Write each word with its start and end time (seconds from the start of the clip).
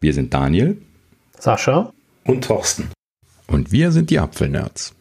Wir 0.00 0.14
sind 0.14 0.32
Daniel, 0.32 0.80
Sascha 1.38 1.92
und 2.24 2.44
Thorsten. 2.44 2.90
Und 3.48 3.72
wir 3.72 3.90
sind 3.90 4.10
die 4.10 4.20
Apfelnerds. 4.20 4.94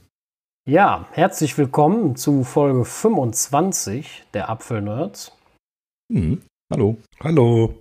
Ja, 0.67 1.05
herzlich 1.11 1.55
willkommen 1.57 2.15
zu 2.15 2.43
Folge 2.43 2.83
25 2.83 4.25
der 4.33 4.49
Apfelnerds. 4.49 5.33
Mhm. 6.09 6.41
Hallo. 6.73 6.97
Hallo. 7.19 7.75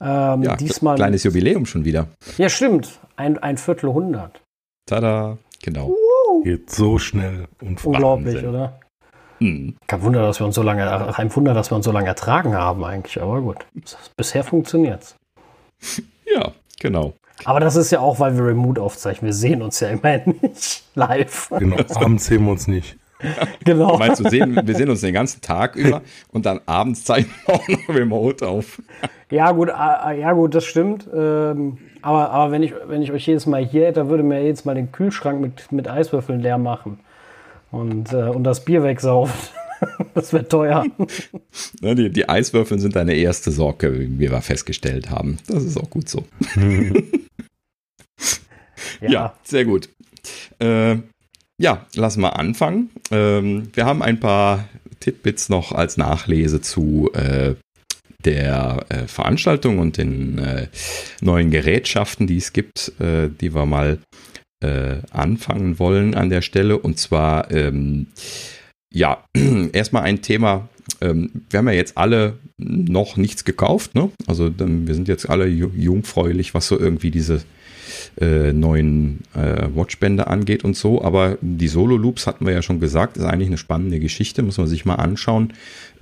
Ähm, 0.00 0.44
ja, 0.44 0.54
diesmal 0.56 0.94
kleines 0.94 1.24
Jubiläum 1.24 1.66
schon 1.66 1.84
wieder. 1.84 2.06
Ja, 2.38 2.48
stimmt. 2.48 3.00
Ein, 3.16 3.38
ein 3.38 3.56
Viertelhundert. 3.56 4.40
Tada, 4.86 5.38
genau. 5.60 5.92
Geht 6.44 6.70
so 6.70 6.98
schnell. 6.98 7.48
Und 7.60 7.84
Unglaublich, 7.84 8.36
Wahnsinn. 8.36 8.48
oder? 8.48 8.80
Hm. 9.38 9.76
Kein 9.88 10.02
Wunder, 10.02 10.22
dass 10.22 10.40
wir 10.40 10.46
uns 10.46 10.54
so 10.54 10.62
lange, 10.62 11.12
kein 11.14 11.34
Wunder, 11.34 11.52
dass 11.52 11.72
wir 11.72 11.76
uns 11.76 11.84
so 11.84 11.90
lange 11.92 12.06
ertragen 12.06 12.54
haben 12.54 12.84
eigentlich, 12.84 13.20
aber 13.20 13.40
gut. 13.40 13.66
Bisher 14.16 14.44
funktioniert's. 14.44 15.16
Ja, 16.26 16.52
genau. 16.80 17.14
Aber 17.44 17.60
das 17.60 17.76
ist 17.76 17.90
ja 17.90 18.00
auch, 18.00 18.20
weil 18.20 18.36
wir 18.36 18.46
Remote 18.46 18.80
aufzeichnen. 18.80 19.28
Wir 19.28 19.34
sehen 19.34 19.62
uns 19.62 19.80
ja 19.80 19.88
immerhin 19.88 20.36
nicht 20.42 20.84
live. 20.94 21.50
Genau, 21.58 21.76
abends 21.94 22.26
sehen 22.26 22.44
wir 22.44 22.52
uns 22.52 22.66
nicht. 22.66 22.96
Genau. 23.64 23.98
Meinst 23.98 24.18
du, 24.18 24.28
sehen, 24.28 24.60
wir 24.64 24.74
sehen 24.74 24.90
uns 24.90 25.00
den 25.00 25.14
ganzen 25.14 25.40
Tag 25.40 25.76
über 25.76 26.02
und 26.32 26.44
dann 26.44 26.60
abends 26.66 27.04
zeichnen 27.04 27.32
wir 27.46 27.54
auch 27.54 27.68
noch 27.68 27.88
Remote 27.88 28.46
auf. 28.46 28.82
Ja, 29.30 29.52
gut, 29.52 29.68
ja, 29.68 30.32
gut, 30.32 30.56
das 30.56 30.64
stimmt. 30.64 31.08
Ähm, 31.14 31.78
aber, 32.02 32.30
aber 32.30 32.50
wenn, 32.50 32.64
ich, 32.64 32.74
wenn 32.86 33.00
ich 33.00 33.12
euch 33.12 33.26
jedes 33.26 33.46
Mal 33.46 33.64
hier 33.64 33.86
hätte, 33.86 34.08
würde 34.08 34.24
mir 34.24 34.42
jedes 34.42 34.64
Mal 34.64 34.74
den 34.74 34.90
Kühlschrank 34.90 35.40
mit, 35.40 35.70
mit 35.70 35.88
Eiswürfeln 35.88 36.40
leer 36.40 36.58
machen 36.58 36.98
und, 37.70 38.12
äh, 38.12 38.24
und 38.24 38.44
das 38.44 38.64
Bier 38.64 38.82
wegsaufen. 38.82 39.32
das 40.14 40.32
wäre 40.32 40.48
teuer. 40.48 40.86
Ne, 41.80 41.94
die, 41.94 42.10
die 42.10 42.28
Eiswürfel 42.28 42.78
sind 42.78 42.96
deine 42.96 43.14
erste 43.14 43.50
Sorge, 43.50 43.98
wie 43.98 44.30
wir 44.30 44.40
festgestellt 44.40 45.10
haben. 45.10 45.38
Das 45.46 45.64
ist 45.64 45.76
auch 45.76 45.90
gut 45.90 46.08
so. 46.08 46.24
ja. 49.00 49.10
ja. 49.10 49.34
sehr 49.42 49.64
gut. 49.64 49.88
Äh, 50.58 50.96
ja, 51.58 51.86
lass 51.94 52.16
mal 52.16 52.30
anfangen. 52.30 52.90
Ähm, 53.10 53.68
wir 53.74 53.84
haben 53.86 54.02
ein 54.02 54.20
paar 54.20 54.68
Titbits 55.00 55.48
noch 55.48 55.72
als 55.72 55.96
Nachlese 55.96 56.60
zu 56.60 57.10
äh, 57.14 57.54
der 58.24 58.86
äh, 58.88 59.06
Veranstaltung 59.06 59.78
und 59.78 59.98
den 59.98 60.38
äh, 60.38 60.68
neuen 61.20 61.50
Gerätschaften, 61.50 62.26
die 62.26 62.36
es 62.36 62.52
gibt, 62.52 62.92
äh, 63.00 63.28
die 63.28 63.54
wir 63.54 63.66
mal 63.66 63.98
äh, 64.62 64.98
anfangen 65.10 65.78
wollen 65.78 66.14
an 66.14 66.30
der 66.30 66.42
Stelle. 66.42 66.78
Und 66.78 66.98
zwar, 66.98 67.50
ähm, 67.50 68.06
ja, 68.92 69.24
erstmal 69.72 70.02
ein 70.02 70.22
Thema. 70.22 70.68
Ähm, 71.00 71.30
wir 71.50 71.58
haben 71.58 71.68
ja 71.68 71.74
jetzt 71.74 71.96
alle 71.96 72.34
noch 72.58 73.16
nichts 73.16 73.44
gekauft, 73.44 73.94
ne? 73.94 74.10
Also 74.26 74.50
wir 74.56 74.94
sind 74.94 75.08
jetzt 75.08 75.28
alle 75.28 75.46
jungfräulich, 75.46 76.54
was 76.54 76.68
so 76.68 76.78
irgendwie 76.78 77.10
diese 77.10 77.42
äh, 78.20 78.52
neuen 78.52 79.20
äh, 79.34 79.66
Watchbänder 79.74 80.28
angeht 80.28 80.64
und 80.64 80.76
so. 80.76 81.02
Aber 81.02 81.38
die 81.40 81.68
Solo-Loops 81.68 82.26
hatten 82.26 82.46
wir 82.46 82.52
ja 82.52 82.62
schon 82.62 82.80
gesagt, 82.80 83.16
ist 83.16 83.24
eigentlich 83.24 83.48
eine 83.48 83.58
spannende 83.58 84.00
Geschichte, 84.00 84.42
muss 84.42 84.58
man 84.58 84.66
sich 84.66 84.84
mal 84.84 84.96
anschauen. 84.96 85.52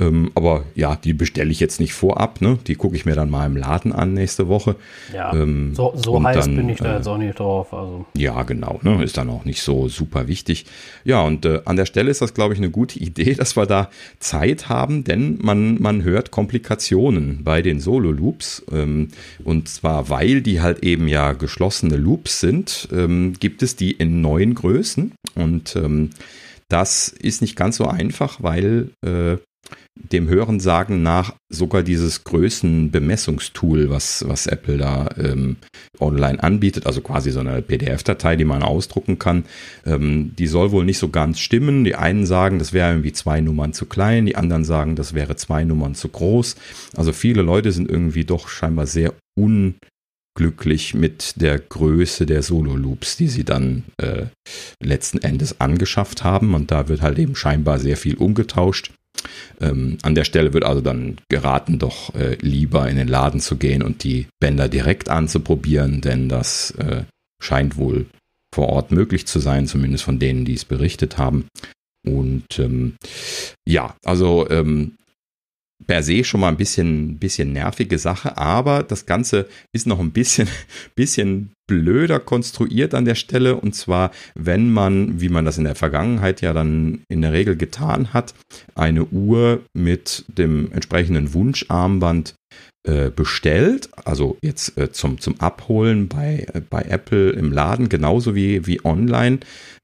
Ähm, 0.01 0.31
aber 0.35 0.65
ja, 0.75 0.97
die 0.97 1.13
bestelle 1.13 1.51
ich 1.51 1.61
jetzt 1.61 1.79
nicht 1.79 1.93
vorab, 1.93 2.41
ne? 2.41 2.59
Die 2.67 2.75
gucke 2.75 2.97
ich 2.97 3.05
mir 3.05 3.15
dann 3.15 3.31
mal 3.31 3.47
im 3.47 3.57
Laden 3.57 3.93
an 3.93 4.15
nächste 4.15 4.49
Woche. 4.49 4.77
Ja, 5.15 5.33
ähm, 5.35 5.75
so, 5.75 5.93
so 5.95 6.23
heiß 6.23 6.47
dann, 6.47 6.57
bin 6.57 6.69
ich 6.71 6.79
da 6.79 6.95
äh, 6.95 6.97
jetzt 6.97 7.07
auch 7.07 7.19
nicht 7.19 7.39
drauf. 7.39 7.75
Also. 7.75 8.07
Ja, 8.17 8.43
genau, 8.45 8.81
ne? 8.83 9.05
Ist 9.05 9.19
dann 9.19 9.29
auch 9.29 9.45
nicht 9.45 9.63
so 9.63 9.89
super 9.89 10.27
wichtig. 10.27 10.65
Ja, 11.05 11.23
und 11.23 11.45
äh, 11.45 11.61
an 11.67 11.77
der 11.77 11.87
Stelle 11.87 12.11
ist 12.11 12.23
das, 12.23 12.33
glaube 12.35 12.55
ich, 12.55 12.61
eine 12.61 12.71
gute 12.71 12.99
Idee, 12.99 13.35
dass 13.35 13.57
wir 13.57 13.67
da 13.67 13.91
Zeit 14.19 14.69
haben, 14.69 15.05
denn 15.05 15.39
man, 15.43 15.81
man 15.81 16.03
hört 16.03 16.31
Komplikationen 16.31 17.45
bei 17.45 17.61
den 17.61 17.79
Solo-Loops. 17.81 18.65
Ähm, 18.73 19.09
und 19.45 19.69
zwar, 19.69 20.09
weil 20.09 20.41
die 20.41 20.61
halt 20.63 20.83
eben 20.83 21.09
ja 21.09 21.33
geschlossene 21.35 21.97
Loops 21.97 22.41
sind, 22.41 22.89
ähm, 22.93 23.35
gibt 23.39 23.63
es 23.63 23.77
die 23.77 23.93
in 23.93 24.23
neuen 24.23 24.55
Größen. 24.55 25.13
Und 25.35 25.77
ähm, 25.77 26.11
das 26.69 27.09
ist 27.09 27.43
nicht 27.43 27.57
ganz 27.57 27.77
so 27.77 27.87
einfach, 27.87 28.43
weil 28.43 28.91
äh, 29.05 29.37
dem 30.13 30.29
Hörensagen 30.29 31.03
nach 31.03 31.35
sogar 31.49 31.83
dieses 31.83 32.25
Größenbemessungstool, 32.25 33.91
was, 33.91 34.25
was 34.27 34.47
Apple 34.47 34.79
da 34.79 35.09
ähm, 35.17 35.57
online 35.99 36.43
anbietet, 36.43 36.87
also 36.87 37.01
quasi 37.01 37.31
so 37.31 37.41
eine 37.41 37.63
PDF-Datei, 37.63 38.37
die 38.37 38.45
man 38.45 38.63
ausdrucken 38.63 39.19
kann, 39.19 39.45
ähm, 39.85 40.35
die 40.39 40.47
soll 40.47 40.71
wohl 40.71 40.85
nicht 40.85 40.99
so 40.99 41.09
ganz 41.09 41.41
stimmen. 41.41 41.85
Die 41.85 41.95
einen 41.95 42.27
sagen, 42.27 42.59
das 42.59 42.73
wäre 42.73 42.91
irgendwie 42.91 43.13
zwei 43.13 43.41
Nummern 43.41 43.73
zu 43.73 43.87
klein, 43.87 44.27
die 44.27 44.37
anderen 44.37 44.65
sagen, 44.65 44.97
das 44.97 45.15
wäre 45.15 45.37
zwei 45.37 45.65
Nummern 45.65 45.95
zu 45.95 46.09
groß. 46.09 46.57
Also 46.97 47.13
viele 47.13 47.43
Leute 47.43 47.73
sind 47.73 47.91
irgendwie 47.91 48.25
doch 48.25 48.49
scheinbar 48.49 48.87
sehr 48.87 49.15
unglücklich 49.37 50.95
mit 50.95 51.41
der 51.41 51.59
Größe 51.59 52.27
der 52.27 52.43
Solo-Loops, 52.43 53.17
die 53.17 53.29
sie 53.29 53.45
dann 53.45 53.85
äh, 53.99 54.27
letzten 54.83 55.19
Endes 55.19 55.61
angeschafft 55.61 56.25
haben. 56.25 56.55
Und 56.55 56.71
da 56.71 56.89
wird 56.89 57.03
halt 57.03 57.19
eben 57.19 57.35
scheinbar 57.35 57.79
sehr 57.79 57.97
viel 57.97 58.17
umgetauscht. 58.17 58.93
Ähm, 59.61 59.99
an 60.03 60.15
der 60.15 60.25
Stelle 60.25 60.53
wird 60.53 60.65
also 60.65 60.81
dann 60.81 61.19
geraten, 61.29 61.79
doch 61.79 62.15
äh, 62.15 62.37
lieber 62.41 62.89
in 62.89 62.97
den 62.97 63.09
Laden 63.09 63.41
zu 63.41 63.57
gehen 63.57 63.83
und 63.83 64.05
die 64.05 64.27
Bänder 64.41 64.69
direkt 64.69 65.09
anzuprobieren, 65.09 66.01
denn 66.01 66.29
das 66.29 66.73
äh, 66.73 67.05
scheint 67.43 67.77
wohl 67.77 68.07
vor 68.55 68.69
Ort 68.69 68.91
möglich 68.91 69.27
zu 69.27 69.39
sein, 69.39 69.67
zumindest 69.67 70.05
von 70.05 70.19
denen, 70.19 70.45
die 70.45 70.55
es 70.55 70.65
berichtet 70.65 71.19
haben. 71.19 71.47
Und 72.07 72.59
ähm, 72.59 72.97
ja, 73.67 73.95
also 74.05 74.49
ähm, 74.51 74.97
per 75.91 76.05
se 76.05 76.23
schon 76.23 76.39
mal 76.39 76.51
ein 76.51 76.57
bisschen, 76.57 77.19
bisschen 77.19 77.53
nervige 77.53 77.99
Sache, 77.99 78.39
aber 78.39 78.85
das 78.85 79.07
Ganze 79.07 79.49
ist 79.73 79.89
noch 79.89 79.99
ein 79.99 80.13
bisschen, 80.13 80.47
bisschen 80.95 81.51
blöder 81.67 82.21
konstruiert 82.21 82.95
an 82.95 83.05
der 83.05 83.17
Stelle. 83.17 83.57
Und 83.57 83.75
zwar, 83.75 84.13
wenn 84.37 84.71
man, 84.73 85.21
wie 85.21 85.29
man 85.29 85.45
das 85.45 85.59
in 85.59 85.65
der 85.65 85.75
Vergangenheit 85.75 86.43
ja 86.43 86.53
dann 86.53 87.01
in 87.09 87.23
der 87.23 87.33
Regel 87.33 87.57
getan 87.57 88.13
hat, 88.13 88.35
eine 88.77 89.05
Uhr 89.07 89.63
mit 89.75 90.27
dem 90.29 90.71
entsprechenden 90.71 91.35
Wunscharmband 91.35 92.35
äh, 92.87 93.11
bestellt, 93.11 93.89
also 94.05 94.39
jetzt 94.45 94.79
äh, 94.79 94.93
zum, 94.93 95.19
zum 95.19 95.41
Abholen 95.41 96.07
bei, 96.07 96.47
äh, 96.55 96.61
bei 96.61 96.83
Apple 96.83 97.31
im 97.31 97.51
Laden, 97.51 97.89
genauso 97.89 98.37
wie, 98.37 98.65
wie 98.65 98.85
online, 98.85 99.41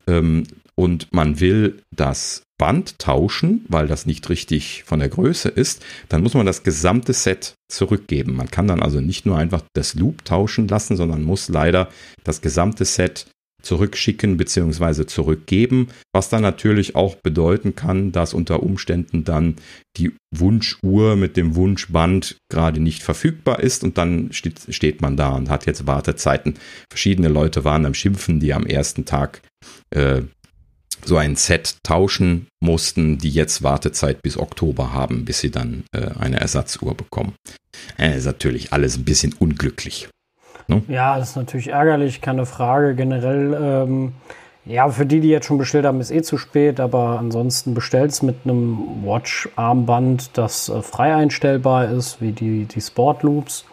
ähm, 0.07 0.45
und 0.77 1.13
man 1.13 1.41
will 1.41 1.83
das 1.91 2.46
Band 2.59 2.99
tauschen, 2.99 3.65
weil 3.69 3.87
das 3.87 4.07
nicht 4.07 4.29
richtig 4.29 4.85
von 4.85 4.99
der 4.99 5.09
Größe 5.09 5.49
ist, 5.49 5.85
dann 6.09 6.23
muss 6.23 6.35
man 6.35 6.47
das 6.47 6.63
gesamte 6.63 7.13
Set 7.13 7.55
zurückgeben. 7.69 8.35
Man 8.35 8.51
kann 8.51 8.67
dann 8.67 8.83
also 8.83 9.01
nicht 9.01 9.27
nur 9.27 9.37
einfach 9.37 9.63
das 9.75 9.95
Loop 9.95 10.25
tauschen 10.25 10.69
lassen, 10.69 10.97
sondern 10.97 11.23
muss 11.23 11.49
leider 11.49 11.89
das 12.25 12.41
gesamte 12.41 12.85
Set 12.85 13.27
zurückschicken 13.67 14.37
bzw. 14.37 15.07
zurückgeben, 15.07 15.89
was 16.15 16.29
dann 16.29 16.43
natürlich 16.43 16.95
auch 16.95 17.17
bedeuten 17.17 17.75
kann, 17.75 18.13
dass 18.13 18.33
unter 18.33 18.63
Umständen 18.63 19.25
dann 19.25 19.57
die 19.97 20.13
Wunschuhr 20.33 21.17
mit 21.17 21.37
dem 21.37 21.57
Wunschband 21.57 22.37
gerade 22.49 22.81
nicht 22.81 23.03
verfügbar 23.03 23.61
ist 23.61 23.83
und 23.83 23.99
dann 23.99 24.33
steht, 24.33 24.61
steht 24.71 25.03
man 25.03 25.17
da 25.17 25.31
und 25.31 25.51
hat 25.51 25.67
jetzt 25.67 25.87
Wartezeiten. 25.87 26.55
Verschiedene 26.91 27.29
Leute 27.29 27.65
waren 27.65 27.87
am 27.87 27.95
Schimpfen, 27.95 28.39
die 28.39 28.55
am 28.55 28.67
ersten 28.67 29.05
Tag 29.05 29.43
äh, 29.91 30.23
so 31.07 31.17
ein 31.17 31.37
Set 31.37 31.77
tauschen 31.83 32.49
mussten, 32.61 33.19
die 33.19 33.31
jetzt 33.31 33.63
Wartezeit 33.63 34.23
bis 34.23 34.39
Oktober 34.39 34.93
haben, 34.93 35.25
bis 35.25 35.41
sie 35.41 35.51
dann 35.51 35.85
äh, 35.93 36.11
eine 36.19 36.41
Ersatzuhr 36.41 36.95
bekommen. 36.95 37.35
Äh, 37.99 38.17
ist 38.17 38.27
natürlich 38.27 38.73
alles 38.73 38.97
ein 38.97 39.05
bisschen 39.05 39.33
unglücklich. 39.39 40.09
Ne? 40.69 40.83
Ja, 40.89 41.19
das 41.19 41.31
ist 41.31 41.37
natürlich 41.37 41.69
ärgerlich, 41.69 42.21
keine 42.21 42.47
Frage. 42.47 42.95
Generell, 42.95 43.57
ähm, 43.61 44.13
ja, 44.65 44.89
für 44.89 45.07
die, 45.07 45.21
die 45.21 45.29
jetzt 45.29 45.47
schon 45.47 45.59
bestellt 45.59 45.87
haben, 45.87 46.01
ist 46.01 46.11
eh 46.11 46.23
zu 46.23 46.39
spät, 46.39 46.81
aber 46.81 47.19
ansonsten 47.21 47.73
bestellt 47.73 48.11
es 48.11 48.23
mit 48.23 48.37
einem 48.45 49.05
Watch-Armband, 49.05 50.31
das 50.37 50.69
äh, 50.69 50.83
frei 50.83 51.15
einstellbar 51.15 51.89
ist, 51.89 52.21
wie 52.21 52.33
die, 52.33 52.65
die 52.65 52.81
Sport 52.81 53.23
Loops 53.23 53.65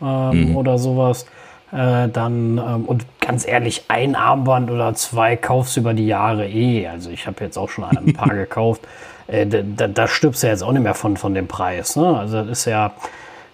ähm, 0.00 0.50
mhm. 0.50 0.56
oder 0.56 0.78
sowas. 0.78 1.26
Äh, 1.72 2.08
dann, 2.08 2.58
ähm, 2.58 2.84
und 2.84 3.04
ganz 3.26 3.46
ehrlich, 3.46 3.84
ein 3.88 4.14
Armband 4.14 4.70
oder 4.70 4.94
zwei 4.94 5.36
kaufst 5.36 5.76
du 5.76 5.80
über 5.80 5.94
die 5.94 6.06
Jahre 6.06 6.48
eh. 6.48 6.86
Also 6.86 7.10
ich 7.10 7.26
habe 7.26 7.42
jetzt 7.44 7.56
auch 7.58 7.68
schon 7.68 7.84
ein 7.84 8.12
paar 8.12 8.28
gekauft. 8.34 8.82
Äh, 9.26 9.46
da, 9.46 9.88
da, 9.88 10.06
stirbst 10.06 10.42
du 10.42 10.46
ja 10.46 10.52
jetzt 10.52 10.62
auch 10.62 10.72
nicht 10.72 10.82
mehr 10.82 10.94
von, 10.94 11.16
von 11.16 11.34
dem 11.34 11.48
Preis. 11.48 11.96
Ne? 11.96 12.16
Also 12.16 12.42
das 12.42 12.60
ist 12.60 12.64
ja, 12.66 12.92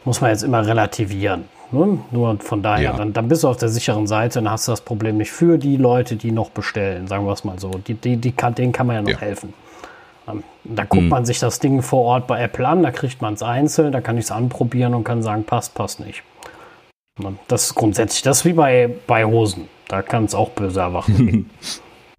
muss 0.05 0.21
man 0.21 0.31
jetzt 0.31 0.43
immer 0.43 0.67
relativieren. 0.67 1.45
Ne? 1.71 2.01
Nur 2.11 2.39
von 2.41 2.63
daher, 2.63 2.91
ja. 2.91 2.97
dann, 2.97 3.15
dann 3.15 3.29
bist 3.29 3.45
du 3.45 3.49
auf 3.49 3.57
der 3.57 3.71
sicheren 3.71 4.07
Seite 4.07 4.41
und 4.41 4.51
hast 4.51 4.69
das 4.69 4.83
Problem 4.83 5.17
nicht 5.17 5.33
für 5.33 5.57
die 5.57 5.79
Leute, 5.79 6.17
die 6.17 6.33
noch 6.33 6.51
bestellen, 6.51 7.07
sagen 7.09 7.25
wir 7.25 7.33
es 7.33 7.45
mal 7.45 7.59
so. 7.59 7.71
Die, 7.71 7.95
die, 7.95 8.19
die 8.19 8.33
kann, 8.33 8.55
denen 8.55 8.73
kann 8.73 8.87
man 8.87 8.97
ja 8.97 9.03
noch 9.03 9.09
ja. 9.09 9.21
helfen. 9.21 9.55
Ähm, 10.29 10.45
da 10.65 10.85
guckt 10.85 11.05
mhm. 11.05 11.09
man 11.09 11.25
sich 11.25 11.39
das 11.39 11.61
Ding 11.61 11.81
vor 11.81 12.05
Ort 12.05 12.27
bei 12.27 12.43
Apple 12.43 12.69
an, 12.69 12.83
da 12.83 12.91
kriegt 12.91 13.23
man 13.23 13.35
es 13.35 13.43
einzeln, 13.43 13.91
da 13.91 14.03
kann 14.03 14.19
ich 14.19 14.27
es 14.27 14.31
anprobieren 14.31 14.93
und 14.93 15.05
kann 15.05 15.23
sagen, 15.23 15.45
passt, 15.45 15.75
passt 15.75 15.99
nicht. 15.99 16.23
Das 17.49 17.65
ist 17.65 17.75
grundsätzlich, 17.75 18.23
das 18.23 18.39
ist 18.39 18.45
wie 18.47 18.55
bei, 18.55 18.89
bei 19.07 19.25
Hosen. 19.25 19.69
Da 19.89 20.01
kann 20.01 20.25
es 20.25 20.35
auch 20.35 20.51
böse 20.51 20.81
erwachen. 20.81 21.51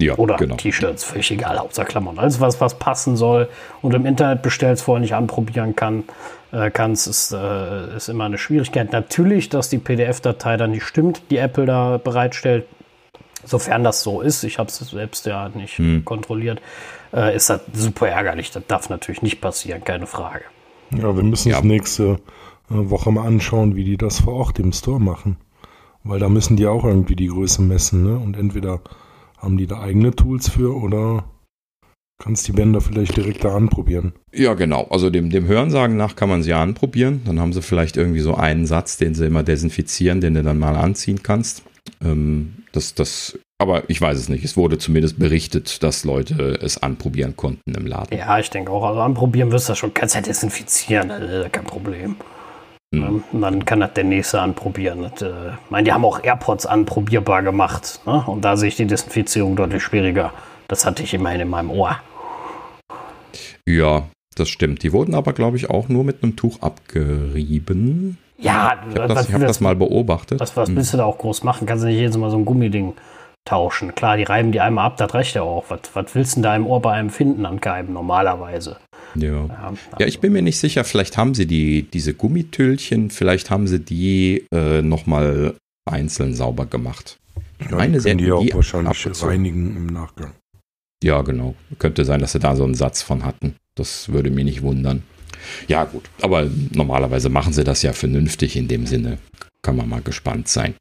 Ja, 0.02 0.16
Oder 0.16 0.36
genau. 0.36 0.56
T-Shirts, 0.56 1.06
völlig 1.06 1.32
egal, 1.32 1.58
Hauptsache 1.60 1.86
Klamotten. 1.86 2.20
Alles, 2.20 2.42
was, 2.42 2.60
was 2.60 2.78
passen 2.78 3.16
soll 3.16 3.48
und 3.82 3.94
im 3.94 4.06
Internet 4.06 4.42
bestellst, 4.42 4.84
vorher 4.84 5.00
nicht 5.00 5.14
anprobieren 5.14 5.78
kann, 5.78 6.04
äh, 6.52 6.72
kannst, 6.72 7.08
ist, 7.08 7.32
äh, 7.32 7.96
ist 7.96 8.10
immer 8.10 8.26
eine 8.26 8.38
Schwierigkeit. 8.38 8.92
Natürlich, 8.92 9.48
dass 9.48 9.70
die 9.70 9.78
PDF-Datei 9.78 10.58
dann 10.58 10.72
nicht 10.72 10.84
stimmt, 10.84 11.22
die 11.30 11.38
Apple 11.38 11.68
da 11.68 12.00
bereitstellt. 12.04 12.66
Sofern 13.46 13.86
das 13.86 14.02
so 14.04 14.20
ist, 14.20 14.44
ich 14.44 14.58
habe 14.60 14.68
es 14.68 14.78
selbst 14.80 15.26
ja 15.26 15.50
nicht 15.54 15.80
kontrolliert, 16.04 16.60
äh, 17.14 17.34
ist 17.34 17.50
das 17.50 17.62
super 17.72 18.10
ärgerlich. 18.10 18.52
Das 18.52 18.64
darf 18.68 18.90
natürlich 18.90 19.22
nicht 19.22 19.40
passieren, 19.40 19.86
keine 19.86 20.08
Frage. 20.08 20.44
Ja, 20.92 21.16
wir 21.16 21.24
müssen 21.24 21.50
Ja. 21.52 21.58
uns 21.60 21.66
nächste 21.66 22.04
äh, 22.04 22.18
Woche 22.70 23.12
mal 23.12 23.26
anschauen, 23.26 23.76
wie 23.76 23.84
die 23.84 23.98
das 23.98 24.22
vor 24.22 24.34
Ort 24.34 24.60
im 24.60 24.72
Store 24.72 25.00
machen. 25.00 25.38
Weil 26.04 26.20
da 26.20 26.30
müssen 26.30 26.58
die 26.58 26.68
auch 26.68 26.84
irgendwie 26.84 27.16
die 27.16 27.28
Größe 27.28 27.62
messen, 27.62 28.04
ne? 28.04 28.18
Und 28.18 28.38
entweder 28.38 28.82
haben 29.38 29.58
die 29.58 29.68
da 29.68 29.80
eigene 29.80 30.12
Tools 30.12 30.50
für 30.50 30.76
oder 30.76 31.26
kannst 32.22 32.48
die 32.48 32.54
Bänder 32.54 32.82
vielleicht 32.82 33.18
direkt 33.18 33.44
da 33.44 33.56
anprobieren. 33.56 34.14
Ja, 34.34 34.54
genau. 34.54 34.88
Also 34.90 35.10
dem, 35.10 35.30
dem 35.30 35.46
Hörensagen 35.46 35.98
nach 35.98 36.16
kann 36.16 36.30
man 36.30 36.44
sie 36.44 36.52
ja 36.52 36.62
anprobieren. 36.62 37.22
Dann 37.26 37.40
haben 37.40 37.54
sie 37.54 37.62
vielleicht 37.62 37.98
irgendwie 37.98 38.22
so 38.22 38.36
einen 38.36 38.66
Satz, 38.66 38.98
den 38.98 39.14
sie 39.16 39.26
immer 39.26 39.44
desinfizieren, 39.44 40.22
den 40.22 40.34
du 40.34 40.44
dann 40.44 40.60
mal 40.60 40.76
anziehen 40.76 41.22
kannst. 41.24 41.64
Ähm, 42.02 42.56
das, 42.72 42.96
das, 42.96 43.38
aber 43.58 43.90
ich 43.90 44.00
weiß 44.00 44.18
es 44.18 44.30
nicht. 44.30 44.44
Es 44.46 44.56
wurde 44.56 44.78
zumindest 44.78 45.20
berichtet, 45.20 45.84
dass 45.84 46.06
Leute 46.06 46.60
es 46.62 46.82
anprobieren 46.82 47.36
konnten 47.36 47.76
im 47.76 47.86
Laden. 47.86 48.18
Ja, 48.18 48.40
ich 48.40 48.50
denke 48.50 48.72
auch, 48.72 48.86
also 48.86 49.02
anprobieren 49.02 49.52
wirst 49.52 49.68
du 49.68 49.72
das 49.72 49.80
schon, 49.80 49.94
kannst 49.94 50.16
ja 50.16 50.22
desinfizieren, 50.22 51.10
ja 51.10 51.50
kein 51.50 51.66
Problem. 51.66 52.16
Hm. 52.94 53.04
Ähm, 53.04 53.24
Und 53.32 53.42
dann 53.42 53.66
kann 53.66 53.80
das 53.80 53.94
der 53.94 54.04
nächste 54.04 54.40
anprobieren. 54.42 55.02
Das, 55.12 55.22
äh, 55.22 55.28
ich 55.50 55.70
meine, 55.72 55.84
die 55.86 55.92
haben 55.94 56.06
auch 56.06 56.24
AirPods 56.24 56.66
anprobierbar 56.66 57.42
gemacht. 57.44 58.00
Ne? 58.06 58.24
Und 58.28 58.46
da 58.46 58.56
sehe 58.56 58.70
ich 58.70 58.76
die 58.76 58.86
Desinfizierung 58.86 59.56
deutlich 59.56 59.84
schwieriger. 59.84 60.32
Das 60.68 60.86
hatte 60.86 61.04
ich 61.04 61.14
immerhin 61.14 61.42
in 61.42 61.50
meinem 61.50 61.72
Ohr. 61.72 61.98
Ja, 63.68 64.04
das 64.36 64.50
stimmt. 64.50 64.84
Die 64.84 64.94
wurden 64.94 65.16
aber, 65.16 65.34
glaube 65.34 65.58
ich, 65.58 65.70
auch 65.70 65.90
nur 65.90 66.04
mit 66.04 66.24
einem 66.24 66.36
Tuch 66.36 66.62
abgerieben. 66.62 68.18
Ja, 68.38 68.74
Ich 68.90 69.00
habe 69.00 69.14
das, 69.14 69.28
ich 69.30 69.34
hab 69.34 69.42
das 69.42 69.60
mal 69.62 69.76
beobachtet. 69.76 70.40
was, 70.40 70.56
was 70.58 70.70
Hm. 70.70 70.76
willst 70.76 70.94
du 70.94 70.98
da 70.98 71.06
auch 71.06 71.18
groß 71.18 71.44
machen? 71.44 71.66
Kannst 71.66 71.84
du 71.84 71.88
nicht 71.88 71.98
jedes 71.98 72.18
Mal 72.18 72.30
so 72.30 72.38
ein 72.38 72.46
Gummiding 72.46 72.94
tauschen. 73.46 73.94
Klar, 73.96 74.18
die 74.18 74.24
reiben 74.24 74.52
die 74.52 74.62
einmal 74.62 74.86
ab, 74.86 74.98
das 74.98 75.14
reicht 75.14 75.36
ja 75.36 75.42
auch. 75.44 75.66
Was, 75.70 75.80
was 75.94 76.16
willst 76.16 76.34
du 76.34 76.36
denn 76.38 76.44
da 76.44 76.56
im 76.56 76.66
Ohr 76.68 76.82
bei 76.82 76.94
einem 76.94 77.10
finden 77.10 77.46
an 77.46 77.60
Geiben 77.60 77.94
normalerweise? 77.94 78.78
Ja. 79.16 79.74
Ja, 80.00 80.08
ich 80.08 80.20
bin 80.20 80.34
mir 80.34 80.42
nicht 80.42 80.58
sicher, 80.58 80.84
vielleicht 80.84 81.18
haben 81.18 81.34
sie 81.34 81.46
die, 81.46 81.84
diese 81.84 82.14
Gummitüllchen, 82.14 83.10
vielleicht 83.10 83.50
haben 83.50 83.68
sie 83.68 83.80
die 83.80 84.46
äh, 84.54 84.82
nochmal 84.82 85.56
einzeln 85.90 86.34
sauber 86.36 86.66
gemacht. 86.66 87.18
Ja, 87.70 87.78
Meine 87.78 87.98
die 87.98 88.04
können 88.04 88.18
die 88.18 88.32
auch 88.32 88.44
die 88.44 88.54
wahrscheinlich 88.54 89.00
ab 89.00 89.06
und 89.06 89.16
zu. 89.16 89.26
reinigen 89.26 89.76
im 89.78 89.86
Nachgang. 89.88 90.32
Ja, 91.04 91.22
genau. 91.22 91.56
Könnte 91.80 92.06
sein, 92.06 92.22
dass 92.22 92.32
sie 92.32 92.40
da 92.40 92.56
so 92.56 92.64
einen 92.64 92.76
Satz 92.76 93.02
von 93.02 93.26
hatten. 93.26 93.56
Das 93.76 94.10
würde 94.10 94.30
mich 94.30 94.46
nicht 94.46 94.62
wundern. 94.62 95.04
Ja, 95.68 95.84
gut. 95.84 96.10
Aber 96.22 96.50
normalerweise 96.72 97.30
machen 97.30 97.52
sie 97.54 97.64
das 97.64 97.82
ja 97.82 97.92
vernünftig 97.94 98.56
in 98.56 98.68
dem 98.68 98.86
Sinne. 98.86 99.18
Kann 99.62 99.76
man 99.76 99.90
mal 99.90 100.02
gespannt 100.02 100.48
sein. 100.48 100.76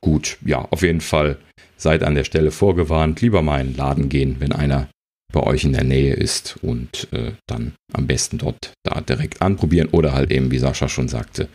Gut, 0.00 0.38
ja, 0.44 0.58
auf 0.70 0.82
jeden 0.82 1.00
Fall 1.00 1.36
seid 1.76 2.02
an 2.02 2.14
der 2.14 2.24
Stelle 2.24 2.50
vorgewarnt. 2.50 3.20
Lieber 3.20 3.42
mal 3.42 3.60
in 3.60 3.68
den 3.68 3.76
Laden 3.76 4.08
gehen, 4.08 4.36
wenn 4.40 4.52
einer 4.52 4.88
bei 5.32 5.40
euch 5.42 5.64
in 5.64 5.72
der 5.72 5.84
Nähe 5.84 6.14
ist 6.14 6.56
und 6.62 7.08
äh, 7.12 7.32
dann 7.46 7.72
am 7.92 8.06
besten 8.06 8.38
dort 8.38 8.72
da 8.84 9.00
direkt 9.00 9.42
anprobieren 9.42 9.88
oder 9.90 10.12
halt 10.12 10.30
eben, 10.30 10.50
wie 10.50 10.58
Sascha 10.58 10.88
schon 10.88 11.08
sagte, 11.08 11.48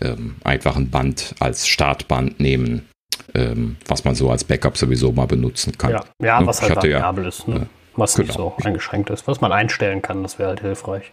ähm, 0.00 0.36
einfach 0.44 0.76
ein 0.76 0.90
Band 0.90 1.34
als 1.40 1.66
Startband 1.66 2.40
nehmen, 2.40 2.86
ähm, 3.34 3.76
was 3.86 4.04
man 4.04 4.14
so 4.14 4.30
als 4.30 4.44
Backup 4.44 4.76
sowieso 4.76 5.12
mal 5.12 5.26
benutzen 5.26 5.76
kann. 5.76 5.90
ja, 5.92 6.04
ja 6.22 6.40
Ne, 6.40 6.46
was 6.46 6.62
halt 6.62 6.76
hatte 6.76 6.88
ja- 6.88 6.96
variabel 6.98 7.26
ist. 7.26 7.48
Ne? 7.48 7.54
Ja, 7.56 7.66
was 7.96 8.18
nicht 8.18 8.32
genau. 8.32 8.54
so 8.58 8.64
eingeschränkt 8.66 9.10
ist. 9.10 9.26
Was 9.26 9.40
man 9.40 9.52
einstellen 9.52 10.02
kann, 10.02 10.22
das 10.22 10.38
wäre 10.38 10.50
halt 10.50 10.60
hilfreich. 10.60 11.12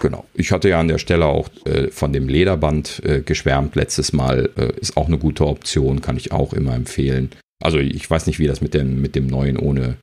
Genau. 0.00 0.26
Ich 0.34 0.52
hatte 0.52 0.68
ja 0.68 0.78
an 0.78 0.86
der 0.88 0.98
Stelle 0.98 1.26
auch 1.26 1.48
äh, 1.64 1.88
von 1.90 2.12
dem 2.12 2.28
Lederband 2.28 3.02
äh, 3.04 3.20
geschwärmt 3.22 3.74
letztes 3.74 4.12
Mal. 4.12 4.50
Äh, 4.56 4.72
ist 4.80 4.96
auch 4.96 5.08
eine 5.08 5.18
gute 5.18 5.44
Option, 5.46 6.00
kann 6.02 6.16
ich 6.16 6.30
auch 6.30 6.52
immer 6.52 6.74
empfehlen. 6.74 7.30
Also 7.60 7.78
ich 7.78 8.08
weiß 8.08 8.26
nicht, 8.28 8.38
wie 8.38 8.46
das 8.46 8.60
mit 8.60 8.74
dem, 8.74 9.00
mit 9.02 9.16
dem 9.16 9.26
neuen 9.26 9.56
ohne, 9.58 9.96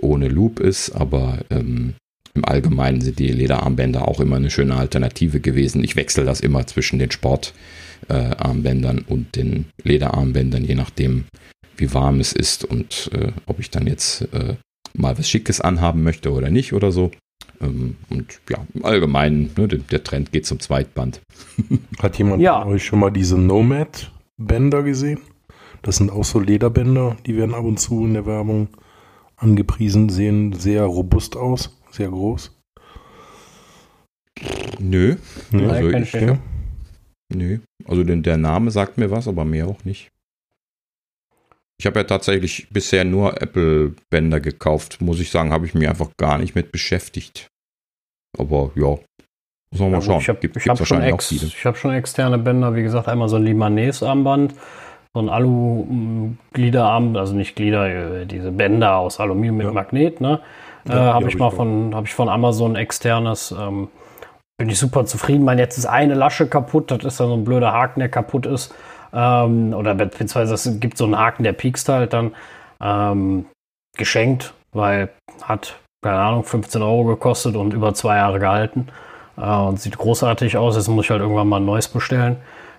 ohne 0.00 0.28
Loop 0.28 0.60
ist, 0.60 0.90
aber 0.90 1.38
ähm, 1.50 1.94
im 2.34 2.44
Allgemeinen 2.44 3.00
sind 3.00 3.18
die 3.18 3.28
Lederarmbänder 3.32 4.06
auch 4.06 4.20
immer 4.20 4.36
eine 4.36 4.50
schöne 4.50 4.76
Alternative 4.76 5.40
gewesen. 5.40 5.82
Ich 5.82 5.96
wechsle 5.96 6.24
das 6.24 6.40
immer 6.40 6.66
zwischen 6.66 6.98
den 6.98 7.10
Sportarmbändern 7.10 8.98
äh, 8.98 9.12
und 9.12 9.34
den 9.36 9.66
Lederarmbändern, 9.82 10.64
je 10.64 10.74
nachdem, 10.76 11.24
wie 11.76 11.92
warm 11.94 12.20
es 12.20 12.32
ist 12.32 12.64
und 12.64 13.10
äh, 13.14 13.32
ob 13.46 13.58
ich 13.60 13.70
dann 13.70 13.86
jetzt 13.86 14.22
äh, 14.32 14.54
mal 14.94 15.18
was 15.18 15.28
Schickes 15.28 15.60
anhaben 15.60 16.02
möchte 16.02 16.32
oder 16.32 16.50
nicht 16.50 16.72
oder 16.72 16.92
so. 16.92 17.10
Ähm, 17.60 17.96
und 18.10 18.40
ja, 18.50 18.58
im 18.74 18.84
Allgemeinen, 18.84 19.50
ne, 19.56 19.68
der, 19.68 19.78
der 19.80 20.04
Trend 20.04 20.32
geht 20.32 20.46
zum 20.46 20.60
Zweitband. 20.60 21.20
Hat 22.02 22.18
jemand 22.18 22.40
Ja. 22.42 22.62
von 22.62 22.72
euch 22.72 22.84
schon 22.84 23.00
mal 23.00 23.10
diese 23.10 23.38
Nomad-Bänder 23.38 24.82
gesehen? 24.82 25.20
Das 25.82 25.96
sind 25.96 26.10
auch 26.10 26.24
so 26.24 26.40
Lederbänder, 26.40 27.16
die 27.26 27.36
werden 27.36 27.54
ab 27.54 27.64
und 27.64 27.78
zu 27.78 28.04
in 28.04 28.14
der 28.14 28.26
Werbung 28.26 28.68
angepriesen, 29.38 30.08
sehen 30.08 30.52
sehr 30.52 30.82
robust 30.84 31.36
aus, 31.36 31.76
sehr 31.90 32.08
groß. 32.08 32.54
Nö, 34.78 35.16
Ja, 35.52 35.68
also 35.68 35.90
ich, 35.90 36.12
ja. 36.12 36.38
nö. 37.34 37.58
Also 37.86 38.04
den, 38.04 38.22
der 38.22 38.36
Name 38.36 38.70
sagt 38.70 38.98
mir 38.98 39.10
was, 39.10 39.26
aber 39.26 39.44
mehr 39.44 39.66
auch 39.66 39.84
nicht. 39.84 40.10
Ich 41.80 41.86
habe 41.86 42.00
ja 42.00 42.04
tatsächlich 42.04 42.68
bisher 42.70 43.04
nur 43.04 43.40
Apple-Bänder 43.40 44.40
gekauft. 44.40 45.00
Muss 45.00 45.20
ich 45.20 45.30
sagen, 45.30 45.52
habe 45.52 45.64
ich 45.66 45.74
mich 45.74 45.88
einfach 45.88 46.10
gar 46.16 46.38
nicht 46.38 46.54
mit 46.54 46.72
beschäftigt. 46.72 47.46
Aber 48.36 48.72
ja, 48.74 48.98
muss 49.70 49.80
man 49.80 49.90
mal 49.92 49.98
Ja, 49.98 50.02
schauen. 50.02 50.20
ich 50.20 50.28
habe 50.28 50.48
hab 50.48 50.86
schon, 50.86 51.02
ex, 51.02 51.30
ich 51.32 51.64
hab 51.64 51.76
schon 51.76 51.92
externe 51.94 52.38
Bänder, 52.38 52.74
wie 52.74 52.82
gesagt, 52.82 53.06
einmal 53.08 53.28
so 53.28 53.36
ein 53.36 53.44
Limanes-Armband, 53.44 54.54
so 55.18 55.26
ein 55.26 55.28
Alu-Gliederarm, 55.28 57.16
also 57.16 57.34
nicht 57.34 57.56
Glieder, 57.56 58.20
äh, 58.20 58.26
diese 58.26 58.52
Bänder 58.52 58.96
aus 58.96 59.20
Aluminium 59.20 59.56
mit 59.56 59.66
Ja. 59.66 59.72
Magnet, 59.72 60.20
ne? 60.20 60.40
Ja, 60.86 60.92
äh, 60.92 60.96
die 60.96 60.98
habe 60.98 61.14
hab 61.14 61.22
ich 61.22 61.34
ich 61.34 61.38
mal 61.38 61.50
von, 61.50 61.94
habe 61.94 62.06
ich 62.06 62.14
von 62.14 62.28
Amazon 62.28 62.76
externes. 62.76 63.54
Ähm, 63.58 63.88
bin 64.58 64.68
ich 64.68 64.78
super 64.78 65.04
zufrieden. 65.04 65.44
Mein 65.44 65.58
jetzt 65.58 65.78
ist 65.78 65.86
eine 65.86 66.14
Lasche 66.14 66.48
kaputt, 66.48 66.90
das 66.90 67.04
ist 67.04 67.20
dann 67.20 67.28
so 67.28 67.34
ein 67.34 67.44
blöder 67.44 67.72
Haken, 67.72 68.00
der 68.00 68.08
kaputt 68.08 68.46
ist. 68.46 68.74
Ähm, 69.12 69.72
oder 69.74 69.94
beziehungsweise 69.94 70.54
es 70.54 70.80
gibt 70.80 70.98
so 70.98 71.04
einen 71.04 71.18
Haken, 71.18 71.44
der 71.44 71.52
piekst 71.52 71.88
halt 71.88 72.12
dann. 72.12 72.32
Ähm, 72.80 73.46
geschenkt, 73.98 74.54
weil 74.72 75.10
hat, 75.42 75.78
keine 76.02 76.18
Ahnung, 76.18 76.44
15 76.44 76.80
Euro 76.80 77.04
gekostet 77.04 77.56
und 77.56 77.74
über 77.74 77.92
zwei 77.92 78.16
Jahre 78.16 78.38
gehalten. 78.38 78.88
Äh, 79.36 79.42
und 79.42 79.78
sieht 79.78 79.98
großartig 79.98 80.56
aus. 80.56 80.76
Jetzt 80.76 80.88
muss 80.88 81.04
ich 81.04 81.10
halt 81.10 81.20
irgendwann 81.20 81.48
mal 81.48 81.58
ein 81.58 81.66
neues 81.66 81.88
bestellen. 81.88 82.36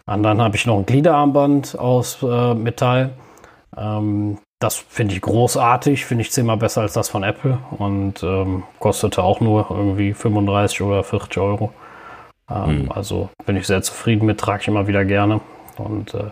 Und 0.09 0.23
dann 0.23 0.41
habe 0.41 0.56
ich 0.56 0.65
noch 0.65 0.77
ein 0.77 0.85
Gliederarmband 0.85 1.77
aus 1.77 2.23
äh, 2.23 2.53
Metall. 2.56 3.11
Ähm, 3.77 4.39
das 4.60 4.75
finde 4.75 5.13
ich 5.13 5.22
großartig, 5.22 6.05
finde 6.05 6.24
ich 6.24 6.31
zehnmal 6.31 6.57
besser 6.57 6.81
als 6.81 6.93
das 6.93 7.10
von 7.10 7.24
Apple 7.24 7.60
und 7.77 8.24
ähm, 8.24 8.63
kostete 8.79 9.24
auch 9.24 9.39
nur 9.39 9.67
irgendwie 9.69 10.13
35 10.13 10.81
oder 10.81 11.03
40 11.03 11.38
Euro. 11.38 11.72
Ähm, 12.50 12.65
Hm. 12.65 12.91
Also 12.91 13.29
bin 13.45 13.55
ich 13.55 13.67
sehr 13.67 13.81
zufrieden 13.81 14.25
mit, 14.25 14.39
trage 14.39 14.62
ich 14.62 14.67
immer 14.67 14.88
wieder 14.88 15.05
gerne. 15.05 15.41
Und 15.77 16.13
äh, 16.13 16.31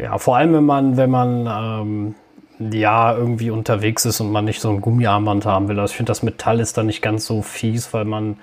ja, 0.00 0.16
vor 0.18 0.36
allem 0.36 0.54
wenn 0.54 0.64
man, 0.64 0.96
wenn 0.96 1.10
man 1.10 1.46
ähm, 1.46 2.14
ja 2.58 3.14
irgendwie 3.14 3.50
unterwegs 3.50 4.04
ist 4.04 4.20
und 4.20 4.30
man 4.30 4.44
nicht 4.44 4.60
so 4.60 4.70
ein 4.70 4.80
Gummiarmband 4.80 5.44
haben 5.44 5.68
will. 5.68 5.78
Also 5.78 5.92
ich 5.92 5.96
finde, 5.96 6.10
das 6.10 6.22
Metall 6.22 6.60
ist 6.60 6.78
da 6.78 6.82
nicht 6.82 7.02
ganz 7.02 7.26
so 7.26 7.42
fies, 7.42 7.92
weil 7.92 8.04
man, 8.04 8.38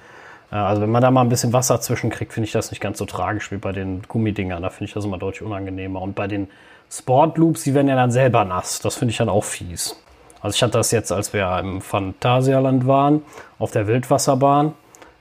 also 0.58 0.82
wenn 0.82 0.92
man 0.92 1.02
da 1.02 1.10
mal 1.10 1.22
ein 1.22 1.30
bisschen 1.30 1.52
Wasser 1.54 1.82
zwischenkriegt, 1.82 2.32
finde 2.32 2.46
ich 2.46 2.52
das 2.52 2.70
nicht 2.70 2.80
ganz 2.80 3.00
so 3.00 3.06
tragisch 3.06 3.52
wie 3.52 3.58
bei 3.58 3.72
den 3.72 4.04
Gummidingern. 4.08 4.62
Da 4.62 4.70
finde 4.70 4.86
ich 4.86 4.94
das 4.94 5.04
immer 5.06 5.18
deutlich 5.18 5.42
unangenehmer. 5.42 6.02
Und 6.02 6.14
bei 6.14 6.28
den 6.28 6.48
Sportloops, 6.92 7.64
die 7.64 7.74
werden 7.74 7.88
ja 7.88 7.96
dann 7.96 8.12
selber 8.12 8.46
nass. 8.46 8.80
Das 8.80 8.96
finde 8.96 9.12
ich 9.12 9.18
dann 9.18 9.30
auch 9.30 9.44
fies. 9.44 10.00
Also 10.42 10.56
ich 10.56 10.62
hatte 10.62 10.74
das 10.74 10.92
jetzt, 10.92 11.12
als 11.12 11.34
wir 11.34 11.58
im 11.60 11.82
Phantasialand 11.82 12.86
waren, 12.86 13.24
auf 13.58 13.72
der 13.72 13.88
Wildwasserbahn, 13.88 14.74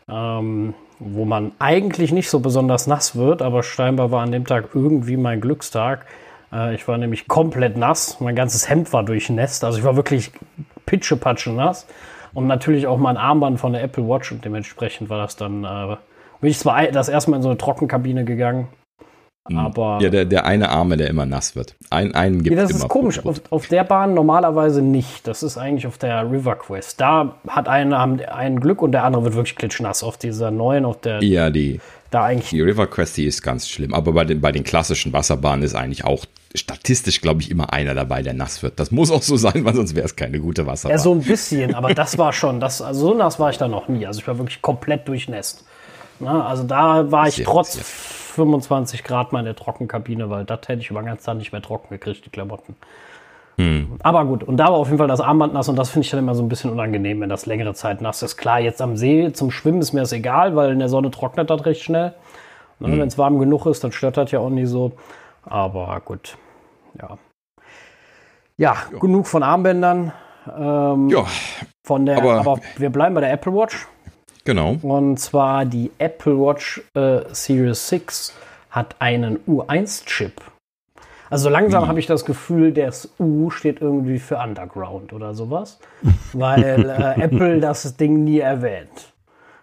ähm, 0.08 0.74
wo 0.98 1.24
man 1.24 1.52
eigentlich 1.58 2.12
nicht 2.12 2.28
so 2.28 2.40
besonders 2.40 2.86
nass 2.86 3.16
wird, 3.16 3.40
aber 3.40 3.62
scheinbar 3.62 4.10
war 4.10 4.22
an 4.22 4.32
dem 4.32 4.46
Tag 4.46 4.70
irgendwie 4.74 5.16
mein 5.16 5.40
Glückstag. 5.40 6.06
Äh, 6.52 6.74
ich 6.74 6.86
war 6.88 6.98
nämlich 6.98 7.28
komplett 7.28 7.76
nass, 7.76 8.20
mein 8.20 8.34
ganzes 8.34 8.68
Hemd 8.68 8.92
war 8.92 9.04
durchnässt, 9.04 9.64
also 9.64 9.78
ich 9.78 9.84
war 9.84 9.96
wirklich 9.96 10.32
pitschepatsche 10.86 11.50
nass. 11.50 11.86
Und 12.34 12.46
natürlich 12.46 12.86
auch 12.86 12.98
mein 12.98 13.16
Armband 13.16 13.60
von 13.60 13.72
der 13.72 13.82
Apple 13.82 14.08
Watch 14.08 14.32
und 14.32 14.44
dementsprechend 14.44 15.10
war 15.10 15.18
das 15.18 15.36
dann, 15.36 15.64
äh, 15.64 15.96
bin 16.40 16.50
ich 16.50 16.58
zwar 16.58 16.82
das 16.86 17.08
erste 17.08 17.30
Mal 17.30 17.38
in 17.38 17.42
so 17.42 17.50
eine 17.50 17.58
Trockenkabine 17.58 18.24
gegangen. 18.24 18.68
Aber 19.44 19.98
ja, 20.00 20.08
der, 20.08 20.24
der 20.24 20.44
eine 20.44 20.68
Arme, 20.68 20.96
der 20.96 21.08
immer 21.10 21.26
nass 21.26 21.56
wird. 21.56 21.74
Ein, 21.90 22.14
einen 22.14 22.44
gibt 22.44 22.54
ja, 22.54 22.62
das 22.62 22.70
immer 22.70 22.84
ist 22.84 22.88
komisch. 22.88 23.24
Auf, 23.24 23.40
auf 23.50 23.66
der 23.66 23.82
Bahn 23.82 24.14
normalerweise 24.14 24.82
nicht. 24.82 25.26
Das 25.26 25.42
ist 25.42 25.58
eigentlich 25.58 25.86
auf 25.86 25.98
der 25.98 26.30
River 26.30 26.54
Quest. 26.54 27.00
Da 27.00 27.34
hat 27.48 27.66
einer 27.66 27.98
haben 27.98 28.20
ein 28.20 28.60
Glück 28.60 28.82
und 28.82 28.92
der 28.92 29.02
andere 29.02 29.24
wird 29.24 29.34
wirklich 29.34 29.56
klitschnass. 29.56 30.04
Auf 30.04 30.16
dieser 30.16 30.52
neuen, 30.52 30.84
auf 30.84 31.00
der 31.00 31.22
Ja, 31.24 31.50
die, 31.50 31.80
da 32.12 32.24
eigentlich. 32.24 32.50
die 32.50 32.60
River 32.60 32.86
Quest, 32.86 33.16
die 33.16 33.26
ist 33.26 33.42
ganz 33.42 33.68
schlimm. 33.68 33.94
Aber 33.94 34.12
bei 34.12 34.24
den, 34.24 34.40
bei 34.40 34.52
den 34.52 34.62
klassischen 34.62 35.12
Wasserbahnen 35.12 35.64
ist 35.64 35.74
eigentlich 35.74 36.04
auch 36.04 36.24
statistisch, 36.54 37.20
glaube 37.20 37.40
ich, 37.40 37.50
immer 37.50 37.72
einer 37.72 37.94
dabei, 37.94 38.22
der 38.22 38.34
nass 38.34 38.62
wird. 38.62 38.78
Das 38.78 38.92
muss 38.92 39.10
auch 39.10 39.22
so 39.22 39.36
sein, 39.36 39.64
weil 39.64 39.74
sonst 39.74 39.96
wäre 39.96 40.06
es 40.06 40.14
keine 40.14 40.38
gute 40.38 40.66
Wasserbahn. 40.66 40.96
Ja, 40.96 41.02
so 41.02 41.12
ein 41.12 41.22
bisschen, 41.22 41.74
aber 41.74 41.94
das 41.94 42.16
war 42.16 42.32
schon, 42.32 42.60
das, 42.60 42.80
also 42.80 43.08
so 43.08 43.14
nass 43.14 43.40
war 43.40 43.50
ich 43.50 43.58
da 43.58 43.66
noch 43.66 43.88
nie. 43.88 44.06
Also 44.06 44.20
ich 44.20 44.28
war 44.28 44.38
wirklich 44.38 44.62
komplett 44.62 45.08
durchnässt. 45.08 45.64
Na, 46.20 46.46
also 46.46 46.62
da 46.62 47.10
war 47.10 47.26
ich 47.26 47.36
Sehr, 47.36 47.44
trotz 47.44 47.72
sehr. 47.72 47.82
25 48.32 49.04
Grad 49.04 49.32
mal 49.32 49.40
in 49.40 49.44
der 49.44 49.56
Trockenkabine, 49.56 50.30
weil 50.30 50.44
das 50.44 50.60
hätte 50.68 50.80
ich 50.80 50.90
über 50.90 51.00
den 51.00 51.06
ganzen 51.06 51.26
Tag 51.26 51.36
nicht 51.36 51.52
mehr 51.52 51.62
trocken 51.62 51.88
gekriegt, 51.90 52.24
die 52.26 52.30
Klamotten. 52.30 52.76
Hm. 53.58 53.98
Aber 54.02 54.24
gut, 54.24 54.42
und 54.44 54.56
da 54.56 54.64
war 54.66 54.72
auf 54.74 54.86
jeden 54.88 54.98
Fall 54.98 55.08
das 55.08 55.20
Armband 55.20 55.52
nass 55.52 55.68
und 55.68 55.76
das 55.76 55.90
finde 55.90 56.04
ich 56.06 56.10
dann 56.10 56.20
immer 56.20 56.34
so 56.34 56.42
ein 56.42 56.48
bisschen 56.48 56.70
unangenehm, 56.70 57.20
wenn 57.20 57.28
das 57.28 57.44
längere 57.46 57.74
Zeit 57.74 58.00
nass 58.00 58.22
ist. 58.22 58.36
Klar, 58.38 58.60
jetzt 58.60 58.80
am 58.80 58.96
See 58.96 59.30
zum 59.32 59.50
Schwimmen 59.50 59.80
ist 59.82 59.92
mir 59.92 60.00
das 60.00 60.12
egal, 60.12 60.56
weil 60.56 60.72
in 60.72 60.78
der 60.78 60.88
Sonne 60.88 61.10
trocknet 61.10 61.50
das 61.50 61.64
recht 61.66 61.82
schnell. 61.82 62.14
Ne, 62.80 62.88
Hm. 62.88 62.98
Wenn 63.00 63.08
es 63.08 63.18
warm 63.18 63.38
genug 63.38 63.66
ist, 63.66 63.84
dann 63.84 63.92
stört 63.92 64.16
das 64.16 64.30
ja 64.30 64.38
auch 64.40 64.50
nie 64.50 64.64
so. 64.66 64.92
Aber 65.44 66.00
gut, 66.04 66.36
ja. 67.00 67.18
Ja, 68.56 68.76
genug 69.00 69.26
von 69.26 69.42
Armbändern. 69.42 70.12
Ähm, 70.58 71.08
ja, 71.10 71.24
von 71.84 72.06
der, 72.06 72.18
aber- 72.18 72.40
aber, 72.40 72.58
wir 72.78 72.90
bleiben 72.90 73.14
bei 73.14 73.20
der 73.20 73.32
Apple 73.32 73.52
Watch. 73.52 73.86
Genau. 74.44 74.76
Und 74.82 75.18
zwar 75.18 75.64
die 75.64 75.90
Apple 75.98 76.38
Watch 76.38 76.82
äh, 76.94 77.20
Series 77.32 77.88
6 77.88 78.34
hat 78.70 78.96
einen 78.98 79.38
U1-Chip. 79.46 80.40
Also 81.30 81.48
langsam 81.48 81.88
habe 81.88 81.98
ich 81.98 82.06
das 82.06 82.26
Gefühl, 82.26 82.72
das 82.72 83.08
U 83.18 83.48
steht 83.48 83.80
irgendwie 83.80 84.18
für 84.18 84.36
Underground 84.36 85.14
oder 85.14 85.32
sowas, 85.34 85.78
weil 86.34 86.90
äh, 86.90 87.22
Apple 87.22 87.58
das 87.60 87.96
Ding 87.96 88.24
nie 88.24 88.40
erwähnt. 88.40 89.12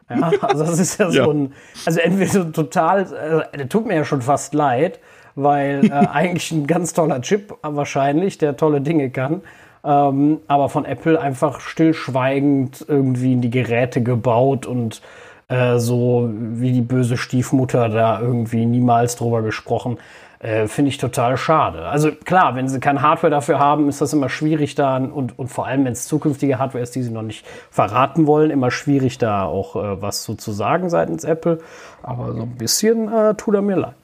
Ja, 0.09 0.31
also 0.41 0.65
das 0.65 0.79
ist 0.79 0.99
ja 0.99 1.11
so 1.11 1.19
Ja. 1.19 1.27
ein, 1.27 1.53
also 1.85 1.99
entweder 1.99 2.31
so 2.31 2.43
total, 2.45 3.47
äh, 3.53 3.67
tut 3.67 3.85
mir 3.85 3.93
ja 3.97 4.03
schon 4.03 4.23
fast 4.23 4.55
leid, 4.55 4.99
weil 5.35 5.85
äh, 5.85 5.89
eigentlich 6.11 6.51
ein 6.51 6.65
ganz 6.65 6.93
toller 6.93 7.21
Chip 7.21 7.55
wahrscheinlich, 7.61 8.39
der 8.39 8.57
tolle 8.57 8.81
Dinge 8.81 9.11
kann, 9.11 9.41
ähm, 9.83 10.39
aber 10.47 10.69
von 10.69 10.85
Apple 10.85 11.19
einfach 11.19 11.59
stillschweigend 11.59 12.85
irgendwie 12.87 13.33
in 13.33 13.41
die 13.41 13.49
Geräte 13.49 14.01
gebaut 14.01 14.65
und 14.65 15.01
äh, 15.47 15.79
so 15.79 16.29
wie 16.31 16.71
die 16.71 16.81
böse 16.81 17.17
Stiefmutter 17.17 17.89
da 17.89 18.21
irgendwie 18.21 18.65
niemals 18.65 19.15
drüber 19.15 19.41
gesprochen. 19.41 19.97
Äh, 20.39 20.67
Finde 20.67 20.89
ich 20.89 20.97
total 20.97 21.35
schade. 21.35 21.87
Also 21.87 22.11
klar, 22.11 22.55
wenn 22.55 22.69
sie 22.69 22.79
kein 22.79 23.01
Hardware 23.01 23.31
dafür 23.31 23.59
haben, 23.59 23.89
ist 23.89 23.99
das 23.99 24.13
immer 24.13 24.29
schwierig 24.29 24.73
da 24.75 24.95
und, 24.95 25.37
und 25.37 25.49
vor 25.49 25.67
allem, 25.67 25.83
wenn 25.83 25.91
es 25.91 26.07
zukünftige 26.07 26.59
Hardware 26.59 26.81
ist, 26.81 26.95
die 26.95 27.03
sie 27.03 27.11
noch 27.11 27.23
nicht 27.23 27.45
verraten 27.69 28.25
wollen, 28.25 28.49
immer 28.49 28.71
schwierig 28.71 29.17
da 29.17 29.43
auch 29.43 29.75
äh, 29.75 30.01
was 30.01 30.23
so 30.23 30.35
zu 30.35 30.53
sagen 30.53 30.89
seitens 30.89 31.25
Apple. 31.25 31.59
Aber 32.03 32.33
so 32.33 32.43
ein 32.43 32.55
bisschen 32.55 33.11
äh, 33.11 33.35
tut 33.35 33.55
er 33.55 33.61
mir 33.61 33.75
leid. 33.75 33.98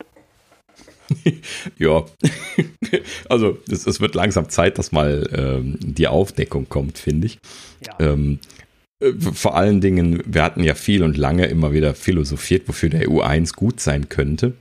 Ja, 1.77 2.05
also 3.29 3.57
es, 3.69 3.85
es 3.85 3.99
wird 3.99 4.15
langsam 4.15 4.49
Zeit, 4.49 4.77
dass 4.77 4.91
mal 4.91 5.29
ähm, 5.33 5.77
die 5.81 6.07
Aufdeckung 6.07 6.69
kommt, 6.69 6.97
finde 6.97 7.27
ich. 7.27 7.37
Ja. 7.85 7.95
Ähm, 7.99 8.39
äh, 8.99 9.11
vor 9.13 9.55
allen 9.55 9.81
Dingen, 9.81 10.21
wir 10.25 10.43
hatten 10.43 10.63
ja 10.63 10.75
viel 10.75 11.03
und 11.03 11.17
lange 11.17 11.45
immer 11.47 11.73
wieder 11.73 11.93
philosophiert, 11.95 12.67
wofür 12.67 12.89
der 12.89 13.07
U1 13.07 13.55
gut 13.55 13.79
sein 13.79 14.09
könnte. 14.09 14.53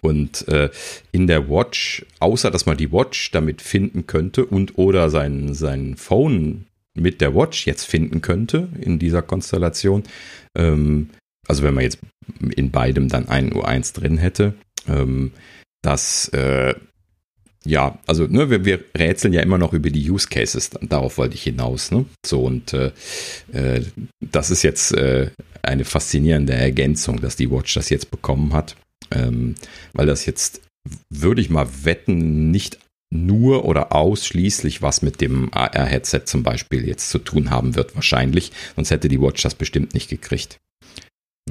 Und 0.00 0.48
äh, 0.48 0.70
in 1.12 1.26
der 1.26 1.48
Watch, 1.50 2.06
außer 2.20 2.50
dass 2.50 2.66
man 2.66 2.76
die 2.76 2.92
Watch 2.92 3.30
damit 3.32 3.60
finden 3.60 4.06
könnte 4.06 4.46
und 4.46 4.78
oder 4.78 5.10
sein, 5.10 5.54
sein 5.54 5.96
Phone 5.96 6.66
mit 6.94 7.20
der 7.20 7.34
Watch 7.34 7.66
jetzt 7.66 7.84
finden 7.84 8.20
könnte 8.22 8.68
in 8.80 8.98
dieser 8.98 9.22
Konstellation, 9.22 10.04
ähm, 10.56 11.10
also 11.46 11.62
wenn 11.62 11.74
man 11.74 11.84
jetzt 11.84 11.98
in 12.56 12.70
beidem 12.70 13.08
dann 13.08 13.28
einen 13.28 13.52
U1 13.52 13.94
drin 13.94 14.18
hätte, 14.18 14.54
ähm, 14.88 15.32
dass 15.82 16.28
äh, 16.28 16.74
ja, 17.64 17.98
also 18.06 18.26
ne, 18.26 18.48
wir, 18.48 18.64
wir 18.64 18.82
rätseln 18.96 19.34
ja 19.34 19.42
immer 19.42 19.58
noch 19.58 19.74
über 19.74 19.90
die 19.90 20.10
Use 20.10 20.28
Cases, 20.28 20.70
darauf 20.80 21.18
wollte 21.18 21.34
ich 21.34 21.42
hinaus. 21.42 21.90
Ne? 21.90 22.06
So 22.24 22.42
und 22.42 22.72
äh, 22.72 22.92
äh, 23.52 23.84
das 24.20 24.50
ist 24.50 24.62
jetzt 24.62 24.92
äh, 24.92 25.30
eine 25.62 25.84
faszinierende 25.84 26.54
Ergänzung, 26.54 27.20
dass 27.20 27.36
die 27.36 27.50
Watch 27.50 27.74
das 27.74 27.90
jetzt 27.90 28.10
bekommen 28.10 28.54
hat, 28.54 28.76
ähm, 29.10 29.56
weil 29.92 30.06
das 30.06 30.24
jetzt 30.24 30.62
würde 31.10 31.42
ich 31.42 31.50
mal 31.50 31.68
wetten 31.84 32.50
nicht 32.50 32.78
nur 33.12 33.64
oder 33.66 33.94
ausschließlich 33.94 34.82
was 34.82 35.02
mit 35.02 35.20
dem 35.20 35.52
AR-Headset 35.52 36.22
zum 36.24 36.42
Beispiel 36.42 36.86
jetzt 36.86 37.10
zu 37.10 37.18
tun 37.18 37.50
haben 37.50 37.74
wird 37.74 37.94
wahrscheinlich, 37.94 38.52
sonst 38.76 38.90
hätte 38.90 39.08
die 39.08 39.20
Watch 39.20 39.42
das 39.42 39.54
bestimmt 39.54 39.94
nicht 39.94 40.08
gekriegt. 40.08 40.60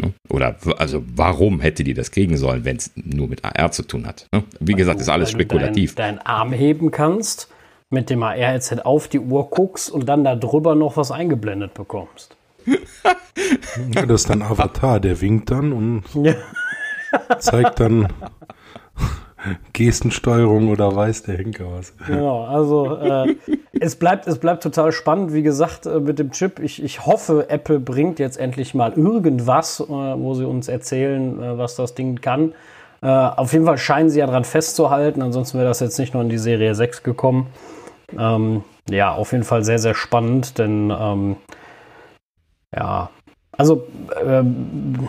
Ne? 0.02 0.14
Oder 0.30 0.56
also 0.78 1.04
warum 1.16 1.60
hätte 1.62 1.84
die 1.84 1.94
das 1.94 2.12
kriegen 2.12 2.38
sollen, 2.38 2.66
wenn 2.66 2.78
es 2.78 2.92
nur 2.96 3.28
mit 3.28 3.44
AR 3.44 3.72
zu 3.72 3.84
tun 3.84 4.06
hat? 4.08 4.28
Ne? 4.34 4.44
Wie 4.60 4.74
gesagt, 4.74 5.00
ist 5.00 5.10
alles 5.10 5.30
Weil 5.34 5.40
du 5.40 5.44
spekulativ. 5.44 5.96
Deinen 5.96 6.18
deinen 6.18 6.26
Arm 6.26 6.52
heben 6.54 6.92
kannst, 6.92 7.50
mit 7.92 8.10
dem 8.10 8.22
AR-Headset 8.24 8.82
auf 8.84 9.08
die 9.08 9.20
Uhr 9.20 9.50
guckst 9.50 9.90
und 9.90 10.08
dann 10.08 10.24
da 10.24 10.36
drüber 10.36 10.76
noch 10.76 10.96
was 10.98 11.12
eingeblendet 11.12 11.74
bekommst. 11.74 12.36
Ja, 13.96 14.06
das 14.06 14.22
ist 14.22 14.30
dann 14.30 14.42
Avatar, 14.42 15.00
der 15.00 15.22
winkt 15.22 15.50
dann 15.50 15.72
und 15.72 16.04
Ja. 16.14 16.36
zeigt 17.40 17.80
dann 17.80 18.08
Gestensteuerung 19.74 20.70
oder 20.70 20.96
weiß 20.96 21.24
der 21.24 21.38
Henker 21.38 21.66
was. 21.72 21.94
Genau, 22.06 22.44
also 22.46 22.98
äh, 22.98 23.36
es, 23.80 23.96
bleibt, 23.96 24.28
es 24.28 24.38
bleibt 24.38 24.64
total 24.64 24.92
spannend, 24.92 25.34
wie 25.34 25.44
gesagt, 25.44 25.86
äh, 25.86 26.00
mit 26.00 26.20
dem 26.20 26.32
Chip. 26.32 26.60
Ich, 26.60 26.84
ich 26.84 27.06
hoffe, 27.06 27.50
Apple 27.50 27.80
bringt 27.80 28.20
jetzt 28.20 28.38
endlich 28.38 28.74
mal 28.74 28.94
irgendwas, 28.94 29.80
äh, 29.80 29.86
wo 29.88 30.34
sie 30.34 30.46
uns 30.46 30.68
erzählen, 30.68 31.42
äh, 31.42 31.58
was 31.58 31.76
das 31.76 31.96
Ding 31.96 32.20
kann. 32.20 32.54
Äh, 33.02 33.08
auf 33.08 33.54
jeden 33.54 33.66
Fall 33.66 33.78
scheinen 33.78 34.10
sie 34.10 34.20
ja 34.20 34.28
dran 34.28 34.44
festzuhalten, 34.44 35.22
ansonsten 35.22 35.58
wäre 35.58 35.70
das 35.70 35.80
jetzt 35.80 35.98
nicht 36.00 36.14
nur 36.14 36.24
in 36.24 36.30
die 36.30 36.38
Serie 36.38 36.76
6 36.76 37.04
gekommen. 37.04 37.48
Ähm, 38.18 38.64
ja, 38.90 39.14
auf 39.14 39.32
jeden 39.32 39.44
Fall 39.44 39.64
sehr, 39.64 39.80
sehr 39.80 39.96
spannend, 39.96 40.58
denn 40.58 40.94
ähm, 40.98 41.38
ja, 42.76 43.10
also 43.52 43.88
ähm, 44.26 45.08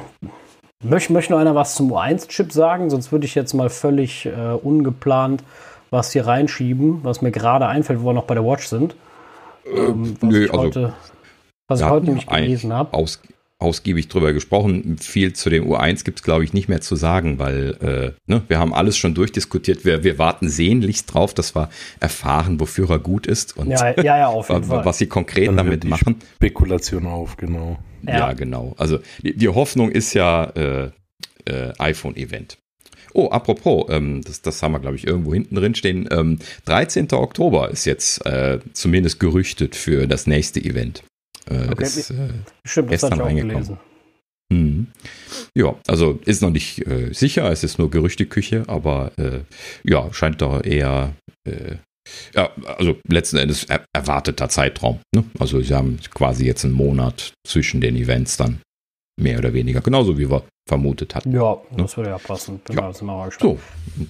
Möchte, 0.83 1.13
möchte 1.13 1.33
noch 1.33 1.41
einer 1.41 1.55
was 1.55 1.75
zum 1.75 1.93
U1-Chip 1.93 2.53
sagen? 2.53 2.89
Sonst 2.89 3.13
würde 3.13 3.27
ich 3.27 3.35
jetzt 3.35 3.53
mal 3.53 3.69
völlig 3.69 4.27
äh, 4.27 4.53
ungeplant 4.63 5.43
was 5.91 6.13
hier 6.13 6.27
reinschieben, 6.27 7.03
was 7.03 7.21
mir 7.21 7.33
gerade 7.33 7.67
einfällt, 7.67 8.01
wo 8.01 8.07
wir 8.07 8.13
noch 8.13 8.25
bei 8.25 8.35
der 8.35 8.45
Watch 8.45 8.67
sind. 8.67 8.95
Ähm, 9.67 10.17
was 10.21 10.31
nö, 10.31 10.45
ich 10.45 10.51
also, 10.53 10.63
heute, 10.63 10.93
was 11.69 11.81
ich 11.81 11.89
heute 11.89 12.07
nämlich 12.07 12.27
gelesen 12.27 12.73
habe. 12.73 12.95
Aus, 12.95 13.21
ausgiebig 13.61 14.09
drüber 14.09 14.33
gesprochen. 14.33 14.97
Viel 14.99 15.33
zu 15.35 15.51
dem 15.51 15.65
U1 15.69 16.03
gibt 16.05 16.19
es, 16.21 16.23
glaube 16.25 16.45
ich, 16.45 16.53
nicht 16.53 16.69
mehr 16.69 16.81
zu 16.81 16.97
sagen, 16.97 17.39
weil 17.39 17.77
äh, 17.81 18.13
ne, 18.31 18.43
wir 18.49 18.59
haben 18.59 18.75
alles 18.75 18.97
schon 18.97 19.15
durchdiskutiert. 19.15 19.85
Wir, 19.85 20.03
wir 20.03 20.19
warten 20.19 20.49
sehnlichst 20.49 21.13
drauf, 21.15 21.35
dass 21.35 21.55
wir 21.55 21.69
erfahren, 22.01 22.59
wofür 22.59 22.91
er 22.91 22.99
gut 22.99 23.27
ist 23.27 23.57
und 23.57 23.71
Ja, 23.71 23.91
ja, 24.01 24.19
ja, 24.19 24.27
auf 24.29 24.49
jeden 24.51 24.69
wa- 24.69 24.77
Fall. 24.77 24.85
was 24.85 24.99
sie 24.99 25.07
konkret 25.07 25.49
Dann 25.49 25.57
damit 25.59 25.85
die 25.85 25.89
machen. 25.89 26.17
Spekulation 26.37 27.07
auf, 27.07 27.37
genau. 27.37 27.79
Ja, 28.07 28.19
Ja. 28.19 28.33
genau. 28.33 28.75
Also 28.79 28.99
die, 29.23 29.37
die 29.37 29.49
Hoffnung 29.49 29.91
ist 29.91 30.15
ja 30.15 30.45
äh, 30.57 30.91
äh, 31.45 31.73
iPhone-Event. 31.79 32.57
Oh, 33.13 33.29
apropos, 33.29 33.87
ähm, 33.91 34.23
das, 34.25 34.41
das 34.41 34.63
haben 34.63 34.73
wir, 34.73 34.79
glaube 34.79 34.95
ich, 34.97 35.07
irgendwo 35.07 35.35
hinten 35.35 35.57
drin 35.57 35.75
stehen. 35.75 36.09
Ähm, 36.13 36.39
13. 36.67 37.09
Oktober 37.13 37.69
ist 37.71 37.85
jetzt 37.85 38.25
äh, 38.25 38.61
zumindest 38.73 39.19
gerüchtet 39.21 39.75
für 39.75 40.07
das 40.07 40.27
nächste 40.29 40.61
Event. 40.61 41.03
Äh, 41.51 41.69
Okay, 41.73 41.85
ist, 41.85 42.11
äh, 42.11 42.15
Stimmt, 42.65 42.93
das 42.93 43.01
gestern 43.03 43.11
hatte 43.13 43.15
ich 43.15 43.23
auch 43.23 43.27
reingekommen. 43.27 43.53
gelesen. 43.55 43.79
Mhm. 44.53 44.87
Ja, 45.55 45.75
also 45.87 46.19
ist 46.25 46.43
noch 46.43 46.51
nicht 46.51 46.87
äh, 46.87 47.13
sicher, 47.13 47.51
es 47.51 47.63
ist 47.65 47.79
nur 47.79 47.91
Gerüchteküche, 47.91 48.65
aber 48.67 49.13
äh, 49.17 49.41
ja, 49.85 50.13
scheint 50.13 50.43
doch 50.43 50.65
eher, 50.65 51.13
äh, 51.47 51.77
ja, 52.35 52.51
also 52.77 52.97
letzten 53.09 53.37
Endes 53.37 53.65
er 53.65 53.85
erwarteter 53.93 54.49
Zeitraum. 54.49 54.99
Ne? 55.15 55.25
Also 55.39 55.61
sie 55.61 55.75
haben 55.75 55.99
quasi 56.13 56.47
jetzt 56.47 56.65
einen 56.65 56.75
Monat 56.75 57.33
zwischen 57.47 57.81
den 57.81 57.95
Events 57.97 58.37
dann, 58.37 58.61
mehr 59.21 59.39
oder 59.39 59.53
weniger, 59.53 59.81
genauso 59.83 60.19
wie 60.19 60.29
wir 60.29 60.43
vermutet 60.69 61.15
hatten. 61.15 61.33
Ja, 61.33 61.59
das 61.77 61.97
würde 61.97 62.11
ja 62.11 62.19
passen. 62.19 62.61
Bin 62.67 62.77
Ja. 62.77 62.93
mal-. 63.03 63.31
So, 63.39 63.59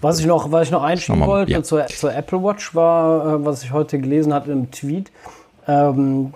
Was 0.01 0.21
ich 0.21 0.27
noch, 0.27 0.51
was 0.53 0.69
ich 0.69 0.71
noch 0.73 0.83
einschieben 0.83 1.21
wollte 1.27 1.53
ja. 1.53 1.63
zur, 1.63 1.87
zur 1.87 2.15
Apple 2.15 2.43
Watch 2.43 2.75
war, 2.75 3.35
äh, 3.41 3.45
was 3.45 3.63
ich 3.63 3.73
heute 3.73 3.99
gelesen 3.99 4.33
hatte 4.33 4.53
im 4.53 4.71
Tweet, 4.71 5.11
ähm, 5.67 6.33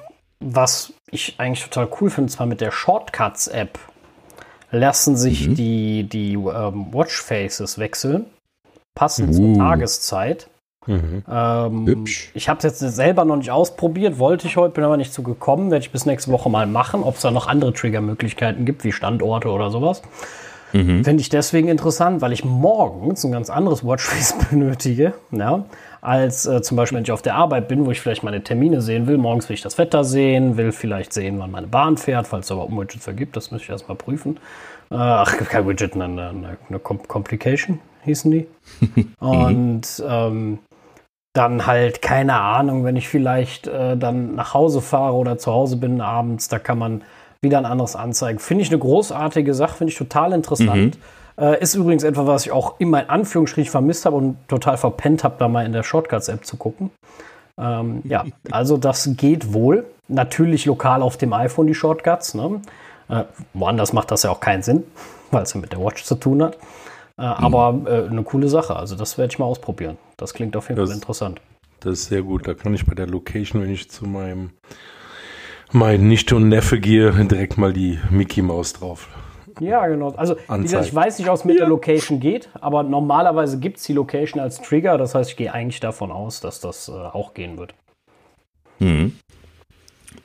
was 0.47 0.93
ich 1.11 1.35
eigentlich 1.39 1.65
total 1.65 1.89
cool 2.01 2.11
finde, 2.11 2.31
zwar 2.33 2.47
mit 2.47 2.61
der 2.61 2.71
Shortcuts-App 2.71 3.79
lassen 4.71 5.17
sich 5.17 5.49
Mhm. 5.49 5.55
die, 5.55 6.03
die 6.05 6.33
ähm, 6.35 6.87
Watchfaces 6.93 7.79
wechseln, 7.79 8.27
passend 8.95 9.31
Uh. 9.31 9.33
zur 9.35 9.55
Tageszeit. 9.59 10.49
Mhm. 10.87 11.23
Ähm, 11.31 11.87
Hübsch. 11.87 12.31
Ich 12.35 12.49
habe 12.51 12.59
es 12.59 12.65
jetzt 12.65 12.81
selber 12.95 13.25
noch 13.25 13.37
nicht 13.37 13.51
ausprobiert, 13.51 14.19
wollte 14.19 14.47
ich 14.47 14.57
heute, 14.59 14.75
bin 14.75 14.85
aber 14.85 14.99
nicht 14.99 15.15
zu 15.15 15.23
gekommen. 15.23 15.71
Werde 15.71 15.83
ich 15.85 15.91
bis 15.93 16.05
nächste 16.05 16.31
Woche 16.31 16.51
mal 16.51 16.67
machen, 16.67 17.03
ob 17.05 17.15
es 17.17 17.23
da 17.23 17.31
noch 17.31 17.47
andere 17.47 17.73
Triggermöglichkeiten 17.73 18.67
gibt, 18.67 18.85
wie 18.85 18.93
Standorte 18.93 19.49
oder 19.49 19.71
sowas. 19.71 20.03
Mhm. 20.75 21.05
Finde 21.05 21.21
ich 21.23 21.29
deswegen 21.31 21.69
interessant, 21.69 22.21
weil 22.21 22.33
ich 22.33 22.45
morgens 22.45 23.25
ein 23.25 23.33
ganz 23.33 23.49
anderes 23.49 23.83
Watchface 23.87 24.35
benötige, 24.51 25.15
ja, 25.31 25.65
als 26.05 26.47
äh, 26.47 26.61
zum 26.63 26.77
Beispiel, 26.77 26.97
wenn 26.97 27.05
ich 27.05 27.13
auf 27.13 27.23
der 27.23 27.35
Arbeit 27.35 27.67
bin, 27.69 27.87
wo 27.87 27.91
ich 27.91 28.01
vielleicht 28.01 28.23
meine 28.23 28.45
Termine 28.45 28.81
sehen 28.83 29.07
will. 29.07 29.17
Morgens 29.17 29.49
will 29.49 29.55
ich 29.55 29.63
das 29.63 29.79
Wetter 29.79 30.05
sehen, 30.05 30.57
will 30.57 30.73
vielleicht 30.73 31.13
sehen, 31.13 31.39
wann 31.39 31.51
meine 31.51 31.67
Bahn 31.67 31.97
fährt, 31.97 32.27
falls 32.27 32.47
es 32.47 32.53
aber 32.53 32.69
Widgets 32.69 33.05
vergibt. 33.05 33.37
Das 33.37 33.51
müsste 33.51 33.65
ich 33.65 33.71
erstmal 33.71 33.97
prüfen. 33.97 34.37
Äh, 34.91 34.97
ach, 34.97 35.37
kein 35.49 35.67
Widget, 35.67 35.95
eine, 35.95 36.05
eine, 36.05 36.57
eine 36.69 36.79
Complication 36.79 37.81
hießen 38.05 38.31
die. 38.31 38.47
Und 39.19 40.03
ähm, 40.07 40.59
dann 41.33 41.67
halt, 41.67 42.03
keine 42.03 42.35
Ahnung, 42.35 42.85
wenn 42.85 42.97
ich 42.97 43.09
vielleicht 43.09 43.67
äh, 43.67 43.97
dann 43.97 44.35
nach 44.35 44.55
Hause 44.55 44.81
fahre 44.81 45.15
oder 45.15 45.39
zu 45.39 45.53
Hause 45.53 45.77
bin 45.77 46.01
abends, 46.01 46.49
da 46.49 46.59
kann 46.59 46.79
man 46.79 47.03
wieder 47.41 47.59
ein 47.59 47.67
anderes 47.67 47.97
anzeigen. 47.97 48.39
Finde 48.39 48.63
ich 48.63 48.71
eine 48.71 48.79
großartige 48.79 49.55
Sache, 49.55 49.79
finde 49.79 49.93
ich 49.93 49.99
total 49.99 50.33
interessant. 50.33 50.97
Mhm. 50.97 51.01
Äh, 51.37 51.61
ist 51.61 51.75
übrigens 51.75 52.05
etwas, 52.05 52.27
was 52.27 52.47
ich 52.47 52.53
auch 52.53 52.79
immer 52.79 53.03
in 53.03 53.09
Anführungsstrichen 53.09 53.71
vermisst 53.71 54.07
habe 54.07 54.17
und 54.17 54.37
total 54.49 54.77
verpennt 54.77 55.25
habe, 55.25 55.37
da 55.39 55.49
mal 55.49 55.67
in 55.67 55.73
der 55.73 55.83
Shortcuts-App 55.83 56.45
zu 56.45 56.57
gucken. 56.57 56.91
Ähm, 57.59 58.03
ja, 58.05 58.25
also 58.51 58.77
das 58.77 59.11
geht 59.17 59.53
wohl. 59.53 59.85
Natürlich 60.07 60.67
lokal 60.67 61.03
auf 61.03 61.17
dem 61.17 61.33
iPhone 61.33 61.67
die 61.67 61.75
Shortcuts. 61.75 62.35
Ne? 62.35 62.61
Äh, 63.09 63.25
woanders 63.53 63.93
macht 63.93 64.11
das 64.11 64.23
ja 64.23 64.31
auch 64.31 64.41
keinen 64.41 64.63
Sinn, 64.63 64.85
weil 65.31 65.43
es 65.43 65.55
ja 65.55 65.61
mit 65.61 65.73
der 65.73 65.81
Watch 65.81 66.05
zu 66.05 66.15
tun 66.15 66.43
hat. 66.43 66.57
Äh, 67.17 67.23
mhm. 67.23 67.27
Aber 67.27 67.81
äh, 67.87 68.09
eine 68.09 68.23
coole 68.23 68.49
Sache. 68.49 68.77
Also 68.77 68.95
das 68.97 69.19
werde 69.19 69.33
ich 69.33 69.39
mal 69.39 69.47
ausprobieren. 69.47 69.99
Das 70.17 70.35
klingt 70.35 70.57
auf 70.57 70.69
jeden 70.69 70.81
das, 70.81 70.91
Fall 70.91 70.97
interessant. 70.97 71.41
Das 71.81 71.95
ist 71.95 72.07
sehr 72.07 72.23
gut. 72.23 72.47
Da 72.47 72.55
kann 72.55 72.75
ich 72.75 72.87
bei 72.87 72.95
der 72.95 73.07
Location, 73.07 73.61
wenn 73.63 73.71
ich 73.71 73.91
zu 73.91 74.07
meinem 74.07 74.51
mein 75.73 76.07
Nichte 76.07 76.37
und 76.37 76.49
Neffe 76.49 76.79
gehe, 76.79 77.11
direkt 77.27 77.59
mal 77.59 77.73
die 77.73 77.99
Mickey 78.11 78.43
Maus 78.43 78.75
drauf. 78.75 79.09
Ja, 79.61 79.87
genau. 79.87 80.11
Also 80.17 80.37
gesagt, 80.63 80.87
ich 80.87 80.95
weiß 80.95 81.19
nicht, 81.19 81.29
ob 81.29 81.37
es 81.37 81.45
mit 81.45 81.57
ja. 81.57 81.61
der 81.61 81.69
Location 81.69 82.21
geht, 82.21 82.49
aber 82.61 82.83
normalerweise 82.83 83.59
gibt 83.59 83.79
es 83.79 83.85
die 83.85 83.93
Location 83.93 84.41
als 84.41 84.61
Trigger. 84.61 84.99
Das 84.99 85.15
heißt, 85.15 85.31
ich 85.31 85.37
gehe 85.37 85.53
eigentlich 85.53 85.81
davon 85.81 86.11
aus, 86.11 86.41
dass 86.41 86.61
das 86.61 86.89
äh, 86.89 86.93
auch 86.93 87.35
gehen 87.35 87.59
wird. 87.59 87.75
Mhm. 88.79 89.13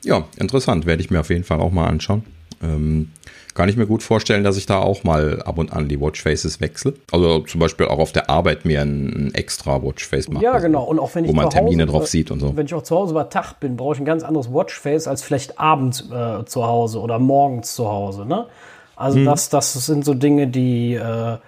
Ja, 0.04 0.24
interessant. 0.38 0.86
Werde 0.86 1.02
ich 1.02 1.10
mir 1.10 1.20
auf 1.20 1.30
jeden 1.30 1.44
Fall 1.44 1.60
auch 1.60 1.72
mal 1.72 1.86
anschauen. 1.86 2.24
Ähm, 2.62 3.10
kann 3.54 3.68
ich 3.68 3.76
mir 3.76 3.86
gut 3.86 4.02
vorstellen, 4.02 4.44
dass 4.44 4.56
ich 4.56 4.66
da 4.66 4.78
auch 4.78 5.02
mal 5.02 5.42
ab 5.42 5.58
und 5.58 5.72
an 5.72 5.88
die 5.88 6.00
Watchfaces 6.00 6.60
wechsle. 6.60 6.94
Also 7.10 7.40
zum 7.40 7.60
Beispiel 7.60 7.86
auch 7.86 7.98
auf 7.98 8.12
der 8.12 8.30
Arbeit 8.30 8.64
mir 8.64 8.80
ein, 8.80 9.08
ein 9.08 9.34
extra 9.34 9.82
Watchface 9.82 10.28
mache. 10.28 10.44
Ja, 10.44 10.58
genau. 10.58 10.84
Und 10.84 10.98
auch 10.98 11.14
wenn 11.14 11.24
ich 11.24 11.30
wo 11.30 11.34
man 11.34 11.50
Termine 11.50 11.82
Hause, 11.82 11.92
drauf 11.92 12.06
sieht 12.06 12.30
und 12.30 12.40
so. 12.40 12.56
Wenn 12.56 12.66
ich 12.66 12.74
auch 12.74 12.82
zu 12.82 12.96
Hause 12.96 13.14
bei 13.14 13.24
Tag 13.24 13.54
bin, 13.60 13.76
brauche 13.76 13.94
ich 13.94 14.00
ein 14.00 14.04
ganz 14.04 14.22
anderes 14.22 14.52
Watchface 14.52 15.08
als 15.08 15.22
vielleicht 15.22 15.58
abends 15.58 16.08
äh, 16.10 16.44
zu 16.44 16.66
Hause 16.66 17.00
oder 17.00 17.18
morgens 17.18 17.74
zu 17.74 17.88
Hause. 17.88 18.24
Ne? 18.24 18.46
Also 19.00 19.18
hm. 19.18 19.24
das, 19.24 19.48
das 19.48 19.72
sind 19.72 20.04
so 20.04 20.12
Dinge, 20.12 20.46
die, 20.46 20.94
äh, 20.94 21.38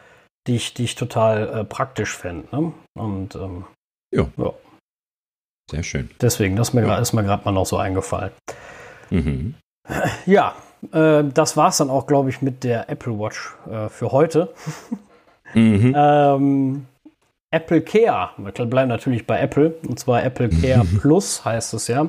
die, 0.47 0.56
ich, 0.56 0.73
die 0.73 0.85
ich 0.85 0.94
total 0.94 1.49
äh, 1.49 1.64
praktisch 1.64 2.16
fände. 2.16 2.49
Ne? 2.50 2.73
Und 2.94 3.35
ähm, 3.35 3.66
ja. 4.12 4.26
ja. 4.38 4.52
Sehr 5.71 5.82
schön. 5.82 6.11
Deswegen, 6.21 6.56
das 6.56 6.71
ist 6.71 6.75
mir, 6.75 6.87
ja. 6.87 7.02
mir 7.12 7.23
gerade 7.25 7.44
mal 7.44 7.52
noch 7.52 7.66
so 7.66 7.76
eingefallen. 7.76 8.32
Mhm. 9.11 9.54
Ja, 10.26 10.54
äh, 10.92 11.25
das 11.25 11.56
war 11.56 11.68
es 11.68 11.76
dann 11.76 11.90
auch, 11.90 12.06
glaube 12.06 12.30
ich, 12.30 12.40
mit 12.40 12.64
der 12.64 12.88
Apple 12.88 13.18
Watch 13.18 13.54
äh, 13.71 13.88
für 13.90 14.12
heute. 14.12 14.52
mhm. 15.52 15.94
ähm, 15.97 16.87
Apple 17.50 17.82
Care, 17.82 18.30
wir 18.38 18.52
bleiben 18.64 18.88
natürlich 18.88 19.26
bei 19.26 19.38
Apple, 19.38 19.75
und 19.87 20.00
zwar 20.00 20.25
Apple 20.25 20.49
Care 20.49 20.87
Plus 21.00 21.44
heißt 21.44 21.75
es 21.75 21.87
ja, 21.87 22.09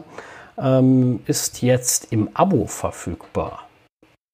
ähm, 0.58 1.20
ist 1.26 1.62
jetzt 1.62 2.14
im 2.14 2.30
Abo 2.34 2.66
verfügbar. 2.66 3.68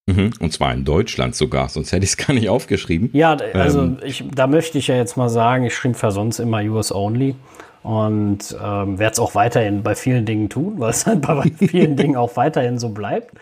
Mhm. 0.10 0.32
Und 0.40 0.54
zwar 0.54 0.74
in 0.74 0.86
Deutschland 0.86 1.36
sogar, 1.36 1.70
sonst 1.70 1.92
hätte 1.92 2.04
ich 2.04 2.12
es 2.12 2.18
gar 2.18 2.34
nicht 2.34 2.50
aufgeschrieben. 2.50 3.10
Ja, 3.14 3.38
also 3.54 3.82
ähm. 3.84 3.98
ich, 4.04 4.24
da 4.34 4.48
möchte 4.48 4.78
ich 4.78 4.88
ja 4.88 4.96
jetzt 4.96 5.18
mal 5.18 5.30
sagen, 5.30 5.66
ich 5.66 5.76
schreibe 5.76 5.96
für 5.96 6.12
sonst 6.12 6.40
immer 6.40 6.62
US 6.64 6.92
Only 6.92 7.36
und 7.84 8.58
ähm, 8.62 9.00
werde 9.00 9.14
es 9.14 9.20
auch 9.20 9.36
weiterhin 9.36 9.84
bei 9.84 9.96
vielen 9.96 10.26
Dingen 10.26 10.50
tun, 10.50 10.76
weil 10.78 10.90
es 10.90 11.06
halt 11.06 11.22
bei 11.22 11.44
vielen 11.58 11.96
Dingen 11.96 12.16
auch 12.16 12.36
weiterhin 12.36 12.80
so 12.80 12.90
bleibt. 12.90 13.36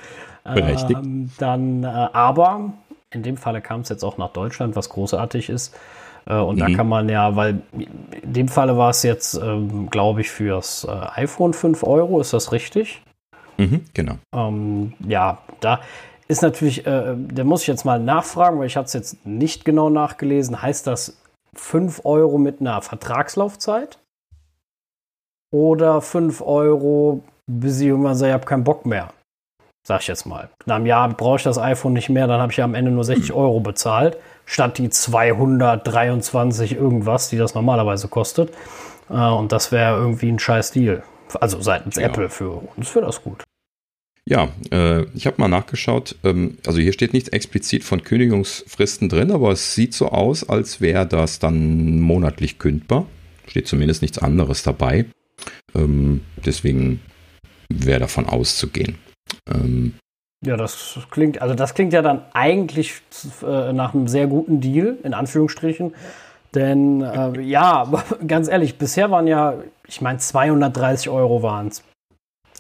Berechtigt. 0.43 0.99
Ähm, 1.03 1.31
dann, 1.37 1.83
äh, 1.83 1.87
aber 1.87 2.73
in 3.11 3.23
dem 3.23 3.37
Falle 3.37 3.61
kam 3.61 3.81
es 3.81 3.89
jetzt 3.89 4.03
auch 4.03 4.17
nach 4.17 4.29
Deutschland, 4.29 4.75
was 4.75 4.89
großartig 4.89 5.49
ist. 5.49 5.75
Äh, 6.25 6.35
und 6.35 6.55
mhm. 6.55 6.59
da 6.59 6.69
kann 6.69 6.87
man 6.87 7.09
ja, 7.09 7.35
weil 7.35 7.61
in 8.21 8.33
dem 8.33 8.47
Falle 8.47 8.77
war 8.77 8.89
es 8.89 9.03
jetzt, 9.03 9.35
ähm, 9.35 9.89
glaube 9.89 10.21
ich, 10.21 10.29
fürs 10.29 10.85
äh, 10.85 11.21
iPhone 11.21 11.53
5 11.53 11.83
Euro, 11.83 12.19
ist 12.19 12.33
das 12.33 12.51
richtig? 12.51 13.01
Mhm, 13.57 13.85
genau. 13.93 14.15
Ähm, 14.33 14.93
ja, 15.05 15.39
da 15.59 15.79
ist 16.27 16.41
natürlich, 16.41 16.85
äh, 16.85 17.15
da 17.15 17.43
muss 17.43 17.61
ich 17.61 17.67
jetzt 17.67 17.85
mal 17.85 17.99
nachfragen, 17.99 18.59
weil 18.59 18.67
ich 18.67 18.77
habe 18.77 18.85
es 18.85 18.93
jetzt 18.93 19.25
nicht 19.25 19.65
genau 19.65 19.89
nachgelesen. 19.89 20.61
Heißt 20.61 20.87
das 20.87 21.17
5 21.53 22.01
Euro 22.03 22.37
mit 22.37 22.61
einer 22.61 22.81
Vertragslaufzeit? 22.81 23.99
Oder 25.51 26.01
5 26.01 26.41
Euro, 26.41 27.23
bis 27.47 27.79
ich 27.79 27.87
irgendwann 27.87 28.15
sage, 28.15 28.31
ich 28.31 28.33
habe 28.33 28.45
keinen 28.45 28.65
Bock 28.65 28.85
mehr? 28.85 29.09
Sag 29.87 30.01
ich 30.01 30.07
jetzt 30.07 30.25
mal. 30.25 30.49
Nach 30.65 30.75
einem 30.75 30.85
Jahr 30.85 31.07
brauche 31.07 31.37
ich 31.37 31.43
das 31.43 31.57
iPhone 31.57 31.93
nicht 31.93 32.09
mehr, 32.09 32.27
dann 32.27 32.41
habe 32.41 32.51
ich 32.51 32.57
ja 32.57 32.65
am 32.65 32.75
Ende 32.75 32.91
nur 32.91 33.05
60 33.05 33.31
Euro 33.31 33.61
bezahlt, 33.61 34.17
statt 34.45 34.77
die 34.77 34.89
223 34.89 36.73
irgendwas, 36.75 37.29
die 37.29 37.37
das 37.37 37.55
normalerweise 37.55 38.09
kostet. 38.09 38.53
Äh, 39.09 39.13
und 39.13 39.53
das 39.53 39.71
wäre 39.71 39.97
irgendwie 39.97 40.29
ein 40.29 40.39
scheiß 40.39 40.71
Deal. 40.71 41.03
Also 41.39 41.61
seitens 41.61 41.95
ja. 41.95 42.07
Apple 42.07 42.29
für 42.29 42.61
uns 42.75 42.93
wäre 42.93 43.05
das 43.05 43.23
gut. 43.23 43.46
Ja, 44.29 44.49
äh, 44.71 45.03
ich 45.15 45.25
habe 45.25 45.39
mal 45.39 45.47
nachgeschaut. 45.47 46.17
Ähm, 46.25 46.57
also 46.67 46.79
hier 46.79 46.91
steht 46.91 47.13
nichts 47.13 47.29
explizit 47.29 47.85
von 47.85 48.03
Kündigungsfristen 48.03 49.07
drin, 49.07 49.31
aber 49.31 49.51
es 49.51 49.73
sieht 49.73 49.93
so 49.93 50.09
aus, 50.09 50.47
als 50.47 50.81
wäre 50.81 51.07
das 51.07 51.39
dann 51.39 52.01
monatlich 52.01 52.59
kündbar. 52.59 53.05
Steht 53.47 53.69
zumindest 53.69 54.01
nichts 54.01 54.17
anderes 54.17 54.63
dabei. 54.63 55.05
Ähm, 55.73 56.25
deswegen 56.45 56.99
wäre 57.69 58.01
davon 58.01 58.25
auszugehen. 58.25 58.97
Ähm, 59.49 59.93
ja, 60.45 60.57
das 60.57 60.99
klingt, 61.09 61.41
also 61.41 61.55
das 61.55 61.73
klingt 61.73 61.93
ja 61.93 62.01
dann 62.01 62.21
eigentlich 62.33 62.95
äh, 63.43 63.71
nach 63.71 63.93
einem 63.93 64.09
sehr 64.09 64.27
guten 64.27 64.59
Deal, 64.59 64.97
in 65.03 65.13
Anführungsstrichen. 65.13 65.95
Denn 66.53 67.01
äh, 67.01 67.39
ja, 67.39 67.89
ganz 68.27 68.49
ehrlich, 68.49 68.77
bisher 68.77 69.09
waren 69.09 69.25
ja, 69.25 69.53
ich 69.87 70.01
meine, 70.01 70.19
230 70.19 71.07
Euro 71.07 71.43
waren 71.43 71.69
es, 71.69 71.81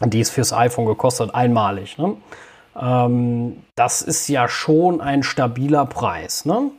die 0.05 0.19
es 0.19 0.29
fürs 0.29 0.53
iPhone 0.53 0.85
gekostet, 0.85 1.33
einmalig. 1.33 1.97
Ne? 1.97 2.15
Ähm, 2.79 3.63
das 3.75 4.01
ist 4.01 4.27
ja 4.27 4.47
schon 4.47 5.01
ein 5.01 5.23
stabiler 5.23 5.85
Preis. 5.85 6.45
Ne? 6.45 6.71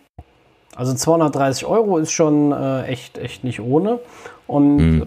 Also 0.76 0.94
230 0.94 1.66
Euro 1.66 1.98
ist 1.98 2.12
schon 2.12 2.52
äh, 2.52 2.84
echt, 2.84 3.18
echt 3.18 3.44
nicht 3.44 3.60
ohne. 3.60 3.98
Und 4.46 4.76
mhm. 4.76 5.06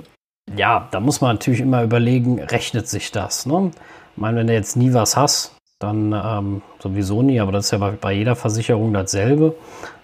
ja, 0.55 0.87
da 0.91 0.99
muss 0.99 1.21
man 1.21 1.35
natürlich 1.35 1.61
immer 1.61 1.83
überlegen, 1.83 2.41
rechnet 2.41 2.87
sich 2.87 3.11
das? 3.11 3.45
Ne? 3.45 3.71
Ich 4.15 4.21
meine, 4.21 4.39
wenn 4.39 4.47
du 4.47 4.53
jetzt 4.53 4.75
nie 4.75 4.93
was 4.93 5.15
hast, 5.15 5.55
dann 5.79 6.13
ähm, 6.13 6.61
sowieso 6.79 7.21
nie, 7.21 7.39
aber 7.39 7.51
das 7.51 7.65
ist 7.65 7.71
ja 7.71 7.77
bei, 7.77 7.91
bei 7.91 8.13
jeder 8.13 8.35
Versicherung 8.35 8.93
dasselbe. 8.93 9.55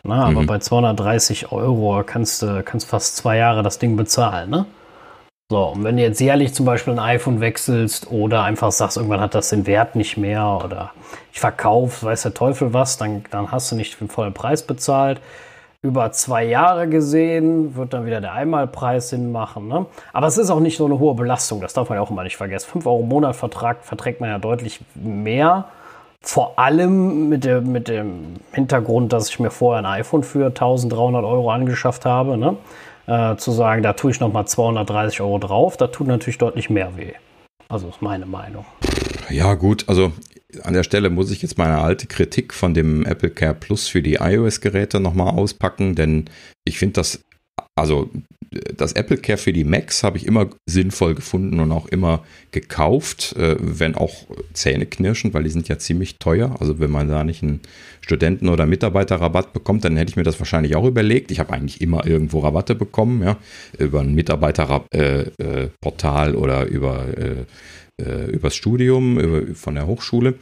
Na, 0.03 0.25
aber 0.25 0.41
mhm. 0.41 0.47
bei 0.47 0.59
230 0.59 1.51
Euro 1.51 2.01
kannst 2.05 2.41
du 2.41 2.63
kannst 2.63 2.87
fast 2.87 3.17
zwei 3.17 3.37
Jahre 3.37 3.61
das 3.61 3.77
Ding 3.77 3.97
bezahlen, 3.97 4.49
ne? 4.49 4.65
So, 5.49 5.63
und 5.69 5.85
wenn 5.85 5.95
du 5.95 6.03
jetzt 6.03 6.19
jährlich 6.19 6.53
zum 6.53 6.65
Beispiel 6.65 6.91
ein 6.91 6.99
iPhone 6.99 7.39
wechselst 7.39 8.11
oder 8.11 8.43
einfach 8.43 8.73
sagst, 8.73 8.97
irgendwann 8.97 9.21
hat 9.21 9.33
das 9.33 9.47
den 9.49 9.65
Wert 9.65 9.95
nicht 9.95 10.17
mehr 10.17 10.59
oder 10.61 10.91
ich 11.31 11.39
verkaufe, 11.39 12.05
weiß 12.05 12.23
der 12.23 12.33
Teufel 12.33 12.73
was, 12.73 12.97
dann, 12.97 13.23
dann 13.31 13.49
hast 13.49 13.71
du 13.71 13.77
nicht 13.77 13.97
den 14.01 14.09
vollen 14.09 14.33
Preis 14.33 14.63
bezahlt 14.63 15.21
über 15.81 16.11
zwei 16.11 16.43
Jahre 16.43 16.89
gesehen, 16.89 17.77
wird 17.77 17.93
dann 17.93 18.05
wieder 18.05 18.19
der 18.19 18.33
Einmalpreis 18.33 19.11
hinmachen. 19.11 19.69
Ne? 19.69 19.85
Aber 20.11 20.27
es 20.27 20.37
ist 20.37 20.49
auch 20.49 20.59
nicht 20.59 20.75
so 20.75 20.85
eine 20.85 20.99
hohe 20.99 21.15
Belastung, 21.15 21.61
das 21.61 21.73
darf 21.73 21.87
man 21.87 21.97
ja 21.97 22.01
auch 22.01 22.11
immer 22.11 22.23
nicht 22.23 22.35
vergessen. 22.35 22.69
5 22.69 22.85
Euro 22.85 22.99
im 22.99 23.07
Monat 23.07 23.37
Vertrag 23.37 23.85
verträgt 23.85 24.19
man 24.19 24.29
ja 24.29 24.39
deutlich 24.39 24.81
mehr. 24.95 25.65
Vor 26.19 26.59
allem 26.59 27.29
mit, 27.29 27.45
der, 27.45 27.61
mit 27.61 27.87
dem 27.87 28.35
Hintergrund, 28.51 29.13
dass 29.13 29.29
ich 29.29 29.39
mir 29.39 29.51
vorher 29.51 29.79
ein 29.79 29.99
iPhone 29.99 30.23
für 30.23 30.47
1300 30.47 31.23
Euro 31.23 31.51
angeschafft 31.51 32.05
habe. 32.05 32.37
Ne? 32.37 32.57
Äh, 33.07 33.37
zu 33.37 33.51
sagen, 33.51 33.83
da 33.83 33.93
tue 33.93 34.11
ich 34.11 34.19
nochmal 34.19 34.47
230 34.47 35.21
Euro 35.21 35.39
drauf, 35.39 35.77
da 35.77 35.87
tut 35.87 36.07
natürlich 36.07 36.37
deutlich 36.37 36.69
mehr 36.69 36.97
weh. 36.97 37.13
Also 37.69 37.87
ist 37.87 38.01
meine 38.01 38.25
Meinung. 38.25 38.65
Ja, 39.29 39.55
gut, 39.55 39.85
also 39.87 40.11
an 40.63 40.73
der 40.73 40.83
Stelle 40.83 41.09
muss 41.09 41.31
ich 41.31 41.41
jetzt 41.41 41.57
meine 41.57 41.79
alte 41.79 42.07
Kritik 42.07 42.53
von 42.53 42.73
dem 42.73 43.05
Apple 43.05 43.29
Care 43.29 43.53
Plus 43.53 43.87
für 43.87 44.01
die 44.01 44.15
iOS-Geräte 44.15 44.99
nochmal 44.99 45.33
auspacken, 45.33 45.95
denn 45.95 46.25
ich 46.65 46.79
finde 46.79 46.93
das, 46.93 47.21
also 47.75 48.09
das 48.75 48.93
Apple 48.93 49.17
Care 49.17 49.37
für 49.37 49.53
die 49.53 49.63
Macs 49.63 50.03
habe 50.03 50.17
ich 50.17 50.25
immer 50.25 50.49
sinnvoll 50.65 51.15
gefunden 51.15 51.59
und 51.59 51.71
auch 51.71 51.87
immer 51.87 52.23
gekauft, 52.51 53.35
äh, 53.37 53.55
wenn 53.59 53.95
auch 53.95 54.25
zähneknirschend, 54.53 55.33
weil 55.33 55.43
die 55.43 55.49
sind 55.49 55.67
ja 55.67 55.77
ziemlich 55.77 56.19
teuer. 56.19 56.55
Also 56.59 56.79
wenn 56.79 56.91
man 56.91 57.07
da 57.07 57.23
nicht 57.23 57.43
einen 57.43 57.61
Studenten- 58.01 58.49
oder 58.49 58.65
Mitarbeiterrabatt 58.65 59.53
bekommt, 59.53 59.85
dann 59.85 59.97
hätte 59.97 60.11
ich 60.11 60.15
mir 60.15 60.23
das 60.23 60.39
wahrscheinlich 60.39 60.75
auch 60.75 60.85
überlegt. 60.85 61.31
Ich 61.31 61.39
habe 61.39 61.53
eigentlich 61.53 61.81
immer 61.81 62.05
irgendwo 62.05 62.39
Rabatte 62.39 62.75
bekommen, 62.75 63.23
ja, 63.23 63.37
über 63.77 64.01
ein 64.01 64.15
Mitarbeiterportal 64.15 66.29
äh, 66.29 66.31
äh, 66.31 66.35
oder 66.35 66.65
über 66.65 67.05
äh, 67.99 68.31
übers 68.31 68.55
Studium, 68.55 69.19
über, 69.19 69.55
von 69.55 69.75
der 69.75 69.87
Hochschule. 69.87 70.35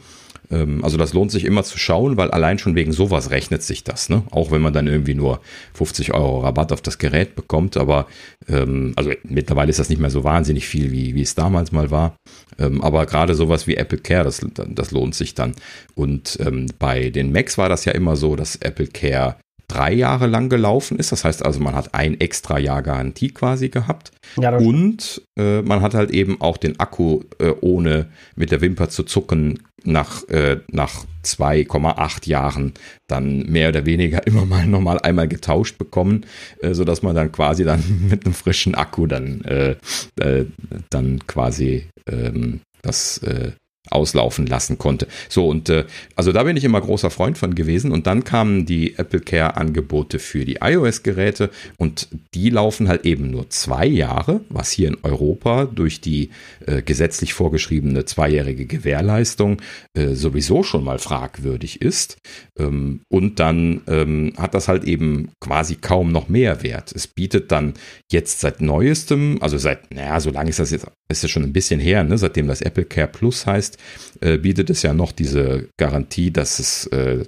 Ähm, 0.50 0.84
also 0.84 0.96
das 0.96 1.12
lohnt 1.12 1.30
sich 1.30 1.44
immer 1.44 1.64
zu 1.64 1.78
schauen, 1.78 2.16
weil 2.16 2.30
allein 2.30 2.58
schon 2.58 2.74
wegen 2.74 2.92
sowas 2.92 3.30
rechnet 3.30 3.62
sich 3.62 3.84
das. 3.84 4.08
Ne? 4.08 4.22
Auch 4.30 4.50
wenn 4.50 4.62
man 4.62 4.72
dann 4.72 4.86
irgendwie 4.86 5.14
nur 5.14 5.40
50 5.74 6.14
Euro 6.14 6.40
Rabatt 6.40 6.72
auf 6.72 6.82
das 6.82 6.98
Gerät 6.98 7.34
bekommt. 7.34 7.76
Aber 7.76 8.06
ähm, 8.48 8.92
also 8.96 9.12
mittlerweile 9.24 9.70
ist 9.70 9.78
das 9.78 9.88
nicht 9.88 10.00
mehr 10.00 10.10
so 10.10 10.24
wahnsinnig 10.24 10.66
viel, 10.66 10.92
wie, 10.92 11.14
wie 11.14 11.22
es 11.22 11.34
damals 11.34 11.72
mal 11.72 11.90
war. 11.90 12.16
Ähm, 12.58 12.82
aber 12.82 13.06
gerade 13.06 13.34
sowas 13.34 13.66
wie 13.66 13.76
Apple 13.76 13.98
Care, 13.98 14.24
das, 14.24 14.40
das 14.54 14.90
lohnt 14.90 15.14
sich 15.14 15.34
dann. 15.34 15.54
Und 15.94 16.38
ähm, 16.40 16.66
bei 16.78 17.10
den 17.10 17.32
Macs 17.32 17.58
war 17.58 17.68
das 17.68 17.84
ja 17.84 17.92
immer 17.92 18.16
so, 18.16 18.36
dass 18.36 18.56
Apple 18.56 18.86
Care 18.86 19.36
drei 19.68 19.92
Jahre 19.92 20.26
lang 20.26 20.48
gelaufen 20.48 20.98
ist. 20.98 21.12
Das 21.12 21.24
heißt 21.24 21.44
also, 21.44 21.60
man 21.60 21.74
hat 21.74 21.94
ein 21.94 22.20
extra 22.20 22.58
Jahr 22.58 22.82
Garantie 22.82 23.30
quasi 23.30 23.68
gehabt. 23.68 24.12
Ja, 24.40 24.56
und 24.56 25.22
äh, 25.36 25.62
man 25.62 25.82
hat 25.82 25.94
halt 25.94 26.10
eben 26.10 26.40
auch 26.40 26.56
den 26.56 26.78
Akku 26.78 27.22
äh, 27.38 27.52
ohne 27.60 28.06
mit 28.36 28.52
der 28.52 28.60
Wimper 28.60 28.88
zu 28.88 29.02
zucken 29.02 29.60
nach, 29.86 30.28
äh, 30.28 30.60
nach 30.70 31.04
2,8 31.24 32.28
Jahren 32.28 32.74
dann 33.06 33.46
mehr 33.46 33.70
oder 33.70 33.86
weniger 33.86 34.26
immer 34.26 34.44
mal 34.44 34.66
nochmal 34.66 34.98
einmal 35.00 35.28
getauscht 35.28 35.78
bekommen, 35.78 36.26
äh, 36.60 36.74
sodass 36.74 37.02
man 37.02 37.14
dann 37.14 37.32
quasi 37.32 37.64
dann 37.64 37.82
mit 38.10 38.24
einem 38.24 38.34
frischen 38.34 38.74
Akku 38.74 39.06
dann, 39.06 39.42
äh, 39.42 39.76
äh, 40.20 40.46
dann 40.90 41.26
quasi 41.26 41.88
ähm, 42.08 42.60
das 42.82 43.18
äh, 43.18 43.52
auslaufen 43.90 44.46
lassen 44.46 44.78
konnte. 44.78 45.06
So, 45.28 45.48
und 45.48 45.68
äh, 45.68 45.84
also 46.14 46.32
da 46.32 46.42
bin 46.42 46.56
ich 46.56 46.64
immer 46.64 46.80
großer 46.80 47.10
Freund 47.10 47.38
von 47.38 47.54
gewesen. 47.54 47.92
Und 47.92 48.06
dann 48.06 48.24
kamen 48.24 48.66
die 48.66 48.96
Apple 48.96 49.20
Care-Angebote 49.20 50.18
für 50.18 50.44
die 50.44 50.58
iOS-Geräte 50.60 51.50
und 51.78 52.08
die 52.34 52.50
laufen 52.50 52.88
halt 52.88 53.04
eben 53.04 53.30
nur 53.30 53.50
zwei 53.50 53.86
Jahre, 53.86 54.40
was 54.48 54.70
hier 54.70 54.88
in 54.88 54.98
Europa 55.02 55.64
durch 55.66 56.00
die 56.00 56.30
äh, 56.66 56.82
gesetzlich 56.82 57.34
vorgeschriebene 57.34 58.04
zweijährige 58.04 58.66
Gewährleistung 58.66 59.62
äh, 59.94 60.14
sowieso 60.14 60.62
schon 60.62 60.84
mal 60.84 60.98
fragwürdig 60.98 61.82
ist. 61.82 62.16
Ähm, 62.58 63.00
und 63.08 63.40
dann 63.40 63.82
ähm, 63.86 64.32
hat 64.36 64.54
das 64.54 64.68
halt 64.68 64.84
eben 64.84 65.30
quasi 65.40 65.76
kaum 65.76 66.12
noch 66.12 66.28
Mehrwert. 66.28 66.92
Es 66.92 67.06
bietet 67.06 67.52
dann 67.52 67.74
jetzt 68.10 68.40
seit 68.40 68.60
neuestem, 68.60 69.38
also 69.40 69.58
seit, 69.58 69.92
naja, 69.94 70.20
so 70.20 70.30
lange 70.30 70.50
ist 70.50 70.58
das 70.58 70.70
jetzt, 70.70 70.86
ist 71.08 71.24
das 71.24 71.30
schon 71.30 71.42
ein 71.42 71.52
bisschen 71.52 71.80
her, 71.80 72.04
ne, 72.04 72.18
seitdem 72.18 72.48
das 72.48 72.60
Apple 72.60 72.84
Care 72.84 73.08
Plus 73.08 73.46
heißt, 73.46 73.75
äh, 74.20 74.38
bietet 74.38 74.70
es 74.70 74.82
ja 74.82 74.92
noch 74.92 75.12
diese 75.12 75.68
Garantie, 75.78 76.30
dass 76.30 76.58
es, 76.58 76.86
äh, 76.88 77.24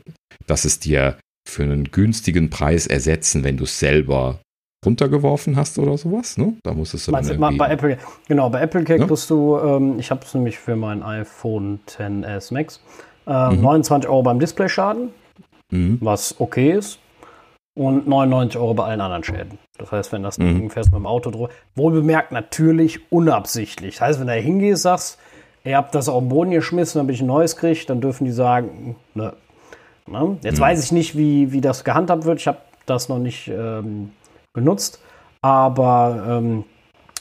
dass 0.46 0.64
es 0.64 0.78
dir 0.78 1.18
für 1.48 1.62
einen 1.62 1.84
günstigen 1.90 2.50
Preis 2.50 2.87
ersetzen, 2.87 3.44
wenn 3.44 3.56
du 3.56 3.64
es 3.64 3.78
selber 3.78 4.40
runtergeworfen 4.84 5.56
hast 5.56 5.78
oder 5.78 5.96
sowas. 5.98 6.37
Ne? 6.38 6.54
Da 6.62 6.72
musstest 6.72 7.08
du 7.08 7.12
dann 7.12 7.26
irgendwie... 7.26 7.56
Bei 7.56 7.70
Apple, 7.70 7.98
genau, 8.28 8.48
bei 8.50 8.61
Apple 8.61 8.84
Care 8.84 9.00
ja? 9.00 9.06
kriegst 9.06 9.28
du, 9.30 9.58
ähm, 9.58 9.98
ich 9.98 10.11
habe 10.11 10.24
es 10.24 10.34
nämlich 10.34 10.58
für 10.58 10.76
mein 10.76 11.02
iPhone 11.02 11.80
XS 11.87 12.50
Max, 12.52 12.80
äh, 13.26 13.50
mhm. 13.50 13.62
29 13.62 14.08
Euro 14.08 14.22
beim 14.22 14.38
Displayschaden, 14.38 15.11
mhm. 15.72 15.98
was 16.00 16.38
okay 16.38 16.72
ist, 16.72 17.00
und 17.74 18.06
99 18.06 18.58
Euro 18.61 18.74
bei 18.74 18.84
allen 18.84 19.00
anderen 19.00 19.24
Schäden. 19.24 19.58
Das 19.78 19.92
heißt, 19.92 20.12
wenn 20.12 20.22
das 20.22 20.38
mhm. 20.38 20.58
Ding 20.58 20.70
fest 20.70 20.90
mit 20.92 20.98
dem 20.98 21.06
Auto 21.06 21.30
droht, 21.30 21.50
wohl 21.74 21.92
bemerkt 21.92 22.32
natürlich 22.32 23.00
unabsichtlich. 23.11 23.96
Das 23.96 24.00
heißt, 24.02 24.20
wenn 24.20 24.26
du 24.26 24.34
da 24.34 24.40
hingehst, 24.40 24.82
sagst, 24.82 25.18
ihr 25.64 25.76
habt 25.76 25.94
das 25.94 26.08
auf 26.08 26.20
den 26.20 26.28
Boden 26.28 26.50
geschmissen, 26.50 26.98
damit 26.98 27.14
ich 27.14 27.20
ein 27.20 27.26
neues 27.26 27.56
kriege, 27.56 27.84
dann 27.86 28.00
dürfen 28.00 28.24
die 28.24 28.32
sagen, 28.32 28.96
ne. 29.14 29.32
ne? 30.06 30.38
Jetzt 30.42 30.58
mhm. 30.58 30.62
weiß 30.62 30.84
ich 30.84 30.92
nicht, 30.92 31.16
wie, 31.16 31.52
wie 31.52 31.60
das 31.60 31.84
gehandhabt 31.84 32.24
wird. 32.24 32.40
Ich 32.40 32.46
habe 32.46 32.58
das 32.86 33.08
noch 33.08 33.18
nicht 33.18 33.48
ähm, 33.48 34.12
genutzt, 34.54 35.00
aber 35.42 36.24
ähm, 36.28 36.64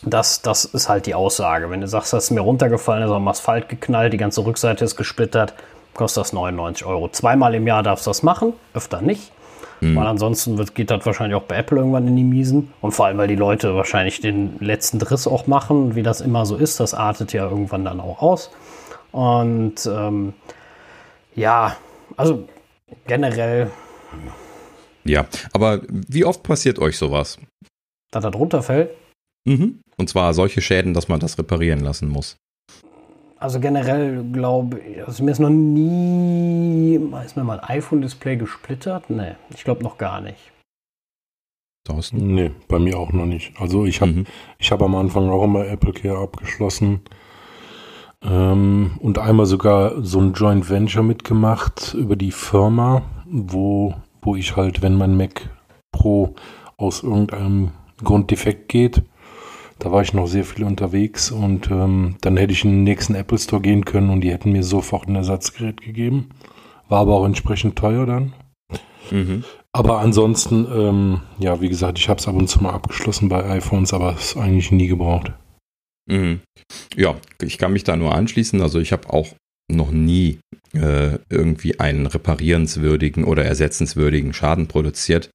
das, 0.04 0.42
das 0.42 0.66
ist 0.66 0.90
halt 0.90 1.06
die 1.06 1.16
Aussage. 1.16 1.70
Wenn 1.70 1.82
du 1.82 1.88
sagst, 1.88 2.14
das 2.14 2.26
ist 2.26 2.32
mir 2.32 2.42
runtergefallen, 2.42 3.04
ist 3.04 3.12
am 3.12 3.28
Asphalt 3.28 3.70
geknallt, 3.70 4.14
die 4.14 4.18
ganze 4.18 4.46
Rückseite 4.46 4.86
ist 4.86 4.96
gesplittert, 4.96 5.54
kostet 5.94 6.22
das 6.22 6.34
99 6.34 6.86
Euro. 6.86 7.10
Zweimal 7.10 7.56
im 7.56 7.68
Jahr 7.68 7.84
darfst 7.84 8.06
du 8.06 8.12
das 8.12 8.24
machen, 8.24 8.54
öfter 8.74 9.02
nicht. 9.02 9.32
Mhm. 9.82 9.96
Weil 9.96 10.08
ansonsten 10.08 10.58
wird, 10.58 10.76
geht 10.76 10.92
das 10.92 11.06
wahrscheinlich 11.06 11.36
auch 11.36 11.44
bei 11.44 11.58
Apple 11.58 11.78
irgendwann 11.78 12.08
in 12.08 12.16
die 12.16 12.24
Miesen. 12.24 12.74
Und 12.82 12.92
vor 12.92 13.06
allem, 13.06 13.18
weil 13.18 13.28
die 13.28 13.36
Leute 13.36 13.76
wahrscheinlich 13.76 14.20
den 14.22 14.58
letzten 14.60 15.00
Driss 15.00 15.28
auch 15.28 15.48
machen, 15.48 15.96
wie 15.96 16.04
das 16.04 16.22
immer 16.22 16.46
so 16.46 16.56
ist. 16.56 16.80
Das 16.80 16.94
artet 16.94 17.34
ja 17.34 17.50
irgendwann 17.50 17.86
dann 17.86 18.00
auch 18.00 18.22
aus. 18.22 18.52
Und 19.12 19.86
ähm, 19.86 20.34
ja, 21.36 21.76
also 22.16 22.48
generell. 23.06 23.72
Ja, 25.04 25.26
aber 25.54 25.82
wie 25.90 26.26
oft 26.26 26.44
passiert 26.44 26.80
euch 26.80 26.98
sowas? 26.98 27.38
Dass 28.12 28.24
das 28.24 28.34
runterfällt? 28.34 28.92
Mhm. 29.46 29.80
Und 29.98 30.10
zwar 30.10 30.34
solche 30.34 30.62
Schäden, 30.62 30.94
dass 30.94 31.08
man 31.08 31.20
das 31.20 31.38
reparieren 31.38 31.80
lassen 31.80 32.10
muss. 32.10 32.38
Also 33.40 33.60
generell 33.60 34.24
glaube 34.32 34.80
ich, 34.80 35.06
also 35.06 35.24
mir 35.24 35.32
ist 35.32 35.40
noch 35.40 35.50
nie, 35.50 37.00
ist 37.24 37.38
mir 37.38 37.44
mal 37.44 37.60
ein 37.60 37.78
iPhone-Display 37.78 38.38
gesplittert? 38.38 39.10
Nee, 39.10 39.36
ich 39.54 39.64
glaube 39.64 39.84
noch 39.84 39.98
gar 39.98 40.22
nicht. 40.22 40.52
Thorsten? 41.84 42.34
Nee, 42.34 42.52
bei 42.68 42.80
mir 42.80 42.98
auch 42.98 43.14
noch 43.14 43.26
nicht. 43.26 43.54
Also 43.60 43.86
ich 43.86 44.02
habe 44.02 44.12
mhm. 44.12 44.26
hab 44.62 44.82
am 44.82 44.96
Anfang 44.96 45.30
auch 45.30 45.44
immer 45.44 45.68
Apple 45.68 45.94
Care 45.94 46.18
abgeschlossen 46.18 47.02
ähm, 48.24 48.92
und 49.00 49.20
einmal 49.20 49.46
sogar 49.46 50.04
so 50.04 50.20
ein 50.20 50.34
Joint 50.34 50.70
Venture 50.70 51.04
mitgemacht 51.04 51.94
über 51.94 52.16
die 52.16 52.32
Firma, 52.32 53.04
wo, 53.26 53.94
wo 54.22 54.36
ich 54.36 54.56
halt, 54.56 54.82
wenn 54.82 54.96
mein 54.96 55.16
Mac 55.16 55.50
Pro 55.92 56.36
aus 56.78 57.04
irgendeinem 57.04 57.72
Grund 58.04 58.32
defekt 58.32 58.70
geht, 58.70 59.04
da 59.80 59.92
war 59.92 60.02
ich 60.02 60.14
noch 60.14 60.28
sehr 60.28 60.44
viel 60.44 60.64
unterwegs 60.64 61.32
und 61.32 61.70
ähm, 61.70 62.16
dann 62.22 62.38
hätte 62.38 62.54
ich 62.54 62.64
in 62.64 62.72
den 62.72 62.84
nächsten 62.84 63.16
Apple 63.16 63.38
Store 63.38 63.62
gehen 63.62 63.86
können 63.86 64.10
und 64.10 64.22
die 64.22 64.32
hätten 64.32 64.52
mir 64.52 64.64
sofort 64.64 65.08
ein 65.08 65.16
Ersatzgerät 65.16 65.82
gegeben. 65.82 66.30
War 66.90 67.02
aber 67.02 67.16
auch 67.16 67.26
entsprechend 67.26 67.76
teuer 67.76 68.06
dann. 68.06 68.34
Mhm. 69.12 69.44
Aber 69.72 70.00
ansonsten, 70.00 70.68
ähm, 70.74 71.22
ja, 71.40 71.62
wie 71.62 71.70
gesagt, 71.70 72.00
ich 72.00 72.10
habe 72.10 72.20
es 72.20 72.28
ab 72.28 72.36
und 72.36 72.48
zu 72.48 72.62
mal 72.64 72.72
abgeschlossen 72.72 73.30
bei 73.30 73.46
iPhones, 73.46 73.94
aber 73.94 74.16
es 74.18 74.36
eigentlich 74.36 74.72
nie 74.72 74.88
gebraucht. 74.88 75.34
Mhm. 76.10 76.40
Ja, 76.96 77.16
ich 77.42 77.58
kann 77.58 77.74
mich 77.74 77.84
da 77.84 77.96
nur 77.96 78.16
anschließen. 78.16 78.62
Also 78.62 78.80
ich 78.80 78.92
habe 78.92 79.10
auch 79.10 79.28
noch 79.70 79.92
nie 79.92 80.40
äh, 80.74 81.20
irgendwie 81.30 81.80
einen 81.80 82.08
reparierenswürdigen 82.08 83.26
oder 83.26 83.46
ersetzenswürdigen 83.46 84.34
Schaden 84.34 84.68
produziert. 84.68 85.30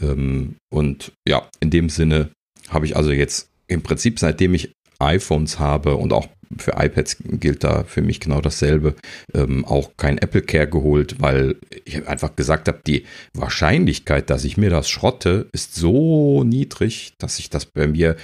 Ähm, 0.00 0.56
und 0.72 1.12
ja, 1.28 1.48
in 1.60 1.70
dem 1.70 1.88
Sinne 1.88 2.30
habe 2.68 2.86
ich 2.86 2.96
also 2.96 3.12
jetzt 3.12 3.51
im 3.72 3.82
Prinzip, 3.82 4.18
seitdem 4.18 4.54
ich 4.54 4.74
iPhones 4.98 5.58
habe 5.58 5.96
und 5.96 6.12
auch 6.12 6.28
für 6.58 6.72
iPads 6.76 7.18
gilt 7.22 7.64
da 7.64 7.84
für 7.84 8.02
mich 8.02 8.20
genau 8.20 8.40
dasselbe. 8.40 8.94
Ähm, 9.34 9.64
auch 9.64 9.96
kein 9.96 10.18
Apple 10.18 10.42
Care 10.42 10.68
geholt, 10.68 11.16
weil 11.20 11.56
ich 11.84 12.06
einfach 12.06 12.36
gesagt 12.36 12.68
habe, 12.68 12.80
die 12.86 13.04
Wahrscheinlichkeit, 13.34 14.30
dass 14.30 14.44
ich 14.44 14.56
mir 14.56 14.70
das 14.70 14.88
schrotte, 14.88 15.48
ist 15.52 15.74
so 15.74 16.44
niedrig, 16.44 17.14
dass 17.18 17.38
ich 17.38 17.50
das 17.50 17.66
bei 17.66 17.86
mir, 17.86 18.16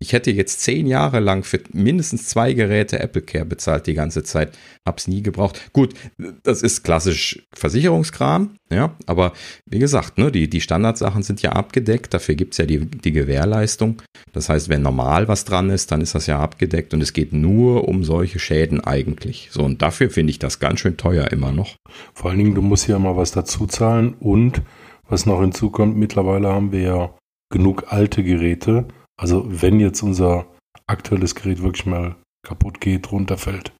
ich 0.00 0.12
hätte 0.12 0.30
jetzt 0.30 0.60
zehn 0.60 0.86
Jahre 0.86 1.20
lang 1.20 1.44
für 1.44 1.60
mindestens 1.72 2.28
zwei 2.28 2.52
Geräte 2.52 2.98
Apple 2.98 3.22
Care 3.22 3.44
bezahlt 3.44 3.86
die 3.86 3.94
ganze 3.94 4.22
Zeit, 4.22 4.56
habe 4.84 4.98
es 4.98 5.08
nie 5.08 5.22
gebraucht. 5.22 5.60
Gut, 5.72 5.94
das 6.42 6.62
ist 6.62 6.82
klassisch 6.82 7.42
Versicherungskram, 7.54 8.56
ja, 8.70 8.96
aber 9.06 9.32
wie 9.66 9.78
gesagt, 9.78 10.18
ne, 10.18 10.32
die, 10.32 10.48
die 10.48 10.60
Standardsachen 10.60 11.22
sind 11.22 11.42
ja 11.42 11.52
abgedeckt, 11.52 12.14
dafür 12.14 12.34
gibt 12.34 12.54
es 12.54 12.58
ja 12.58 12.66
die, 12.66 12.84
die 12.84 13.12
Gewährleistung. 13.12 14.02
Das 14.32 14.48
heißt, 14.48 14.68
wenn 14.68 14.82
normal 14.82 15.28
was 15.28 15.44
dran 15.44 15.70
ist, 15.70 15.92
dann 15.92 16.00
ist 16.00 16.14
das 16.14 16.26
ja 16.26 16.40
abgedeckt 16.40 16.92
und 16.92 17.00
es 17.00 17.12
geht 17.12 17.32
nur 17.32 17.75
nur 17.76 17.88
um 17.88 18.04
solche 18.04 18.38
Schäden 18.38 18.80
eigentlich. 18.80 19.48
So, 19.52 19.62
und 19.62 19.82
dafür 19.82 20.08
finde 20.10 20.30
ich 20.30 20.38
das 20.38 20.58
ganz 20.58 20.80
schön 20.80 20.96
teuer 20.96 21.30
immer 21.30 21.52
noch. 21.52 21.76
Vor 22.14 22.30
allen 22.30 22.38
Dingen, 22.38 22.54
du 22.54 22.62
musst 22.62 22.88
ja 22.88 22.98
mal 22.98 23.16
was 23.16 23.32
dazu 23.32 23.66
zahlen 23.66 24.14
und 24.14 24.62
was 25.08 25.26
noch 25.26 25.40
hinzukommt, 25.40 25.96
mittlerweile 25.96 26.48
haben 26.48 26.72
wir 26.72 26.80
ja 26.80 27.14
genug 27.52 27.92
alte 27.92 28.24
Geräte. 28.24 28.86
Also 29.20 29.44
wenn 29.46 29.78
jetzt 29.78 30.02
unser 30.02 30.46
aktuelles 30.86 31.34
Gerät 31.34 31.62
wirklich 31.62 31.86
mal 31.86 32.16
kaputt 32.42 32.80
geht, 32.80 33.12
runterfällt, 33.12 33.72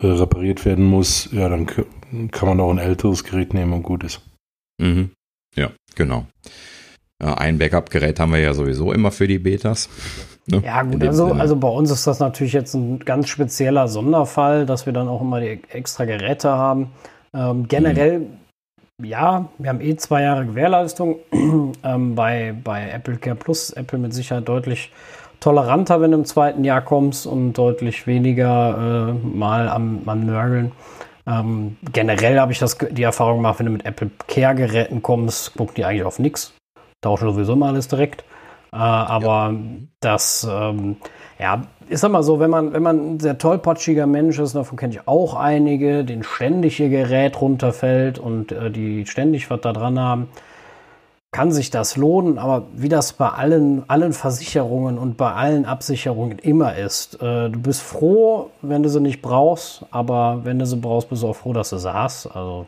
äh, 0.00 0.06
repariert 0.06 0.64
werden 0.64 0.84
muss, 0.84 1.28
ja, 1.32 1.48
dann 1.48 1.66
kann 1.66 2.48
man 2.48 2.60
auch 2.60 2.70
ein 2.70 2.78
älteres 2.78 3.24
Gerät 3.24 3.52
nehmen 3.52 3.72
und 3.72 3.82
gut 3.82 4.04
ist. 4.04 4.20
Mhm. 4.80 5.10
Ja, 5.56 5.72
genau. 5.96 6.26
Ein 7.20 7.58
Backup-Gerät 7.58 8.20
haben 8.20 8.32
wir 8.32 8.38
ja 8.38 8.54
sowieso 8.54 8.92
immer 8.92 9.10
für 9.10 9.26
die 9.26 9.40
Betas. 9.40 9.88
Ne? 10.46 10.62
Ja, 10.64 10.82
gut, 10.82 11.02
also, 11.02 11.32
also 11.32 11.56
bei 11.56 11.68
uns 11.68 11.90
ist 11.90 12.06
das 12.06 12.20
natürlich 12.20 12.52
jetzt 12.52 12.74
ein 12.74 13.00
ganz 13.00 13.28
spezieller 13.28 13.88
Sonderfall, 13.88 14.66
dass 14.66 14.86
wir 14.86 14.92
dann 14.92 15.08
auch 15.08 15.20
immer 15.20 15.40
die 15.40 15.60
extra 15.70 16.04
Geräte 16.04 16.50
haben. 16.50 16.92
Ähm, 17.34 17.66
generell, 17.66 18.20
mhm. 18.20 19.04
ja, 19.04 19.48
wir 19.58 19.68
haben 19.68 19.80
eh 19.80 19.96
zwei 19.96 20.22
Jahre 20.22 20.46
Gewährleistung. 20.46 21.16
ähm, 21.82 22.14
bei, 22.14 22.54
bei 22.62 22.88
Apple 22.88 23.16
Care 23.16 23.36
Plus 23.36 23.70
Apple 23.70 23.98
mit 23.98 24.14
Sicherheit 24.14 24.48
deutlich 24.48 24.92
toleranter, 25.40 26.00
wenn 26.00 26.12
du 26.12 26.18
im 26.18 26.24
zweiten 26.24 26.64
Jahr 26.64 26.82
kommst 26.82 27.26
und 27.26 27.52
deutlich 27.54 28.06
weniger 28.06 29.10
äh, 29.10 29.26
mal 29.26 29.68
am, 29.68 30.02
am 30.06 30.24
Nörgeln. 30.24 30.72
Ähm, 31.26 31.76
generell 31.92 32.38
habe 32.38 32.52
ich 32.52 32.58
das, 32.58 32.78
die 32.78 33.02
Erfahrung 33.02 33.38
gemacht, 33.38 33.58
wenn 33.58 33.66
du 33.66 33.72
mit 33.72 33.84
Apple 33.84 34.10
Care-Geräten 34.28 35.02
kommst, 35.02 35.54
gucken 35.56 35.74
die 35.76 35.84
eigentlich 35.84 36.04
auf 36.04 36.18
nichts. 36.18 36.54
Tauschen 37.00 37.30
sowieso 37.30 37.52
immer 37.52 37.68
alles 37.68 37.88
direkt. 37.88 38.24
Äh, 38.72 38.76
aber 38.76 39.54
das, 40.00 40.46
ähm, 40.50 40.96
ja, 41.38 41.62
ist 41.88 42.00
sag 42.00 42.10
mal 42.10 42.22
so, 42.22 42.38
wenn 42.38 42.50
man, 42.50 42.72
wenn 42.72 42.82
man 42.82 43.14
ein 43.14 43.20
sehr 43.20 43.38
tollpatschiger 43.38 44.06
Mensch 44.06 44.38
ist, 44.38 44.54
davon 44.54 44.76
kenne 44.76 44.94
ich 44.94 45.08
auch 45.08 45.34
einige, 45.34 46.04
den 46.04 46.22
ständig 46.22 46.80
ihr 46.80 46.90
Gerät 46.90 47.40
runterfällt 47.40 48.18
und 48.18 48.52
äh, 48.52 48.70
die 48.70 49.06
ständig 49.06 49.50
was 49.50 49.60
da 49.62 49.72
dran 49.72 49.98
haben, 49.98 50.28
kann 51.30 51.52
sich 51.52 51.70
das 51.70 51.96
lohnen. 51.96 52.38
Aber 52.38 52.66
wie 52.74 52.88
das 52.88 53.14
bei 53.14 53.28
allen, 53.28 53.88
allen 53.88 54.12
Versicherungen 54.12 54.98
und 54.98 55.16
bei 55.16 55.32
allen 55.32 55.64
Absicherungen 55.64 56.38
immer 56.38 56.76
ist, 56.76 57.22
äh, 57.22 57.48
du 57.48 57.60
bist 57.60 57.80
froh, 57.80 58.50
wenn 58.60 58.82
du 58.82 58.88
sie 58.90 59.00
nicht 59.00 59.22
brauchst, 59.22 59.86
aber 59.90 60.40
wenn 60.44 60.58
du 60.58 60.66
sie 60.66 60.76
brauchst, 60.76 61.08
bist 61.08 61.22
du 61.22 61.28
auch 61.28 61.36
froh, 61.36 61.52
dass 61.52 61.70
du 61.70 61.78
sie 61.78 61.92
hast. 61.92 62.26
Also 62.26 62.66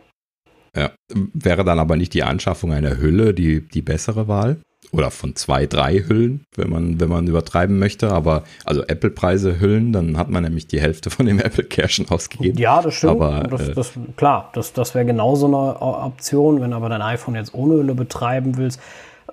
ja, 0.77 0.91
wäre 1.35 1.65
dann 1.65 1.79
aber 1.79 1.97
nicht 1.97 2.15
die 2.15 2.23
Anschaffung 2.23 2.73
einer 2.73 2.99
Hülle 2.99 3.35
die, 3.35 3.67
die 3.67 3.83
bessere 3.83 4.29
Wahl? 4.29 4.59
Oder 4.93 5.13
von 5.13 5.37
zwei, 5.37 5.67
drei 5.67 6.03
Hüllen, 6.09 6.47
wenn 6.57 6.69
man, 6.69 6.99
wenn 6.99 7.09
man 7.09 7.27
übertreiben 7.29 7.79
möchte. 7.79 8.11
Aber 8.11 8.43
also 8.65 8.83
Apple-Preise 8.83 9.61
Hüllen, 9.61 9.93
dann 9.93 10.17
hat 10.17 10.31
man 10.31 10.43
nämlich 10.43 10.67
die 10.67 10.81
Hälfte 10.81 11.11
von 11.11 11.27
dem 11.27 11.39
Apple 11.45 11.65
Care 11.65 11.89
schon 11.89 12.09
ausgegeben. 12.09 12.59
Ja, 12.59 12.83
das 12.83 12.95
stimmt. 12.95 13.13
Aber, 13.13 13.47
das, 13.49 13.69
äh, 13.69 13.75
das, 13.75 13.93
klar, 14.17 14.51
das, 14.53 14.73
das 14.73 14.95
wäre 14.97 15.05
genauso 15.05 15.47
eine 15.47 15.81
Option, 15.81 16.61
wenn 16.61 16.71
du 16.71 16.77
aber 16.77 16.89
dein 16.89 17.03
iPhone 17.03 17.37
jetzt 17.37 17.55
ohne 17.55 17.75
Hülle 17.75 17.95
betreiben 17.95 18.57
willst. 18.57 18.81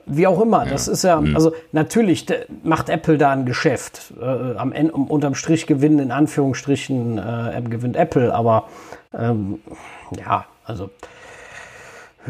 Wie 0.05 0.27
auch 0.27 0.39
immer, 0.41 0.65
das 0.65 0.87
ist 0.87 1.03
ja, 1.03 1.19
Mhm. 1.19 1.35
also 1.35 1.53
natürlich 1.71 2.27
macht 2.63 2.89
Apple 2.89 3.17
da 3.17 3.31
ein 3.31 3.45
Geschäft. 3.45 4.13
Äh, 4.21 4.55
am 4.57 4.71
Ende, 4.71 4.93
um, 4.93 5.07
unterm 5.07 5.33
Strich 5.35 5.65
gewinnen, 5.65 5.99
in 5.99 6.11
Anführungsstrichen, 6.11 7.17
äh, 7.17 7.61
gewinnt 7.67 7.95
Apple, 7.95 8.33
aber 8.33 8.67
ähm, 9.13 9.59
ja, 10.17 10.45
also 10.63 10.91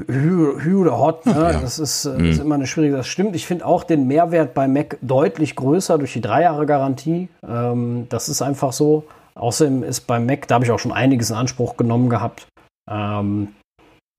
Hü 0.07 0.75
oder 0.81 0.99
Hot, 0.99 1.25
ne? 1.25 1.33
Ja. 1.33 1.60
das 1.60 1.79
ist, 1.79 2.05
äh, 2.05 2.29
ist 2.29 2.39
immer 2.39 2.55
eine 2.55 2.67
schwierige 2.67 2.97
Das 2.97 3.07
stimmt. 3.07 3.36
Ich 3.36 3.45
finde 3.45 3.65
auch 3.65 3.83
den 3.83 4.07
Mehrwert 4.07 4.53
bei 4.53 4.67
Mac 4.67 4.97
deutlich 5.01 5.55
größer 5.55 5.97
durch 5.97 6.13
die 6.13 6.21
drei 6.21 6.43
Jahre 6.43 6.65
Garantie. 6.65 7.29
Ähm, 7.47 8.07
das 8.10 8.29
ist 8.29 8.41
einfach 8.41 8.73
so. 8.73 9.05
Außerdem 9.36 9.83
ist 9.83 10.01
bei 10.01 10.19
Mac, 10.19 10.47
da 10.47 10.55
habe 10.55 10.65
ich 10.65 10.71
auch 10.71 10.79
schon 10.79 10.91
einiges 10.91 11.29
in 11.29 11.36
Anspruch 11.36 11.77
genommen 11.77 12.10
gehabt. 12.10 12.47
Ähm, 12.89 13.49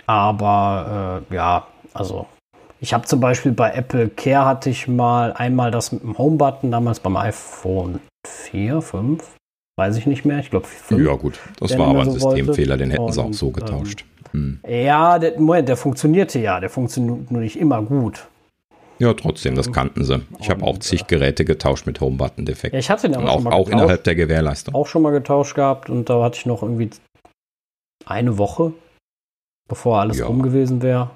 aber 0.06 1.22
äh, 1.30 1.34
ja, 1.34 1.66
also 1.92 2.26
ich 2.80 2.94
habe 2.94 3.06
zum 3.06 3.20
Beispiel 3.20 3.52
bei 3.52 3.72
Apple 3.72 4.08
Care 4.08 4.44
hatte 4.44 4.70
ich 4.70 4.86
mal 4.86 5.32
einmal 5.32 5.70
das 5.70 5.90
mit 5.92 6.02
dem 6.02 6.16
Home-Button, 6.16 6.70
damals 6.70 7.00
beim 7.00 7.16
iPhone 7.16 7.98
4, 8.26 8.80
5, 8.80 9.24
weiß 9.76 9.96
ich 9.96 10.06
nicht 10.06 10.24
mehr. 10.24 10.38
Ich 10.38 10.50
glaube 10.50 10.66
5. 10.66 11.04
ja, 11.04 11.14
gut, 11.14 11.40
das 11.58 11.76
war 11.76 11.88
aber 11.88 12.02
ein 12.02 12.10
so 12.10 12.20
wolltet. 12.20 12.46
Systemfehler, 12.46 12.76
den 12.76 12.90
hätten 12.90 13.12
sie 13.12 13.20
auch 13.20 13.26
Und, 13.26 13.32
so 13.34 13.50
getauscht. 13.50 14.04
Hm. 14.32 14.60
Ja, 14.68 15.18
der, 15.18 15.38
Moment, 15.40 15.68
der 15.68 15.76
funktionierte 15.76 16.38
ja. 16.38 16.60
Der 16.60 16.70
funktioniert 16.70 17.30
nur 17.30 17.40
nicht 17.40 17.58
immer 17.58 17.82
gut. 17.82 18.26
Ja, 19.00 19.14
trotzdem, 19.14 19.54
das 19.54 19.70
kannten 19.72 20.04
sie. 20.04 20.22
Ich 20.40 20.50
habe 20.50 20.64
auch 20.64 20.78
zig 20.78 21.06
Geräte 21.06 21.44
getauscht 21.44 21.86
mit 21.86 22.00
Home-Button-Defekt. 22.00 22.72
Ja, 22.72 22.80
ich 22.80 22.90
hatte 22.90 23.08
den 23.08 23.20
Und 23.20 23.28
aber 23.28 23.30
auch, 23.30 23.34
schon 23.36 23.44
mal 23.44 23.52
auch 23.52 23.64
getauscht, 23.66 23.72
innerhalb 23.82 24.04
der 24.04 24.14
Gewährleistung. 24.16 24.74
auch 24.74 24.86
schon 24.88 25.02
mal 25.02 25.10
getauscht 25.12 25.54
gehabt 25.54 25.88
und 25.88 26.10
da 26.10 26.22
hatte 26.24 26.38
ich 26.38 26.46
noch 26.46 26.62
irgendwie 26.62 26.90
eine 28.06 28.38
Woche, 28.38 28.72
bevor 29.68 30.00
alles 30.00 30.18
Ja. 30.18 30.26
rum 30.26 30.42
gewesen 30.42 30.82
wäre. 30.82 31.10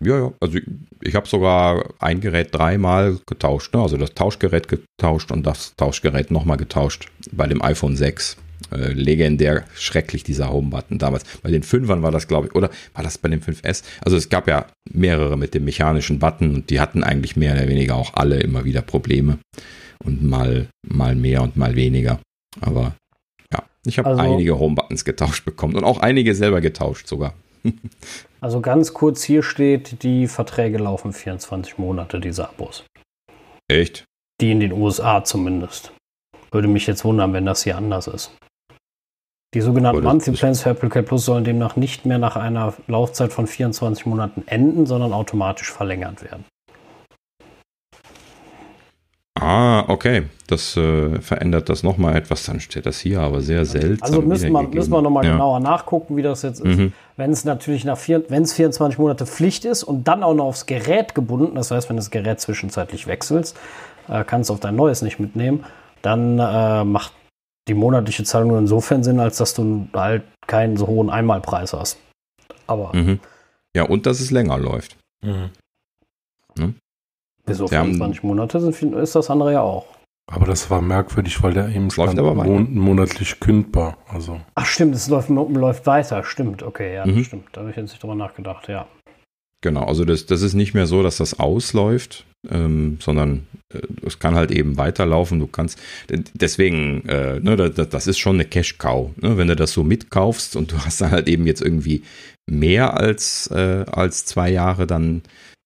Ja, 0.00 0.18
ja. 0.18 0.32
Also 0.40 0.58
ich, 0.58 0.64
ich 1.02 1.14
habe 1.14 1.26
sogar 1.26 1.84
ein 2.00 2.20
Gerät 2.20 2.54
dreimal 2.54 3.18
getauscht. 3.26 3.74
Ne? 3.74 3.80
Also 3.80 3.96
das 3.96 4.12
Tauschgerät 4.14 4.68
getauscht 4.68 5.32
und 5.32 5.44
das 5.46 5.74
Tauschgerät 5.76 6.30
nochmal 6.30 6.56
getauscht. 6.58 7.10
Bei 7.32 7.46
dem 7.46 7.62
iPhone 7.62 7.96
6. 7.96 8.36
Äh, 8.72 8.92
legendär 8.92 9.64
schrecklich 9.74 10.24
dieser 10.24 10.50
Home-Button 10.52 10.98
damals. 10.98 11.24
Bei 11.42 11.50
den 11.50 11.62
5ern 11.62 12.02
war 12.02 12.10
das, 12.10 12.26
glaube 12.28 12.48
ich, 12.48 12.54
oder 12.54 12.70
war 12.92 13.02
das 13.04 13.16
bei 13.16 13.28
dem 13.28 13.40
5S? 13.40 13.84
Also 14.04 14.16
es 14.16 14.28
gab 14.28 14.48
ja 14.48 14.66
mehrere 14.90 15.38
mit 15.38 15.54
dem 15.54 15.64
mechanischen 15.64 16.18
Button 16.18 16.54
und 16.54 16.70
die 16.70 16.80
hatten 16.80 17.02
eigentlich 17.04 17.36
mehr 17.36 17.54
oder 17.54 17.68
weniger 17.68 17.94
auch 17.94 18.14
alle 18.14 18.40
immer 18.40 18.64
wieder 18.64 18.82
Probleme. 18.82 19.38
Und 20.04 20.22
mal, 20.22 20.68
mal 20.86 21.14
mehr 21.14 21.42
und 21.42 21.56
mal 21.56 21.76
weniger. 21.76 22.20
Aber 22.60 22.94
ja, 23.52 23.62
ich 23.86 23.98
habe 23.98 24.08
Also- 24.10 24.20
einige 24.22 24.58
Home-Buttons 24.58 25.04
getauscht 25.04 25.44
bekommen 25.44 25.76
und 25.76 25.84
auch 25.84 26.00
einige 26.00 26.34
selber 26.34 26.60
getauscht 26.60 27.06
sogar. 27.06 27.34
Also 28.40 28.60
ganz 28.60 28.94
kurz 28.94 29.24
hier 29.24 29.42
steht, 29.42 30.04
die 30.04 30.28
Verträge 30.28 30.78
laufen 30.78 31.12
24 31.12 31.76
Monate, 31.76 32.20
diese 32.20 32.48
Abos. 32.48 32.84
Echt? 33.68 34.04
Die 34.40 34.52
in 34.52 34.60
den 34.60 34.70
USA 34.70 35.24
zumindest. 35.24 35.92
Würde 36.52 36.68
mich 36.68 36.86
jetzt 36.86 37.04
wundern, 37.04 37.32
wenn 37.32 37.44
das 37.46 37.64
hier 37.64 37.76
anders 37.76 38.06
ist. 38.06 38.30
Die 39.54 39.62
sogenannten 39.62 40.02
Monthly 40.02 40.32
Plans 40.32 40.62
für 40.62 40.70
Apple 40.70 40.90
Care 40.90 41.02
Plus 41.02 41.24
sollen 41.24 41.42
demnach 41.42 41.76
nicht 41.76 42.04
mehr 42.04 42.18
nach 42.18 42.36
einer 42.36 42.74
Laufzeit 42.86 43.32
von 43.32 43.46
24 43.46 44.04
Monaten 44.04 44.42
enden, 44.46 44.84
sondern 44.84 45.14
automatisch 45.14 45.72
verlängert 45.72 46.22
werden. 46.22 46.44
Ah, 49.40 49.84
okay. 49.88 50.24
Das 50.48 50.76
äh, 50.76 51.20
verändert 51.20 51.70
das 51.70 51.82
nochmal 51.82 52.16
etwas. 52.16 52.44
Dann 52.44 52.60
steht 52.60 52.84
das 52.84 52.98
hier 52.98 53.20
aber 53.20 53.40
sehr 53.40 53.64
seltsam. 53.64 54.06
Also 54.06 54.22
müssen 54.22 54.52
wir, 54.52 54.62
müssen 54.68 54.90
wir 54.90 55.00
nochmal 55.00 55.24
ja. 55.24 55.32
genauer 55.32 55.60
nachgucken, 55.60 56.16
wie 56.16 56.22
das 56.22 56.42
jetzt 56.42 56.60
ist. 56.60 56.78
Mhm. 56.78 56.92
Wenn 57.16 57.30
es 57.30 57.44
natürlich 57.46 57.84
nach 57.84 57.96
vier, 57.96 58.24
wenn 58.28 58.42
es 58.42 58.52
24 58.52 58.98
Monate 58.98 59.24
Pflicht 59.24 59.64
ist 59.64 59.82
und 59.82 60.08
dann 60.08 60.22
auch 60.22 60.34
noch 60.34 60.44
aufs 60.44 60.66
Gerät 60.66 61.14
gebunden, 61.14 61.54
das 61.54 61.70
heißt, 61.70 61.88
wenn 61.88 61.96
du 61.96 62.00
das 62.00 62.10
Gerät 62.10 62.40
zwischenzeitlich 62.40 63.06
wechselst, 63.06 63.56
äh, 64.08 64.24
kannst 64.24 64.50
du 64.50 64.54
auf 64.54 64.60
dein 64.60 64.76
neues 64.76 65.00
nicht 65.00 65.20
mitnehmen, 65.20 65.64
dann 66.02 66.38
äh, 66.38 66.84
macht 66.84 67.12
die 67.68 67.74
monatliche 67.74 68.24
Zahlung 68.24 68.48
nur 68.50 68.58
insofern 68.58 69.02
Sinn, 69.04 69.20
als 69.20 69.36
dass 69.38 69.54
du 69.54 69.88
halt 69.94 70.24
keinen 70.46 70.76
so 70.76 70.86
hohen 70.86 71.10
Einmalpreis 71.10 71.72
hast. 71.72 71.98
Aber 72.66 72.94
Mhm. 72.94 73.20
Ja, 73.76 73.84
und 73.84 74.06
dass 74.06 74.20
es 74.20 74.30
länger 74.30 74.58
läuft. 74.58 74.96
Mhm. 75.22 75.50
wieso 77.46 77.70
Wir 77.70 77.78
haben- 77.78 77.90
25 77.92 78.22
Monate 78.24 78.60
sind, 78.60 78.94
ist 78.94 79.14
das 79.14 79.30
andere 79.30 79.52
ja 79.52 79.60
auch. 79.62 79.86
Aber 80.30 80.44
das 80.44 80.68
war 80.70 80.82
merkwürdig, 80.82 81.42
weil 81.42 81.54
der 81.54 81.68
eben 81.68 81.86
Es 81.86 81.96
läuft 81.96 82.12
stand, 82.12 82.36
mon 82.36 82.74
monatlich 82.74 83.40
kündbar. 83.40 83.96
Also 84.08 84.40
Ach 84.54 84.66
stimmt, 84.66 84.94
es 84.94 85.08
läuft, 85.08 85.30
läuft 85.30 85.86
weiter. 85.86 86.22
Stimmt, 86.24 86.62
okay, 86.62 86.94
ja, 86.96 87.06
Mhm. 87.06 87.16
das 87.16 87.26
stimmt. 87.26 87.44
Da 87.52 87.60
habe 87.62 87.70
ich 87.70 87.76
jetzt 87.76 87.90
nicht 87.90 88.02
drüber 88.02 88.14
nachgedacht, 88.14 88.68
ja. 88.68 88.86
Genau, 89.62 89.84
also 89.84 90.04
das, 90.04 90.26
das 90.26 90.42
ist 90.42 90.52
nicht 90.54 90.74
mehr 90.74 90.86
so, 90.86 91.02
dass 91.02 91.16
das 91.16 91.40
ausläuft, 91.40 92.26
ähm, 92.50 92.98
sondern 93.00 93.46
es 94.06 94.18
kann 94.18 94.34
halt 94.34 94.50
eben 94.50 94.76
weiterlaufen. 94.76 95.38
Du 95.38 95.46
kannst, 95.46 95.78
deswegen, 96.08 97.06
äh, 97.06 97.40
ne, 97.40 97.56
das, 97.56 97.88
das 97.88 98.06
ist 98.06 98.18
schon 98.18 98.36
eine 98.36 98.44
Cash-Cow. 98.44 99.10
Ne? 99.16 99.36
Wenn 99.36 99.48
du 99.48 99.56
das 99.56 99.72
so 99.72 99.84
mitkaufst 99.84 100.56
und 100.56 100.72
du 100.72 100.78
hast 100.84 101.00
dann 101.00 101.10
halt 101.10 101.28
eben 101.28 101.46
jetzt 101.46 101.62
irgendwie 101.62 102.02
mehr 102.48 102.96
als, 102.96 103.48
äh, 103.48 103.84
als 103.90 104.24
zwei 104.24 104.50
Jahre 104.50 104.86
dann 104.86 105.22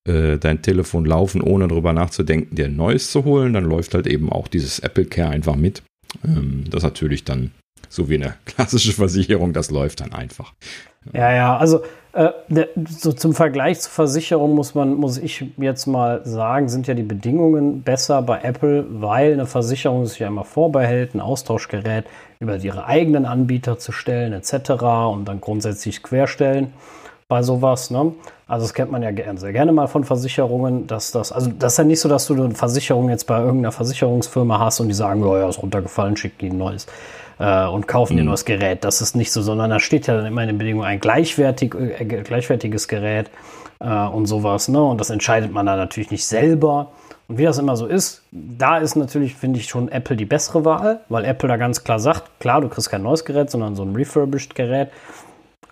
äh, 0.07 0.39
dein 0.39 0.63
Telefon 0.63 1.05
laufen, 1.05 1.41
ohne 1.41 1.69
drüber 1.69 1.93
nachzudenken, 1.93 2.57
dir 2.57 2.65
ein 2.65 2.77
neues 2.77 3.13
zu 3.13 3.25
holen, 3.25 3.53
dann 3.53 3.65
läuft 3.65 3.95
halt 3.95 4.07
eben 4.07 4.31
auch 4.31 4.49
dieses 4.49 4.81
Apple 4.81 5.05
Care 5.05 5.31
einfach 5.31 5.55
mit. 5.55 5.83
Ähm, 6.25 6.65
das 6.69 6.79
ist 6.79 6.85
natürlich 6.85 7.25
dann 7.25 7.53
so 7.89 8.09
wie 8.09 8.17
eine 8.17 8.35
klassische 8.45 8.93
Versicherung, 8.93 9.53
das 9.53 9.71
läuft 9.71 10.01
dann 10.01 10.13
einfach. 10.13 10.55
Ja, 11.13 11.33
ja, 11.33 11.57
also 11.57 11.85
äh, 11.85 11.89
so 12.15 13.13
zum 13.13 13.33
Vergleich 13.33 13.81
zur 13.81 13.91
Versicherung 13.91 14.55
muss 14.55 14.75
man, 14.75 14.95
muss 14.95 15.17
ich 15.17 15.47
jetzt 15.57 15.87
mal 15.87 16.21
sagen, 16.27 16.69
sind 16.69 16.87
ja 16.87 16.93
die 16.93 17.03
Bedingungen 17.03 17.83
besser 17.83 18.21
bei 18.21 18.41
Apple, 18.43 18.85
weil 18.91 19.33
eine 19.33 19.47
Versicherung 19.47 20.05
sich 20.05 20.19
ja 20.19 20.29
immer 20.29 20.45
vorbehält, 20.45 21.15
ein 21.15 21.21
Austauschgerät 21.21 22.05
über 22.39 22.57
ihre 22.57 22.85
eigenen 22.85 23.25
Anbieter 23.25 23.79
zu 23.79 23.93
stellen, 23.93 24.35
etc. 24.35 24.73
und 25.11 25.25
dann 25.27 25.41
grundsätzlich 25.41 26.03
querstellen 26.03 26.75
bei 27.29 27.43
sowas. 27.43 27.91
Ne? 27.91 28.13
Also 28.47 28.67
das 28.67 28.75
kennt 28.75 28.93
man 28.93 29.03
ja 29.03 29.11
sehr 29.37 29.53
gerne 29.55 29.73
mal 29.73 29.87
von 29.87 30.05
Versicherungen, 30.05 30.87
dass 30.87 31.13
das, 31.13 31.33
also 31.33 31.51
das 31.59 31.73
ist 31.73 31.79
ja 31.79 31.85
nicht 31.85 32.01
so, 32.01 32.11
dass 32.11 32.27
du 32.27 32.35
eine 32.35 32.55
Versicherung 32.55 33.09
jetzt 33.09 33.27
bei 33.27 33.39
irgendeiner 33.39 33.73
Versicherungsfirma 33.73 34.59
hast 34.59 34.81
und 34.81 34.89
die 34.89 34.95
sagen, 34.95 35.25
oh 35.25 35.35
ja, 35.35 35.49
ist 35.49 35.63
runtergefallen, 35.63 36.19
schick 36.19 36.39
die 36.39 36.51
ein 36.51 36.59
neues 36.59 36.87
äh, 37.39 37.67
und 37.67 37.89
kaufen 37.89 38.17
dir 38.17 38.23
Mhm. 38.23 38.27
nur 38.27 38.35
das 38.35 38.45
Gerät. 38.45 38.85
Das 38.85 39.01
ist 39.01 39.17
nicht 39.17 39.33
so, 39.33 39.43
sondern 39.43 39.71
da 39.71 39.81
steht 39.81 40.07
ja 40.07 40.17
dann 40.17 40.27
immer 40.27 40.43
in 40.43 40.49
den 40.49 40.59
Bedingungen 40.59 40.87
ein 40.87 41.01
gleichwertig, 41.01 41.75
äh, 41.75 42.05
gleichwertiges 42.05 42.89
Gerät 42.89 43.31
äh, 43.81 43.87
und 44.07 44.27
sowas. 44.27 44.69
Ne? 44.69 44.83
Und 44.83 45.01
das 45.01 45.11
entscheidet 45.11 45.53
man 45.53 45.67
dann 45.67 45.79
natürlich 45.79 46.11
nicht 46.11 46.27
selber. 46.27 46.93
Und 47.29 47.39
wie 47.39 47.45
das 47.45 47.59
immer 47.59 47.77
so 47.77 47.87
ist, 47.87 48.23
da 48.31 48.79
ist 48.79 48.97
natürlich, 48.97 49.35
finde 49.37 49.59
ich, 49.61 49.67
schon 49.69 49.89
Apple 49.89 50.17
die 50.17 50.25
bessere 50.27 50.65
Wahl, 50.65 51.01
weil 51.09 51.25
Apple 51.25 51.49
da 51.49 51.57
ganz 51.57 51.83
klar 51.85 51.99
sagt, 51.99 52.25
klar, 52.41 52.61
du 52.61 52.69
kriegst 52.69 52.91
kein 52.91 53.03
neues 53.03 53.25
Gerät, 53.25 53.51
sondern 53.51 53.75
so 53.77 53.83
ein 53.85 53.95
refurbished 53.95 54.55
Gerät. 54.55 54.89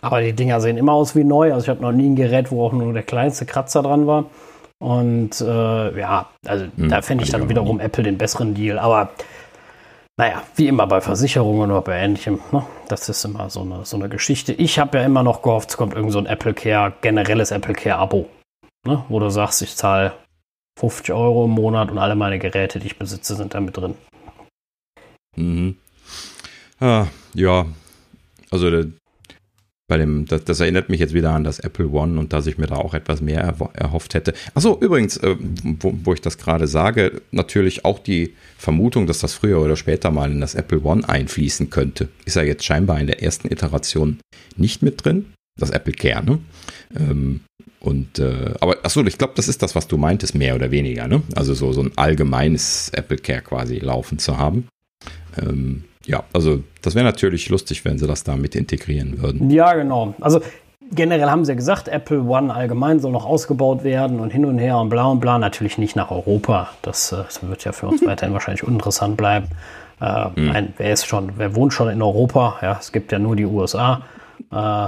Aber 0.01 0.23
die 0.23 0.33
Dinger 0.33 0.61
sehen 0.63 0.79
immer 0.79 0.93
aus 0.93 1.15
wie 1.15 1.25
neu. 1.25 1.53
Also 1.53 1.65
ich 1.65 1.69
habe 1.69 1.83
noch 1.83 1.93
nie 1.93 2.09
ein 2.09 2.17
Gerät, 2.17 2.51
wo 2.51 2.65
auch 2.65 2.73
nur 2.73 2.93
der 2.95 3.03
kleinste 3.03 3.45
Kratzer 3.45 3.83
dran 3.83 4.07
war. 4.07 4.25
Und 4.79 5.43
äh, 5.43 5.99
ja, 6.01 6.29
also 6.47 6.65
Hm, 6.77 6.89
da 6.89 7.03
fände 7.03 7.25
ich 7.25 7.31
dann 7.31 7.51
wiederum 7.51 7.81
Apple 7.81 8.05
den 8.05 8.17
besseren 8.17 8.55
Deal. 8.55 8.79
Aber 8.79 9.11
naja, 10.21 10.43
wie 10.57 10.69
immer 10.69 10.87
bei 10.87 11.01
Versicherungen 11.01 11.71
oder 11.71 11.81
bei 11.81 11.97
ähnlichem, 11.97 12.41
ne? 12.53 12.67
das 12.89 13.09
ist 13.09 13.25
immer 13.25 13.49
so 13.49 13.63
eine, 13.63 13.87
so 13.87 13.97
eine 13.97 14.11
Geschichte. 14.11 14.53
Ich 14.53 14.79
habe 14.79 14.99
ja 14.99 15.05
immer 15.07 15.23
noch 15.23 15.41
gehofft, 15.41 15.71
es 15.71 15.79
kommt 15.79 15.95
irgend 15.95 16.13
so 16.13 16.19
ein 16.19 16.27
Apple 16.27 16.53
Care, 16.53 16.93
generelles 17.01 17.53
Apple 17.53 17.73
Care 17.73 17.97
Abo, 17.97 18.29
ne? 18.87 19.03
wo 19.09 19.19
du 19.19 19.31
sagst, 19.31 19.63
ich 19.63 19.75
zahle 19.77 20.13
50 20.79 21.15
Euro 21.15 21.47
im 21.47 21.53
Monat 21.53 21.91
und 21.91 21.97
alle 21.97 22.17
meine 22.17 22.39
Geräte, 22.39 22.81
die 22.81 22.89
ich 22.89 22.99
besitze, 22.99 23.35
sind 23.35 23.55
da 23.55 23.61
mit 23.61 23.75
drin. 23.75 23.95
Mhm. 25.37 25.79
Ah, 26.81 27.07
ja, 27.33 27.65
also 28.51 28.71
der, 28.71 28.89
bei 29.91 29.99
dem, 29.99 30.25
das, 30.25 30.45
das, 30.45 30.61
erinnert 30.61 30.89
mich 30.89 31.01
jetzt 31.01 31.15
wieder 31.15 31.33
an 31.33 31.43
das 31.43 31.59
Apple 31.59 31.89
One 31.89 32.19
und 32.19 32.33
dass 32.33 32.47
ich 32.47 32.59
mir 32.59 32.69
da 32.69 32.77
auch 32.77 32.95
etwas 32.95 33.21
mehr 33.21 33.41
erhofft 33.75 34.15
hätte. 34.15 34.35
Achso, 34.55 34.79
übrigens, 34.81 35.17
äh, 35.17 35.35
wo, 35.81 35.93
wo, 36.05 36.15
ich 36.15 36.21
das 36.21 36.39
gerade 36.39 36.69
sage, 36.69 37.21
natürlich 37.33 37.85
auch 37.85 37.99
die 37.99 38.35
Vermutung, 38.57 39.09
dass 39.09 39.19
das 39.19 39.35
früher 39.35 39.61
oder 39.61 39.75
später 39.75 40.13
mal 40.13 40.31
in 40.31 40.41
das 40.41 40.55
Apple 40.55 40.81
One 40.83 41.07
einfließen 41.09 41.71
könnte, 41.71 42.09
ist 42.25 42.37
ja 42.37 42.43
jetzt 42.43 42.65
scheinbar 42.65 43.01
in 43.01 43.09
der 43.09 43.21
ersten 43.21 43.49
Iteration 43.49 44.21
nicht 44.57 44.81
mit 44.81 45.05
drin. 45.05 45.27
Das 45.59 45.71
Apple 45.71 45.93
Care, 45.93 46.25
ne? 46.25 46.39
Ähm, 46.97 47.41
und 47.81 48.21
äh, 48.21 48.55
aber 48.61 48.77
achso, 48.85 49.05
ich 49.05 49.19
glaube, 49.19 49.33
das 49.35 49.49
ist 49.49 49.61
das, 49.61 49.75
was 49.75 49.89
du 49.89 49.97
meintest, 49.97 50.37
mehr 50.37 50.55
oder 50.55 50.71
weniger, 50.71 51.09
ne? 51.09 51.23
Also 51.35 51.53
so, 51.53 51.73
so 51.73 51.83
ein 51.83 51.91
allgemeines 51.97 52.91
Apple 52.91 53.19
Care 53.19 53.43
quasi 53.43 53.79
laufen 53.79 54.21
zu 54.21 54.39
haben. 54.39 54.69
Ähm, 55.37 55.83
ja, 56.07 56.25
also 56.33 56.63
das 56.83 56.95
wäre 56.95 57.05
natürlich 57.05 57.49
lustig, 57.49 57.85
wenn 57.85 57.99
sie 57.99 58.07
das 58.07 58.25
da 58.25 58.37
mit 58.37 58.57
integrieren 58.57 59.23
würden. 59.23 59.51
Ja, 59.51 59.75
genau. 59.75 60.15
Also 60.21 60.41
generell 60.93 61.29
haben 61.29 61.45
sie 61.45 61.53
ja 61.53 61.57
gesagt, 61.57 61.89
Apple 61.89 62.23
One 62.23 62.53
allgemein 62.53 63.01
soll 63.01 63.13
noch 63.13 63.27
ausgebaut 63.27 63.85
werden 63.85 64.21
und 64.21 64.31
hin 64.31 64.45
und 64.45 64.59
her 64.59 64.79
und 64.79 64.89
bla 64.89 65.07
und 65.07 65.21
bla. 65.21 65.39
Natürlich 65.39 65.79
nicht 65.79 65.97
nach 65.97 66.11
Europa. 66.11 66.71
Das, 66.83 67.11
das 67.11 67.43
äh, 67.43 67.49
wird 67.49 67.65
ja 67.65 67.73
für 67.73 67.87
uns 67.87 68.03
weiterhin 68.07 68.33
wahrscheinlich 68.33 68.65
uninteressant 68.65 69.17
bleiben. 69.17 69.49
Äh, 70.01 70.29
mhm. 70.35 70.51
ein, 70.51 70.75
wer 70.79 70.93
ist 70.93 71.07
schon, 71.07 71.33
wer 71.37 71.55
wohnt 71.55 71.75
schon 71.75 71.91
in 71.91 72.01
Europa? 72.01 72.59
Ja, 72.63 72.79
es 72.81 72.93
gibt 72.93 73.13
ja 73.13 73.19
nur 73.19 73.37
die 73.37 73.47
USA. 73.47 74.03
Äh, 74.51 74.87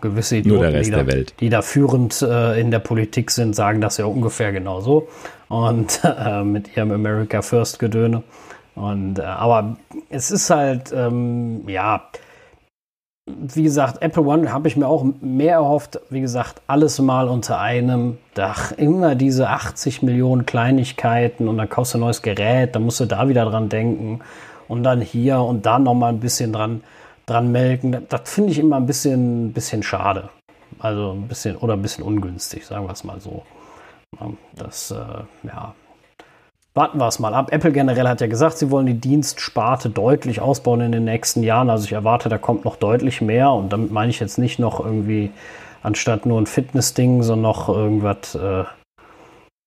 gewisse 0.00 0.36
Idioten, 0.36 0.82
die 0.82 0.90
da, 0.90 1.04
die, 1.04 1.48
da, 1.50 1.62
führend 1.62 2.20
äh, 2.22 2.60
in 2.60 2.72
der 2.72 2.80
Politik 2.80 3.30
sind, 3.30 3.54
sagen 3.54 3.80
das 3.80 3.96
ja 3.96 4.06
ungefähr 4.06 4.52
genauso. 4.52 5.08
Und 5.48 6.00
äh, 6.04 6.42
mit 6.42 6.76
ihrem 6.76 6.92
America 6.92 7.42
First 7.42 7.78
Gedöne. 7.78 8.22
Und, 8.78 9.18
äh, 9.18 9.22
aber 9.22 9.76
es 10.08 10.30
ist 10.30 10.50
halt, 10.50 10.92
ähm, 10.92 11.68
ja, 11.68 12.02
wie 13.26 13.62
gesagt, 13.62 14.00
Apple 14.02 14.22
One 14.22 14.52
habe 14.52 14.68
ich 14.68 14.76
mir 14.76 14.86
auch 14.86 15.04
mehr 15.20 15.54
erhofft. 15.54 16.00
Wie 16.10 16.20
gesagt, 16.20 16.62
alles 16.66 16.98
mal 16.98 17.28
unter 17.28 17.60
einem 17.60 18.18
Dach. 18.34 18.72
Immer 18.72 19.14
diese 19.14 19.48
80 19.50 20.02
Millionen 20.02 20.46
Kleinigkeiten 20.46 21.48
und 21.48 21.58
dann 21.58 21.68
kaufst 21.68 21.94
du 21.94 21.98
ein 21.98 22.02
neues 22.02 22.22
Gerät, 22.22 22.74
dann 22.74 22.84
musst 22.84 23.00
du 23.00 23.06
da 23.06 23.28
wieder 23.28 23.44
dran 23.44 23.68
denken 23.68 24.20
und 24.68 24.82
dann 24.82 25.00
hier 25.00 25.40
und 25.40 25.66
da 25.66 25.78
nochmal 25.78 26.12
ein 26.12 26.20
bisschen 26.20 26.52
dran, 26.52 26.82
dran 27.26 27.52
melken. 27.52 28.06
Das 28.08 28.30
finde 28.30 28.52
ich 28.52 28.58
immer 28.58 28.76
ein 28.76 28.86
bisschen, 28.86 29.52
bisschen 29.52 29.82
schade. 29.82 30.30
Also 30.78 31.12
ein 31.12 31.28
bisschen 31.28 31.56
oder 31.56 31.74
ein 31.74 31.82
bisschen 31.82 32.04
ungünstig, 32.04 32.64
sagen 32.64 32.86
wir 32.86 32.92
es 32.92 33.04
mal 33.04 33.20
so. 33.20 33.42
Das, 34.54 34.90
äh, 34.90 34.94
ja, 35.46 35.74
warten 36.78 36.98
wir 36.98 37.08
es 37.08 37.18
mal 37.18 37.34
ab. 37.34 37.52
Apple 37.52 37.72
generell 37.72 38.06
hat 38.06 38.20
ja 38.20 38.28
gesagt, 38.28 38.56
sie 38.56 38.70
wollen 38.70 38.86
die 38.86 39.00
Dienstsparte 39.00 39.90
deutlich 39.90 40.40
ausbauen 40.40 40.80
in 40.80 40.92
den 40.92 41.04
nächsten 41.04 41.42
Jahren. 41.42 41.70
Also 41.70 41.84
ich 41.86 41.92
erwarte, 41.92 42.28
da 42.28 42.38
kommt 42.38 42.64
noch 42.64 42.76
deutlich 42.76 43.20
mehr. 43.20 43.50
Und 43.50 43.72
damit 43.72 43.90
meine 43.90 44.10
ich 44.10 44.20
jetzt 44.20 44.38
nicht 44.38 44.60
noch 44.60 44.78
irgendwie 44.78 45.32
anstatt 45.82 46.24
nur 46.24 46.40
ein 46.40 46.46
Fitness-Ding, 46.46 47.24
so 47.24 47.34
noch 47.34 47.68
irgendwas 47.68 48.36
äh, 48.36 48.64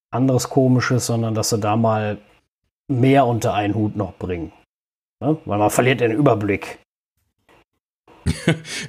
anderes 0.09 0.49
Komisches, 0.49 1.05
sondern 1.05 1.35
dass 1.35 1.49
sie 1.49 1.59
da 1.59 1.75
mal 1.75 2.17
mehr 2.87 3.25
unter 3.25 3.53
einen 3.53 3.75
Hut 3.75 3.97
noch 3.97 4.13
bringen. 4.13 4.53
Ne? 5.21 5.37
Weil 5.43 5.59
man 5.59 5.69
verliert 5.69 5.99
den 5.99 6.13
Überblick. 6.13 6.79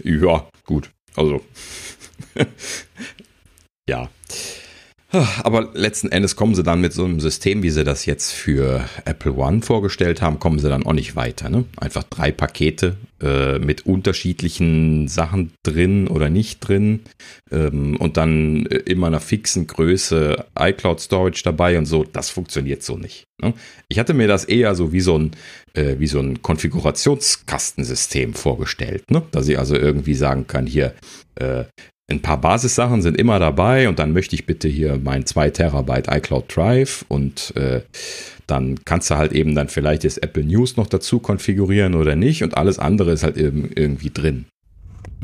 ja, 0.05 0.47
gut. 0.65 0.93
Also. 1.17 1.41
ja. 3.89 4.09
Aber 5.42 5.68
letzten 5.75 6.11
Endes 6.11 6.37
kommen 6.37 6.55
sie 6.55 6.62
dann 6.62 6.81
mit 6.81 6.92
so 6.92 7.05
einem 7.05 7.20
System, 7.20 7.62
wie 7.62 7.70
sie 7.70 7.85
das 7.85 8.07
jetzt 8.07 8.33
für 8.33 8.85
Apple 9.05 9.35
One 9.35 9.62
vorgestellt 9.62 10.22
haben, 10.22 10.38
kommen 10.38 10.59
sie 10.59 10.68
dann 10.68 10.87
auch 10.87 10.94
nicht 10.94 11.16
weiter. 11.16 11.51
Ne? 11.51 11.64
Einfach 11.77 12.03
drei 12.05 12.33
Pakete 12.33 12.96
äh, 13.20 13.59
mit 13.59 13.85
unterschiedlichen 13.87 15.09
Sachen 15.09 15.53
drin 15.62 16.09
oder 16.09 16.31
nicht 16.31 16.61
drin 16.61 17.01
ähm, 17.51 17.96
und 17.96 18.16
dann 18.16 18.66
äh, 18.66 18.77
immer 18.79 19.09
einer 19.09 19.20
fixen 19.20 19.66
Größe 19.66 20.46
iCloud 20.59 21.01
Storage 21.01 21.42
dabei 21.44 21.77
und 21.77 21.87
so. 21.87 22.05
Das 22.05 22.31
funktioniert 22.31 22.83
so 22.83 22.96
nicht. 22.96 23.27
Ne? 23.40 23.53
Ich 23.88 23.98
hatte 23.98 24.14
mir 24.14 24.29
das 24.29 24.44
eher 24.44 24.75
so 24.75 24.92
wie 24.92 25.01
so 25.01 25.18
ein 25.18 25.33
äh, 25.75 25.96
wie 25.98 26.07
so 26.07 26.20
ein 26.20 26.42
Konfigurationskastensystem 26.42 28.35
vorgestellt, 28.35 29.11
ne? 29.11 29.22
dass 29.31 29.48
ich 29.48 29.59
also 29.59 29.75
irgendwie 29.75 30.14
sagen 30.14 30.46
kann, 30.46 30.66
hier 30.66 30.94
äh, 31.37 31.64
ein 32.11 32.21
paar 32.21 32.41
Basissachen 32.41 33.03
sind 33.03 33.17
immer 33.17 33.38
dabei 33.38 33.88
und 33.88 33.99
dann 33.99 34.12
möchte 34.12 34.35
ich 34.35 34.47
bitte 34.47 34.69
hier 34.69 34.99
mein 35.03 35.25
2 35.25 35.51
Terabyte 35.51 36.09
iCloud 36.09 36.55
Drive 36.55 37.05
und 37.09 37.55
äh, 37.57 37.83
dann 38.47 38.85
kannst 38.85 39.11
du 39.11 39.17
halt 39.17 39.33
eben 39.33 39.55
dann 39.55 39.69
vielleicht 39.69 40.05
das 40.05 40.19
Apple 40.19 40.45
News 40.45 40.77
noch 40.77 40.87
dazu 40.87 41.21
konfigurieren 41.21 41.95
oder 41.95 42.17
nicht 42.17 42.43
und 42.43 42.57
alles 42.57 42.79
andere 42.79 43.12
ist 43.12 43.23
halt 43.23 43.37
eben 43.37 43.71
irgendwie 43.75 44.11
drin. 44.11 44.47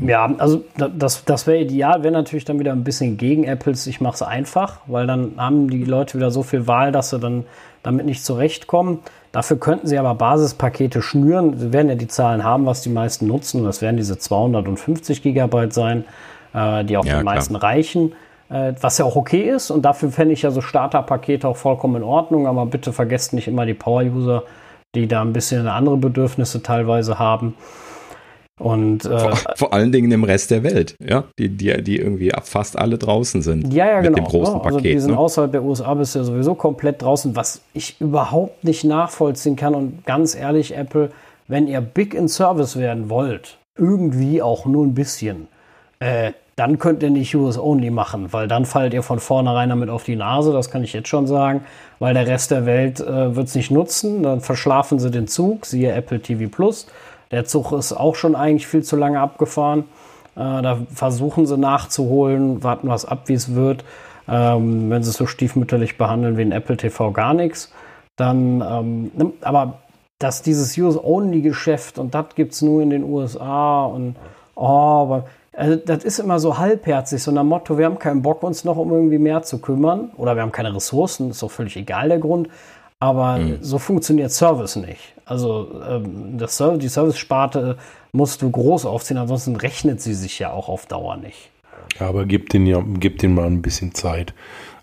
Ja, 0.01 0.33
also 0.37 0.63
das, 0.77 1.25
das 1.25 1.45
wäre 1.45 1.59
ideal, 1.59 2.03
wäre 2.03 2.13
natürlich 2.13 2.45
dann 2.45 2.57
wieder 2.57 2.71
ein 2.71 2.85
bisschen 2.85 3.17
gegen 3.17 3.43
Apples, 3.43 3.85
ich 3.85 3.99
mache 3.99 4.15
es 4.15 4.21
einfach, 4.21 4.79
weil 4.87 5.05
dann 5.05 5.33
haben 5.35 5.69
die 5.69 5.83
Leute 5.83 6.17
wieder 6.17 6.31
so 6.31 6.41
viel 6.41 6.67
Wahl, 6.67 6.93
dass 6.93 7.09
sie 7.09 7.19
dann 7.19 7.43
damit 7.83 8.05
nicht 8.05 8.23
zurechtkommen. 8.23 8.99
Dafür 9.33 9.59
könnten 9.59 9.87
sie 9.87 9.97
aber 9.97 10.15
Basispakete 10.15 11.01
schnüren. 11.01 11.57
Sie 11.57 11.73
werden 11.73 11.89
ja 11.89 11.95
die 11.95 12.07
Zahlen 12.07 12.43
haben, 12.43 12.65
was 12.65 12.81
die 12.81 12.89
meisten 12.89 13.27
nutzen. 13.27 13.63
Das 13.63 13.81
werden 13.81 13.97
diese 13.97 14.17
250 14.17 15.21
Gigabyte 15.21 15.73
sein 15.73 16.05
äh, 16.53 16.83
die 16.83 16.97
auch 16.97 17.05
ja, 17.05 17.17
den 17.17 17.25
meisten 17.25 17.55
reichen. 17.55 18.13
Äh, 18.49 18.73
was 18.81 18.97
ja 18.97 19.05
auch 19.05 19.15
okay 19.15 19.49
ist. 19.49 19.69
Und 19.69 19.83
dafür 19.83 20.11
fände 20.11 20.33
ich 20.33 20.41
ja 20.41 20.51
so 20.51 20.61
Starterpakete 20.61 21.47
auch 21.47 21.57
vollkommen 21.57 21.97
in 21.97 22.03
Ordnung. 22.03 22.47
Aber 22.47 22.65
bitte 22.65 22.93
vergesst 22.93 23.33
nicht 23.33 23.47
immer 23.47 23.65
die 23.65 23.75
Power-User, 23.75 24.43
die 24.95 25.07
da 25.07 25.21
ein 25.21 25.33
bisschen 25.33 25.67
andere 25.67 25.97
Bedürfnisse 25.97 26.63
teilweise 26.63 27.19
haben. 27.19 27.53
Und, 28.59 29.05
äh, 29.05 29.19
vor, 29.19 29.37
vor, 29.55 29.73
allen 29.73 29.91
Dingen 29.91 30.11
im 30.11 30.25
Rest 30.25 30.51
der 30.51 30.63
Welt, 30.63 30.95
ja, 31.01 31.23
die, 31.39 31.47
die, 31.47 31.81
die 31.81 31.97
irgendwie 31.97 32.31
fast 32.43 32.77
alle 32.77 32.97
draußen 32.97 33.41
sind. 33.41 33.73
Ja, 33.73 33.87
ja, 33.87 34.01
mit 34.01 34.07
genau. 34.07 34.17
Dem 34.17 34.25
großen 34.25 34.55
ja, 34.55 34.61
also 34.61 34.77
Paket, 34.77 34.93
die 34.95 34.99
sind 34.99 35.11
ne? 35.11 35.17
außerhalb 35.17 35.51
der 35.51 35.63
USA 35.63 35.95
ja 35.95 36.03
sowieso 36.03 36.55
komplett 36.55 37.01
draußen, 37.01 37.37
was 37.37 37.61
ich 37.73 38.01
überhaupt 38.01 38.65
nicht 38.65 38.83
nachvollziehen 38.83 39.55
kann. 39.55 39.75
Und 39.75 40.05
ganz 40.05 40.35
ehrlich, 40.35 40.75
Apple, 40.75 41.11
wenn 41.47 41.67
ihr 41.67 41.79
big 41.79 42.13
in 42.13 42.27
Service 42.27 42.77
werden 42.77 43.09
wollt, 43.09 43.57
irgendwie 43.77 44.41
auch 44.41 44.65
nur 44.65 44.85
ein 44.85 44.93
bisschen, 44.93 45.47
äh, 45.99 46.31
dann 46.55 46.77
könnt 46.77 47.03
ihr 47.03 47.09
nicht 47.09 47.33
US 47.35 47.57
Only 47.57 47.89
machen, 47.89 48.33
weil 48.33 48.49
dann 48.49 48.65
fallt 48.65 48.93
ihr 48.93 49.01
von 49.01 49.19
vornherein 49.19 49.69
damit 49.69 49.89
auf 49.89 50.03
die 50.03 50.17
Nase, 50.17 50.51
das 50.51 50.69
kann 50.69 50.83
ich 50.83 50.91
jetzt 50.91 51.07
schon 51.07 51.25
sagen, 51.25 51.61
weil 51.99 52.13
der 52.13 52.27
Rest 52.27 52.51
der 52.51 52.65
Welt 52.65 52.99
äh, 52.99 53.35
wird 53.35 53.47
es 53.47 53.55
nicht 53.55 53.71
nutzen, 53.71 54.23
dann 54.23 54.41
verschlafen 54.41 54.99
sie 54.99 55.09
den 55.09 55.27
Zug, 55.27 55.65
siehe 55.65 55.93
Apple 55.93 56.21
TV 56.21 56.49
Plus. 56.49 56.87
Der 57.31 57.45
Zug 57.45 57.71
ist 57.71 57.93
auch 57.93 58.15
schon 58.15 58.35
eigentlich 58.35 58.67
viel 58.67 58.83
zu 58.83 58.97
lange 58.97 59.21
abgefahren. 59.21 59.85
Äh, 60.35 60.61
da 60.61 60.79
versuchen 60.93 61.45
sie 61.45 61.57
nachzuholen, 61.57 62.61
warten 62.63 62.89
was 62.89 63.05
ab, 63.05 63.23
wie 63.27 63.33
es 63.33 63.55
wird. 63.55 63.85
Ähm, 64.27 64.89
wenn 64.89 65.01
sie 65.01 65.11
es 65.11 65.15
so 65.15 65.27
stiefmütterlich 65.27 65.97
behandeln 65.97 66.37
wie 66.37 66.41
in 66.41 66.51
Apple 66.51 66.77
TV 66.77 67.11
gar 67.11 67.33
nichts, 67.33 67.71
dann, 68.15 68.61
ähm, 68.61 69.33
aber 69.41 69.79
dass 70.19 70.41
dieses 70.41 70.77
US-Only-Geschäft 70.77 71.97
und 71.97 72.13
das 72.13 72.35
gibt 72.35 72.51
es 72.51 72.61
nur 72.61 72.81
in 72.81 72.89
den 72.89 73.03
USA 73.03 73.85
und 73.85 74.17
oh, 74.55 74.65
aber 74.65 75.25
also 75.59 75.75
das 75.75 76.03
ist 76.05 76.19
immer 76.19 76.39
so 76.39 76.57
halbherzig, 76.57 77.21
so 77.21 77.31
nach 77.31 77.43
Motto, 77.43 77.77
wir 77.77 77.85
haben 77.85 77.99
keinen 77.99 78.21
Bock, 78.21 78.43
uns 78.43 78.63
noch 78.63 78.77
um 78.77 78.91
irgendwie 78.91 79.17
mehr 79.17 79.43
zu 79.43 79.59
kümmern 79.59 80.11
oder 80.15 80.35
wir 80.35 80.41
haben 80.41 80.53
keine 80.53 80.73
Ressourcen, 80.73 81.31
ist 81.31 81.43
doch 81.43 81.51
völlig 81.51 81.75
egal 81.75 82.09
der 82.09 82.19
Grund. 82.19 82.47
Aber 83.01 83.37
mhm. 83.37 83.57
so 83.61 83.77
funktioniert 83.77 84.31
Service 84.31 84.75
nicht. 84.75 85.13
Also 85.25 85.81
ähm, 85.87 86.37
das 86.37 86.57
Service, 86.57 86.79
die 86.79 86.89
Service-Sparte 86.89 87.77
musst 88.11 88.41
du 88.41 88.49
groß 88.49 88.85
aufziehen, 88.85 89.17
ansonsten 89.17 89.55
rechnet 89.55 90.01
sie 90.01 90.13
sich 90.13 90.39
ja 90.39 90.51
auch 90.51 90.69
auf 90.69 90.85
Dauer 90.85 91.17
nicht. 91.17 91.49
Ja, 91.99 92.07
aber 92.07 92.25
gib 92.25 92.49
den 92.49 92.65
ja, 92.65 92.83
gib 92.99 93.19
den 93.19 93.33
mal 93.33 93.45
ein 93.45 93.61
bisschen 93.61 93.93
Zeit. 93.93 94.33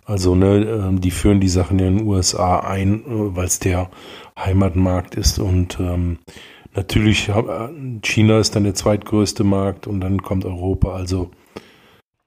Also, 0.05 0.37
ne, 0.37 0.65
ähm, 0.65 1.01
die 1.01 1.11
führen 1.11 1.41
die 1.41 1.49
Sachen 1.49 1.79
ja 1.79 1.87
in 1.89 1.99
den 1.99 2.07
USA 2.07 2.61
ein, 2.61 3.01
äh, 3.01 3.37
weil 3.37 3.47
es 3.47 3.59
der 3.59 3.91
Heimatmarkt 4.39 5.17
ist 5.17 5.39
und 5.39 5.81
ähm, 5.81 6.19
Natürlich, 6.77 7.31
China 8.03 8.39
ist 8.39 8.55
dann 8.55 8.65
der 8.65 8.75
zweitgrößte 8.75 9.45
Markt 9.45 9.87
und 9.87 10.01
dann 10.01 10.21
kommt 10.21 10.45
Europa. 10.45 10.95
Also 10.95 11.31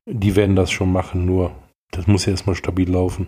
die 0.07 0.35
werden 0.35 0.55
das 0.55 0.71
schon 0.71 0.91
machen, 0.91 1.25
nur 1.25 1.51
das 1.91 2.07
muss 2.07 2.25
ja 2.25 2.31
erstmal 2.31 2.55
stabil 2.55 2.89
laufen. 2.89 3.27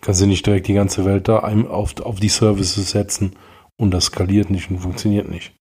Kannst 0.00 0.22
du 0.22 0.26
nicht 0.26 0.46
direkt 0.46 0.68
die 0.68 0.74
ganze 0.74 1.04
Welt 1.04 1.28
da 1.28 1.40
auf, 1.40 2.00
auf 2.00 2.20
die 2.20 2.30
Services 2.30 2.90
setzen 2.90 3.36
und 3.76 3.90
das 3.92 4.06
skaliert 4.06 4.48
nicht 4.48 4.70
und 4.70 4.78
funktioniert 4.78 5.28
nicht. 5.28 5.57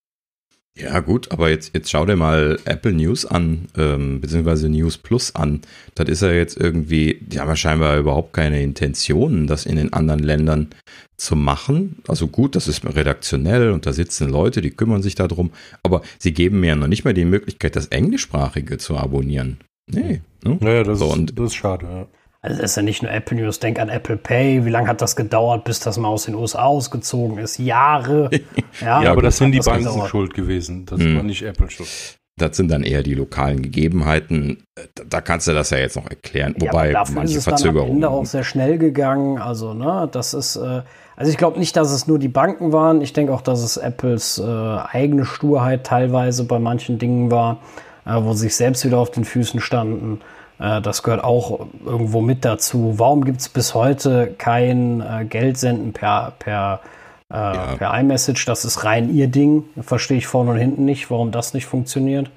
Ja, 0.80 1.00
gut, 1.00 1.32
aber 1.32 1.50
jetzt, 1.50 1.74
jetzt 1.74 1.90
schau 1.90 2.06
dir 2.06 2.16
mal 2.16 2.60
Apple 2.66 2.94
News 2.94 3.26
an, 3.26 3.68
ähm, 3.76 4.22
beziehungsweise 4.22 4.70
News 4.70 4.98
Plus 4.98 5.34
an. 5.34 5.62
Das 5.96 6.08
ist 6.08 6.22
ja 6.22 6.32
jetzt 6.32 6.56
irgendwie, 6.56 7.18
die 7.22 7.40
haben 7.40 7.48
ja 7.48 7.56
scheinbar 7.56 7.98
überhaupt 7.98 8.34
keine 8.34 8.62
Intention, 8.62 9.48
das 9.48 9.66
in 9.66 9.78
den 9.78 9.92
anderen 9.94 10.22
Ländern 10.22 10.70
zu 11.18 11.36
machen. 11.36 11.98
Also 12.08 12.28
gut, 12.28 12.56
das 12.56 12.68
ist 12.68 12.86
redaktionell 12.86 13.72
und 13.72 13.88
da 13.88 13.94
sitzen 13.94 14.30
Leute, 14.30 14.62
die 14.62 14.70
kümmern 14.70 15.02
sich 15.02 15.16
darum, 15.16 15.52
aber 15.82 16.04
sie 16.20 16.32
geben 16.32 16.60
mir 16.60 16.68
ja 16.68 16.76
noch 16.76 16.88
nicht 16.88 17.06
mal 17.06 17.14
die 17.16 17.26
Möglichkeit, 17.26 17.76
das 17.76 17.88
Englischsprachige 17.88 18.78
zu 18.78 18.98
abonnieren. 18.98 19.58
Nee. 19.88 20.22
Ne? 20.44 20.58
Naja, 20.60 20.84
das, 20.84 21.00
so, 21.00 21.14
ist, 21.16 21.34
das 21.36 21.48
ist 21.48 21.56
schade, 21.56 21.86
ja. 21.86 22.08
Also 22.48 22.62
das 22.62 22.72
ist 22.72 22.78
ja 22.78 22.82
nicht 22.84 23.04
nur 23.04 23.12
Apple 23.12 23.36
News, 23.36 23.60
denk 23.60 23.78
an 23.78 23.90
Apple 23.90 24.16
Pay. 24.16 24.64
Wie 24.64 24.70
lange 24.70 24.88
hat 24.88 25.02
das 25.02 25.18
gedauert, 25.18 25.66
bis 25.66 25.82
das 25.82 25.98
mal 25.98 26.08
aus 26.08 26.24
den 26.26 26.36
USA 26.36 26.64
ausgezogen 26.64 27.38
ist? 27.40 27.60
Jahre. 27.60 28.30
Ja, 28.80 29.02
ja 29.02 29.12
aber 29.12 29.24
das 29.24 29.38
sind 29.38 29.54
die 29.54 29.60
Banken 29.60 30.06
schuld 30.06 30.36
gewesen. 30.36 30.86
Das 30.86 31.00
hm. 31.00 31.16
war 31.16 31.24
nicht 31.24 31.42
Apple 31.42 31.68
schuld. 31.72 31.90
das 32.38 32.56
sind 32.56 32.70
dann 32.70 32.84
eher 32.84 33.02
die 33.02 33.16
lokalen 33.16 33.64
Gegebenheiten. 33.64 34.64
Da 35.10 35.20
kannst 35.20 35.48
du 35.48 35.54
das 35.54 35.72
ja 35.72 35.80
jetzt 35.80 35.96
noch 35.96 36.08
erklären. 36.08 36.54
Wobei 36.60 36.92
ja, 36.92 37.04
manche 37.12 37.34
ist 37.34 37.38
es 37.40 37.44
Verzögerungen. 37.46 38.02
Dann 38.02 38.12
am 38.12 38.14
Ende 38.14 38.22
auch 38.22 38.26
sehr 38.28 38.44
schnell 38.44 38.78
gegangen. 38.78 39.40
Also, 39.40 39.74
ne, 39.74 40.08
das 40.12 40.36
ist, 40.36 40.58
äh, 40.58 40.84
also 41.16 41.32
ich 41.32 41.38
glaube 41.38 41.58
nicht, 41.58 41.76
dass 41.76 41.90
es 41.90 42.06
nur 42.06 42.20
die 42.20 42.28
Banken 42.28 42.72
waren. 42.72 43.02
Ich 43.02 43.14
denke 43.14 43.34
auch, 43.34 43.42
dass 43.42 43.64
es 43.64 43.78
Apples 43.78 44.38
äh, 44.38 44.44
eigene 44.44 45.26
Sturheit 45.26 45.84
teilweise 45.84 46.44
bei 46.44 46.60
manchen 46.60 47.00
Dingen 47.00 47.32
war, 47.32 47.62
äh, 48.06 48.14
wo 48.14 48.34
sie 48.34 48.42
sich 48.42 48.56
selbst 48.56 48.86
wieder 48.86 49.00
auf 49.00 49.10
den 49.10 49.26
Füßen 49.26 49.60
standen. 49.60 50.22
Äh, 50.60 50.82
das 50.82 51.04
gehört 51.04 51.24
auch 51.24 51.68
irgendwo 51.86 52.22
mit 52.22 52.46
dazu. 52.46 52.96
Warum 52.98 53.26
gibt 53.26 53.42
es 53.42 53.50
bis 53.50 53.74
heute 53.74 54.34
kein 54.38 55.02
äh, 55.02 55.26
Geldsenden 55.26 55.94
per, 55.94 56.34
per 56.40 56.82
äh, 57.30 57.36
ja. 57.36 57.76
per 57.76 58.00
iMessage. 58.00 58.46
Das 58.46 58.66
ist 58.66 58.84
rein 58.84 59.14
ihr 59.14 59.28
Ding. 59.28 59.66
Verstehe 59.82 60.18
ich 60.18 60.28
vorne 60.28 60.52
und 60.52 60.58
hinten 60.58 60.86
nicht, 60.86 61.12
warum 61.12 61.32
das 61.32 61.54
nicht 61.54 61.66
funktioniert. 61.66 62.30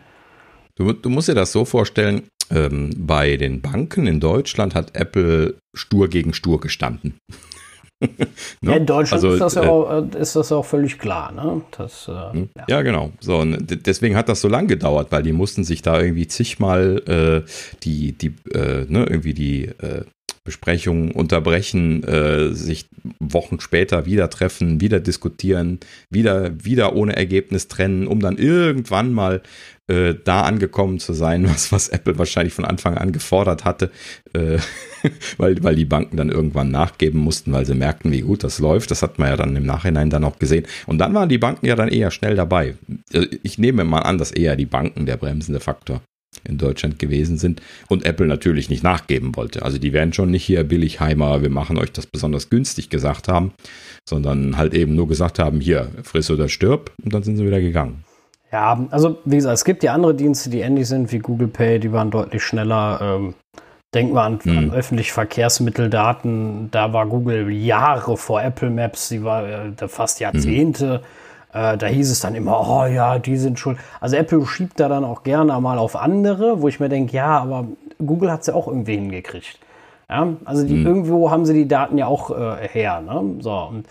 Du, 0.77 0.93
du 0.93 1.11
musst 1.11 1.29
dir 1.29 1.35
das 1.35 1.53
so 1.53 1.65
vorstellen, 1.65 2.23
ähm, 2.51 2.91
bei 2.97 3.37
den 3.37 3.61
Banken 3.61 4.07
in 4.07 4.19
Deutschland 4.19 4.75
hat 4.75 4.97
Apple 4.97 5.55
stur 5.75 6.09
gegen 6.09 6.33
stur 6.33 6.61
gestanden. 6.61 7.19
ja, 8.63 8.73
in 8.75 8.87
Deutschland 8.87 9.25
also, 9.25 9.33
ist, 9.35 9.41
das 9.41 9.55
ja 9.55 9.65
äh, 9.65 9.69
auch, 9.69 9.91
äh, 9.91 10.19
ist 10.19 10.37
das 10.37 10.53
auch 10.53 10.65
völlig 10.65 10.99
klar. 10.99 11.33
Ne? 11.33 11.63
Das, 11.77 12.09
äh, 12.09 12.33
hm? 12.33 12.49
ja. 12.57 12.65
ja. 12.69 12.83
genau. 12.83 13.13
So, 13.21 13.39
und 13.39 13.87
deswegen 13.87 14.17
hat 14.17 14.29
das 14.29 14.41
so 14.41 14.49
lange 14.49 14.69
gedauert, 14.69 15.13
weil 15.13 15.23
die 15.23 15.33
mussten 15.33 15.65
sich 15.65 15.83
da 15.83 16.01
irgendwie 16.01 16.27
zigmal 16.27 17.03
äh, 17.07 17.51
die, 17.83 18.13
die, 18.13 18.35
äh, 18.53 18.87
ne, 18.89 19.05
irgendwie 19.09 19.35
die 19.35 19.67
äh, 19.67 20.05
Besprechungen 20.45 21.11
unterbrechen, 21.13 22.03
äh, 22.05 22.55
sich 22.55 22.89
Wochen 23.19 23.61
später 23.61 24.07
wieder 24.07 24.31
treffen, 24.31 24.81
wieder 24.81 24.99
diskutieren, 24.99 25.81
wieder, 26.09 26.53
wieder 26.65 26.97
ohne 26.97 27.15
Ergebnis 27.15 27.69
trennen, 27.69 28.07
um 28.07 28.21
dann 28.21 28.39
irgendwann 28.39 29.13
mal 29.13 29.43
äh, 29.89 30.15
da 30.25 30.43
angekommen 30.43 30.99
zu 30.99 31.13
sein, 31.13 31.45
was, 31.49 31.73
was 31.73 31.89
Apple 31.89 32.19
wahrscheinlich 32.19 32.55
von 32.55 32.65
Anfang 32.65 32.97
an 32.97 33.13
gefordert 33.13 33.67
hatte, 33.67 33.91
äh, 34.33 34.59
weil, 35.37 35.63
weil 35.63 35.75
die 35.75 35.85
Banken 35.85 36.17
dann 36.17 36.31
irgendwann 36.31 36.71
nachgeben 36.71 37.21
mussten, 37.21 37.53
weil 37.53 37.67
sie 37.67 37.75
merkten, 37.75 38.11
wie 38.11 38.23
gut 38.23 38.43
das 38.43 38.59
läuft. 38.61 38.91
Das 38.91 39.03
hat 39.03 39.19
man 39.19 39.29
ja 39.29 39.37
dann 39.37 39.55
im 39.57 39.67
Nachhinein 39.67 40.09
dann 40.09 40.25
auch 40.25 40.39
gesehen. 40.39 40.65
Und 40.87 40.99
dann 40.99 41.13
waren 41.13 41.29
die 41.29 41.39
Banken 41.39 41.67
ja 41.67 41.77
dann 41.77 41.89
eher 41.89 42.11
schnell 42.11 42.35
dabei. 42.35 42.77
Äh, 43.13 43.27
ich 43.43 43.59
nehme 43.59 43.85
mal 43.85 44.01
an, 44.01 44.17
dass 44.17 44.31
eher 44.31 44.57
die 44.57 44.67
Banken 44.67 45.05
der 45.05 45.19
bremsende 45.19 45.61
Faktor 45.61 46.01
in 46.45 46.59
Deutschland 46.59 46.99
gewesen 46.99 47.39
sind 47.39 47.61
und 47.89 48.05
Apple 48.05 48.27
natürlich 48.27 48.71
nicht 48.71 48.83
nachgeben 48.83 49.37
wollte. 49.37 49.63
Also 49.63 49.79
die 49.79 49.93
werden 49.93 50.13
schon 50.13 50.31
nicht 50.31 50.45
hier 50.45 50.65
Billigheimer, 50.65 51.43
wir 51.43 51.51
machen 51.51 51.79
euch 51.79 51.93
das 51.93 52.07
besonders 52.07 52.51
günstig 52.51 52.91
gesagt 52.91 53.29
haben, 53.29 53.53
sondern 54.09 54.57
halt 54.57 54.75
eben 54.75 54.95
nur 54.95 55.09
gesagt 55.09 55.39
haben, 55.39 55.61
hier, 55.61 55.89
friss 56.03 56.31
oder 56.31 56.49
stirb 56.49 56.93
und 57.05 57.15
dann 57.15 57.23
sind 57.23 57.37
sie 57.37 57.47
wieder 57.47 57.61
gegangen. 57.61 58.05
Ja, 58.53 58.87
also 58.91 59.19
wie 59.25 59.37
gesagt, 59.37 59.55
es 59.55 59.65
gibt 59.65 59.83
ja 59.85 59.95
andere 59.95 60.15
Dienste, 60.15 60.51
die 60.51 60.61
ähnlich 60.61 60.89
sind 60.89 61.13
wie 61.13 61.19
Google 61.19 61.49
Pay, 61.49 61.79
die 61.79 61.93
waren 61.93 62.11
deutlich 62.11 62.43
schneller. 62.43 62.99
Ähm, 63.01 63.35
denken 63.95 64.15
wir 64.15 64.23
an, 64.23 64.41
hm. 64.43 64.59
an 64.59 64.71
öffentliche 64.73 65.13
Verkehrsmitteldaten, 65.13 66.71
da 66.71 66.93
war 66.93 67.07
Google 67.07 67.51
Jahre 67.51 68.17
vor 68.17 68.43
Apple 68.43 68.71
Maps, 68.71 69.09
sie 69.09 69.23
war 69.23 69.49
äh, 69.49 69.89
fast 69.89 70.21
Jahrzehnte. 70.21 70.95
Hm 70.95 71.20
äh, 71.53 71.77
da 71.77 71.87
hieß 71.87 72.11
es 72.11 72.21
dann 72.21 72.35
immer, 72.35 72.61
oh 72.69 72.87
ja, 72.87 73.19
die 73.19 73.37
sind 73.37 73.59
schuld. 73.59 73.79
Also 74.01 74.17
Apple 74.17 74.47
schiebt 74.47 74.79
da 74.79 74.89
dann 74.89 75.05
auch 75.05 75.23
gerne 75.23 75.59
mal 75.61 75.79
auf 75.79 75.97
andere, 75.97 76.63
wo 76.63 76.69
ich 76.69 76.81
mir 76.81 76.89
denke, 76.89 77.17
ja, 77.17 77.39
aber 77.39 77.67
Google 77.99 78.31
hat 78.31 78.41
es 78.41 78.47
ja 78.49 78.55
auch 78.55 78.69
irgendwie 78.69 78.95
hingekriegt. 78.95 79.59
Ja, 80.09 80.29
also 80.45 80.67
die, 80.67 80.75
mhm. 80.75 80.87
irgendwo 80.87 81.31
haben 81.31 81.47
sie 81.47 81.55
die 81.55 81.69
Daten 81.69 81.97
ja 81.97 82.07
auch 82.07 82.31
äh, 82.31 82.69
her. 82.69 83.01
Ne? 83.01 83.37
So, 83.41 83.53
und 83.53 83.87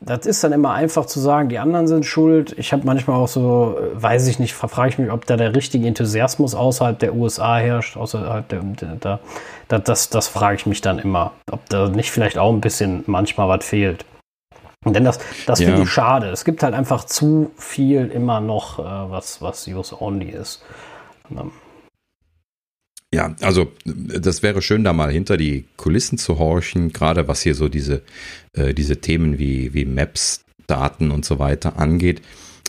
das 0.00 0.26
ist 0.26 0.44
dann 0.44 0.52
immer 0.52 0.72
einfach 0.72 1.06
zu 1.06 1.20
sagen, 1.20 1.48
die 1.48 1.58
anderen 1.58 1.86
sind 1.86 2.04
schuld. 2.04 2.54
Ich 2.58 2.72
habe 2.72 2.84
manchmal 2.84 3.16
auch 3.16 3.28
so, 3.28 3.76
äh, 3.78 4.02
weiß 4.02 4.26
ich 4.28 4.38
nicht, 4.38 4.54
frage 4.54 4.90
ich 4.90 4.98
mich, 4.98 5.10
ob 5.10 5.26
da 5.26 5.36
der 5.36 5.54
richtige 5.54 5.86
Enthusiasmus 5.86 6.54
außerhalb 6.54 6.98
der 6.98 7.14
USA 7.14 7.58
herrscht, 7.58 7.96
außerhalb 7.96 8.48
der, 8.48 9.18
das, 9.68 9.82
das, 9.84 10.10
das 10.10 10.28
frage 10.28 10.56
ich 10.56 10.66
mich 10.66 10.80
dann 10.80 10.98
immer, 10.98 11.32
ob 11.50 11.66
da 11.68 11.88
nicht 11.88 12.10
vielleicht 12.10 12.38
auch 12.38 12.52
ein 12.52 12.60
bisschen 12.60 13.04
manchmal 13.06 13.48
was 13.48 13.64
fehlt. 13.64 14.04
Denn 14.86 15.04
das, 15.04 15.18
das 15.46 15.60
ja. 15.60 15.66
finde 15.66 15.82
ich 15.82 15.90
schade. 15.90 16.28
Es 16.30 16.44
gibt 16.44 16.62
halt 16.62 16.72
einfach 16.74 17.04
zu 17.04 17.50
viel 17.56 18.06
immer 18.06 18.40
noch, 18.40 18.78
äh, 18.78 18.82
was, 18.82 19.42
was 19.42 19.66
Use-Only 19.68 20.30
ist. 20.30 20.62
Ähm. 21.30 21.52
Ja, 23.12 23.34
also 23.42 23.72
das 23.84 24.42
wäre 24.42 24.62
schön, 24.62 24.84
da 24.84 24.92
mal 24.92 25.10
hinter 25.10 25.36
die 25.36 25.66
Kulissen 25.76 26.16
zu 26.16 26.38
horchen, 26.38 26.92
gerade 26.92 27.28
was 27.28 27.42
hier 27.42 27.54
so 27.54 27.68
diese, 27.68 28.02
äh, 28.54 28.72
diese 28.72 29.00
Themen 29.00 29.38
wie, 29.38 29.74
wie 29.74 29.84
Maps, 29.84 30.44
Daten 30.66 31.10
und 31.10 31.26
so 31.26 31.38
weiter 31.38 31.78
angeht. 31.78 32.22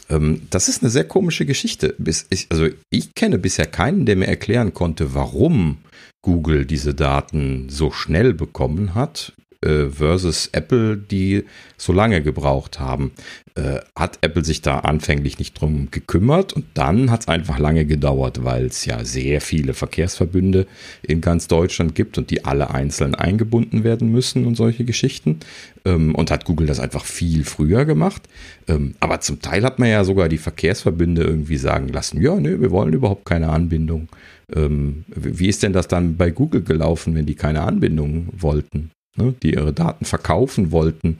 Ähm, 0.09 0.47
das 0.49 0.67
ist 0.67 0.81
eine 0.81 0.89
sehr 0.89 1.05
komische 1.05 1.45
Geschichte. 1.45 1.95
Ich, 2.29 2.47
also 2.49 2.67
ich 2.89 3.15
kenne 3.15 3.37
bisher 3.37 3.67
keinen, 3.67 4.05
der 4.05 4.17
mir 4.17 4.27
erklären 4.27 4.73
konnte, 4.73 5.13
warum 5.13 5.77
Google 6.21 6.65
diese 6.65 6.93
Daten 6.93 7.69
so 7.69 7.91
schnell 7.91 8.33
bekommen 8.33 8.95
hat 8.95 9.33
äh, 9.61 9.89
versus 9.89 10.49
Apple, 10.51 10.97
die 10.97 11.45
so 11.77 11.93
lange 11.93 12.21
gebraucht 12.21 12.79
haben. 12.79 13.11
Äh, 13.55 13.79
hat 13.95 14.19
Apple 14.21 14.45
sich 14.45 14.61
da 14.61 14.79
anfänglich 14.79 15.37
nicht 15.37 15.59
drum 15.59 15.89
gekümmert 15.91 16.53
und 16.53 16.65
dann 16.73 17.11
hat 17.11 17.21
es 17.21 17.27
einfach 17.27 17.59
lange 17.59 17.85
gedauert, 17.85 18.43
weil 18.43 18.67
es 18.67 18.85
ja 18.85 19.03
sehr 19.03 19.41
viele 19.41 19.73
Verkehrsverbünde 19.73 20.67
in 21.03 21.21
ganz 21.21 21.47
Deutschland 21.47 21.93
gibt 21.95 22.17
und 22.17 22.31
die 22.31 22.45
alle 22.45 22.71
einzeln 22.71 23.13
eingebunden 23.13 23.83
werden 23.83 24.11
müssen 24.11 24.45
und 24.45 24.55
solche 24.55 24.85
Geschichten. 24.85 25.39
Ähm, 25.83 26.15
und 26.15 26.31
hat 26.31 26.45
Google 26.45 26.67
das 26.67 26.79
einfach 26.79 27.05
viel 27.05 27.43
früher 27.43 27.85
gemacht. 27.85 28.21
Ähm, 28.67 28.95
aber 28.99 29.19
zum 29.21 29.41
Teil 29.41 29.63
hat 29.63 29.79
man 29.79 29.89
ja 29.89 30.03
sogar 30.03 30.29
die 30.29 30.37
Verkehrsverbünde 30.37 31.23
irgendwie 31.23 31.57
sagen 31.57 31.87
lassen, 31.89 32.21
ja, 32.21 32.35
nee, 32.35 32.59
wir 32.59 32.71
wollen 32.71 32.93
überhaupt 32.93 33.25
keine 33.25 33.49
Anbindung. 33.49 34.07
Ähm, 34.55 35.05
wie 35.07 35.47
ist 35.47 35.63
denn 35.63 35.73
das 35.73 35.87
dann 35.87 36.17
bei 36.17 36.31
Google 36.31 36.63
gelaufen, 36.63 37.15
wenn 37.15 37.25
die 37.25 37.35
keine 37.35 37.61
Anbindung 37.61 38.29
wollten? 38.31 38.91
Ne, 39.15 39.33
die 39.43 39.53
ihre 39.53 39.73
Daten 39.73 40.05
verkaufen 40.05 40.71
wollten, 40.71 41.17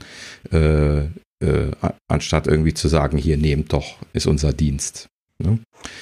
äh, 0.51 1.05
äh, 1.43 1.71
anstatt 2.07 2.47
irgendwie 2.47 2.73
zu 2.73 2.87
sagen, 2.87 3.17
hier 3.17 3.37
nehmt 3.37 3.73
doch, 3.73 3.97
ist 4.13 4.27
unser 4.27 4.53
Dienst. 4.53 5.07
Ne? 5.39 5.59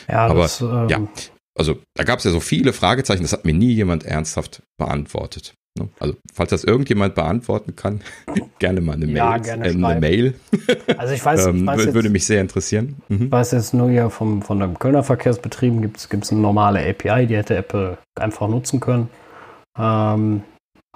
Ja, 0.08 0.28
aber 0.28 0.42
das, 0.42 0.62
ähm, 0.62 0.90
ja, 0.90 1.08
also 1.58 1.80
da 1.96 2.04
gab 2.04 2.20
es 2.20 2.26
ja 2.26 2.32
so 2.32 2.40
viele 2.40 2.74
Fragezeichen, 2.74 3.24
das 3.24 3.34
hat 3.34 3.46
mir 3.46 3.54
nie 3.54 3.74
jemand 3.74 4.06
ernsthaft 4.06 4.62
beantwortet. 4.78 5.54
Ne? 5.78 5.90
Also, 6.00 6.16
falls 6.34 6.50
das 6.50 6.64
irgendjemand 6.64 7.16
beantworten 7.16 7.76
kann, 7.76 8.02
gerne 8.60 8.82
mal 8.82 8.94
eine 8.94 9.06
Mail. 9.06 9.16
Ja, 9.16 9.38
gerne 9.38 9.68
äh, 9.68 9.70
eine 9.72 10.00
Mail. 10.00 10.34
Also 10.98 11.14
ich 11.14 11.24
weiß, 11.24 11.46
ähm, 11.48 11.58
ich 11.58 11.66
weiß 11.68 11.86
würde 11.88 12.08
jetzt, 12.08 12.14
mich 12.14 12.26
sehr 12.26 12.42
interessieren. 12.42 12.98
Mhm. 13.08 13.26
Ich 13.26 13.32
weiß 13.32 13.52
jetzt 13.52 13.74
nur 13.74 13.90
hier 13.90 14.10
vom, 14.10 14.42
von 14.42 14.60
den 14.60 14.78
Kölner 14.80 15.04
Verkehrsbetrieben 15.04 15.82
gibt 15.82 15.98
es 15.98 16.32
eine 16.32 16.42
normale 16.42 16.80
API, 16.80 17.28
die 17.28 17.38
hätte 17.38 17.56
Apple 17.56 17.98
einfach 18.16 18.48
nutzen 18.48 18.80
können. 18.80 19.10
Ähm, 19.78 20.44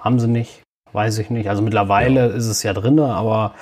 haben 0.00 0.20
sie 0.20 0.28
nicht. 0.28 0.63
Weiß 0.94 1.18
ich 1.18 1.28
nicht. 1.28 1.48
Also 1.48 1.60
mittlerweile 1.60 2.28
ja. 2.28 2.34
ist 2.34 2.46
es 2.46 2.62
ja 2.62 2.72
drin, 2.72 3.00
aber 3.00 3.52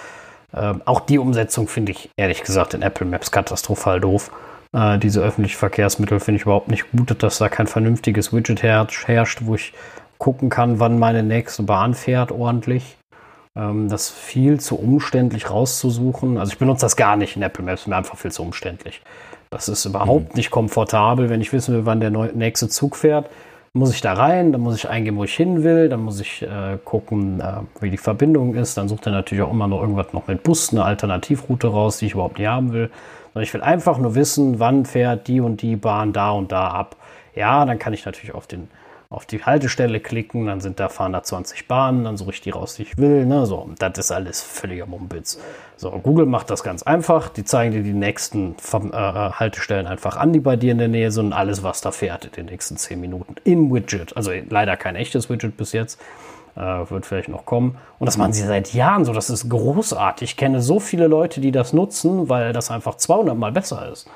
äh, 0.52 0.74
auch 0.84 1.00
die 1.00 1.18
Umsetzung 1.18 1.66
finde 1.66 1.92
ich 1.92 2.10
ehrlich 2.16 2.42
gesagt 2.42 2.74
in 2.74 2.82
Apple 2.82 3.06
Maps 3.06 3.30
katastrophal 3.30 4.00
doof. 4.00 4.30
Äh, 4.74 4.98
diese 4.98 5.22
öffentlichen 5.22 5.56
Verkehrsmittel 5.56 6.20
finde 6.20 6.36
ich 6.36 6.42
überhaupt 6.42 6.68
nicht 6.68 6.90
gut, 6.92 7.22
dass 7.22 7.38
da 7.38 7.48
kein 7.48 7.66
vernünftiges 7.66 8.34
Widget 8.34 8.62
herrscht, 8.62 9.40
wo 9.44 9.54
ich 9.54 9.72
gucken 10.18 10.50
kann, 10.50 10.78
wann 10.78 10.98
meine 10.98 11.22
nächste 11.22 11.62
Bahn 11.62 11.94
fährt 11.94 12.32
ordentlich. 12.32 12.98
Ähm, 13.56 13.88
das 13.88 14.10
ist 14.10 14.10
viel 14.10 14.60
zu 14.60 14.78
umständlich 14.78 15.48
rauszusuchen. 15.48 16.36
Also 16.36 16.52
ich 16.52 16.58
benutze 16.58 16.82
das 16.82 16.96
gar 16.96 17.16
nicht 17.16 17.36
in 17.36 17.42
Apple 17.42 17.64
Maps, 17.64 17.86
mir 17.86 17.96
einfach 17.96 18.18
viel 18.18 18.30
zu 18.30 18.42
umständlich. 18.42 19.00
Das 19.48 19.70
ist 19.70 19.86
überhaupt 19.86 20.34
mhm. 20.34 20.36
nicht 20.36 20.50
komfortabel, 20.50 21.30
wenn 21.30 21.40
ich 21.40 21.54
wissen 21.54 21.74
will, 21.74 21.86
wann 21.86 22.00
der 22.00 22.10
nächste 22.10 22.68
Zug 22.68 22.96
fährt 22.96 23.30
muss 23.74 23.94
ich 23.94 24.02
da 24.02 24.12
rein, 24.12 24.52
dann 24.52 24.60
muss 24.60 24.76
ich 24.76 24.88
eingeben, 24.88 25.16
wo 25.16 25.24
ich 25.24 25.34
hin 25.34 25.64
will, 25.64 25.88
dann 25.88 26.00
muss 26.02 26.20
ich 26.20 26.42
äh, 26.42 26.78
gucken, 26.84 27.40
äh, 27.40 27.62
wie 27.80 27.88
die 27.88 27.96
Verbindung 27.96 28.54
ist. 28.54 28.76
Dann 28.76 28.86
sucht 28.88 29.06
er 29.06 29.12
natürlich 29.12 29.42
auch 29.42 29.50
immer 29.50 29.66
noch 29.66 29.80
irgendwas 29.80 30.12
noch 30.12 30.26
mit 30.26 30.42
Bus, 30.42 30.72
eine 30.72 30.84
Alternativroute 30.84 31.68
raus, 31.68 31.96
die 31.96 32.06
ich 32.06 32.12
überhaupt 32.12 32.38
nicht 32.38 32.48
haben 32.48 32.72
will. 32.72 32.90
Sondern 33.32 33.44
ich 33.44 33.54
will 33.54 33.62
einfach 33.62 33.96
nur 33.96 34.14
wissen, 34.14 34.58
wann 34.58 34.84
fährt 34.84 35.26
die 35.26 35.40
und 35.40 35.62
die 35.62 35.76
Bahn 35.76 36.12
da 36.12 36.32
und 36.32 36.52
da 36.52 36.68
ab. 36.68 36.96
Ja, 37.34 37.64
dann 37.64 37.78
kann 37.78 37.94
ich 37.94 38.04
natürlich 38.04 38.34
auf 38.34 38.46
den 38.46 38.68
auf 39.12 39.26
die 39.26 39.44
Haltestelle 39.44 40.00
klicken, 40.00 40.46
dann 40.46 40.60
sind 40.60 40.80
da 40.80 40.88
fahren 40.88 41.12
da 41.12 41.22
20 41.22 41.68
Bahnen, 41.68 42.04
dann 42.04 42.16
suche 42.16 42.30
ich 42.30 42.40
die 42.40 42.48
raus, 42.48 42.76
die 42.76 42.82
ich 42.82 42.96
will. 42.96 43.26
Ne? 43.26 43.44
So, 43.44 43.68
das 43.78 43.98
ist 43.98 44.10
alles 44.10 44.42
völliger 44.42 44.86
Mumpitz. 44.86 45.38
So, 45.76 45.90
Google 45.90 46.24
macht 46.24 46.48
das 46.48 46.62
ganz 46.62 46.82
einfach. 46.82 47.28
Die 47.28 47.44
zeigen 47.44 47.72
dir 47.72 47.82
die 47.82 47.92
nächsten 47.92 48.56
äh, 48.72 48.76
äh, 48.76 49.30
Haltestellen 49.32 49.86
einfach 49.86 50.16
an, 50.16 50.32
die 50.32 50.40
bei 50.40 50.56
dir 50.56 50.72
in 50.72 50.78
der 50.78 50.88
Nähe 50.88 51.10
sind 51.10 51.26
und 51.26 51.32
alles, 51.34 51.62
was 51.62 51.82
da 51.82 51.90
fährt 51.90 52.24
in 52.24 52.32
den 52.32 52.46
nächsten 52.46 52.78
10 52.78 52.98
Minuten 53.00 53.34
im 53.44 53.72
Widget. 53.72 54.16
Also 54.16 54.30
leider 54.48 54.78
kein 54.78 54.96
echtes 54.96 55.28
Widget 55.28 55.58
bis 55.58 55.72
jetzt. 55.72 56.00
Äh, 56.56 56.60
wird 56.60 57.04
vielleicht 57.04 57.28
noch 57.28 57.44
kommen. 57.44 57.76
Und 57.98 58.06
das 58.06 58.16
machen 58.16 58.32
sie 58.32 58.42
seit 58.46 58.72
Jahren 58.72 59.04
so. 59.04 59.12
Das 59.12 59.28
ist 59.28 59.48
großartig. 59.48 60.30
Ich 60.30 60.36
kenne 60.38 60.62
so 60.62 60.80
viele 60.80 61.06
Leute, 61.06 61.40
die 61.40 61.50
das 61.50 61.74
nutzen, 61.74 62.30
weil 62.30 62.52
das 62.54 62.70
einfach 62.70 62.94
200 62.94 63.36
Mal 63.36 63.52
besser 63.52 63.90
ist. 63.90 64.08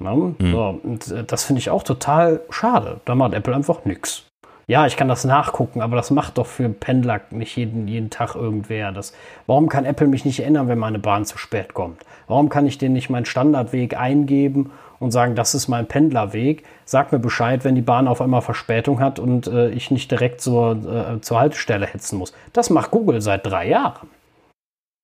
Ne? 0.00 0.34
Mhm. 0.38 0.52
So, 0.52 0.80
und 0.82 1.08
äh, 1.12 1.24
das 1.24 1.44
finde 1.44 1.60
ich 1.60 1.70
auch 1.70 1.84
total 1.84 2.40
schade. 2.50 3.00
Da 3.04 3.14
macht 3.14 3.34
Apple 3.34 3.54
einfach 3.54 3.84
nichts. 3.84 4.24
Ja, 4.66 4.86
ich 4.86 4.96
kann 4.96 5.08
das 5.08 5.24
nachgucken, 5.24 5.80
aber 5.80 5.96
das 5.96 6.10
macht 6.10 6.38
doch 6.38 6.46
für 6.46 6.68
Pendler 6.68 7.20
nicht 7.30 7.56
jeden, 7.56 7.88
jeden 7.88 8.10
Tag 8.10 8.34
irgendwer. 8.34 8.92
Das, 8.92 9.12
warum 9.46 9.68
kann 9.68 9.84
Apple 9.84 10.06
mich 10.06 10.24
nicht 10.24 10.40
erinnern, 10.40 10.68
wenn 10.68 10.78
meine 10.78 10.98
Bahn 10.98 11.24
zu 11.24 11.36
spät 11.36 11.74
kommt? 11.74 12.00
Warum 12.28 12.48
kann 12.48 12.66
ich 12.66 12.78
denen 12.78 12.94
nicht 12.94 13.10
meinen 13.10 13.24
Standardweg 13.24 13.96
eingeben 13.96 14.70
und 15.00 15.10
sagen, 15.10 15.34
das 15.34 15.54
ist 15.54 15.68
mein 15.68 15.86
Pendlerweg? 15.86 16.64
Sag 16.84 17.12
mir 17.12 17.18
Bescheid, 17.18 17.64
wenn 17.64 17.74
die 17.74 17.82
Bahn 17.82 18.06
auf 18.06 18.20
einmal 18.20 18.42
Verspätung 18.42 19.00
hat 19.00 19.18
und 19.18 19.48
äh, 19.48 19.70
ich 19.70 19.90
nicht 19.90 20.10
direkt 20.10 20.40
zur, 20.40 21.16
äh, 21.16 21.20
zur 21.20 21.40
Haltestelle 21.40 21.86
hetzen 21.86 22.18
muss. 22.18 22.32
Das 22.52 22.70
macht 22.70 22.92
Google 22.92 23.20
seit 23.20 23.44
drei 23.44 23.68
Jahren. 23.68 24.08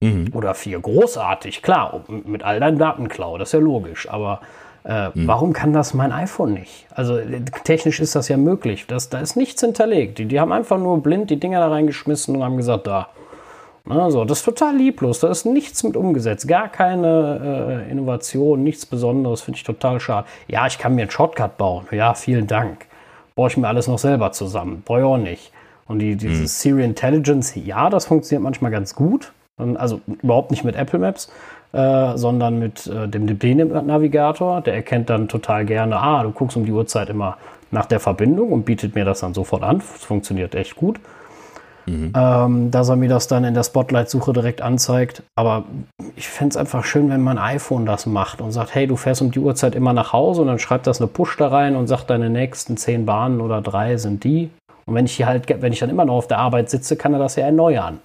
Mhm. 0.00 0.30
Oder 0.32 0.54
vier. 0.54 0.78
Großartig, 0.78 1.62
klar, 1.62 2.04
mit 2.08 2.44
all 2.44 2.60
deinen 2.60 2.78
Datenklau, 2.78 3.36
das 3.38 3.48
ist 3.48 3.52
ja 3.54 3.58
logisch. 3.58 4.08
Aber 4.08 4.40
äh, 4.88 5.10
mhm. 5.12 5.28
Warum 5.28 5.52
kann 5.52 5.74
das 5.74 5.92
mein 5.92 6.12
iPhone 6.12 6.54
nicht? 6.54 6.86
Also 6.94 7.20
technisch 7.64 8.00
ist 8.00 8.16
das 8.16 8.28
ja 8.28 8.38
möglich. 8.38 8.86
Das, 8.86 9.10
da 9.10 9.20
ist 9.20 9.36
nichts 9.36 9.60
hinterlegt. 9.60 10.18
Die, 10.18 10.24
die 10.24 10.40
haben 10.40 10.50
einfach 10.50 10.78
nur 10.78 11.02
blind 11.02 11.28
die 11.28 11.38
Dinger 11.38 11.60
da 11.60 11.68
reingeschmissen 11.68 12.34
und 12.34 12.42
haben 12.42 12.56
gesagt, 12.56 12.86
da. 12.86 13.08
Also, 13.86 14.24
das 14.24 14.38
ist 14.38 14.44
total 14.44 14.76
lieblos. 14.76 15.20
Da 15.20 15.28
ist 15.28 15.44
nichts 15.44 15.82
mit 15.82 15.96
umgesetzt. 15.96 16.48
Gar 16.48 16.68
keine 16.68 17.84
äh, 17.86 17.90
Innovation, 17.90 18.62
nichts 18.62 18.86
Besonderes. 18.86 19.42
Finde 19.42 19.58
ich 19.58 19.64
total 19.64 20.00
schade. 20.00 20.26
Ja, 20.46 20.66
ich 20.66 20.78
kann 20.78 20.94
mir 20.94 21.02
einen 21.02 21.10
Shortcut 21.10 21.58
bauen. 21.58 21.86
Ja, 21.90 22.14
vielen 22.14 22.46
Dank. 22.46 22.86
Brauche 23.34 23.48
ich 23.48 23.56
mir 23.58 23.68
alles 23.68 23.88
noch 23.88 23.98
selber 23.98 24.32
zusammen. 24.32 24.82
Brauche 24.84 25.00
ich 25.00 25.04
auch 25.04 25.18
nicht. 25.18 25.52
Und 25.86 26.00
die, 26.00 26.16
dieses 26.16 26.40
mhm. 26.40 26.46
Siri 26.46 26.84
Intelligence, 26.84 27.54
ja, 27.56 27.88
das 27.90 28.06
funktioniert 28.06 28.42
manchmal 28.42 28.70
ganz 28.70 28.94
gut. 28.94 29.32
Also 29.56 30.00
überhaupt 30.22 30.50
nicht 30.50 30.64
mit 30.64 30.76
Apple 30.76 30.98
Maps. 30.98 31.30
Äh, 31.70 32.16
sondern 32.16 32.58
mit 32.58 32.86
äh, 32.86 33.08
dem 33.08 33.26
DB-Navigator. 33.26 34.62
Der 34.62 34.74
erkennt 34.74 35.10
dann 35.10 35.28
total 35.28 35.66
gerne, 35.66 35.96
ah, 35.98 36.22
du 36.22 36.30
guckst 36.30 36.56
um 36.56 36.64
die 36.64 36.72
Uhrzeit 36.72 37.10
immer 37.10 37.36
nach 37.70 37.84
der 37.84 38.00
Verbindung 38.00 38.52
und 38.52 38.64
bietet 38.64 38.94
mir 38.94 39.04
das 39.04 39.20
dann 39.20 39.34
sofort 39.34 39.62
an. 39.62 39.78
Das 39.78 40.04
funktioniert 40.04 40.54
echt 40.54 40.76
gut. 40.76 40.98
Mhm. 41.84 42.12
Ähm, 42.16 42.70
dass 42.70 42.88
er 42.88 42.96
mir 42.96 43.10
das 43.10 43.28
dann 43.28 43.44
in 43.44 43.52
der 43.52 43.64
Spotlight-Suche 43.64 44.32
direkt 44.32 44.62
anzeigt. 44.62 45.22
Aber 45.34 45.64
ich 46.16 46.28
fände 46.28 46.52
es 46.52 46.56
einfach 46.56 46.84
schön, 46.84 47.10
wenn 47.10 47.20
mein 47.20 47.36
iPhone 47.36 47.84
das 47.84 48.06
macht 48.06 48.40
und 48.40 48.52
sagt, 48.52 48.74
hey, 48.74 48.86
du 48.86 48.96
fährst 48.96 49.20
um 49.20 49.30
die 49.30 49.38
Uhrzeit 49.38 49.74
immer 49.74 49.92
nach 49.92 50.14
Hause 50.14 50.40
und 50.40 50.48
dann 50.48 50.58
schreibt 50.58 50.86
das 50.86 51.02
eine 51.02 51.08
Push 51.08 51.36
da 51.36 51.48
rein 51.48 51.76
und 51.76 51.86
sagt, 51.86 52.08
deine 52.08 52.30
nächsten 52.30 52.78
zehn 52.78 53.04
Bahnen 53.04 53.42
oder 53.42 53.60
drei 53.60 53.98
sind 53.98 54.24
die. 54.24 54.48
Und 54.86 54.94
wenn 54.94 55.04
ich 55.04 55.12
hier 55.12 55.26
halt, 55.26 55.44
wenn 55.62 55.72
ich 55.74 55.80
dann 55.80 55.90
immer 55.90 56.06
noch 56.06 56.14
auf 56.14 56.28
der 56.28 56.38
Arbeit 56.38 56.70
sitze, 56.70 56.96
kann 56.96 57.12
er 57.12 57.18
das 57.18 57.36
ja 57.36 57.44
erneuern. 57.44 57.98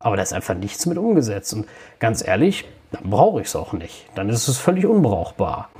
Aber 0.00 0.16
da 0.16 0.22
ist 0.22 0.32
einfach 0.32 0.54
nichts 0.54 0.84
mit 0.86 0.98
umgesetzt. 0.98 1.54
Und 1.54 1.66
ganz 2.00 2.26
ehrlich, 2.26 2.64
dann 2.94 3.10
brauche 3.10 3.40
ich 3.40 3.48
es 3.48 3.56
auch 3.56 3.72
nicht. 3.72 4.06
Dann 4.14 4.28
ist 4.28 4.48
es 4.48 4.58
völlig 4.58 4.86
unbrauchbar. 4.86 5.70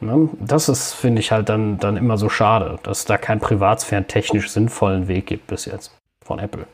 Ne? 0.00 0.28
Das 0.40 0.68
ist, 0.68 0.92
finde 0.92 1.20
ich, 1.20 1.32
halt 1.32 1.48
dann, 1.48 1.78
dann 1.78 1.96
immer 1.96 2.18
so 2.18 2.28
schade, 2.28 2.78
dass 2.82 3.00
es 3.00 3.04
da 3.04 3.16
keinen 3.16 3.40
privatsphärentechnisch 3.40 4.50
sinnvollen 4.50 5.08
Weg 5.08 5.26
gibt 5.26 5.46
bis 5.46 5.64
jetzt 5.64 5.92
von 6.24 6.38
Apple. 6.38 6.66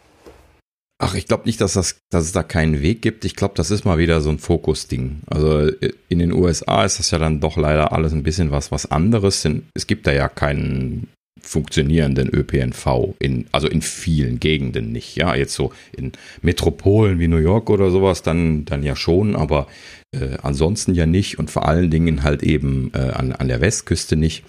Ach, 0.98 1.14
ich 1.14 1.26
glaube 1.26 1.44
nicht, 1.46 1.60
dass, 1.60 1.72
das, 1.72 1.98
dass 2.10 2.24
es 2.24 2.32
da 2.32 2.42
keinen 2.42 2.80
Weg 2.80 3.02
gibt. 3.02 3.24
Ich 3.24 3.34
glaube, 3.34 3.54
das 3.56 3.72
ist 3.72 3.84
mal 3.84 3.98
wieder 3.98 4.20
so 4.20 4.30
ein 4.30 4.38
Fokusding. 4.38 5.22
Also 5.26 5.68
in 6.08 6.18
den 6.20 6.32
USA 6.32 6.84
ist 6.84 7.00
das 7.00 7.10
ja 7.10 7.18
dann 7.18 7.40
doch 7.40 7.56
leider 7.56 7.92
alles 7.92 8.12
ein 8.12 8.22
bisschen 8.22 8.52
was, 8.52 8.70
was 8.70 8.90
anderes. 8.90 9.46
Es 9.74 9.86
gibt 9.88 10.06
da 10.06 10.12
ja 10.12 10.28
keinen 10.28 11.08
funktionierenden 11.42 12.28
ÖPNV 12.28 13.14
in, 13.18 13.46
also 13.52 13.68
in 13.68 13.82
vielen 13.82 14.40
Gegenden 14.40 14.92
nicht. 14.92 15.16
Ja, 15.16 15.34
jetzt 15.34 15.54
so 15.54 15.72
in 15.96 16.12
Metropolen 16.40 17.18
wie 17.18 17.28
New 17.28 17.36
York 17.36 17.68
oder 17.68 17.90
sowas, 17.90 18.22
dann, 18.22 18.64
dann 18.64 18.82
ja 18.82 18.96
schon, 18.96 19.36
aber 19.36 19.66
äh, 20.12 20.36
ansonsten 20.42 20.94
ja 20.94 21.06
nicht 21.06 21.38
und 21.38 21.50
vor 21.50 21.66
allen 21.66 21.90
Dingen 21.90 22.22
halt 22.22 22.42
eben 22.42 22.90
äh, 22.94 22.98
an, 22.98 23.32
an 23.32 23.48
der 23.48 23.60
Westküste 23.60 24.16
nicht. 24.16 24.44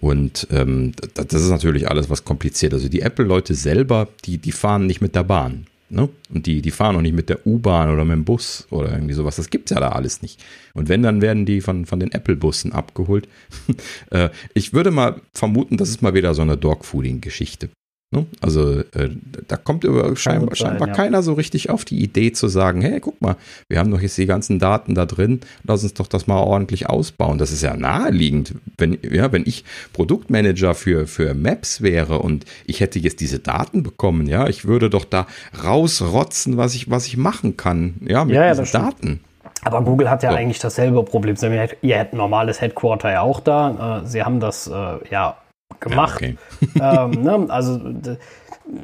Und 0.00 0.46
ähm, 0.50 0.92
das, 1.14 1.42
ist 1.42 1.50
natürlich 1.50 1.90
alles 1.90 2.08
was 2.08 2.24
kompliziert. 2.24 2.72
Also 2.72 2.88
die 2.88 3.00
Apple-Leute 3.00 3.54
selber, 3.54 4.08
die, 4.24 4.38
die 4.38 4.52
fahren 4.52 4.86
nicht 4.86 5.00
mit 5.00 5.14
der 5.14 5.24
Bahn. 5.24 5.66
Ne? 5.90 6.08
Und 6.32 6.46
die, 6.46 6.60
die 6.60 6.70
fahren 6.70 6.96
auch 6.96 7.00
nicht 7.00 7.14
mit 7.14 7.28
der 7.28 7.46
U-Bahn 7.46 7.90
oder 7.90 8.04
mit 8.04 8.14
dem 8.14 8.24
Bus 8.24 8.66
oder 8.70 8.92
irgendwie 8.92 9.14
sowas. 9.14 9.36
Das 9.36 9.48
gibt's 9.48 9.70
ja 9.70 9.80
da 9.80 9.90
alles 9.90 10.20
nicht. 10.20 10.44
Und 10.74 10.88
wenn, 10.88 11.02
dann 11.02 11.22
werden 11.22 11.46
die 11.46 11.60
von, 11.60 11.86
von 11.86 11.98
den 11.98 12.12
Apple-Bussen 12.12 12.72
abgeholt. 12.72 13.28
Äh, 14.10 14.30
ich 14.54 14.72
würde 14.72 14.90
mal 14.90 15.20
vermuten, 15.34 15.76
das 15.76 15.90
ist 15.90 16.00
mal 16.00 16.14
wieder 16.14 16.32
so 16.32 16.40
eine 16.40 16.56
Dogfooding-Geschichte. 16.56 17.68
Ne? 18.10 18.24
Also 18.40 18.80
äh, 18.94 19.10
da 19.48 19.58
kommt 19.58 19.84
über 19.84 20.16
scheinbar, 20.16 20.56
sein, 20.56 20.68
scheinbar 20.68 20.88
ja. 20.88 20.94
keiner 20.94 21.22
so 21.22 21.34
richtig 21.34 21.68
auf 21.68 21.84
die 21.84 22.02
Idee 22.02 22.32
zu 22.32 22.48
sagen, 22.48 22.80
hey, 22.80 23.00
guck 23.00 23.20
mal, 23.20 23.36
wir 23.68 23.78
haben 23.78 23.90
doch 23.90 24.00
jetzt 24.00 24.16
die 24.16 24.24
ganzen 24.24 24.58
Daten 24.58 24.94
da 24.94 25.04
drin, 25.04 25.40
lass 25.64 25.82
uns 25.82 25.92
doch 25.92 26.06
das 26.06 26.26
mal 26.26 26.38
ordentlich 26.38 26.88
ausbauen. 26.88 27.36
Das 27.36 27.52
ist 27.52 27.62
ja 27.62 27.76
naheliegend. 27.76 28.54
Wenn, 28.78 28.96
ja, 29.02 29.30
wenn 29.30 29.42
ich 29.44 29.64
Produktmanager 29.92 30.74
für, 30.74 31.06
für 31.06 31.34
Maps 31.34 31.82
wäre 31.82 32.20
und 32.20 32.46
ich 32.64 32.80
hätte 32.80 32.98
jetzt 32.98 33.20
diese 33.20 33.40
Daten 33.40 33.82
bekommen, 33.82 34.26
ja, 34.26 34.48
ich 34.48 34.64
würde 34.64 34.88
doch 34.88 35.04
da 35.04 35.26
rausrotzen, 35.62 36.56
was 36.56 36.74
ich, 36.74 36.90
was 36.90 37.06
ich 37.06 37.18
machen 37.18 37.58
kann, 37.58 37.96
ja, 38.08 38.24
mit 38.24 38.36
ja, 38.36 38.48
diesen 38.48 38.72
Daten. 38.72 39.20
Aber 39.64 39.82
Google 39.82 40.08
hat 40.08 40.22
ja 40.22 40.30
so. 40.30 40.36
eigentlich 40.36 40.60
dasselbe 40.60 41.02
Problem. 41.02 41.36
Sie 41.36 41.46
haben 41.46 41.68
ihr 41.82 42.08
normales 42.12 42.62
Headquarter 42.62 43.12
ja 43.12 43.20
auch 43.20 43.40
da. 43.40 44.00
Äh, 44.02 44.06
sie 44.06 44.22
haben 44.22 44.40
das 44.40 44.66
äh, 44.66 44.98
ja 45.10 45.36
gemacht. 45.80 46.20
Ja, 46.20 46.28
okay. 46.30 47.14
ähm, 47.14 47.22
ne? 47.22 47.46
Also 47.48 47.80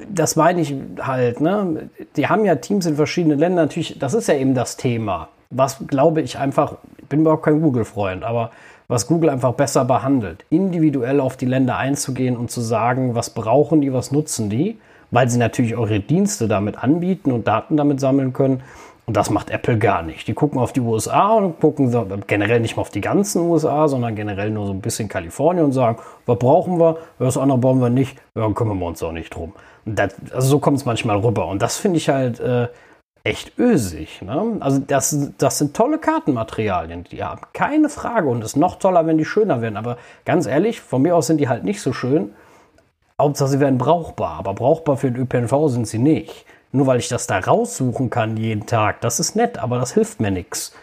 das 0.09 0.37
meine 0.37 0.61
ich 0.61 0.75
halt. 1.01 1.41
Ne? 1.41 1.91
Die 2.17 2.29
haben 2.29 2.45
ja 2.45 2.57
Teams 2.57 2.87
in 2.87 2.97
verschiedenen 2.97 3.39
Ländern. 3.39 3.67
Natürlich, 3.67 3.99
das 3.99 4.15
ist 4.15 4.29
ja 4.29 4.35
eben 4.35 4.55
das 4.55 4.77
Thema. 4.77 5.29
Was 5.51 5.87
glaube 5.87 6.23
ich 6.23 6.39
einfach, 6.39 6.77
ich 6.99 7.07
bin 7.07 7.21
überhaupt 7.21 7.45
kein 7.45 7.61
Google-Freund, 7.61 8.25
aber 8.25 8.51
was 8.89 9.07
Google 9.07 9.31
einfach 9.31 9.55
besser 9.55 9.85
behandelt, 9.85 10.45
individuell 10.51 11.21
auf 11.21 11.37
die 11.37 11.47
Länder 11.47 11.77
einzugehen 11.77 12.37
und 12.37 12.51
zu 12.51 12.61
sagen, 12.61 13.15
was 13.15 13.31
brauchen 13.31 13.81
die, 13.81 13.93
was 13.93 14.11
nutzen 14.11 14.51
die, 14.51 14.79
weil 15.11 15.29
sie 15.29 15.39
natürlich 15.39 15.77
eure 15.77 16.01
Dienste 16.01 16.49
damit 16.49 16.83
anbieten 16.83 17.33
und 17.33 17.47
Daten 17.47 17.77
damit 17.77 18.01
sammeln 18.01 18.33
können. 18.33 18.63
Und 19.07 19.17
das 19.17 19.29
macht 19.29 19.51
Apple 19.51 19.79
gar 19.79 20.03
nicht. 20.03 20.27
Die 20.29 20.35
gucken 20.35 20.59
auf 20.59 20.73
die 20.73 20.81
USA 20.81 21.35
und 21.35 21.61
gucken 21.61 21.93
generell 22.27 22.61
nicht 22.61 22.77
mal 22.77 22.83
auf 22.83 22.91
die 22.91 23.03
ganzen 23.03 23.43
USA, 23.43 23.87
sondern 23.87 24.15
generell 24.15 24.51
nur 24.51 24.67
so 24.67 24.73
ein 24.73 24.81
bisschen 24.81 25.09
Kalifornien 25.09 25.67
und 25.67 25.73
sagen, 25.73 25.99
was 26.25 26.39
brauchen 26.39 26.81
wir, 26.81 26.97
was 27.19 27.37
andere 27.37 27.59
brauchen 27.59 27.81
wir 27.81 27.91
nicht, 27.91 28.19
ja, 28.35 28.49
kümmern 28.51 28.79
wir 28.79 28.87
uns 28.87 29.03
auch 29.03 29.13
nicht 29.13 29.35
drum. 29.35 29.53
Das, 29.85 30.15
also 30.33 30.49
so 30.49 30.59
kommt 30.59 30.79
es 30.79 30.87
manchmal 30.87 31.19
rüber. 31.19 31.47
Und 31.49 31.61
das 31.61 31.77
finde 31.77 31.99
ich 31.99 32.09
halt 32.09 32.41
äh, 32.41 32.69
echt 33.25 33.59
ösig. 33.59 34.23
Ne? 34.23 34.57
Also 34.61 34.79
das, 34.79 35.33
das 35.37 35.59
sind 35.59 35.77
tolle 35.77 35.99
Kartenmaterialien, 35.99 37.05
die 37.05 37.23
haben 37.23 37.43
keine 37.53 37.91
Frage. 37.91 38.29
Und 38.29 38.43
es 38.43 38.53
ist 38.53 38.57
noch 38.57 38.77
toller, 38.79 39.07
wenn 39.07 39.19
die 39.19 39.27
schöner 39.27 39.61
werden. 39.61 39.77
Aber 39.77 39.99
ganz 40.25 40.47
ehrlich, 40.47 40.81
von 40.81 41.03
mir 41.03 41.15
aus 41.15 41.27
sind 41.27 41.39
die 41.39 41.49
halt 41.49 41.65
nicht 41.65 41.83
so 41.83 41.93
schön. 41.93 42.33
Hauptsache, 43.21 43.51
sie 43.51 43.61
werden 43.61 43.77
brauchbar. 43.77 44.39
Aber 44.39 44.55
brauchbar 44.55 44.97
für 44.97 45.11
den 45.11 45.21
ÖPNV 45.23 45.69
sind 45.69 45.87
sie 45.87 45.99
nicht. 45.99 46.47
Nur 46.75 46.89
weil 46.89 46.99
ich 46.99 47.09
das 47.09 47.29
da 47.29 47.39
raussuchen 47.39 48.11
kann 48.11 48.37
jeden 48.37 48.67
Tag, 48.67 49.01
das 49.01 49.21
ist 49.21 49.37
nett, 49.37 49.59
aber 49.59 49.79
das 49.79 49.95
hilft 49.95 50.21
mir 50.21 50.33
nichts. 50.33 50.75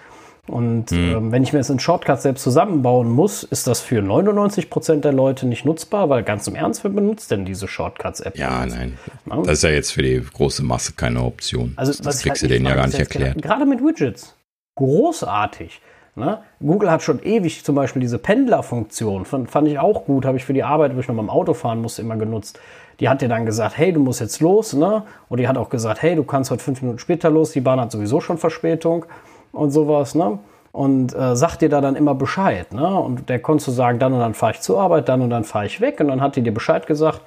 Und 0.48 0.92
mhm. 0.92 0.98
ähm, 0.98 1.32
wenn 1.34 1.44
ich 1.44 1.52
mir 1.52 1.60
jetzt 1.60 1.70
einen 1.70 1.82
Shortcut 1.82 2.22
selbst 2.22 2.44
zusammenbauen 2.44 3.10
muss, 3.10 3.44
ist 3.44 3.68
das 3.68 3.82
für 3.82 4.00
99% 4.00 5.02
der 5.02 5.12
Leute 5.12 5.48
nicht 5.48 5.66
nutzbar, 5.66 6.10
weil 6.10 6.24
ganz 6.24 6.48
im 6.48 6.56
Ernst, 6.56 6.86
wer 6.86 6.92
benutzt 6.92 7.30
denn 7.30 7.44
diese 7.44 7.68
Shortcuts-App? 7.68 8.38
Ja, 8.38 8.66
nein. 8.66 8.98
Ja? 9.30 9.42
Das 9.44 9.58
ist 9.58 9.64
ja 9.64 9.70
jetzt 9.70 9.92
für 9.92 10.02
die 10.02 10.22
große 10.22 10.64
Masse 10.64 10.94
keine 10.94 11.24
Option. 11.24 11.74
Also, 11.76 11.92
das 12.02 12.22
kriegst 12.22 12.42
halt 12.42 12.44
du 12.44 12.48
denen 12.48 12.66
ja 12.66 12.76
gar 12.76 12.88
nicht 12.88 12.98
erklärt. 12.98 13.42
Gerade 13.42 13.66
mit 13.66 13.82
Widgets. 13.82 14.34
Großartig. 14.76 15.82
Ne? 16.16 16.40
Google 16.62 16.90
hat 16.90 17.04
schon 17.04 17.22
ewig 17.22 17.66
zum 17.66 17.76
Beispiel 17.76 18.00
diese 18.00 18.18
Pendlerfunktion, 18.18 19.26
fand, 19.26 19.52
fand 19.52 19.68
ich 19.68 19.80
auch 19.80 20.06
gut, 20.06 20.26
habe 20.26 20.38
ich 20.38 20.46
für 20.46 20.54
die 20.54 20.64
Arbeit, 20.64 20.96
wo 20.96 21.00
ich 21.00 21.08
noch 21.08 21.16
beim 21.16 21.30
Auto 21.30 21.54
fahren 21.54 21.82
musste, 21.82 22.02
immer 22.02 22.18
genutzt. 22.18 22.60
Die 23.02 23.10
hat 23.10 23.22
dir 23.22 23.28
dann 23.28 23.46
gesagt, 23.46 23.78
hey, 23.78 23.92
du 23.92 24.00
musst 24.00 24.22
jetzt 24.22 24.40
los, 24.40 24.72
ne? 24.74 25.04
Und 25.28 25.40
die 25.40 25.48
hat 25.48 25.58
auch 25.58 25.70
gesagt, 25.70 26.02
hey, 26.02 26.16
du 26.16 26.24
kannst 26.24 26.52
heute 26.52 26.64
fünf 26.64 26.82
Minuten 26.82 27.00
später 27.00 27.30
los, 27.30 27.52
die 27.52 27.60
Bahn 27.60 27.82
hat 27.82 27.92
sowieso 27.92 28.22
schon 28.22 28.38
Verspätung 28.38 29.06
und 29.52 29.72
sowas, 29.72 30.16
ne? 30.16 30.40
Und 30.72 31.14
äh, 31.14 31.36
sagt 31.36 31.62
dir 31.62 31.68
da 31.68 31.82
dann 31.82 31.98
immer 31.98 32.16
Bescheid, 32.16 32.72
ne? 32.74 32.88
Und 32.88 33.28
der 33.28 33.42
konntest 33.42 33.68
du 33.68 33.72
sagen, 33.72 34.00
dann 34.00 34.14
und 34.14 34.20
dann 34.20 34.34
fahre 34.34 34.54
ich 34.54 34.62
zur 34.62 34.80
Arbeit, 34.80 35.10
dann 35.10 35.22
und 35.22 35.32
dann 35.32 35.44
fahre 35.44 35.66
ich 35.66 35.82
weg. 35.82 36.00
Und 36.00 36.08
dann 36.08 36.22
hat 36.22 36.38
die 36.38 36.44
dir 36.44 36.54
Bescheid 36.54 36.88
gesagt. 36.88 37.22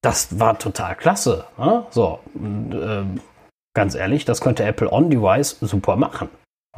Das 0.00 0.38
war 0.38 0.56
total 0.58 0.94
klasse. 0.94 1.44
Ne? 1.58 1.84
So, 1.90 2.20
und, 2.34 2.72
äh, 2.72 3.02
ganz 3.74 3.96
ehrlich, 3.96 4.24
das 4.24 4.40
könnte 4.40 4.62
Apple 4.62 4.92
on-Device 4.92 5.58
super 5.60 5.96
machen. 5.96 6.28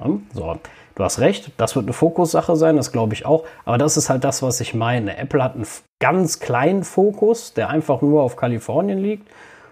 Ne? 0.02 0.20
So, 0.32 0.56
Du 0.98 1.04
hast 1.04 1.20
recht, 1.20 1.52
das 1.58 1.76
wird 1.76 1.86
eine 1.86 1.92
Fokussache 1.92 2.56
sein, 2.56 2.76
das 2.76 2.90
glaube 2.90 3.14
ich 3.14 3.24
auch. 3.24 3.44
Aber 3.64 3.78
das 3.78 3.96
ist 3.96 4.10
halt 4.10 4.24
das, 4.24 4.42
was 4.42 4.60
ich 4.60 4.74
meine. 4.74 5.16
Apple 5.16 5.40
hat 5.44 5.54
einen 5.54 5.66
ganz 6.00 6.40
kleinen 6.40 6.82
Fokus, 6.82 7.54
der 7.54 7.70
einfach 7.70 8.02
nur 8.02 8.20
auf 8.20 8.34
Kalifornien 8.34 8.98
liegt. 8.98 9.28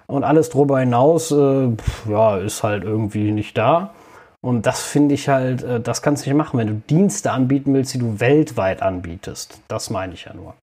Und 0.07 0.23
alles 0.23 0.51
darüber 0.51 0.79
hinaus, 0.79 1.33
äh, 1.33 1.69
ja, 2.09 2.37
ist 2.37 2.63
halt 2.63 2.85
irgendwie 2.85 3.33
nicht 3.33 3.59
da. 3.59 3.93
Und 4.41 4.67
das 4.67 4.85
finde 4.85 5.17
ich 5.17 5.29
halt, 5.29 5.65
äh, 5.65 5.81
das 5.81 6.01
kannst 6.01 6.25
du 6.25 6.31
nicht 6.31 6.37
machen, 6.37 6.61
wenn 6.61 6.69
du 6.69 6.83
Dienste 6.89 7.33
anbieten 7.33 7.75
willst, 7.75 7.93
die 7.95 7.99
du 7.99 8.21
weltweit 8.21 8.81
anbietest. 8.81 9.61
Das 9.67 9.91
meine 9.91 10.15
ich 10.15 10.27
ja 10.27 10.35
nur. 10.35 10.55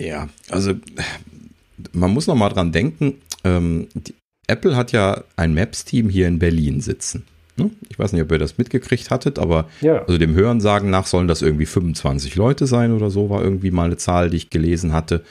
Ja, 0.00 0.28
also 0.52 0.74
man 1.92 2.12
muss 2.12 2.28
noch 2.28 2.36
mal 2.36 2.50
dran 2.50 2.70
denken, 2.70 3.20
ähm, 3.42 3.88
Apple 4.46 4.76
hat 4.76 4.92
ja 4.92 5.24
ein 5.34 5.52
Maps-Team 5.52 6.08
hier 6.08 6.28
in 6.28 6.38
Berlin 6.38 6.80
sitzen. 6.80 7.26
Ne? 7.60 7.70
Ich 7.88 7.98
weiß 7.98 8.12
nicht, 8.12 8.22
ob 8.22 8.32
ihr 8.32 8.38
das 8.38 8.58
mitgekriegt 8.58 9.10
hattet, 9.10 9.38
aber 9.38 9.68
Ja. 9.80 10.02
also 10.02 10.18
dem 10.18 10.34
Hörensagen 10.34 10.90
nach 10.90 11.06
sollen 11.06 11.28
das 11.28 11.42
irgendwie 11.42 11.66
25 11.66 12.34
Leute 12.36 12.66
sein 12.66 12.92
oder 12.92 13.10
so, 13.10 13.30
war 13.30 13.42
irgendwie 13.42 13.70
mal 13.70 13.84
eine 13.84 13.96
Zahl, 13.96 14.30
die 14.30 14.36
ich 14.38 14.50
gelesen 14.50 14.92
hatte. 14.92 15.22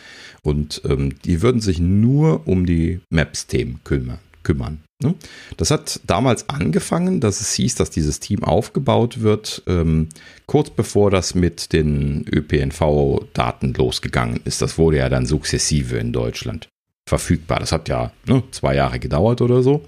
Und 0.41 0.82
ähm, 0.88 1.19
die 1.25 1.41
würden 1.41 1.59
sich 1.61 1.80
nur 1.80 2.47
um 2.47 2.65
die 2.65 3.01
Maps-Themen 3.09 3.82
kümmern. 3.84 4.19
kümmern 4.43 4.80
ne? 5.03 5.15
Das 5.57 5.69
hat 5.71 5.99
damals 6.07 6.47
angefangen, 6.49 7.19
dass 7.19 7.41
es 7.41 7.53
hieß, 7.53 7.75
dass 7.75 7.89
dieses 7.89 8.19
Team 8.19 8.43
aufgebaut 8.43 9.21
wird, 9.21 9.63
ähm, 9.67 10.07
kurz 10.45 10.69
bevor 10.69 11.11
das 11.11 11.36
mit 11.36 11.73
den 11.73 12.25
ÖPNV-Daten 12.34 13.73
losgegangen 13.73 14.39
ist. 14.45 14.61
Das 14.61 14.77
wurde 14.77 14.97
ja 14.97 15.09
dann 15.09 15.25
sukzessive 15.25 15.97
in 15.97 16.13
Deutschland 16.13 16.69
verfügbar. 17.07 17.59
Das 17.59 17.71
hat 17.71 17.89
ja 17.89 18.11
ne, 18.27 18.43
zwei 18.51 18.75
Jahre 18.75 18.99
gedauert 18.99 19.41
oder 19.41 19.61
so. 19.63 19.84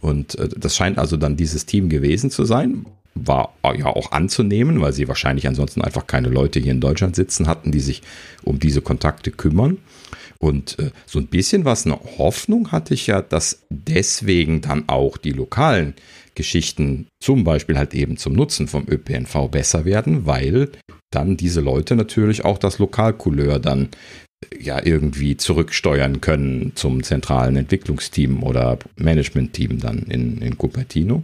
Und 0.00 0.38
äh, 0.38 0.48
das 0.48 0.76
scheint 0.76 0.98
also 0.98 1.16
dann 1.16 1.36
dieses 1.36 1.66
Team 1.66 1.88
gewesen 1.88 2.30
zu 2.30 2.44
sein. 2.44 2.86
War 3.14 3.52
ja 3.76 3.86
auch 3.86 4.12
anzunehmen, 4.12 4.80
weil 4.80 4.92
sie 4.92 5.08
wahrscheinlich 5.08 5.48
ansonsten 5.48 5.82
einfach 5.82 6.06
keine 6.06 6.28
Leute 6.28 6.60
hier 6.60 6.72
in 6.72 6.80
Deutschland 6.80 7.16
sitzen 7.16 7.46
hatten, 7.46 7.72
die 7.72 7.80
sich 7.80 8.02
um 8.42 8.60
diese 8.60 8.82
Kontakte 8.82 9.30
kümmern. 9.30 9.78
Und 10.38 10.78
äh, 10.78 10.90
so 11.06 11.18
ein 11.18 11.26
bisschen 11.26 11.64
was 11.64 11.84
eine 11.84 11.98
Hoffnung 12.18 12.72
hatte 12.72 12.94
ich 12.94 13.08
ja, 13.08 13.20
dass 13.20 13.62
deswegen 13.68 14.62
dann 14.62 14.88
auch 14.88 15.18
die 15.18 15.32
lokalen 15.32 15.94
Geschichten 16.34 17.08
zum 17.22 17.44
Beispiel 17.44 17.76
halt 17.76 17.92
eben 17.94 18.16
zum 18.16 18.32
Nutzen 18.32 18.68
vom 18.68 18.86
ÖPNV 18.88 19.48
besser 19.50 19.84
werden, 19.84 20.24
weil 20.24 20.70
dann 21.10 21.36
diese 21.36 21.60
Leute 21.60 21.96
natürlich 21.96 22.44
auch 22.44 22.56
das 22.56 22.78
Lokalcouleur 22.78 23.58
dann 23.58 23.88
ja 24.58 24.80
irgendwie 24.84 25.36
zurücksteuern 25.36 26.20
können 26.20 26.72
zum 26.74 27.02
zentralen 27.02 27.56
Entwicklungsteam 27.56 28.42
oder 28.42 28.78
Managementteam 28.96 29.80
dann 29.80 29.98
in, 30.04 30.40
in 30.40 30.56
Cupertino. 30.56 31.22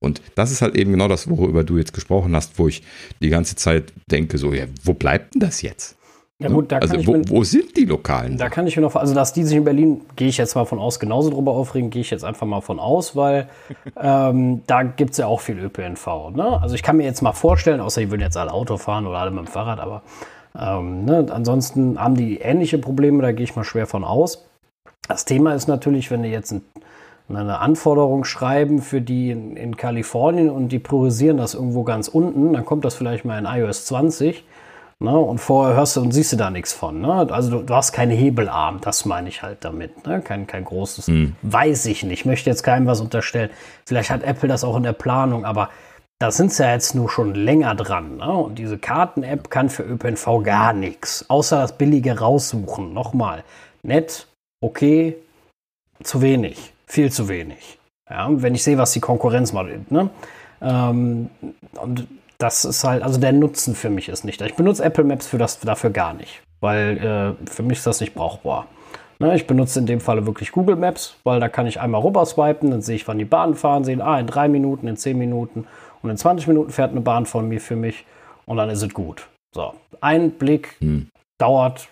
Und 0.00 0.22
das 0.34 0.50
ist 0.50 0.62
halt 0.62 0.76
eben 0.76 0.92
genau 0.92 1.08
das, 1.08 1.28
worüber 1.28 1.64
du 1.64 1.78
jetzt 1.78 1.92
gesprochen 1.92 2.34
hast, 2.36 2.58
wo 2.58 2.68
ich 2.68 2.82
die 3.20 3.28
ganze 3.28 3.56
Zeit 3.56 3.92
denke, 4.10 4.38
so, 4.38 4.52
ja, 4.52 4.66
wo 4.82 4.94
bleibt 4.94 5.34
denn 5.34 5.40
das 5.40 5.62
jetzt? 5.62 5.96
Ja 6.40 6.48
gut, 6.48 6.72
da 6.72 6.78
also 6.78 6.92
kann 6.92 7.00
ich 7.00 7.06
wo, 7.06 7.12
mir, 7.12 7.28
wo 7.28 7.44
sind 7.44 7.76
die 7.76 7.84
Lokalen? 7.84 8.36
da 8.36 8.48
kann 8.48 8.66
ich 8.66 8.76
mir 8.76 8.82
noch, 8.82 8.96
also 8.96 9.14
dass 9.14 9.32
die 9.32 9.44
sich 9.44 9.56
in 9.56 9.62
Berlin, 9.62 10.00
gehe 10.16 10.26
ich 10.26 10.36
jetzt 10.36 10.56
mal 10.56 10.64
von 10.64 10.80
aus, 10.80 10.98
genauso 10.98 11.30
drüber 11.30 11.52
aufregen, 11.52 11.90
gehe 11.90 12.02
ich 12.02 12.10
jetzt 12.10 12.24
einfach 12.24 12.46
mal 12.46 12.60
von 12.60 12.80
aus, 12.80 13.14
weil 13.14 13.48
ähm, 14.00 14.62
da 14.66 14.82
gibt 14.82 15.12
es 15.12 15.18
ja 15.18 15.26
auch 15.26 15.40
viel 15.40 15.58
ÖPNV. 15.58 16.30
Ne? 16.34 16.60
Also 16.60 16.74
ich 16.74 16.82
kann 16.82 16.96
mir 16.96 17.04
jetzt 17.04 17.22
mal 17.22 17.32
vorstellen, 17.32 17.80
außer 17.80 18.00
die 18.00 18.10
würden 18.10 18.20
jetzt 18.20 18.36
alle 18.36 18.52
Auto 18.52 18.78
fahren 18.78 19.06
oder 19.06 19.18
alle 19.18 19.30
mit 19.30 19.46
dem 19.46 19.46
Fahrrad, 19.46 19.78
aber 19.78 20.02
ähm, 20.58 21.04
ne? 21.04 21.26
ansonsten 21.30 21.98
haben 21.98 22.16
die 22.16 22.38
ähnliche 22.38 22.78
Probleme, 22.78 23.22
da 23.22 23.32
gehe 23.32 23.44
ich 23.44 23.56
mal 23.56 23.64
schwer 23.64 23.86
von 23.86 24.04
aus. 24.04 24.46
Das 25.08 25.24
Thema 25.24 25.54
ist 25.54 25.66
natürlich, 25.66 26.10
wenn 26.10 26.22
du 26.22 26.28
jetzt 26.28 26.52
ein, 26.52 26.62
eine 27.28 27.58
Anforderung 27.58 28.24
schreiben 28.24 28.80
für 28.80 29.00
die 29.00 29.30
in, 29.30 29.56
in 29.56 29.76
Kalifornien 29.76 30.50
und 30.50 30.68
die 30.68 30.78
priorisieren 30.78 31.36
das 31.36 31.54
irgendwo 31.54 31.82
ganz 31.82 32.08
unten, 32.08 32.52
dann 32.52 32.64
kommt 32.64 32.84
das 32.84 32.94
vielleicht 32.94 33.24
mal 33.24 33.38
in 33.38 33.46
iOS 33.46 33.86
20. 33.86 34.44
Ne? 35.00 35.18
Und 35.18 35.38
vorher 35.38 35.76
hörst 35.76 35.96
du 35.96 36.00
und 36.00 36.12
siehst 36.12 36.32
du 36.32 36.36
da 36.36 36.50
nichts 36.50 36.72
von. 36.72 37.00
Ne? 37.00 37.26
Also 37.30 37.50
du, 37.50 37.62
du 37.62 37.74
hast 37.74 37.92
keinen 37.92 38.12
Hebelarm, 38.12 38.80
das 38.80 39.04
meine 39.04 39.28
ich 39.28 39.42
halt 39.42 39.64
damit. 39.64 40.06
Ne? 40.06 40.20
Kein, 40.22 40.46
kein 40.46 40.64
großes, 40.64 41.08
weiß 41.42 41.86
ich 41.86 42.04
nicht. 42.04 42.20
Ich 42.20 42.24
möchte 42.24 42.48
jetzt 42.48 42.62
keinem 42.62 42.86
was 42.86 43.00
unterstellen. 43.00 43.50
Vielleicht 43.84 44.10
hat 44.10 44.22
Apple 44.22 44.48
das 44.48 44.62
auch 44.62 44.76
in 44.76 44.84
der 44.84 44.92
Planung, 44.92 45.44
aber 45.44 45.68
da 46.18 46.30
sind 46.30 46.52
sie 46.52 46.62
ja 46.62 46.72
jetzt 46.72 46.94
nur 46.94 47.10
schon 47.10 47.34
länger 47.34 47.74
dran. 47.74 48.18
Ne? 48.18 48.32
Und 48.32 48.58
diese 48.58 48.78
Karten-App 48.78 49.50
kann 49.50 49.68
für 49.68 49.82
ÖPNV 49.82 50.42
gar 50.42 50.72
nichts, 50.72 51.28
außer 51.28 51.60
das 51.60 51.76
billige 51.76 52.18
raussuchen. 52.18 52.92
Nochmal, 52.92 53.44
nett, 53.82 54.28
okay, 54.60 55.16
zu 56.02 56.22
wenig, 56.22 56.72
viel 56.86 57.10
zu 57.10 57.28
wenig. 57.28 57.78
Ja, 58.08 58.28
wenn 58.30 58.54
ich 58.54 58.62
sehe, 58.62 58.78
was 58.78 58.92
die 58.92 59.00
Konkurrenz 59.00 59.52
macht. 59.52 59.90
Ne? 59.90 60.10
Ähm, 60.60 61.30
und 61.80 62.06
das 62.38 62.64
ist 62.64 62.84
halt, 62.84 63.02
also 63.02 63.18
der 63.18 63.32
Nutzen 63.32 63.74
für 63.74 63.90
mich 63.90 64.08
ist 64.08 64.24
nicht. 64.24 64.40
da. 64.40 64.46
Ich 64.46 64.54
benutze 64.54 64.84
Apple 64.84 65.04
Maps 65.04 65.26
für 65.26 65.38
das, 65.38 65.60
dafür 65.60 65.90
gar 65.90 66.14
nicht, 66.14 66.42
weil 66.60 66.98
äh, 66.98 67.50
für 67.50 67.62
mich 67.62 67.78
ist 67.78 67.86
das 67.86 68.00
nicht 68.00 68.14
brauchbar. 68.14 68.66
Ne, 69.20 69.36
ich 69.36 69.46
benutze 69.46 69.78
in 69.78 69.86
dem 69.86 70.00
Falle 70.00 70.26
wirklich 70.26 70.50
Google 70.50 70.74
Maps, 70.74 71.16
weil 71.22 71.38
da 71.38 71.48
kann 71.48 71.66
ich 71.68 71.80
einmal 71.80 72.00
rüber 72.00 72.26
swipen, 72.26 72.72
dann 72.72 72.82
sehe 72.82 72.96
ich, 72.96 73.06
wann 73.06 73.18
die 73.18 73.24
Bahnen 73.24 73.54
fahren, 73.54 73.84
sehen, 73.84 74.00
ah, 74.00 74.18
in 74.18 74.26
drei 74.26 74.48
Minuten, 74.48 74.88
in 74.88 74.96
zehn 74.96 75.16
Minuten 75.16 75.66
und 76.04 76.10
in 76.10 76.18
20 76.18 76.46
Minuten 76.48 76.70
fährt 76.70 76.90
eine 76.90 77.00
Bahn 77.00 77.24
von 77.24 77.48
mir 77.48 77.60
für 77.60 77.76
mich 77.76 78.04
und 78.44 78.58
dann 78.58 78.68
ist 78.68 78.82
es 78.82 78.92
gut. 78.92 79.26
So, 79.54 79.74
ein 80.02 80.32
Blick 80.32 80.76
Hm. 80.80 81.08
dauert 81.38 81.88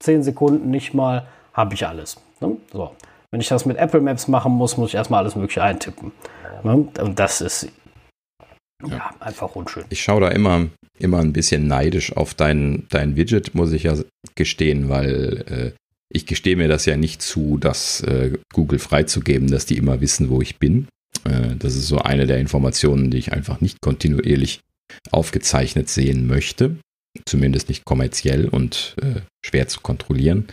10 0.00 0.22
Sekunden 0.22 0.70
nicht 0.70 0.92
mal, 0.92 1.26
habe 1.54 1.72
ich 1.74 1.86
alles. 1.86 2.20
Ne? 2.40 2.58
So. 2.72 2.94
Wenn 3.30 3.40
ich 3.40 3.48
das 3.48 3.64
mit 3.64 3.78
Apple 3.78 4.02
Maps 4.02 4.28
machen 4.28 4.52
muss, 4.52 4.76
muss 4.76 4.90
ich 4.90 4.94
erstmal 4.96 5.20
alles 5.22 5.34
Mögliche 5.34 5.62
eintippen. 5.62 6.12
Ne? 6.62 6.88
Und 7.00 7.18
das 7.18 7.40
ist 7.40 7.68
ja, 8.86 9.14
einfach 9.18 9.56
unschön. 9.56 9.84
Ich 9.88 10.02
schaue 10.02 10.20
da 10.20 10.28
immer, 10.28 10.66
immer 10.98 11.20
ein 11.20 11.32
bisschen 11.32 11.66
neidisch 11.66 12.14
auf 12.14 12.34
dein, 12.34 12.86
dein 12.90 13.16
Widget, 13.16 13.54
muss 13.54 13.72
ich 13.72 13.84
ja 13.84 13.96
gestehen, 14.34 14.90
weil 14.90 15.44
äh, 15.48 15.78
ich 16.10 16.26
gestehe 16.26 16.56
mir 16.56 16.68
das 16.68 16.84
ja 16.84 16.98
nicht 16.98 17.22
zu, 17.22 17.56
das 17.56 18.02
äh, 18.02 18.36
Google 18.52 18.78
freizugeben, 18.78 19.50
dass 19.50 19.64
die 19.64 19.78
immer 19.78 20.02
wissen, 20.02 20.28
wo 20.28 20.42
ich 20.42 20.58
bin. 20.58 20.86
Äh, 21.24 21.56
das 21.58 21.74
ist 21.74 21.88
so 21.88 21.98
eine 21.98 22.26
der 22.26 22.38
Informationen, 22.38 23.10
die 23.10 23.18
ich 23.18 23.32
einfach 23.32 23.60
nicht 23.60 23.80
kontinuierlich 23.80 24.60
aufgezeichnet 25.10 25.88
sehen 25.88 26.26
möchte. 26.26 26.76
Zumindest 27.26 27.68
nicht 27.68 27.84
kommerziell 27.84 28.48
und 28.48 28.96
äh, 29.00 29.20
schwer 29.44 29.68
zu 29.68 29.80
kontrollieren. 29.80 30.48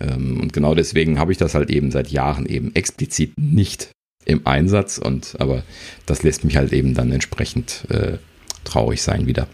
Ähm, 0.00 0.40
und 0.40 0.52
genau 0.52 0.74
deswegen 0.74 1.18
habe 1.18 1.32
ich 1.32 1.38
das 1.38 1.54
halt 1.54 1.70
eben 1.70 1.90
seit 1.90 2.08
Jahren 2.08 2.46
eben 2.46 2.74
explizit 2.74 3.32
nicht 3.38 3.90
im 4.24 4.46
Einsatz. 4.46 4.98
Und 4.98 5.36
aber 5.38 5.62
das 6.04 6.22
lässt 6.22 6.44
mich 6.44 6.56
halt 6.56 6.72
eben 6.72 6.94
dann 6.94 7.12
entsprechend 7.12 7.86
äh, 7.88 8.18
traurig 8.66 9.02
sein 9.02 9.26
wieder. 9.26 9.46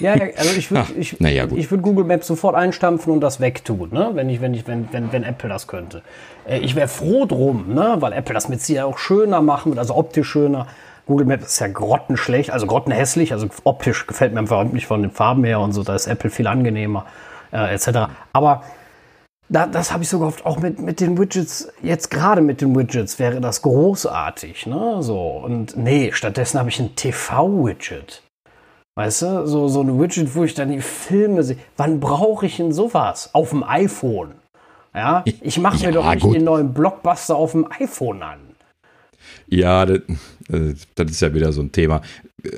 Ja, 0.00 0.12
also 0.12 0.56
ich 0.56 0.70
würde 0.70 0.80
Ah, 0.88 0.98
ich, 0.98 1.16
ja, 1.18 1.46
ich 1.54 1.70
würd 1.70 1.82
Google 1.82 2.04
Maps 2.04 2.26
sofort 2.26 2.54
einstampfen 2.54 3.12
und 3.12 3.20
das 3.20 3.40
wegtun, 3.40 3.90
ne? 3.92 4.10
wenn, 4.14 4.28
ich, 4.30 4.40
wenn, 4.40 4.54
ich, 4.54 4.66
wenn, 4.66 4.88
wenn, 4.92 5.12
wenn 5.12 5.24
Apple 5.24 5.48
das 5.48 5.66
könnte. 5.66 6.02
Äh, 6.48 6.58
ich 6.60 6.74
wäre 6.74 6.88
froh 6.88 7.26
drum, 7.26 7.74
ne? 7.74 7.96
weil 7.98 8.12
Apple 8.12 8.34
das 8.34 8.48
mit 8.48 8.62
sich 8.62 8.76
ja 8.76 8.84
auch 8.84 8.98
schöner 8.98 9.42
machen 9.42 9.72
wird, 9.72 9.78
also 9.78 9.96
optisch 9.96 10.28
schöner. 10.28 10.66
Google 11.06 11.26
Maps 11.26 11.46
ist 11.46 11.58
ja 11.58 11.66
grottenschlecht, 11.66 12.50
also 12.50 12.66
grottenhässlich, 12.66 13.32
also 13.32 13.48
optisch 13.64 14.06
gefällt 14.06 14.32
mir 14.32 14.40
einfach 14.40 14.64
nicht 14.64 14.86
von 14.86 15.02
den 15.02 15.10
Farben 15.10 15.44
her 15.44 15.60
und 15.60 15.72
so, 15.72 15.82
da 15.82 15.94
ist 15.94 16.06
Apple 16.06 16.30
viel 16.30 16.46
angenehmer, 16.46 17.06
äh, 17.52 17.74
etc. 17.74 18.10
Aber 18.32 18.62
da, 19.50 19.66
das 19.66 19.92
habe 19.92 20.04
ich 20.04 20.08
so 20.08 20.20
gehofft, 20.20 20.46
auch 20.46 20.60
mit, 20.60 20.78
mit 20.80 21.00
den 21.00 21.18
Widgets, 21.18 21.72
jetzt 21.82 22.10
gerade 22.10 22.40
mit 22.40 22.60
den 22.60 22.76
Widgets 22.76 23.18
wäre 23.18 23.40
das 23.40 23.62
großartig, 23.62 24.66
ne? 24.66 24.98
So, 25.00 25.18
und 25.18 25.76
nee, 25.76 26.12
stattdessen 26.12 26.58
habe 26.58 26.68
ich 26.68 26.78
ein 26.78 26.94
TV-Widget. 26.94 28.22
Weißt 28.96 29.22
du, 29.22 29.46
so, 29.46 29.68
so 29.68 29.82
ein 29.82 30.00
Widget, 30.00 30.34
wo 30.34 30.44
ich 30.44 30.54
dann 30.54 30.70
die 30.70 30.80
Filme 30.80 31.42
sehe. 31.42 31.56
Wann 31.76 32.00
brauche 32.00 32.46
ich 32.46 32.56
denn 32.56 32.72
sowas? 32.72 33.30
Auf 33.32 33.50
dem 33.50 33.62
iPhone. 33.62 34.32
Ja, 34.94 35.22
ich 35.24 35.58
mache 35.58 35.78
mir 35.78 35.84
Ja, 35.84 35.90
doch 35.92 36.10
nicht 36.12 36.22
gut. 36.22 36.34
den 36.34 36.44
neuen 36.44 36.74
Blockbuster 36.74 37.36
auf 37.36 37.52
dem 37.52 37.66
iPhone 37.78 38.22
an. 38.22 38.40
Ja, 39.46 39.86
das, 39.86 39.98
äh, 40.52 40.74
das 40.96 41.10
ist 41.10 41.20
ja 41.20 41.32
wieder 41.32 41.52
so 41.52 41.62
ein 41.62 41.70
Thema. 41.70 42.00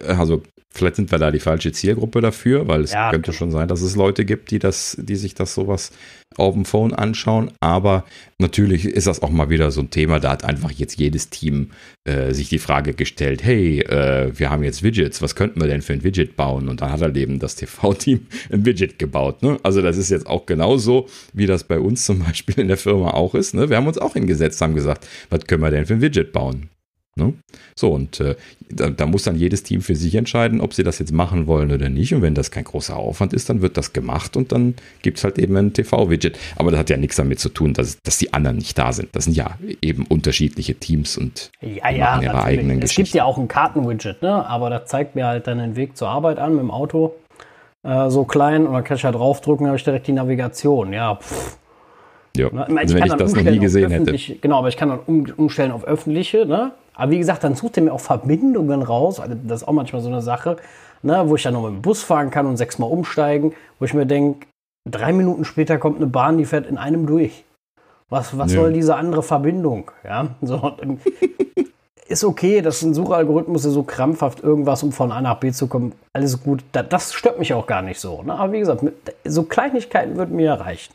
Also 0.09 0.43
vielleicht 0.73 0.97
sind 0.97 1.11
wir 1.11 1.19
da 1.19 1.31
die 1.31 1.39
falsche 1.41 1.73
Zielgruppe 1.73 2.21
dafür, 2.21 2.69
weil 2.69 2.83
es 2.83 2.93
Ja, 2.93 3.11
könnte 3.11 3.31
genau. 3.31 3.39
schon 3.39 3.51
sein, 3.51 3.69
dass 3.69 3.83
es 3.83 3.97
Leute 3.97 4.25
gibt, 4.25 4.51
die 4.51 4.59
das, 4.59 4.97
die 5.01 5.17
sich 5.17 5.35
das 5.35 5.55
sowas 5.55 5.93
auf 6.37 6.55
dem 6.55 6.65
Phone 6.65 6.95
anschauen. 6.95 7.51
Aber 7.61 8.05
natürlich 8.39 8.87
ist 8.87 9.07
das 9.07 9.23
auch 9.23 9.31
mal 9.31 9.51
wieder 9.51 9.71
so 9.71 9.81
ein 9.83 9.91
Thema. 9.91 10.19
Da 10.19 10.31
hat 10.33 10.45
einfach 10.45 10.71
jetzt 10.71 10.99
jedes 10.99 11.29
Team 11.31 11.71
äh, 12.05 12.33
sich 12.33 12.49
die 12.49 12.59
Frage 12.59 12.95
gestellt: 12.95 13.43
Hey, 13.45 13.81
äh, 13.81 14.33
wir 14.35 14.51
haben 14.51 14.63
jetzt 14.63 14.83
Widgets. 14.83 15.21
Was 15.23 15.35
könnten 15.35 15.61
wir 15.61 15.69
denn 15.69 15.83
für 15.83 15.93
ein 15.93 16.05
Widget 16.05 16.37
bauen? 16.37 16.69
Und 16.69 16.81
dann 16.81 16.91
hat 16.91 17.03
halt 17.03 17.17
eben 17.17 17.39
das 17.39 17.55
TV-Team 17.57 18.27
ein 18.53 18.65
Widget 18.65 18.99
gebaut. 18.99 19.43
Ne? 19.43 19.59
Also 19.63 19.83
das 19.83 19.97
ist 19.99 20.11
jetzt 20.11 20.27
auch 20.27 20.47
genauso, 20.47 21.09
wie 21.33 21.47
das 21.47 21.65
bei 21.65 21.79
uns 21.79 22.05
zum 22.07 22.21
Beispiel 22.21 22.59
in 22.59 22.69
der 22.69 22.79
Firma 22.79 23.11
auch 23.11 23.35
ist. 23.35 23.55
Ne? 23.55 23.69
Wir 23.69 23.77
haben 23.77 23.87
uns 23.87 23.99
auch 23.99 24.15
hingesetzt, 24.15 24.61
haben 24.61 24.75
gesagt, 24.75 25.07
was 25.31 25.45
können 25.47 25.63
wir 25.63 25.71
denn 25.71 25.87
für 25.87 25.95
ein 25.95 26.01
Widget 26.01 26.33
bauen? 26.33 26.71
Ne? 27.15 27.35
So, 27.77 27.91
und 27.93 28.21
äh, 28.21 28.37
da, 28.71 28.89
da 28.89 29.05
muss 29.05 29.25
dann 29.25 29.37
jedes 29.37 29.63
Team 29.63 29.83
für 29.83 29.95
sich 29.95 30.15
entscheiden, 30.15 30.63
ob 30.63 30.73
sie 30.73 30.83
das 30.83 30.99
jetzt 30.99 31.13
machen 31.13 31.47
wollen 31.47 31.71
oder 31.71 31.91
nicht. 31.91 32.15
Und 32.15 32.23
wenn 32.23 32.35
das 32.35 32.51
kein 32.51 32.65
großer 32.65 32.97
Aufwand 32.97 33.35
ist, 33.35 33.51
dann 33.51 33.61
wird 33.61 33.77
das 33.77 33.93
gemacht 33.93 34.35
und 34.35 34.51
dann 34.51 34.75
gibt 35.03 35.19
es 35.19 35.25
halt 35.25 35.39
eben 35.39 35.55
ein 35.57 35.75
TV-Widget. 35.75 36.39
Aber 36.57 36.71
das 36.71 36.81
hat 36.81 36.89
ja 36.91 36.97
nichts 36.97 37.17
damit 37.17 37.39
zu 37.39 37.51
tun, 37.51 37.75
dass, 37.75 37.99
dass 38.03 38.17
die 38.17 38.33
anderen 38.33 38.57
nicht 38.57 38.79
da 38.79 38.93
sind. 38.95 39.15
Das 39.15 39.25
sind 39.25 39.37
ja 39.37 39.59
eben 39.83 40.07
unterschiedliche 40.07 40.75
Teams 40.75 41.19
und 41.19 41.51
Ja, 41.61 41.91
ja, 41.91 42.05
machen 42.07 42.23
ihre 42.23 42.33
natürlich. 42.35 42.59
eigenen 42.59 42.77
Es 42.79 42.83
Geschichten. 42.85 43.03
gibt 43.05 43.15
ja 43.15 43.25
auch 43.25 43.37
ein 43.37 43.49
Kartenwidget, 43.49 44.23
ne? 44.23 44.47
aber 44.47 44.71
das 44.71 44.87
zeigt 44.89 45.15
mir 45.15 45.27
halt 45.27 45.47
dann 45.47 45.59
den 45.59 45.77
Weg 45.77 45.99
zur 45.99 46.09
Arbeit 46.09 46.39
an 46.39 46.53
mit 46.53 46.61
dem 46.61 46.71
Auto. 46.71 47.15
Äh, 47.83 48.09
so 48.09 48.25
klein 48.25 48.67
und 48.67 48.73
dann 48.73 48.85
kann 48.85 48.97
ich 48.97 49.05
halt 49.05 49.17
draufdrücken, 49.17 49.67
habe 49.67 49.77
ich 49.77 49.85
direkt 49.85 50.07
die 50.07 50.13
Navigation. 50.13 50.93
Ja, 50.95 51.17
pff. 51.17 51.59
ja. 52.39 52.49
Ne? 52.51 52.67
Ich 52.71 52.79
Also 52.79 52.95
wenn 52.95 53.01
kann 53.03 53.11
ich 53.11 53.17
das 53.17 53.35
noch 53.35 53.43
nie 53.43 53.59
gesehen 53.59 53.91
hätte. 53.91 54.17
Genau, 54.41 54.59
aber 54.61 54.69
ich 54.69 54.77
kann 54.79 54.89
dann 54.89 55.01
um, 55.01 55.27
umstellen 55.37 55.73
auf 55.73 55.85
öffentliche. 55.85 56.47
Ne? 56.47 56.73
Aber 56.95 57.11
wie 57.11 57.19
gesagt, 57.19 57.45
dann 57.45 57.55
sucht 57.55 57.77
er 57.77 57.85
mir 57.85 57.93
auch 57.93 58.01
Verbindungen 58.01 58.83
raus. 58.83 59.21
Also 59.21 59.35
das 59.43 59.63
ist 59.63 59.69
auch 59.69 59.73
manchmal 59.73 60.03
so 60.03 60.09
eine 60.09 60.23
Sache, 60.23 60.57
ne? 61.03 61.23
wo 61.27 61.37
ich 61.37 61.43
dann 61.43 61.55
noch 61.55 61.63
mit 61.63 61.73
dem 61.73 61.83
Bus 61.83 62.03
fahren 62.03 62.31
kann 62.31 62.47
und 62.47 62.57
sechsmal 62.57 62.91
umsteigen, 62.91 63.55
wo 63.79 63.85
ich 63.85 63.95
mir 63.95 64.07
denke, 64.07 64.47
drei 64.89 65.13
Minuten 65.13 65.45
später 65.45 65.79
kommt 65.79 65.97
eine 65.97 66.07
Bahn, 66.07 66.39
die 66.39 66.45
fährt 66.45 66.67
in 66.67 66.79
einem 66.79 67.07
durch. 67.07 67.45
Was, 68.11 68.37
was 68.37 68.53
Ja. 68.53 68.61
soll 68.61 68.73
diese 68.73 68.95
andere 68.97 69.23
Verbindung? 69.23 69.91
Ja, 70.05 70.29
so. 70.43 70.73
ist 72.13 72.25
okay, 72.25 72.61
dass 72.61 72.83
ein 72.83 72.93
Suchalgorithmus 72.93 73.63
so 73.63 73.83
krampfhaft 73.83 74.41
irgendwas, 74.41 74.83
um 74.83 74.93
von 74.93 75.11
A 75.11 75.21
nach 75.23 75.37
B 75.41 75.51
zu 75.51 75.67
kommen, 75.67 75.93
alles 76.13 76.43
gut. 76.43 76.63
Das 76.73 77.15
stört 77.15 77.39
mich 77.39 77.55
auch 77.55 77.67
gar 77.67 77.81
nicht 77.81 77.99
so. 77.99 78.23
Ne? 78.23 78.35
Aber 78.35 78.53
wie 78.53 78.59
gesagt, 78.59 78.85
so 79.25 79.45
Kleinigkeiten 79.45 80.17
würden 80.17 80.37
mir 80.37 80.53
reichen. 80.53 80.93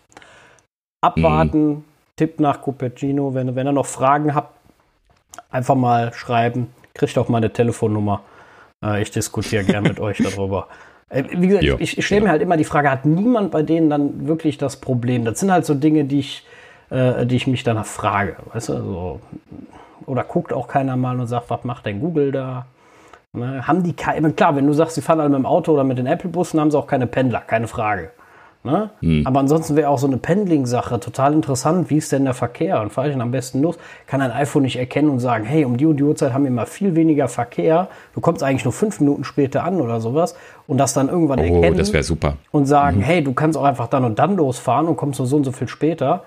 Abwarten, 1.04 1.68
mhm. 1.68 1.84
Tipp 2.18 2.40
nach 2.40 2.62
Cupertino, 2.62 3.34
wenn, 3.34 3.56
wenn 3.56 3.68
ihr 3.68 3.72
noch 3.74 3.86
Fragen 3.86 4.34
habt, 4.36 4.57
einfach 5.50 5.76
mal 5.76 6.14
schreiben. 6.14 6.72
Kriegt 6.94 7.18
auch 7.18 7.30
meine 7.30 7.52
Telefonnummer. 7.52 8.22
Äh, 8.84 9.02
ich 9.02 9.12
diskutiere 9.12 9.64
gern 9.64 9.84
mit 9.84 10.00
euch 10.00 10.18
darüber. 10.18 10.68
Äh, 11.10 11.24
wie 11.32 11.48
gesagt, 11.48 11.64
jo, 11.64 11.78
ich, 11.80 11.98
ich 11.98 12.06
stelle 12.06 12.24
mir 12.24 12.30
halt 12.30 12.42
immer 12.42 12.58
die 12.58 12.66
Frage, 12.66 12.92
hat 12.92 13.06
niemand 13.06 13.50
bei 13.52 13.64
denen 13.64 13.90
dann 13.90 14.28
wirklich 14.28 14.58
das 14.58 14.76
Problem? 14.76 15.24
Das 15.24 15.40
sind 15.40 15.50
halt 15.50 15.66
so 15.66 15.74
Dinge, 15.74 16.04
die 16.04 16.20
ich, 16.20 16.46
äh, 16.90 17.26
die 17.26 17.38
ich 17.38 17.48
mich 17.48 17.64
danach 17.64 17.86
frage. 17.86 18.36
Weißt 18.52 18.68
du, 18.68 18.74
so, 18.74 19.22
oder 20.06 20.26
guckt 20.26 20.52
auch 20.52 20.68
keiner 20.68 20.98
mal 20.98 21.18
und 21.18 21.28
sagt, 21.28 21.50
was 21.50 21.64
macht 21.64 21.86
denn 21.86 22.02
Google 22.02 22.34
da? 22.34 22.66
Ne? 23.32 23.66
Haben 23.66 23.84
die 23.84 23.94
keine, 23.94 24.34
klar, 24.34 24.56
wenn 24.58 24.68
du 24.68 24.74
sagst, 24.74 24.96
sie 24.96 25.02
fahren 25.02 25.22
alle 25.22 25.30
mit 25.30 25.40
dem 25.40 25.46
Auto 25.46 25.72
oder 25.72 25.86
mit 25.86 25.98
den 25.98 26.08
Apple-Bussen, 26.08 26.60
haben 26.60 26.72
sie 26.72 26.78
auch 26.78 26.88
keine 26.88 27.08
Pendler, 27.08 27.40
keine 27.40 27.68
Frage. 27.68 28.12
Ne? 28.64 28.90
Hm. 29.00 29.26
Aber 29.26 29.40
ansonsten 29.40 29.76
wäre 29.76 29.90
auch 29.90 30.00
so 30.00 30.08
eine 30.08 30.18
Pendling-Sache 30.18 31.00
total 31.00 31.34
interessant. 31.34 31.90
Wie 31.90 31.98
ist 31.98 32.12
denn 32.12 32.26
der 32.26 32.34
Verkehr? 32.34 32.82
Und 32.82 32.92
fahre 32.92 33.08
ich 33.08 33.14
dann 33.14 33.22
am 33.22 33.32
besten 33.32 33.62
los? 33.62 33.78
Kann 34.08 34.22
ein 34.22 34.32
iPhone 34.32 34.64
nicht 34.64 34.78
erkennen 34.78 35.10
und 35.10 35.20
sagen, 35.20 35.46
hey, 35.46 35.64
um 35.64 35.78
die 35.78 35.86
und 35.86 35.98
die 35.98 36.04
Uhrzeit 36.04 36.34
haben 36.34 36.44
wir 36.44 36.50
immer 36.50 36.66
viel 36.66 36.96
weniger 36.96 37.28
Verkehr. 37.28 37.88
Du 38.14 38.20
kommst 38.20 38.44
eigentlich 38.44 38.66
nur 38.66 38.74
fünf 38.74 39.00
Minuten 39.00 39.24
später 39.24 39.64
an 39.64 39.80
oder 39.80 40.02
sowas. 40.02 40.36
Und 40.68 40.80
das 40.80 40.94
dann 40.94 41.08
irgendwann 41.08 41.40
oh, 41.40 41.44
erkennen. 41.44 41.78
das 41.78 41.94
wäre 41.94 42.04
super. 42.04 42.38
Und 42.52 42.66
sagen, 42.66 42.98
mhm. 42.98 43.04
hey, 43.04 43.24
du 43.24 43.34
kannst 43.34 43.58
auch 43.58 43.64
einfach 43.64 43.88
dann 43.88 44.04
und 44.04 44.20
dann 44.20 44.36
losfahren 44.36 44.88
und 44.88 44.98
kommst 44.98 45.20
nur 45.20 45.28
so 45.28 45.38
und 45.38 45.44
so 45.44 45.52
viel 45.52 45.68
später. 45.68 46.24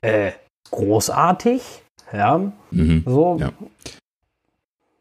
Äh, 0.00 0.32
großartig. 0.70 1.82
Ja. 2.12 2.40
Mhm. 2.70 3.02
So. 3.06 3.36
Ja. 3.40 3.50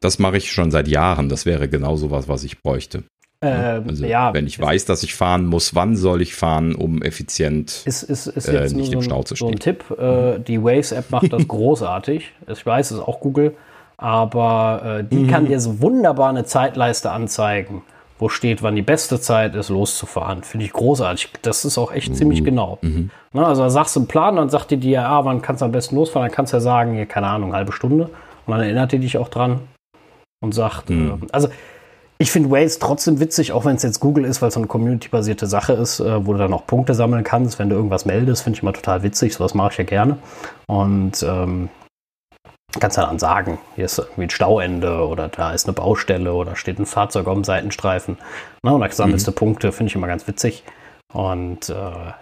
Das 0.01 0.19
mache 0.19 0.35
ich 0.37 0.51
schon 0.51 0.69
seit 0.69 0.89
Jahren. 0.89 1.29
Das 1.29 1.45
wäre 1.45 1.69
genau 1.69 1.95
so 1.95 2.11
was, 2.11 2.27
was 2.27 2.43
ich 2.43 2.61
bräuchte. 2.61 3.03
Äh, 3.43 3.81
also, 3.87 4.05
ja, 4.05 4.33
wenn 4.33 4.47
ich 4.47 4.59
weiß, 4.59 4.85
dass 4.85 5.03
ich 5.03 5.15
fahren 5.15 5.45
muss, 5.45 5.75
wann 5.75 5.95
soll 5.95 6.21
ich 6.21 6.35
fahren, 6.35 6.75
um 6.75 7.01
effizient 7.01 7.83
ist, 7.85 8.03
ist, 8.03 8.27
ist 8.27 8.47
äh, 8.47 8.67
nicht 8.69 8.93
im 8.93 9.01
Stau 9.01 9.23
zu 9.23 9.35
stehen? 9.35 9.47
So 9.47 9.51
ein 9.53 9.59
Tipp, 9.59 9.83
äh, 9.91 10.39
die 10.39 10.63
Waze-App 10.63 11.11
macht 11.11 11.33
das 11.33 11.47
großartig. 11.47 12.31
Ich 12.47 12.65
weiß, 12.65 12.91
es 12.91 12.97
ist 12.97 13.03
auch 13.03 13.19
Google, 13.19 13.55
aber 13.97 14.99
äh, 14.99 15.03
die 15.03 15.23
mhm. 15.23 15.27
kann 15.27 15.45
dir 15.47 15.59
so 15.59 15.81
wunderbar 15.81 16.29
eine 16.29 16.45
Zeitleiste 16.45 17.11
anzeigen, 17.11 17.83
wo 18.17 18.29
steht, 18.29 18.63
wann 18.63 18.75
die 18.75 18.81
beste 18.81 19.19
Zeit 19.19 19.55
ist, 19.55 19.69
loszufahren. 19.69 20.43
Finde 20.43 20.65
ich 20.65 20.71
großartig. 20.71 21.29
Das 21.41 21.65
ist 21.65 21.77
auch 21.77 21.91
echt 21.91 22.09
mhm. 22.09 22.15
ziemlich 22.15 22.43
genau. 22.43 22.77
Mhm. 22.81 23.09
Na, 23.33 23.47
also 23.47 23.63
da 23.63 23.69
sagst 23.69 23.95
du 23.95 24.01
einen 24.01 24.07
Plan, 24.07 24.37
dann 24.37 24.49
sagt 24.49 24.71
die 24.71 24.77
dir, 24.77 24.91
ja, 24.91 25.09
ah, 25.09 25.25
wann 25.25 25.41
kannst 25.41 25.61
du 25.61 25.65
am 25.65 25.71
besten 25.71 25.95
losfahren? 25.95 26.29
Dann 26.29 26.35
kannst 26.35 26.53
du 26.53 26.57
ja 26.57 26.61
sagen, 26.61 26.93
hier, 26.93 27.05
keine 27.05 27.27
Ahnung, 27.27 27.53
halbe 27.53 27.73
Stunde. 27.73 28.05
Und 28.45 28.51
dann 28.51 28.61
erinnert 28.61 28.91
die 28.93 28.99
dich 28.99 29.17
auch 29.17 29.29
dran 29.29 29.59
und 30.41 30.53
sagt, 30.53 30.89
mhm. 30.89 31.23
äh, 31.23 31.27
also 31.31 31.49
ich 32.17 32.31
finde 32.31 32.51
Waze 32.51 32.79
trotzdem 32.79 33.19
witzig, 33.19 33.51
auch 33.51 33.65
wenn 33.65 33.75
es 33.75 33.83
jetzt 33.83 33.99
Google 33.99 34.25
ist, 34.25 34.41
weil 34.41 34.49
es 34.49 34.53
so 34.53 34.59
eine 34.59 34.67
community-basierte 34.67 35.47
Sache 35.47 35.73
ist, 35.73 35.99
äh, 35.99 36.25
wo 36.25 36.33
du 36.33 36.39
dann 36.39 36.53
auch 36.53 36.65
Punkte 36.65 36.93
sammeln 36.93 37.23
kannst, 37.23 37.59
wenn 37.59 37.69
du 37.69 37.75
irgendwas 37.75 38.05
meldest, 38.05 38.43
finde 38.43 38.57
ich 38.57 38.63
immer 38.63 38.73
total 38.73 39.03
witzig. 39.03 39.33
Sowas 39.33 39.53
mache 39.53 39.71
ich 39.71 39.77
ja 39.77 39.83
gerne. 39.83 40.17
Und 40.67 41.23
ähm, 41.23 41.69
kannst 42.79 42.97
ja 42.97 43.05
dann 43.05 43.19
sagen, 43.19 43.59
hier 43.75 43.85
ist 43.85 43.97
irgendwie 43.97 44.23
ein 44.23 44.29
Stauende 44.29 45.07
oder 45.07 45.29
da 45.29 45.53
ist 45.53 45.67
eine 45.67 45.73
Baustelle 45.73 46.33
oder 46.33 46.55
steht 46.55 46.79
ein 46.79 46.85
Fahrzeug 46.85 47.27
auf 47.27 47.33
dem 47.33 47.43
Seitenstreifen. 47.43 48.17
Na, 48.63 48.71
und 48.71 48.81
da 48.81 48.89
sammelst 48.89 49.27
mhm. 49.27 49.31
du 49.31 49.37
Punkte, 49.37 49.71
finde 49.71 49.89
ich 49.89 49.95
immer 49.95 50.07
ganz 50.07 50.27
witzig. 50.27 50.63
Und 51.13 51.69
äh, 51.69 51.73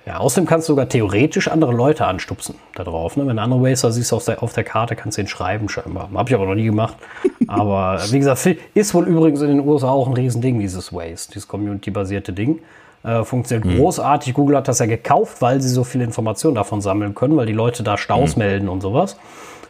ja, 0.06 0.18
außerdem 0.18 0.46
kannst 0.46 0.68
du 0.68 0.74
sogar 0.74 0.90
theoretisch 0.90 1.48
andere 1.48 1.72
Leute 1.72 2.06
anstupsen 2.06 2.56
da 2.76 2.84
drauf. 2.84 3.16
Ne? 3.16 3.26
Wenn 3.26 3.38
du 3.38 3.42
andere 3.42 3.64
Racer 3.64 3.90
siehst 3.90 4.12
auf 4.12 4.26
der, 4.26 4.44
auf 4.44 4.52
der 4.52 4.66
Karte, 4.66 4.98
kannst 4.98 5.18
du 5.18 5.22
ihn 5.22 5.28
schreiben 5.28 5.70
scheinbar. 5.70 6.10
Habe 6.14 6.30
ich 6.30 6.36
aber 6.36 6.46
noch 6.46 6.56
nie 6.56 6.66
gemacht. 6.66 6.98
aber 7.48 8.02
wie 8.10 8.20
gesagt, 8.20 8.46
ist 8.74 8.94
wohl 8.94 9.08
übrigens 9.08 9.42
in 9.42 9.48
den 9.48 9.60
USA 9.62 9.90
auch 9.90 10.08
ein 10.08 10.14
Riesending, 10.14 10.60
dieses 10.60 10.92
Waze, 10.92 11.30
dieses 11.30 11.48
community-basierte 11.48 12.34
Ding. 12.34 12.60
Äh, 13.04 13.24
funktioniert 13.24 13.66
mhm. 13.66 13.78
großartig. 13.78 14.34
Google 14.34 14.58
hat 14.58 14.68
das 14.68 14.80
ja 14.80 14.88
gekauft, 14.88 15.42
weil 15.42 15.62
sie 15.62 15.70
so 15.70 15.86
viele 15.86 16.04
Informationen 16.04 16.56
davon 16.56 16.82
sammeln 16.82 17.16
können, 17.16 17.38
weil 17.38 17.46
die 17.46 17.54
Leute 17.54 17.84
da 17.84 17.98
Staus 17.98 18.36
mhm. 18.36 18.44
melden 18.44 18.70
und 18.70 18.82
sowas. 18.82 19.18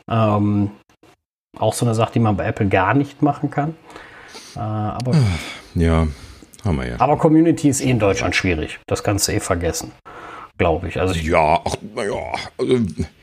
Ähm, 0.10 0.72
auch 1.60 1.74
so 1.74 1.86
eine 1.86 1.94
Sache, 1.94 2.14
die 2.14 2.20
man 2.20 2.38
bei 2.38 2.46
Apple 2.46 2.68
gar 2.68 2.96
nicht 2.96 3.22
machen 3.22 3.52
kann. 3.52 3.76
Äh, 4.56 4.60
aber 4.60 5.14
ja, 5.76 6.08
haben 6.64 6.78
wir 6.78 6.88
ja. 6.88 7.00
Aber 7.00 7.18
Community 7.18 7.70
ist 7.70 7.82
eh 7.82 7.90
in 7.90 8.00
Deutschland 8.00 8.36
schwierig. 8.36 8.80
Das 8.88 9.04
kannst 9.04 9.28
du 9.28 9.34
eh 9.34 9.40
vergessen. 9.40 9.92
Glaube 10.58 10.88
ich. 10.90 11.00
Also 11.00 11.16
ich 11.16 11.24
ja, 11.24 11.60
ach, 11.64 11.76
naja. 11.96 12.34
Also 12.58 12.80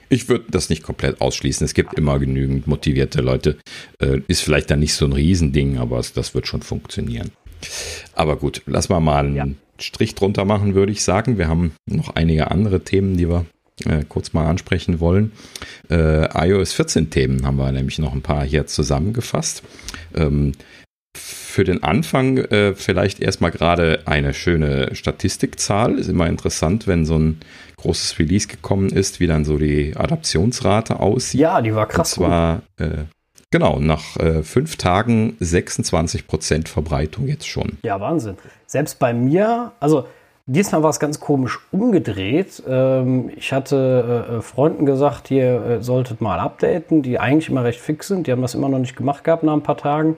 ich 0.09 0.29
würde 0.29 0.47
das 0.51 0.71
nicht 0.71 0.83
komplett 0.83 1.21
ausschließen. 1.21 1.65
Es 1.65 1.75
gibt 1.75 1.95
immer 1.95 2.19
genügend 2.19 2.67
motivierte 2.67 3.21
Leute. 3.21 3.59
Äh, 4.01 4.21
ist 4.27 4.41
vielleicht 4.41 4.71
dann 4.71 4.81
nicht 4.81 4.95
so 4.95 5.05
ein 5.05 5.13
Riesending, 5.13 5.79
aber 5.79 6.03
das 6.15 6.35
wird 6.35 6.47
schon 6.47 6.63
funktionieren. 6.63 7.31
Aber 8.15 8.37
gut, 8.37 8.63
lass 8.67 8.89
mal 8.89 9.01
mal 9.01 9.27
einen 9.27 9.37
ja. 9.37 9.47
Strich 9.79 10.15
drunter 10.15 10.45
machen, 10.45 10.75
würde 10.75 10.93
ich 10.93 11.03
sagen. 11.05 11.39
Wir 11.39 11.49
haben 11.49 11.73
noch 11.87 12.15
einige 12.17 12.51
andere 12.51 12.81
Themen, 12.81 13.17
die 13.17 13.29
wir 13.29 13.47
äh, 13.85 14.05
kurz 14.09 14.33
mal 14.33 14.47
ansprechen 14.47 15.01
wollen. 15.01 15.33
Äh, 15.91 16.49
iOS 16.49 16.73
14 16.73 17.11
Themen 17.11 17.47
haben 17.47 17.57
wir 17.57 17.71
nämlich 17.71 17.99
noch 17.99 18.13
ein 18.13 18.23
paar 18.23 18.45
hier 18.45 18.67
zusammengefasst. 18.67 19.63
Ähm, 20.15 20.53
für 21.17 21.65
den 21.65 21.83
Anfang 21.83 22.39
äh, 22.39 22.75
vielleicht 22.75 23.21
erstmal 23.21 23.51
gerade 23.51 24.03
eine 24.05 24.33
schöne 24.35 24.95
Statistikzahl. 24.95 25.99
Ist 25.99 26.09
immer 26.09 26.29
interessant, 26.29 26.87
wenn 26.87 27.05
so 27.05 27.19
ein 27.19 27.41
großes 27.79 28.19
Release 28.19 28.47
gekommen 28.47 28.91
ist, 28.91 29.19
wie 29.19 29.27
dann 29.27 29.45
so 29.45 29.59
die 29.59 29.97
Adaptionsrate 29.97 31.01
aussieht. 31.01 31.41
Ja, 31.41 31.61
die 31.61 31.75
war 31.75 31.87
krass. 31.87 32.17
Und 32.17 32.27
zwar, 32.27 32.63
äh, 32.77 33.05
genau, 33.51 33.81
nach 33.81 34.17
äh, 34.19 34.43
fünf 34.43 34.77
Tagen 34.77 35.37
26 35.41 36.27
Prozent 36.27 36.69
Verbreitung 36.69 37.27
jetzt 37.27 37.49
schon. 37.49 37.79
Ja, 37.83 38.01
Wahnsinn. 38.01 38.37
Selbst 38.67 38.99
bei 38.99 39.13
mir, 39.13 39.73
also 39.81 40.07
diesmal 40.47 40.83
war 40.83 40.91
es 40.91 41.01
ganz 41.01 41.19
komisch 41.21 41.59
umgedreht. 41.71 42.63
Ähm, 42.69 43.31
ich 43.37 43.53
hatte 43.53 44.27
äh, 44.29 44.37
äh 44.37 44.43
Freunden 44.43 44.87
gesagt, 44.87 45.31
ihr 45.31 45.65
äh, 45.65 45.83
solltet 45.83 46.21
mal 46.21 46.39
updaten, 46.39 47.03
die 47.03 47.19
eigentlich 47.19 47.49
immer 47.49 47.65
recht 47.65 47.81
fix 47.81 48.09
sind. 48.09 48.27
Die 48.27 48.33
haben 48.33 48.43
das 48.43 48.55
immer 48.55 48.69
noch 48.69 48.79
nicht 48.79 48.97
gemacht 48.97 49.25
gehabt 49.25 49.43
nach 49.43 49.55
ein 49.55 49.63
paar 49.63 49.77
Tagen. 49.77 50.17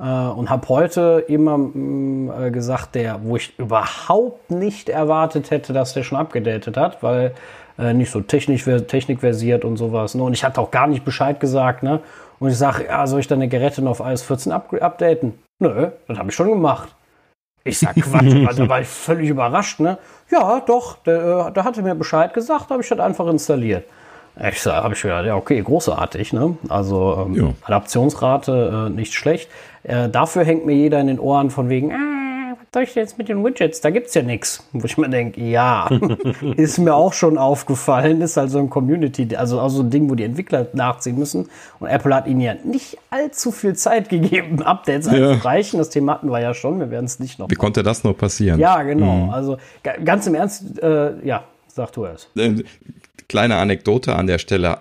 Äh, 0.00 0.04
und 0.04 0.48
habe 0.48 0.68
heute 0.68 1.24
jemandem 1.28 2.26
mm, 2.26 2.30
äh, 2.46 2.50
gesagt, 2.50 2.94
der, 2.94 3.20
wo 3.22 3.36
ich 3.36 3.58
überhaupt 3.58 4.50
nicht 4.50 4.88
erwartet 4.88 5.50
hätte, 5.50 5.72
dass 5.72 5.92
der 5.92 6.04
schon 6.04 6.18
abgedatet 6.18 6.76
hat, 6.76 7.02
weil 7.02 7.34
äh, 7.78 7.92
nicht 7.92 8.10
so 8.10 8.20
technisch, 8.20 8.64
technikversiert 8.64 9.64
und 9.64 9.76
sowas. 9.76 10.14
Ne? 10.14 10.22
Und 10.22 10.32
ich 10.32 10.42
hatte 10.42 10.60
auch 10.60 10.70
gar 10.70 10.86
nicht 10.86 11.04
Bescheid 11.04 11.38
gesagt. 11.38 11.82
Ne? 11.82 12.00
Und 12.38 12.48
ich 12.48 12.56
sage, 12.56 12.86
ja, 12.86 13.06
soll 13.06 13.20
ich 13.20 13.28
deine 13.28 13.48
Geräte 13.48 13.82
noch 13.82 13.92
auf 13.92 14.00
iOS 14.00 14.22
14 14.22 14.52
up 14.52 14.72
updaten? 14.80 15.34
Nö, 15.58 15.90
das 16.08 16.18
habe 16.18 16.30
ich 16.30 16.34
schon 16.34 16.48
gemacht. 16.48 16.94
Ich 17.64 17.78
sag 17.78 17.94
Quatsch, 18.00 18.58
da 18.58 18.68
war 18.68 18.80
ich 18.80 18.88
völlig 18.88 19.28
überrascht, 19.28 19.80
ne? 19.80 19.98
Ja, 20.30 20.60
doch, 20.60 20.96
der, 21.02 21.50
der 21.50 21.64
hatte 21.64 21.82
mir 21.82 21.94
Bescheid 21.94 22.32
gesagt, 22.32 22.70
habe 22.70 22.82
ich 22.82 22.88
das 22.88 22.98
einfach 22.98 23.26
installiert. 23.26 23.84
Ich 24.36 24.64
habe 24.66 24.94
ich 24.94 25.02
gedacht, 25.02 25.26
ja, 25.26 25.36
okay, 25.36 25.60
großartig, 25.60 26.32
ne? 26.32 26.56
Also 26.68 27.26
ähm, 27.26 27.34
ja. 27.34 27.52
Adaptionsrate 27.62 28.88
äh, 28.88 28.90
nicht 28.90 29.12
schlecht. 29.12 29.50
Äh, 29.82 30.08
dafür 30.08 30.44
hängt 30.44 30.66
mir 30.66 30.74
jeder 30.74 31.00
in 31.00 31.08
den 31.08 31.18
Ohren 31.18 31.50
von 31.50 31.68
wegen, 31.68 31.92
ah, 31.92 32.56
was 32.58 32.66
soll 32.72 32.82
ich 32.84 32.94
denn 32.94 33.02
jetzt 33.02 33.18
mit 33.18 33.28
den 33.28 33.44
Widgets? 33.44 33.80
Da 33.80 33.90
gibt's 33.90 34.14
ja 34.14 34.22
nichts. 34.22 34.66
Wo 34.72 34.84
ich 34.84 34.96
mir 34.96 35.08
denke, 35.08 35.42
ja, 35.42 35.88
ist 36.56 36.78
mir 36.78 36.94
auch 36.94 37.12
schon 37.12 37.36
aufgefallen, 37.36 38.20
ist 38.20 38.38
also 38.38 38.58
ein 38.58 38.70
Community, 38.70 39.34
also 39.36 39.60
auch 39.60 39.68
so 39.68 39.82
ein 39.82 39.90
Ding, 39.90 40.08
wo 40.08 40.14
die 40.14 40.24
Entwickler 40.24 40.66
nachziehen 40.72 41.18
müssen. 41.18 41.48
Und 41.78 41.88
Apple 41.88 42.14
hat 42.14 42.26
ihnen 42.26 42.40
ja 42.40 42.54
nicht 42.64 42.98
allzu 43.10 43.52
viel 43.52 43.74
Zeit 43.74 44.08
gegeben, 44.08 44.62
Updates 44.64 45.06
ja. 45.06 45.30
einzureichen. 45.30 45.78
Das 45.78 45.90
Thema 45.90 46.14
hatten 46.14 46.30
wir 46.30 46.40
ja 46.40 46.54
schon, 46.54 46.78
wir 46.78 46.90
werden 46.90 47.06
es 47.06 47.18
nicht 47.18 47.38
noch. 47.38 47.48
Wie 47.48 47.54
machen. 47.54 47.60
konnte 47.60 47.82
das 47.82 48.04
nur 48.04 48.16
passieren? 48.16 48.58
Ja, 48.58 48.82
genau. 48.82 49.26
Mhm. 49.26 49.30
Also 49.30 49.58
ganz 50.04 50.26
im 50.26 50.34
Ernst, 50.34 50.82
äh, 50.82 51.26
ja, 51.26 51.44
sag 51.68 51.92
du 51.92 52.04
es. 52.04 52.28
Kleine 53.30 53.58
Anekdote 53.58 54.16
an 54.16 54.26
der 54.26 54.38
Stelle. 54.38 54.78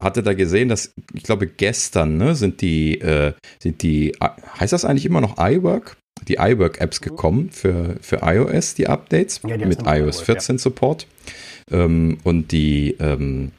Hatte 0.00 0.24
da 0.24 0.34
gesehen, 0.34 0.68
dass 0.68 0.92
ich 1.14 1.22
glaube 1.22 1.46
gestern 1.46 2.16
ne, 2.16 2.34
sind 2.34 2.60
die 2.60 3.00
äh, 3.00 3.32
sind 3.60 3.82
die 3.82 4.12
heißt 4.58 4.72
das 4.72 4.84
eigentlich 4.84 5.06
immer 5.06 5.20
noch 5.20 5.36
iWork? 5.38 5.96
Die 6.26 6.38
iWork 6.40 6.80
Apps 6.80 7.00
mhm. 7.00 7.04
gekommen 7.04 7.50
für 7.52 7.94
für 8.00 8.22
iOS 8.22 8.74
die 8.74 8.88
Updates 8.88 9.40
ja, 9.46 9.56
die 9.56 9.66
mit 9.66 9.86
iOS 9.86 10.20
14 10.20 10.56
ja. 10.56 10.58
Support 10.58 11.06
ähm, 11.70 12.18
und 12.24 12.50
die 12.50 12.96
ähm, 12.98 13.52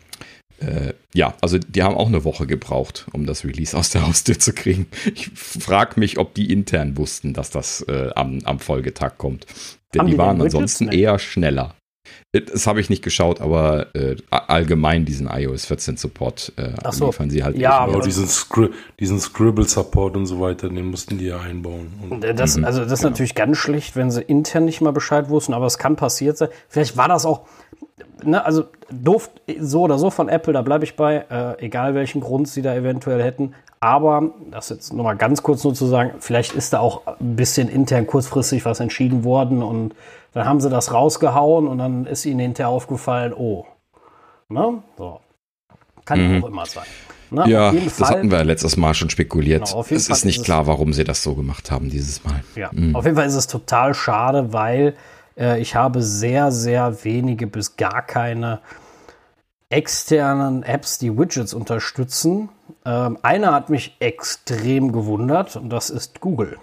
äh, 0.59 0.91
ja, 1.13 1.35
also 1.39 1.57
die 1.57 1.81
haben 1.81 1.95
auch 1.95 2.09
eine 2.09 2.25
Woche 2.25 2.45
gebraucht, 2.45 3.07
um 3.13 3.25
das 3.25 3.45
Release 3.45 3.77
aus 3.77 3.91
der 3.91 4.05
Haustür 4.05 4.37
zu 4.37 4.51
kriegen. 4.51 4.87
Ich 5.15 5.29
frage 5.29 5.97
mich, 5.97 6.17
ob 6.17 6.33
die 6.33 6.51
intern 6.51 6.97
wussten, 6.97 7.33
dass 7.33 7.49
das 7.49 7.79
äh, 7.87 8.09
am, 8.15 8.39
am 8.43 8.59
Folgetag 8.59 9.17
kommt. 9.17 9.45
Denn 9.93 10.05
die, 10.05 10.11
die 10.11 10.17
waren 10.17 10.41
ansonsten 10.41 10.89
eher 10.89 11.17
schneller. 11.17 11.75
Das 12.31 12.65
habe 12.65 12.81
ich 12.81 12.89
nicht 12.89 13.03
geschaut, 13.03 13.41
aber 13.41 13.95
äh, 13.95 14.15
allgemein 14.29 15.05
diesen 15.05 15.27
iOS 15.27 15.65
14 15.65 15.97
Support 15.97 16.51
äh, 16.57 16.71
so. 16.91 17.05
liefern 17.05 17.29
sie 17.29 17.43
halt. 17.43 17.57
Ja, 17.57 17.77
aber 17.77 18.01
diesen, 18.01 18.27
Scri 18.27 18.69
diesen 18.99 19.19
Scribble 19.19 19.67
Support 19.67 20.17
und 20.17 20.25
so 20.25 20.41
weiter, 20.41 20.67
den 20.69 20.87
mussten 20.87 21.17
die 21.17 21.27
ja 21.27 21.39
einbauen. 21.39 21.93
Und 22.09 22.23
äh, 22.23 22.33
das, 22.33 22.57
mhm, 22.57 22.65
also 22.65 22.81
das 22.81 22.93
ist 22.93 22.99
genau. 22.99 23.11
natürlich 23.11 23.35
ganz 23.35 23.57
schlecht, 23.57 23.95
wenn 23.95 24.09
sie 24.09 24.21
intern 24.21 24.65
nicht 24.65 24.81
mal 24.81 24.91
Bescheid 24.91 25.29
wussten, 25.29 25.53
aber 25.53 25.67
es 25.67 25.77
kann 25.77 25.95
passiert 25.95 26.37
sein. 26.37 26.49
Vielleicht 26.67 26.97
war 26.97 27.07
das 27.07 27.25
auch, 27.25 27.41
ne, 28.23 28.43
also 28.43 28.65
doof 28.91 29.29
so 29.59 29.83
oder 29.83 29.99
so 29.99 30.09
von 30.09 30.27
Apple, 30.27 30.53
da 30.53 30.63
bleibe 30.63 30.83
ich 30.85 30.95
bei, 30.95 31.25
äh, 31.29 31.63
egal 31.63 31.93
welchen 31.93 32.21
Grund 32.21 32.47
sie 32.47 32.63
da 32.63 32.73
eventuell 32.73 33.21
hätten. 33.21 33.53
Aber, 33.79 34.31
das 34.49 34.69
jetzt 34.69 34.93
nochmal 34.93 35.17
ganz 35.17 35.43
kurz 35.43 35.63
nur 35.63 35.73
zu 35.73 35.85
sagen, 35.85 36.13
vielleicht 36.19 36.53
ist 36.53 36.73
da 36.73 36.79
auch 36.79 37.05
ein 37.05 37.35
bisschen 37.35 37.67
intern 37.67 38.07
kurzfristig 38.07 38.65
was 38.65 38.79
entschieden 38.79 39.23
worden 39.23 39.61
und 39.61 39.93
dann 40.33 40.45
haben 40.45 40.59
sie 40.59 40.69
das 40.69 40.93
rausgehauen 40.93 41.67
und 41.67 41.77
dann 41.77 42.05
ist 42.05 42.25
ihnen 42.25 42.39
hinterher 42.39 42.69
aufgefallen, 42.69 43.33
oh. 43.33 43.65
Ne? 44.49 44.83
So. 44.97 45.19
Kann 46.05 46.35
mhm. 46.37 46.43
auch 46.43 46.47
immer 46.47 46.65
sein. 46.65 46.85
Ne? 47.31 47.45
Ja, 47.47 47.71
das 47.71 47.93
Fall, 47.93 48.09
hatten 48.09 48.31
wir 48.31 48.43
letztes 48.43 48.77
Mal 48.77 48.93
schon 48.93 49.09
spekuliert. 49.09 49.65
Genau, 49.65 49.85
es 49.89 50.09
ist 50.09 50.25
nicht 50.25 50.39
ist 50.39 50.45
klar, 50.45 50.67
warum 50.67 50.93
sie 50.93 51.03
das 51.03 51.23
so 51.23 51.33
gemacht 51.33 51.71
haben 51.71 51.89
dieses 51.89 52.23
Mal. 52.23 52.43
Ja, 52.55 52.69
mhm. 52.71 52.95
auf 52.95 53.05
jeden 53.05 53.15
Fall 53.15 53.25
ist 53.25 53.35
es 53.35 53.47
total 53.47 53.93
schade, 53.93 54.53
weil 54.53 54.95
äh, 55.37 55.59
ich 55.59 55.75
habe 55.75 56.03
sehr, 56.03 56.51
sehr 56.51 57.03
wenige 57.03 57.47
bis 57.47 57.75
gar 57.75 58.01
keine 58.03 58.59
externen 59.69 60.61
Apps, 60.61 60.99
die 60.99 61.17
Widgets 61.17 61.53
unterstützen. 61.53 62.49
Ähm, 62.85 63.17
eine 63.23 63.51
hat 63.51 63.69
mich 63.69 63.95
extrem 63.99 64.91
gewundert 64.91 65.55
und 65.55 65.69
das 65.69 65.89
ist 65.89 66.21
Google. 66.21 66.57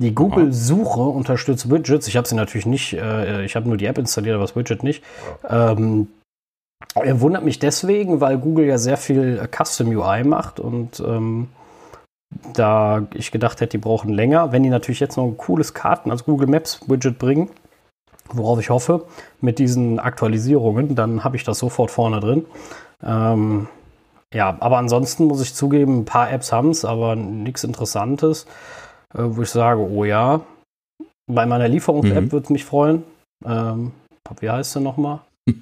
Die 0.00 0.14
Google-Suche 0.14 1.00
unterstützt 1.00 1.70
Widgets. 1.70 2.08
Ich 2.08 2.16
habe 2.16 2.26
sie 2.26 2.34
natürlich 2.34 2.66
nicht, 2.66 2.94
äh, 2.94 3.44
ich 3.44 3.56
habe 3.56 3.68
nur 3.68 3.76
die 3.76 3.86
App 3.86 3.98
installiert, 3.98 4.34
aber 4.34 4.44
das 4.44 4.56
Widget 4.56 4.82
nicht. 4.82 5.04
Ähm, 5.48 6.08
er 6.94 7.20
wundert 7.20 7.44
mich 7.44 7.58
deswegen, 7.58 8.20
weil 8.20 8.38
Google 8.38 8.66
ja 8.66 8.78
sehr 8.78 8.96
viel 8.96 9.48
Custom 9.50 9.88
UI 9.88 10.24
macht 10.24 10.60
und 10.60 11.00
ähm, 11.00 11.48
da 12.54 13.06
ich 13.14 13.30
gedacht 13.30 13.60
hätte, 13.60 13.72
die 13.72 13.78
brauchen 13.78 14.12
länger. 14.12 14.52
Wenn 14.52 14.62
die 14.62 14.70
natürlich 14.70 15.00
jetzt 15.00 15.16
noch 15.16 15.24
ein 15.24 15.36
cooles 15.36 15.74
Karten, 15.74 16.10
also 16.10 16.24
Google 16.24 16.48
Maps 16.48 16.80
Widget 16.88 17.18
bringen, 17.18 17.50
worauf 18.32 18.58
ich 18.58 18.70
hoffe, 18.70 19.04
mit 19.40 19.58
diesen 19.58 19.98
Aktualisierungen, 19.98 20.94
dann 20.94 21.24
habe 21.24 21.36
ich 21.36 21.44
das 21.44 21.58
sofort 21.58 21.90
vorne 21.90 22.20
drin. 22.20 22.46
Ähm, 23.02 23.68
ja, 24.32 24.56
aber 24.60 24.78
ansonsten 24.78 25.26
muss 25.26 25.42
ich 25.42 25.54
zugeben, 25.54 26.00
ein 26.00 26.04
paar 26.04 26.30
Apps 26.30 26.52
haben 26.52 26.70
es, 26.70 26.84
aber 26.84 27.16
nichts 27.16 27.64
Interessantes, 27.64 28.46
äh, 29.14 29.22
wo 29.22 29.42
ich 29.42 29.50
sage, 29.50 29.80
oh 29.80 30.04
ja. 30.04 30.40
Bei 31.26 31.46
meiner 31.46 31.68
Lieferungs-App 31.68 32.24
mhm. 32.24 32.32
würde 32.32 32.44
es 32.44 32.50
mich 32.50 32.64
freuen. 32.64 33.04
Ähm, 33.44 33.92
wie 34.40 34.50
heißt 34.50 34.72
sie 34.72 34.80
nochmal? 34.80 35.20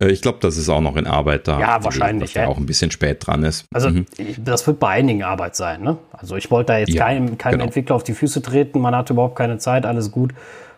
Äh, 0.00 0.12
ich 0.12 0.22
glaube, 0.22 0.38
das 0.40 0.56
ist 0.56 0.68
auch 0.68 0.80
noch 0.80 0.96
in 0.96 1.06
Arbeit 1.06 1.48
da. 1.48 1.58
Ja, 1.58 1.82
wahrscheinlich. 1.82 2.32
Dass 2.32 2.42
ja. 2.42 2.48
auch 2.48 2.56
ein 2.56 2.66
bisschen 2.66 2.90
spät 2.90 3.26
dran 3.26 3.42
ist. 3.42 3.64
Also, 3.72 3.90
mhm. 3.90 4.06
das 4.38 4.66
wird 4.66 4.78
bei 4.78 4.90
einigen 4.90 5.24
Arbeit 5.24 5.56
sein. 5.56 5.82
Ne? 5.82 5.98
Also, 6.12 6.36
ich 6.36 6.50
wollte 6.50 6.72
da 6.72 6.78
jetzt 6.78 6.92
ja, 6.92 7.04
keinem, 7.04 7.36
keinem 7.36 7.54
genau. 7.54 7.64
Entwickler 7.64 7.96
auf 7.96 8.04
die 8.04 8.14
Füße 8.14 8.40
treten. 8.42 8.80
Man 8.80 8.94
hatte 8.94 9.12
überhaupt 9.12 9.36
keine 9.36 9.58
Zeit, 9.58 9.86
alles 9.86 10.10
gut. 10.12 10.34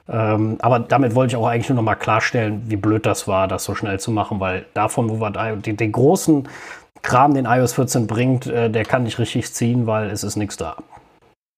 Ähm, 0.09 0.57
aber 0.61 0.81
damit 0.81 1.15
wollte 1.15 1.33
ich 1.33 1.37
auch 1.37 1.47
eigentlich 1.47 1.69
nur 1.69 1.77
noch 1.77 1.83
mal 1.83 1.95
klarstellen, 1.95 2.63
wie 2.67 2.77
blöd 2.77 3.07
das 3.07 3.29
war, 3.29 3.47
das 3.47 3.65
so 3.65 3.75
schnell 3.75 4.01
zu 4.01 4.11
machen, 4.11 4.41
weil 4.41 4.67
davon, 4.75 5.09
wo 5.09 5.21
wir 5.21 5.31
den, 5.57 5.77
den 5.77 5.93
großen 5.93 6.49
Kram, 7.03 7.35
den 7.35 7.45
iOS 7.45 7.75
14 7.75 8.07
bringt, 8.09 8.47
äh, 8.47 8.71
der 8.71 8.85
kann 8.85 9.05
nicht 9.05 9.19
richtig 9.19 9.53
ziehen, 9.53 9.87
weil 9.87 10.11
es 10.11 10.25
ist 10.25 10.37
nichts 10.37 10.57
da. 10.57 10.77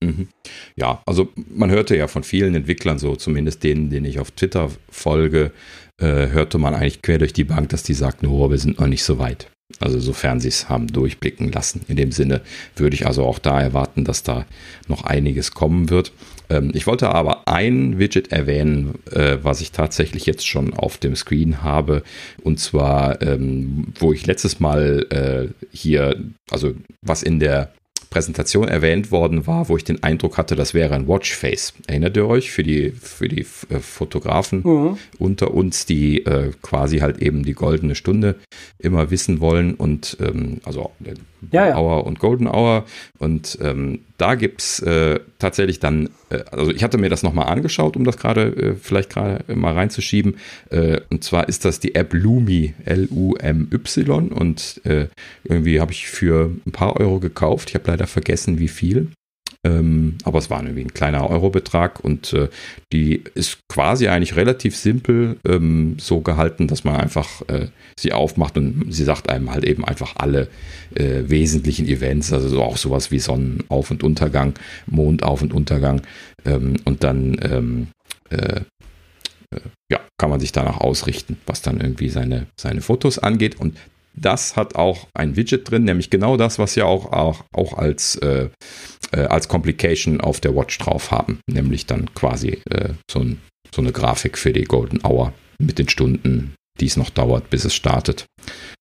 Mhm. 0.02 0.28
Ja, 0.76 1.02
also 1.06 1.28
man 1.54 1.70
hörte 1.70 1.96
ja 1.96 2.08
von 2.08 2.24
vielen 2.24 2.54
Entwicklern 2.54 2.98
so, 2.98 3.16
zumindest 3.16 3.62
denen, 3.62 3.90
denen 3.90 4.06
ich 4.06 4.18
auf 4.18 4.30
Twitter 4.32 4.70
folge, 4.90 5.52
äh, 6.00 6.28
hörte 6.28 6.58
man 6.58 6.74
eigentlich 6.74 7.02
quer 7.02 7.18
durch 7.18 7.32
die 7.32 7.44
Bank, 7.44 7.68
dass 7.68 7.82
die 7.82 7.94
sagten, 7.94 8.26
oh, 8.26 8.50
wir 8.50 8.58
sind 8.58 8.80
noch 8.80 8.88
nicht 8.88 9.04
so 9.04 9.18
weit. 9.18 9.48
Also 9.80 10.00
sofern 10.00 10.40
sie 10.40 10.48
es 10.48 10.68
haben 10.68 10.86
durchblicken 10.88 11.50
lassen. 11.50 11.82
In 11.88 11.96
dem 11.96 12.12
Sinne 12.12 12.42
würde 12.76 12.94
ich 12.94 13.06
also 13.06 13.24
auch 13.24 13.38
da 13.38 13.60
erwarten, 13.60 14.04
dass 14.04 14.22
da 14.22 14.44
noch 14.88 15.04
einiges 15.04 15.52
kommen 15.52 15.88
wird. 15.88 16.12
Ähm, 16.50 16.72
ich 16.74 16.86
wollte 16.86 17.08
aber 17.10 17.48
ein 17.48 17.98
Widget 17.98 18.32
erwähnen, 18.32 18.98
äh, 19.10 19.38
was 19.42 19.60
ich 19.60 19.72
tatsächlich 19.72 20.26
jetzt 20.26 20.46
schon 20.46 20.74
auf 20.74 20.98
dem 20.98 21.16
Screen 21.16 21.62
habe. 21.62 22.02
Und 22.42 22.60
zwar, 22.60 23.22
ähm, 23.22 23.92
wo 23.98 24.12
ich 24.12 24.26
letztes 24.26 24.60
Mal 24.60 25.06
äh, 25.10 25.66
hier, 25.74 26.22
also 26.50 26.74
was 27.00 27.22
in 27.22 27.40
der 27.40 27.72
Präsentation 28.12 28.68
erwähnt 28.68 29.10
worden 29.10 29.46
war, 29.46 29.70
wo 29.70 29.76
ich 29.76 29.84
den 29.84 30.02
Eindruck 30.02 30.36
hatte, 30.36 30.54
das 30.54 30.74
wäre 30.74 30.94
ein 30.94 31.08
Watchface. 31.08 31.72
Erinnert 31.86 32.16
ihr 32.16 32.26
euch 32.26 32.50
für 32.50 32.62
die, 32.62 32.90
für 32.90 33.26
die 33.26 33.40
äh, 33.40 33.80
Fotografen 33.80 34.62
mhm. 34.62 34.98
unter 35.18 35.54
uns, 35.54 35.86
die 35.86 36.24
äh, 36.26 36.50
quasi 36.60 36.98
halt 36.98 37.22
eben 37.22 37.42
die 37.42 37.54
goldene 37.54 37.94
Stunde 37.94 38.36
immer 38.78 39.10
wissen 39.10 39.40
wollen 39.40 39.74
und 39.74 40.18
ähm, 40.20 40.60
also 40.64 40.90
ja, 41.50 41.68
ja. 41.68 41.76
Hour 41.76 42.06
und 42.06 42.18
Golden 42.18 42.46
Hour 42.46 42.84
und 43.18 43.58
ähm, 43.60 44.00
da 44.22 44.36
gibt 44.36 44.60
es 44.60 44.78
äh, 44.78 45.18
tatsächlich 45.40 45.80
dann, 45.80 46.08
äh, 46.30 46.44
also 46.52 46.70
ich 46.70 46.84
hatte 46.84 46.96
mir 46.96 47.10
das 47.10 47.24
nochmal 47.24 47.48
angeschaut, 47.48 47.96
um 47.96 48.04
das 48.04 48.16
gerade 48.16 48.42
äh, 48.54 48.74
vielleicht 48.74 49.10
gerade 49.10 49.44
mal 49.52 49.74
reinzuschieben. 49.74 50.36
Äh, 50.70 51.00
und 51.10 51.24
zwar 51.24 51.48
ist 51.48 51.64
das 51.64 51.80
die 51.80 51.96
App 51.96 52.14
Lumi, 52.14 52.74
L-U-M-Y. 52.84 54.28
Und 54.28 54.80
äh, 54.84 55.08
irgendwie 55.42 55.80
habe 55.80 55.90
ich 55.90 56.06
für 56.06 56.52
ein 56.64 56.70
paar 56.70 57.00
Euro 57.00 57.18
gekauft. 57.18 57.70
Ich 57.70 57.74
habe 57.74 57.90
leider 57.90 58.06
vergessen, 58.06 58.60
wie 58.60 58.68
viel. 58.68 59.08
Ähm, 59.64 60.18
aber 60.24 60.40
es 60.40 60.50
war 60.50 60.60
irgendwie 60.60 60.82
ein 60.82 60.92
kleiner 60.92 61.30
Eurobetrag 61.30 62.00
und 62.00 62.32
äh, 62.32 62.48
die 62.92 63.22
ist 63.34 63.58
quasi 63.68 64.08
eigentlich 64.08 64.34
relativ 64.34 64.76
simpel 64.76 65.36
ähm, 65.46 65.96
so 66.00 66.20
gehalten, 66.20 66.66
dass 66.66 66.82
man 66.82 66.96
einfach 66.96 67.42
äh, 67.48 67.68
sie 67.96 68.12
aufmacht 68.12 68.56
und 68.58 68.92
sie 68.92 69.04
sagt 69.04 69.28
einem 69.28 69.52
halt 69.52 69.64
eben 69.64 69.84
einfach 69.84 70.16
alle 70.16 70.48
äh, 70.96 71.22
wesentlichen 71.26 71.86
Events, 71.86 72.32
also 72.32 72.48
so 72.48 72.60
auch 72.60 72.76
sowas 72.76 73.12
wie 73.12 73.20
Sonnenauf- 73.20 73.92
und 73.92 74.02
Untergang, 74.02 74.54
Mondauf- 74.86 75.42
und 75.42 75.52
Untergang 75.52 76.02
ähm, 76.44 76.76
und 76.84 77.04
dann 77.04 77.88
ja, 79.90 80.00
kann 80.16 80.30
man 80.30 80.40
sich 80.40 80.52
danach 80.52 80.78
ausrichten, 80.78 81.36
was 81.44 81.60
dann 81.60 81.78
irgendwie 81.78 82.08
seine, 82.08 82.46
seine 82.58 82.80
Fotos 82.80 83.18
angeht. 83.18 83.60
Und 83.60 83.76
das 84.14 84.56
hat 84.56 84.76
auch 84.76 85.08
ein 85.14 85.36
Widget 85.36 85.70
drin, 85.70 85.84
nämlich 85.84 86.10
genau 86.10 86.36
das, 86.36 86.58
was 86.58 86.76
wir 86.76 86.86
auch, 86.86 87.12
auch, 87.12 87.44
auch 87.52 87.74
als, 87.74 88.16
äh, 88.16 88.48
äh, 89.12 89.20
als 89.20 89.48
Complication 89.48 90.20
auf 90.20 90.40
der 90.40 90.54
Watch 90.54 90.78
drauf 90.78 91.10
haben. 91.10 91.40
Nämlich 91.46 91.86
dann 91.86 92.12
quasi 92.14 92.60
äh, 92.70 92.90
so, 93.10 93.20
ein, 93.20 93.40
so 93.74 93.82
eine 93.82 93.92
Grafik 93.92 94.38
für 94.38 94.52
die 94.52 94.64
Golden 94.64 95.04
Hour 95.04 95.32
mit 95.58 95.78
den 95.78 95.88
Stunden, 95.88 96.54
die 96.80 96.86
es 96.86 96.96
noch 96.96 97.10
dauert, 97.10 97.50
bis 97.50 97.64
es 97.64 97.74
startet. 97.74 98.26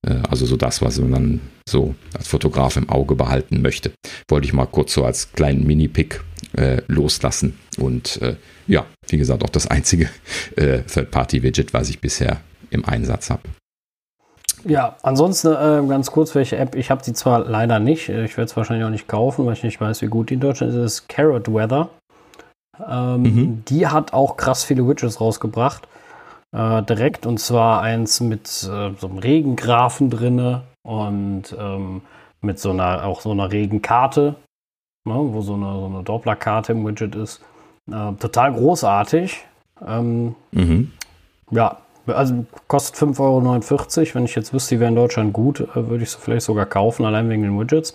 Äh, 0.06 0.16
also 0.30 0.46
so 0.46 0.58
das, 0.58 0.82
was 0.82 1.00
man 1.00 1.12
dann 1.12 1.42
so 1.68 1.96
als 2.14 2.28
Fotograf 2.28 2.76
im 2.78 2.90
Auge 2.90 3.16
behalten 3.16 3.62
möchte. 3.62 3.92
Wollte 4.30 4.48
ich 4.48 4.54
mal 4.54 4.66
kurz 4.66 4.94
so 4.94 5.06
als 5.06 5.32
kleinen 5.32 5.66
Mini-Pick 5.66 6.22
äh, 6.58 6.82
loslassen. 6.88 7.58
Und 7.78 8.22
äh, 8.22 8.36
ja, 8.68 8.86
wie 9.08 9.18
gesagt, 9.18 9.44
auch 9.44 9.50
das 9.50 9.68
einzige 9.68 10.10
äh, 10.56 10.82
Third-Party-Widget, 10.82 11.74
was 11.74 11.90
ich 11.90 12.00
bisher 12.00 12.42
im 12.70 12.86
Einsatz 12.86 13.30
habe. 13.30 13.44
Ja, 14.66 14.96
ansonsten 15.02 15.54
äh, 15.54 15.88
ganz 15.88 16.12
kurz, 16.12 16.36
welche 16.36 16.58
App, 16.58 16.76
ich 16.76 16.92
habe 16.92 17.02
die 17.04 17.14
zwar 17.14 17.40
leider 17.40 17.80
nicht, 17.80 18.10
äh, 18.10 18.26
ich 18.26 18.38
werde 18.38 18.50
es 18.50 18.58
wahrscheinlich 18.58 18.86
auch 18.86 18.92
nicht 18.92 19.08
kaufen, 19.08 19.46
weil 19.46 19.54
ich 19.54 19.64
nicht 19.64 19.82
weiß, 19.82 20.02
wie 20.02 20.08
gut 20.08 20.30
die 20.30 20.36
in 20.36 20.40
Deutschland 20.40 20.74
ist, 20.74 20.80
das 20.80 20.94
ist 20.94 21.10
Carrot 21.10 21.52
Weather. 21.52 21.90
Ähm, 22.88 23.22
mhm. 23.22 23.66
Die 23.66 23.88
hat 23.88 24.14
auch 24.14 24.38
krass 24.38 24.64
viele 24.64 24.88
Widgets 24.88 25.20
rausgebracht, 25.22 25.88
äh, 26.56 26.84
direkt, 26.84 27.26
und 27.26 27.40
zwar 27.40 27.82
eins 27.82 28.20
mit 28.20 28.48
äh, 28.48 28.92
so 28.98 29.08
einem 29.08 29.18
Regengrafen 29.18 30.10
drinne 30.10 30.64
und 30.84 31.56
ähm, 31.58 32.02
mit 32.42 32.60
so 32.60 32.72
einer, 32.72 33.06
auch 33.06 33.22
so 33.22 33.32
einer 33.32 33.52
Regenkarte, 33.52 34.36
ne, 35.06 35.16
wo 35.16 35.42
so 35.42 35.54
eine, 35.54 35.74
so 35.74 35.86
eine 35.86 36.04
Dopplerkarte 36.04 36.72
im 36.74 36.86
Widget 36.86 37.16
ist. 37.16 37.42
Äh, 37.92 38.14
total 38.14 38.54
großartig. 38.54 39.46
Ähm, 39.86 40.36
mhm. 40.52 40.92
Ja, 41.52 41.78
also 42.14 42.46
kostet 42.68 42.96
5,49 42.96 43.20
Euro. 43.22 44.16
Wenn 44.16 44.26
ich 44.26 44.36
jetzt 44.36 44.54
wüsste, 44.54 44.76
die 44.76 44.80
wäre 44.80 44.90
in 44.90 44.96
Deutschland 44.96 45.34
gut, 45.34 45.62
äh, 45.62 45.90
würde 45.90 46.04
ich 46.04 46.12
sie 46.12 46.18
vielleicht 46.20 46.46
sogar 46.46 46.66
kaufen, 46.66 47.06
allein 47.06 47.30
wegen 47.30 47.44
den 47.44 47.60
Widgets. 47.60 47.92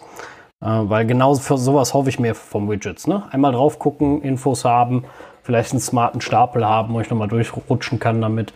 Äh, 0.64 0.66
weil 0.66 1.06
genau 1.06 1.34
für 1.34 1.58
sowas 1.58 1.94
hoffe 1.94 2.08
ich 2.08 2.18
mir 2.18 2.34
vom 2.34 2.70
Widgets. 2.70 3.06
Ne? 3.06 3.24
Einmal 3.30 3.52
drauf 3.52 3.78
gucken, 3.78 4.22
Infos 4.22 4.64
haben, 4.64 5.04
vielleicht 5.42 5.72
einen 5.72 5.80
smarten 5.80 6.20
Stapel 6.20 6.66
haben, 6.66 6.94
wo 6.94 7.00
ich 7.00 7.10
nochmal 7.10 7.28
durchrutschen 7.28 7.98
kann 7.98 8.20
damit. 8.20 8.52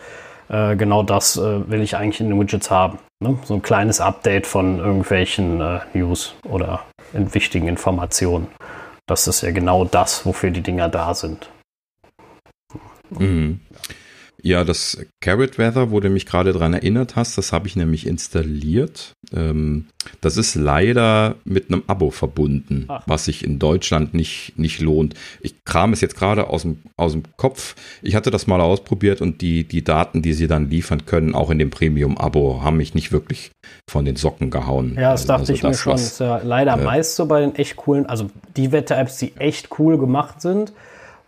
Äh, 0.49 0.77
genau 0.77 1.03
das 1.03 1.37
will 1.37 1.81
ich 1.81 1.97
eigentlich 1.97 2.21
in 2.21 2.29
den 2.29 2.41
Widgets 2.41 2.71
haben. 2.71 2.99
Ne? 3.23 3.39
So 3.45 3.55
ein 3.55 3.63
kleines 3.63 4.01
Update 4.01 4.47
von 4.47 4.79
irgendwelchen 4.79 5.63
News 5.95 6.35
oder 6.49 6.81
in 7.13 7.33
wichtigen 7.35 7.69
Informationen. 7.69 8.49
Das 9.07 9.27
ist 9.27 9.43
ja 9.43 9.51
genau 9.51 9.85
das, 9.85 10.25
wofür 10.25 10.51
die 10.51 10.63
Dinger 10.63 10.89
da 10.89 11.15
sind. 11.15 11.51
Mhm. 13.11 13.61
Das 14.43 14.99
Carrot 15.21 15.59
Weather, 15.59 15.91
wo 15.91 16.01
du 16.01 16.09
mich 16.09 16.27
gerade 16.27 16.53
dran 16.53 16.75
erinnert 16.75 17.17
hast, 17.17 17.37
das 17.37 17.53
habe 17.53 17.67
ich 17.67 17.77
nämlich 17.77 18.07
installiert. 18.07 19.13
Ähm, 19.35 19.87
das 20.21 20.37
ist 20.37 20.55
leider 20.55 21.37
mit 21.45 21.71
einem 21.71 21.83
Abo 21.87 22.11
verbunden, 22.11 22.85
Ach. 22.89 23.03
was 23.07 23.27
sich 23.27 23.45
in 23.45 23.59
Deutschland 23.59 24.15
nicht, 24.15 24.55
nicht 24.57 24.81
lohnt. 24.81 25.15
Ich 25.41 25.65
kram 25.65 25.93
es 25.93 26.01
jetzt 26.01 26.17
gerade 26.17 26.49
aus 26.49 26.63
dem, 26.63 26.79
aus 26.97 27.13
dem 27.13 27.23
Kopf. 27.37 27.77
Ich 28.03 28.15
hatte 28.15 28.31
das 28.31 28.47
mal 28.47 28.61
ausprobiert 28.61 29.21
und 29.21 29.41
die, 29.41 29.65
die 29.65 29.85
Daten, 29.85 30.23
die 30.23 30.33
sie 30.33 30.47
dann 30.47 30.71
liefern 30.71 31.05
können, 31.05 31.35
auch 31.35 31.51
in 31.51 31.59
dem 31.59 31.71
Premium-Abo, 31.71 32.63
haben 32.63 32.79
mich 32.79 32.95
nicht 32.95 33.13
wirklich 33.13 33.51
von 33.89 34.05
den 34.05 34.17
Socken 34.17 34.51
gehauen. 34.51 34.97
Ja, 34.97 35.13
das 35.13 35.27
dachte 35.27 35.41
also 35.41 35.53
ich 35.53 35.61
das, 35.61 35.71
mir 35.71 35.77
schon. 35.77 35.93
Was, 35.95 36.03
ist 36.03 36.21
ja 36.21 36.41
leider 36.43 36.79
äh, 36.79 36.85
meist 36.85 37.17
so 37.17 37.27
bei 37.27 37.41
den 37.41 37.55
echt 37.55 37.77
coolen, 37.77 38.07
also 38.07 38.31
die 38.57 38.73
Wette-Apps, 38.73 39.19
die 39.19 39.37
echt 39.37 39.69
cool 39.79 39.99
gemacht 39.99 40.41
sind 40.41 40.73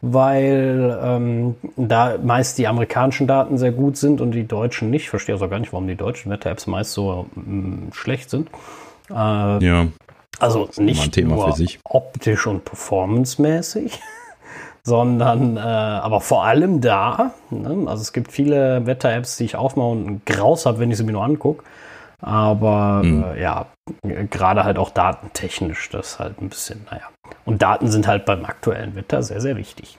weil 0.03 0.99
ähm, 1.01 1.55
da 1.77 2.19
meist 2.21 2.59
die 2.59 2.67
amerikanischen 2.67 3.29
Daten 3.29 3.57
sehr 3.57 3.71
gut 3.71 3.97
sind 3.97 4.21
und 4.21 4.33
die 4.33 4.47
deutschen 4.47 4.91
nicht. 4.91 5.05
Ich 5.05 5.11
verstehe 5.11 5.37
also 5.37 5.49
gar 5.49 5.61
nicht, 5.61 5.73
warum 5.73 5.87
die 5.87 5.95
deutschen 5.95 6.31
Wetter-Apps 6.31 6.67
meist 6.67 6.93
so 6.93 7.27
mh, 7.37 7.93
schlecht 7.95 8.29
sind. 8.29 8.51
Äh, 9.11 9.15
ja. 9.15 9.87
Also 10.41 10.69
nicht 10.79 11.17
nur 11.19 11.55
optisch 11.85 12.49
und 12.49 12.65
performancemäßig, 12.65 14.01
sondern 14.83 15.57
äh, 15.57 15.61
aber 15.61 16.21
vor 16.21 16.45
allem 16.45 16.81
da. 16.81 17.35
Ne? 17.51 17.85
Also 17.87 18.03
es 18.03 18.13
gibt 18.13 18.33
viele 18.33 18.85
Wetter-Apps, 18.85 19.37
die 19.37 19.45
ich 19.45 19.55
aufmache 19.55 19.87
und 19.87 20.27
Graus 20.27 20.67
habe, 20.67 20.81
wenn 20.81 20.91
ich 20.91 20.97
sie 20.97 21.05
mir 21.05 21.13
nur 21.13 21.23
angucke. 21.23 21.63
Aber 22.23 23.03
mhm. 23.03 23.25
äh, 23.25 23.43
ja, 23.43 23.67
gerade 24.03 24.65
halt 24.65 24.79
auch 24.79 24.91
datentechnisch, 24.91 25.91
das 25.91 26.19
halt 26.19 26.41
ein 26.41 26.49
bisschen, 26.49 26.87
naja. 26.91 27.11
Und 27.45 27.63
Daten 27.63 27.91
sind 27.91 28.07
halt 28.07 28.25
beim 28.25 28.45
aktuellen 28.45 28.95
Wetter 28.95 29.23
sehr, 29.23 29.41
sehr 29.41 29.57
wichtig. 29.57 29.99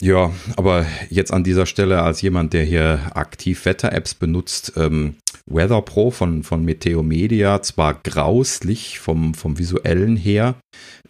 Ja, 0.00 0.32
aber 0.56 0.86
jetzt 1.10 1.32
an 1.32 1.44
dieser 1.44 1.66
Stelle 1.66 2.02
als 2.02 2.22
jemand, 2.22 2.52
der 2.52 2.64
hier 2.64 3.00
aktiv 3.14 3.64
Wetter-Apps 3.66 4.14
benutzt, 4.14 4.72
ähm, 4.76 5.16
Weather 5.46 5.82
Pro 5.82 6.10
von, 6.10 6.42
von 6.42 6.64
Meteo 6.64 7.02
Media, 7.02 7.60
zwar 7.60 7.94
grauslich 7.94 8.98
vom, 8.98 9.34
vom 9.34 9.58
visuellen 9.58 10.16
her, 10.16 10.54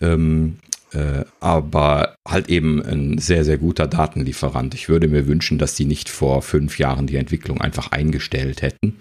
ähm, 0.00 0.58
äh, 0.92 1.24
aber 1.38 2.16
halt 2.26 2.48
eben 2.48 2.82
ein 2.82 3.18
sehr, 3.18 3.44
sehr 3.44 3.58
guter 3.58 3.86
Datenlieferant. 3.86 4.74
Ich 4.74 4.88
würde 4.88 5.06
mir 5.06 5.28
wünschen, 5.28 5.58
dass 5.58 5.74
die 5.74 5.84
nicht 5.84 6.08
vor 6.08 6.42
fünf 6.42 6.78
Jahren 6.78 7.06
die 7.06 7.16
Entwicklung 7.16 7.60
einfach 7.60 7.92
eingestellt 7.92 8.62
hätten, 8.62 8.96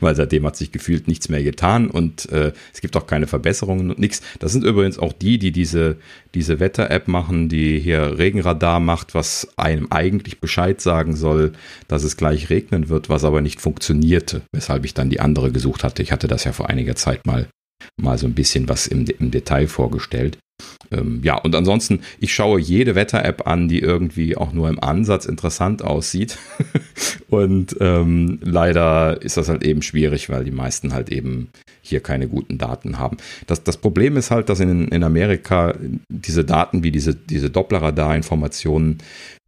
weil 0.00 0.14
seitdem 0.14 0.46
hat 0.46 0.56
sich 0.56 0.72
gefühlt 0.72 1.08
nichts 1.08 1.28
mehr 1.28 1.42
getan 1.42 1.88
und 1.90 2.30
äh, 2.30 2.52
es 2.72 2.80
gibt 2.80 2.96
auch 2.96 3.06
keine 3.06 3.26
Verbesserungen 3.26 3.90
und 3.90 3.98
nichts. 3.98 4.22
Das 4.38 4.52
sind 4.52 4.64
übrigens 4.64 4.98
auch 4.98 5.12
die, 5.12 5.38
die 5.38 5.52
diese, 5.52 5.96
diese 6.34 6.60
Wetter-App 6.60 7.08
machen, 7.08 7.48
die 7.48 7.78
hier 7.78 8.18
Regenradar 8.18 8.80
macht, 8.80 9.14
was 9.14 9.48
einem 9.56 9.88
eigentlich 9.90 10.40
Bescheid 10.40 10.80
sagen 10.80 11.16
soll, 11.16 11.52
dass 11.88 12.04
es 12.04 12.16
gleich 12.16 12.50
regnen 12.50 12.88
wird, 12.88 13.08
was 13.08 13.24
aber 13.24 13.40
nicht 13.40 13.60
funktionierte, 13.60 14.42
weshalb 14.52 14.84
ich 14.84 14.94
dann 14.94 15.10
die 15.10 15.20
andere 15.20 15.52
gesucht 15.52 15.84
hatte. 15.84 16.02
Ich 16.02 16.12
hatte 16.12 16.28
das 16.28 16.44
ja 16.44 16.52
vor 16.52 16.68
einiger 16.68 16.96
Zeit 16.96 17.26
mal 17.26 17.48
mal 18.00 18.18
so 18.18 18.26
ein 18.26 18.34
bisschen 18.34 18.68
was 18.68 18.86
im, 18.86 19.04
im 19.18 19.30
Detail 19.30 19.68
vorgestellt. 19.68 20.38
Ähm, 20.90 21.20
ja, 21.22 21.36
und 21.36 21.54
ansonsten, 21.54 22.00
ich 22.20 22.34
schaue 22.34 22.60
jede 22.60 22.94
Wetter-App 22.94 23.46
an, 23.46 23.68
die 23.68 23.80
irgendwie 23.80 24.36
auch 24.36 24.52
nur 24.52 24.68
im 24.68 24.82
Ansatz 24.82 25.26
interessant 25.26 25.82
aussieht. 25.82 26.38
und 27.28 27.76
ähm, 27.80 28.38
leider 28.42 29.20
ist 29.22 29.36
das 29.36 29.48
halt 29.48 29.64
eben 29.64 29.82
schwierig, 29.82 30.28
weil 30.28 30.44
die 30.44 30.52
meisten 30.52 30.92
halt 30.92 31.10
eben 31.10 31.48
hier 31.82 32.00
keine 32.00 32.28
guten 32.28 32.58
Daten 32.58 32.98
haben. 32.98 33.16
Das, 33.46 33.62
das 33.62 33.76
Problem 33.76 34.16
ist 34.16 34.30
halt, 34.30 34.48
dass 34.48 34.60
in, 34.60 34.88
in 34.88 35.04
Amerika 35.04 35.74
diese 36.08 36.44
Daten 36.44 36.82
wie 36.82 36.90
diese, 36.90 37.14
diese 37.14 37.50
Doppler-Radar-Informationen 37.50 38.98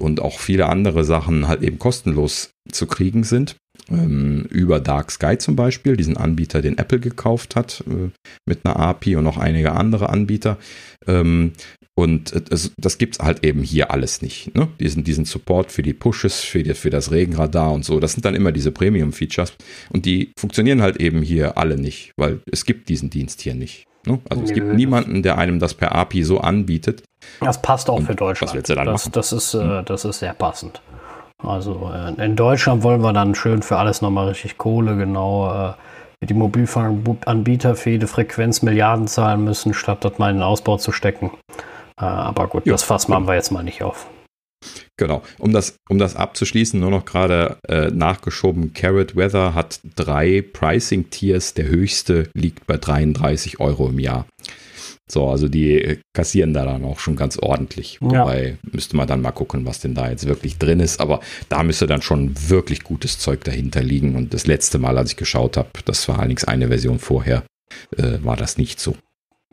und 0.00 0.20
auch 0.20 0.38
viele 0.38 0.66
andere 0.66 1.04
Sachen 1.04 1.48
halt 1.48 1.62
eben 1.62 1.78
kostenlos 1.78 2.50
zu 2.70 2.86
kriegen 2.86 3.24
sind 3.24 3.56
über 3.91 4.81
Dark 4.81 5.11
Sky 5.11 5.39
zum 5.39 5.57
Beispiel, 5.57 5.97
diesen 5.97 6.16
Anbieter, 6.16 6.61
den 6.61 6.76
Apple 6.76 7.01
gekauft 7.01 7.57
hat, 7.57 7.83
äh, 7.89 8.11
mit 8.45 8.64
einer 8.64 8.76
API 8.76 9.16
und 9.16 9.24
noch 9.24 9.39
einige 9.39 9.72
andere 9.72 10.11
Anbieter. 10.11 10.59
Ähm, 11.07 11.53
und 11.95 12.33
es, 12.53 12.72
das 12.79 12.99
gibt's 12.99 13.18
halt 13.18 13.45
eben 13.45 13.62
hier 13.62 13.91
alles 13.91 14.22
nicht. 14.22 14.55
Ne? 14.55 14.68
Diesen, 14.79 15.03
diesen 15.03 15.24
Support 15.24 15.72
für 15.72 15.83
die 15.83 15.95
Pushes, 15.95 16.41
für, 16.41 16.62
die, 16.62 16.74
für 16.74 16.91
das 16.91 17.11
Regenradar 17.11 17.72
und 17.72 17.85
so. 17.85 17.99
Das 17.99 18.12
sind 18.12 18.24
dann 18.24 18.37
immer 18.37 18.53
diese 18.53 18.70
Premium-Features. 18.70 19.55
Und 19.91 20.07
die 20.07 20.31
funktionieren 20.39 20.81
halt 20.81 20.99
eben 20.99 21.22
hier 21.22 21.59
alle 21.59 21.76
nicht, 21.76 22.12
weil 22.16 22.41
es 22.53 22.64
gibt 22.64 22.89
diesen 22.89 23.11
Dienst 23.11 23.41
hier 23.41 23.55
nicht. 23.55 23.85
Ne? 24.07 24.20
Also 24.31 24.45
es 24.45 24.53
gibt 24.53 24.74
niemanden, 24.74 25.24
der 25.24 25.39
einem 25.39 25.59
das 25.59 25.74
per 25.74 25.93
API 25.93 26.22
so 26.22 26.39
anbietet. 26.39 27.03
Das 27.41 27.61
passt 27.61 27.91
auch 27.91 27.99
und 27.99 28.07
für 28.07 28.14
Deutschland. 28.14 28.55
Das? 28.68 29.11
Das 29.11 29.33
ist, 29.33 29.55
äh, 29.55 29.59
hm? 29.59 29.85
das 29.85 30.05
ist 30.05 30.20
sehr 30.20 30.35
passend. 30.35 30.81
Also 31.43 31.91
äh, 31.93 32.24
in 32.24 32.36
Deutschland 32.36 32.82
wollen 32.82 33.03
wir 33.03 33.12
dann 33.12 33.34
schön 33.34 33.62
für 33.62 33.78
alles 33.78 34.03
nochmal 34.03 34.28
richtig 34.28 34.59
Kohle, 34.59 34.97
genau, 34.97 35.70
äh, 35.70 36.26
die 36.26 36.34
Mobilfunkanbieter 36.34 37.76
für 37.76 37.91
jede 37.91 38.09
Frequenz 38.09 38.62
Milliarden 38.62 39.07
zahlen 39.07 39.45
müssen, 39.45 39.72
statt 39.72 40.05
das 40.05 40.18
mal 40.18 40.30
in 40.30 40.36
den 40.36 40.43
Ausbau 40.43 40.76
zu 40.76 40.91
stecken. 40.91 41.30
Äh, 42.01 42.05
aber 42.05 42.49
gut, 42.49 42.66
ja, 42.66 42.72
das 42.72 42.82
Fass 42.82 43.09
machen 43.09 43.26
wir 43.26 43.34
jetzt 43.34 43.53
mal 43.53 43.62
nicht 43.62 43.82
auf. 43.82 44.09
Genau. 44.97 45.22
Um 45.39 45.53
das, 45.53 45.76
um 45.89 45.99
das 45.99 46.16
abzuschließen, 46.16 46.80
nur 46.80 46.91
noch 46.91 47.05
gerade 47.05 47.59
äh, 47.68 47.91
nachgeschoben, 47.93 48.72
Carrot 48.72 49.14
Weather 49.14 49.55
hat 49.55 49.80
drei 49.95 50.43
Pricing-Tiers. 50.43 51.55
Der 51.55 51.66
höchste 51.66 52.28
liegt 52.34 52.66
bei 52.66 52.76
33 52.76 53.61
Euro 53.61 53.89
im 53.89 54.01
Jahr. 54.01 54.26
So, 55.11 55.28
also 55.28 55.48
die 55.48 56.00
kassieren 56.14 56.52
da 56.52 56.64
dann 56.64 56.84
auch 56.84 56.98
schon 56.98 57.16
ganz 57.16 57.38
ordentlich. 57.38 57.98
Ja. 58.00 58.22
Wobei 58.22 58.59
müsste 58.62 58.96
man 58.96 59.06
dann 59.06 59.22
mal 59.22 59.32
gucken, 59.32 59.66
was 59.66 59.80
denn 59.80 59.94
da 59.94 60.11
jetzt 60.11 60.26
wirklich 60.26 60.59
drin 60.59 60.80
ist. 60.80 61.00
Aber 61.00 61.20
da 61.48 61.62
müsste 61.62 61.86
dann 61.86 62.02
schon 62.02 62.34
wirklich 62.48 62.84
gutes 62.84 63.18
Zeug 63.18 63.44
dahinter 63.44 63.82
liegen. 63.82 64.16
Und 64.16 64.34
das 64.34 64.46
letzte 64.46 64.78
Mal, 64.78 64.98
als 64.98 65.12
ich 65.12 65.16
geschaut 65.16 65.56
habe, 65.56 65.68
das 65.84 66.09
war 66.09 66.18
allerdings 66.18 66.44
eine 66.44 66.68
Version 66.68 66.98
vorher, 66.98 67.42
äh, 67.96 68.18
war 68.22 68.36
das 68.36 68.59
nicht 68.59 68.80
so. 68.80 68.94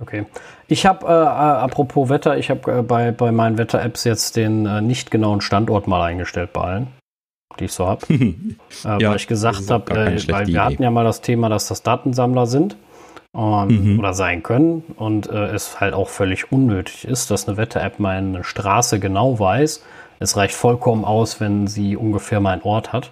Okay. 0.02 0.26
Ich 0.68 0.86
habe, 0.86 1.08
äh, 1.08 1.10
äh, 1.10 1.14
apropos 1.14 2.10
Wetter, 2.10 2.38
ich 2.38 2.50
habe 2.50 2.80
äh, 2.80 2.82
bei, 2.82 3.12
bei 3.12 3.32
meinen 3.32 3.58
Wetter-Apps 3.58 4.04
jetzt 4.04 4.36
den 4.36 4.66
äh, 4.66 4.82
nicht 4.82 5.10
genauen 5.10 5.40
Standort 5.40 5.88
mal 5.88 6.04
eingestellt 6.04 6.52
bei 6.52 6.62
allen, 6.62 6.88
die 7.60 7.66
ich 7.66 7.72
so 7.72 7.88
habe. 7.88 8.06
äh, 8.14 8.26
ja, 8.84 9.10
weil 9.10 9.16
ich 9.16 9.28
gesagt 9.28 9.70
habe, 9.70 9.96
weil 9.96 10.28
wir 10.28 10.42
Idee. 10.42 10.60
hatten 10.60 10.84
ja 10.84 10.92
mal 10.92 11.06
das 11.06 11.22
Thema, 11.22 11.48
dass 11.48 11.70
das 11.70 11.82
Datensammler 11.82 12.46
sind 12.46 12.76
und, 13.36 13.68
mhm. 13.68 14.00
oder 14.00 14.14
sein 14.14 14.44
können 14.44 14.84
und 14.96 15.30
äh, 15.30 15.48
es 15.48 15.82
halt 15.82 15.94
auch 15.94 16.08
völlig 16.08 16.52
unnötig 16.54 17.06
ist, 17.06 17.32
dass 17.32 17.48
eine 17.48 17.58
Wetter-App 17.58 18.00
meine 18.00 18.44
Straße 18.44 19.00
genau 19.00 19.38
weiß. 19.38 19.84
Es 20.20 20.38
reicht 20.38 20.56
vollkommen 20.56 21.04
aus, 21.04 21.42
wenn 21.42 21.68
sie 21.68 21.98
ungefähr 21.98 22.40
meinen 22.40 22.62
Ort 22.62 22.94
hat. 22.94 23.12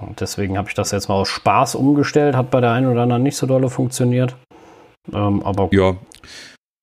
Und 0.00 0.20
deswegen 0.20 0.58
habe 0.58 0.68
ich 0.68 0.74
das 0.74 0.90
jetzt 0.90 1.08
mal 1.08 1.14
aus 1.14 1.28
Spaß 1.28 1.74
umgestellt, 1.76 2.36
hat 2.36 2.50
bei 2.50 2.60
der 2.60 2.72
einen 2.72 2.86
oder 2.86 3.02
anderen 3.02 3.22
nicht 3.22 3.36
so 3.36 3.46
dolle 3.46 3.70
funktioniert. 3.70 4.36
Ähm, 5.12 5.42
aber 5.42 5.68
ja, 5.72 5.96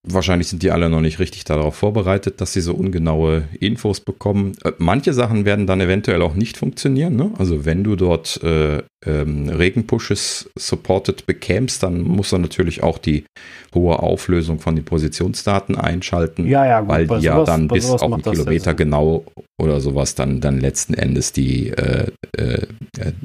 Wahrscheinlich 0.07 0.47
sind 0.47 0.61
die 0.63 0.71
alle 0.71 0.89
noch 0.89 1.01
nicht 1.01 1.19
richtig 1.19 1.43
darauf 1.45 1.75
vorbereitet, 1.75 2.39
dass 2.41 2.53
sie 2.53 2.61
so 2.61 2.73
ungenaue 2.73 3.43
Infos 3.59 3.99
bekommen. 3.99 4.53
Äh, 4.63 4.73
manche 4.77 5.13
Sachen 5.13 5.45
werden 5.45 5.67
dann 5.67 5.81
eventuell 5.81 6.21
auch 6.21 6.35
nicht 6.35 6.57
funktionieren. 6.57 7.15
Ne? 7.15 7.31
Also 7.37 7.65
wenn 7.65 7.83
du 7.83 7.95
dort 7.95 8.41
äh, 8.43 8.83
ähm, 9.05 9.49
Regenpushes 9.49 10.49
supported 10.57 11.25
bekämst, 11.25 11.83
dann 11.83 12.01
musst 12.01 12.31
du 12.31 12.37
natürlich 12.37 12.83
auch 12.83 12.97
die 12.97 13.25
hohe 13.73 13.99
Auflösung 13.99 14.59
von 14.59 14.75
den 14.75 14.85
Positionsdaten 14.85 15.75
einschalten, 15.75 16.47
ja, 16.47 16.65
ja, 16.65 16.79
gut, 16.79 16.89
weil 16.89 17.07
die 17.07 17.25
ja 17.25 17.43
dann 17.43 17.67
bis 17.67 17.89
auf 17.89 18.01
einen 18.01 18.21
Kilometer 18.21 18.73
genau 18.73 19.25
oder 19.61 19.79
sowas 19.79 20.15
dann, 20.15 20.41
dann 20.41 20.59
letzten 20.59 20.93
Endes 20.93 21.33
die 21.33 21.69
äh, 21.69 22.11
äh, 22.37 22.67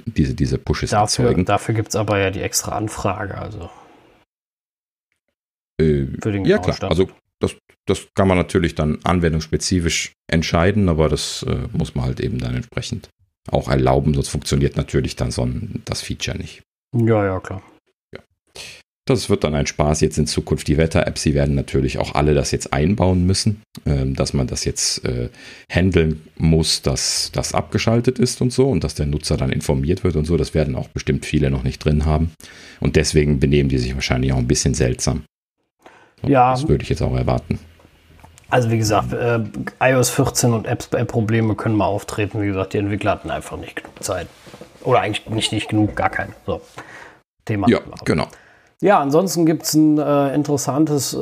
diese, 0.06 0.34
diese 0.34 0.58
Pushes 0.58 0.90
dafür, 0.90 1.24
erzeugen. 1.26 1.44
Dafür 1.44 1.74
gibt 1.74 1.90
es 1.90 1.96
aber 1.96 2.18
ja 2.18 2.30
die 2.30 2.40
extra 2.40 2.72
Anfrage. 2.72 3.38
Also 3.38 3.70
äh, 5.80 6.06
Für 6.22 6.32
den 6.32 6.44
ja, 6.44 6.58
klar. 6.58 6.76
Stand. 6.76 6.90
Also 6.90 7.10
das, 7.40 7.56
das 7.86 8.08
kann 8.14 8.28
man 8.28 8.36
natürlich 8.36 8.74
dann 8.74 8.98
anwendungsspezifisch 9.02 10.12
entscheiden, 10.30 10.88
aber 10.88 11.08
das 11.08 11.44
äh, 11.48 11.68
muss 11.72 11.94
man 11.94 12.04
halt 12.04 12.20
eben 12.20 12.38
dann 12.38 12.54
entsprechend 12.54 13.08
auch 13.50 13.68
erlauben, 13.68 14.14
sonst 14.14 14.28
funktioniert 14.28 14.76
natürlich 14.76 15.16
dann 15.16 15.30
so 15.30 15.42
ein, 15.42 15.82
das 15.84 16.02
Feature 16.02 16.36
nicht. 16.36 16.62
Ja, 16.94 17.24
ja, 17.24 17.40
klar. 17.40 17.62
Ja. 18.14 18.20
Das 19.06 19.30
wird 19.30 19.44
dann 19.44 19.54
ein 19.54 19.66
Spaß 19.66 20.02
jetzt 20.02 20.18
in 20.18 20.26
Zukunft. 20.26 20.68
Die 20.68 20.76
Wetter-Apps, 20.76 21.22
sie 21.22 21.34
werden 21.34 21.54
natürlich 21.54 21.98
auch 21.98 22.14
alle 22.14 22.34
das 22.34 22.50
jetzt 22.50 22.72
einbauen 22.72 23.26
müssen, 23.26 23.62
äh, 23.86 24.06
dass 24.06 24.34
man 24.34 24.46
das 24.46 24.64
jetzt 24.64 25.04
äh, 25.04 25.30
handeln 25.72 26.20
muss, 26.36 26.82
dass 26.82 27.30
das 27.32 27.54
abgeschaltet 27.54 28.18
ist 28.18 28.40
und 28.40 28.52
so 28.52 28.68
und 28.68 28.84
dass 28.84 28.94
der 28.94 29.06
Nutzer 29.06 29.36
dann 29.36 29.50
informiert 29.50 30.04
wird 30.04 30.16
und 30.16 30.26
so. 30.26 30.36
Das 30.36 30.54
werden 30.54 30.76
auch 30.76 30.88
bestimmt 30.88 31.24
viele 31.24 31.50
noch 31.50 31.62
nicht 31.62 31.84
drin 31.84 32.04
haben. 32.04 32.32
Und 32.78 32.96
deswegen 32.96 33.40
benehmen 33.40 33.68
die 33.68 33.78
sich 33.78 33.94
wahrscheinlich 33.94 34.32
auch 34.32 34.38
ein 34.38 34.48
bisschen 34.48 34.74
seltsam. 34.74 35.24
Ja. 36.22 36.52
Das 36.52 36.68
würde 36.68 36.82
ich 36.82 36.88
jetzt 36.88 37.02
auch 37.02 37.14
erwarten. 37.14 37.58
Also 38.50 38.70
wie 38.70 38.78
gesagt, 38.78 39.12
äh, 39.12 39.40
iOS 39.80 40.10
14 40.10 40.52
und 40.52 40.66
App-Probleme 40.66 41.54
können 41.54 41.76
mal 41.76 41.86
auftreten. 41.86 42.42
Wie 42.42 42.48
gesagt, 42.48 42.72
die 42.72 42.78
Entwickler 42.78 43.12
hatten 43.12 43.30
einfach 43.30 43.56
nicht 43.56 43.76
genug 43.76 44.02
Zeit. 44.02 44.26
Oder 44.82 45.00
eigentlich 45.00 45.28
nicht, 45.28 45.52
nicht 45.52 45.68
genug, 45.68 45.94
gar 45.94 46.10
keinen. 46.10 46.34
So. 46.46 46.60
Thema. 47.44 47.68
Ja, 47.68 47.80
genau. 48.04 48.26
Ja, 48.80 48.98
ansonsten 49.00 49.46
gibt 49.46 49.64
es 49.64 49.74
ein 49.74 49.98
äh, 49.98 50.34
interessantes, 50.34 51.14
äh, 51.14 51.18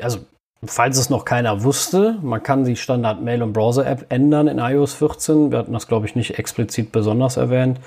also 0.00 0.18
falls 0.64 0.96
es 0.96 1.10
noch 1.10 1.24
keiner 1.24 1.64
wusste, 1.64 2.18
man 2.22 2.42
kann 2.42 2.64
die 2.64 2.76
Standard-Mail- 2.76 3.42
und 3.42 3.52
Browser-App 3.52 4.06
ändern 4.10 4.48
in 4.48 4.58
iOS 4.58 4.94
14. 4.94 5.50
Wir 5.50 5.58
hatten 5.58 5.72
das, 5.72 5.88
glaube 5.88 6.06
ich, 6.06 6.14
nicht 6.14 6.38
explizit 6.38 6.92
besonders 6.92 7.36
erwähnt. 7.36 7.80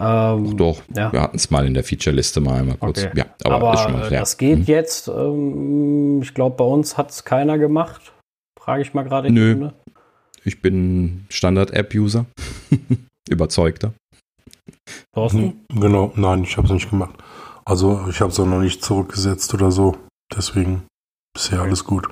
Ähm, 0.00 0.56
Doch, 0.56 0.80
ja. 0.94 1.12
wir 1.12 1.20
hatten 1.20 1.36
es 1.36 1.50
mal 1.50 1.66
in 1.66 1.74
der 1.74 1.82
Feature-Liste 1.82 2.40
mal 2.40 2.60
einmal 2.60 2.76
kurz. 2.76 3.04
Okay. 3.04 3.18
Ja, 3.18 3.26
aber, 3.44 3.56
aber 3.56 3.74
ist 3.74 3.80
schon 3.80 3.92
mal, 3.92 4.12
ja. 4.12 4.20
das 4.20 4.36
geht 4.36 4.58
mhm. 4.60 4.64
jetzt. 4.64 5.08
Ähm, 5.08 6.22
ich 6.22 6.34
glaube, 6.34 6.56
bei 6.56 6.64
uns 6.64 6.96
hat 6.96 7.10
es 7.10 7.24
keiner 7.24 7.58
gemacht. 7.58 8.12
Frage 8.60 8.82
ich 8.82 8.94
mal 8.94 9.02
gerade. 9.02 9.30
Nö. 9.30 9.52
Runde. 9.52 9.74
Ich 10.44 10.62
bin 10.62 11.26
Standard-App-User. 11.30 12.26
Überzeugter. 13.28 13.92
Thorsten? 15.14 15.60
Hm, 15.70 15.80
genau, 15.80 16.12
nein, 16.14 16.44
ich 16.44 16.56
habe 16.56 16.66
es 16.66 16.72
nicht 16.72 16.90
gemacht. 16.90 17.14
Also 17.64 18.06
ich 18.08 18.20
habe 18.20 18.30
es 18.30 18.40
auch 18.40 18.46
noch 18.46 18.60
nicht 18.60 18.82
zurückgesetzt 18.82 19.52
oder 19.52 19.70
so. 19.70 19.96
Deswegen 20.34 20.84
bisher 21.34 21.58
okay. 21.58 21.68
alles 21.68 21.84
gut. 21.84 22.08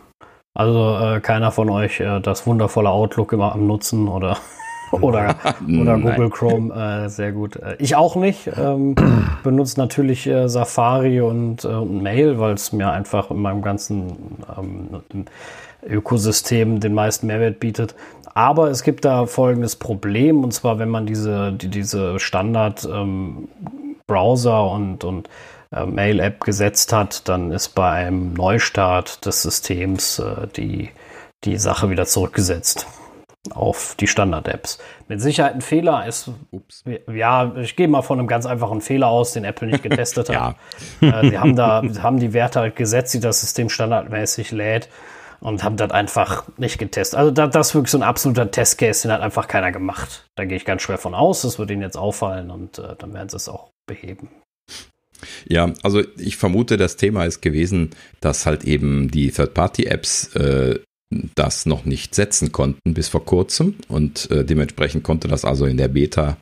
Also 0.55 0.99
äh, 0.99 1.21
keiner 1.21 1.53
von 1.53 1.71
euch 1.71 2.01
äh, 2.01 2.21
das 2.21 2.47
wundervolle 2.47 2.91
Outlook 2.91 3.33
immer 3.33 3.53
am 3.53 3.67
Nutzen 3.67 4.09
oder 4.09 4.39
oder, 5.01 5.35
oder 5.81 5.99
Google 5.99 6.31
Chrome, 6.31 6.75
äh, 6.75 7.09
sehr 7.09 7.33
gut. 7.33 7.57
Äh, 7.57 7.77
ich 7.79 7.97
auch 7.97 8.15
nicht. 8.17 8.51
Ähm, 8.57 8.95
benutze 9.43 9.81
natürlich 9.81 10.27
äh, 10.27 10.49
Safari 10.49 11.21
und, 11.21 11.65
äh, 11.65 11.69
und 11.69 12.03
Mail, 12.03 12.39
weil 12.39 12.55
es 12.55 12.73
mir 12.73 12.91
einfach 12.91 13.31
in 13.31 13.37
meinem 13.39 13.61
ganzen 13.63 14.39
ähm, 14.57 15.03
Ökosystem 15.87 16.81
den 16.81 16.95
meisten 16.95 17.27
Mehrwert 17.27 17.61
bietet. 17.61 17.95
Aber 18.35 18.71
es 18.71 18.83
gibt 18.83 19.05
da 19.05 19.27
folgendes 19.27 19.77
Problem, 19.77 20.43
und 20.45 20.53
zwar, 20.53 20.79
wenn 20.79 20.89
man 20.91 21.07
diese, 21.07 21.53
die, 21.53 21.69
diese 21.69 22.21
Standard-Browser 22.21 24.59
ähm, 24.59 24.71
und, 24.71 25.05
und 25.05 25.29
äh, 25.73 25.87
Mail-App 25.87 26.45
gesetzt 26.45 26.93
hat, 26.93 27.27
dann 27.29 27.51
ist 27.51 27.71
bei 27.71 27.91
einem 27.91 28.35
Neustart 28.35 29.25
des 29.25 29.41
Systems 29.43 30.19
äh, 30.19 30.49
die, 30.55 30.91
die 31.45 31.57
Sache 31.57 31.89
wieder 31.89 32.05
zurückgesetzt 32.05 32.87
auf 33.53 33.97
die 33.99 34.07
Standard-Apps. 34.07 34.79
Mit 35.09 35.21
Sicherheit 35.21 35.55
ein 35.55 35.61
Fehler 35.61 36.07
ist, 36.07 36.31
Ups. 36.51 36.85
ja, 37.13 37.55
ich 37.57 37.77
gehe 37.77 37.89
mal 37.89 38.03
von 38.03 38.19
einem 38.19 38.29
ganz 38.29 38.47
einfachen 38.47 38.81
Fehler 38.81 39.09
aus, 39.09 39.33
den 39.33 39.45
Apple 39.45 39.69
nicht 39.69 39.83
getestet 39.83 40.29
hat. 40.31 40.57
ja. 41.01 41.21
äh, 41.21 41.31
sie 41.31 41.39
haben 41.39 41.57
da, 41.57 41.83
haben 42.03 42.19
die 42.19 42.33
Werte 42.33 42.61
halt 42.61 42.77
gesetzt, 42.77 43.15
die 43.15 43.21
das 43.21 43.41
System 43.41 43.69
standardmäßig 43.69 44.53
lädt 44.53 44.89
und 45.41 45.63
haben 45.63 45.77
das 45.77 45.91
einfach 45.91 46.45
nicht 46.57 46.79
getestet. 46.79 47.19
Also 47.19 47.31
das, 47.31 47.51
das 47.51 47.69
ist 47.69 47.75
wirklich 47.75 47.91
so 47.91 47.99
ein 47.99 48.03
absoluter 48.03 48.51
Testcase, 48.51 49.03
den 49.03 49.13
hat 49.13 49.21
einfach 49.21 49.49
keiner 49.49 49.73
gemacht. 49.73 50.27
Da 50.35 50.45
gehe 50.45 50.57
ich 50.57 50.65
ganz 50.65 50.83
schwer 50.83 50.99
von 50.99 51.15
aus, 51.15 51.43
das 51.43 51.59
wird 51.59 51.71
ihnen 51.71 51.83
jetzt 51.83 51.97
auffallen 51.97 52.51
und 52.51 52.79
äh, 52.79 52.95
dann 52.99 53.15
werden 53.15 53.29
sie 53.29 53.37
es 53.37 53.49
auch 53.49 53.71
beheben. 53.87 54.29
Ja, 55.49 55.73
also 55.83 56.03
ich 56.19 56.37
vermute, 56.37 56.77
das 56.77 56.97
Thema 56.97 57.25
ist 57.25 57.41
gewesen, 57.41 57.91
dass 58.21 58.47
halt 58.47 58.65
eben 58.65 59.11
die 59.11 59.31
Third-Party-Apps 59.31 60.35
äh, 60.37 60.81
das 61.11 61.67
noch 61.67 61.85
nicht 61.85 62.15
setzen 62.15 62.53
konnten 62.53 62.95
bis 62.95 63.09
vor 63.09 63.25
kurzem 63.25 63.77
und 63.89 64.31
äh, 64.31 64.45
dementsprechend 64.45 65.05
konnte 65.05 65.29
das 65.29 65.45
also 65.45 65.67
in 65.67 65.77
der 65.77 65.89
Beta 65.89 66.37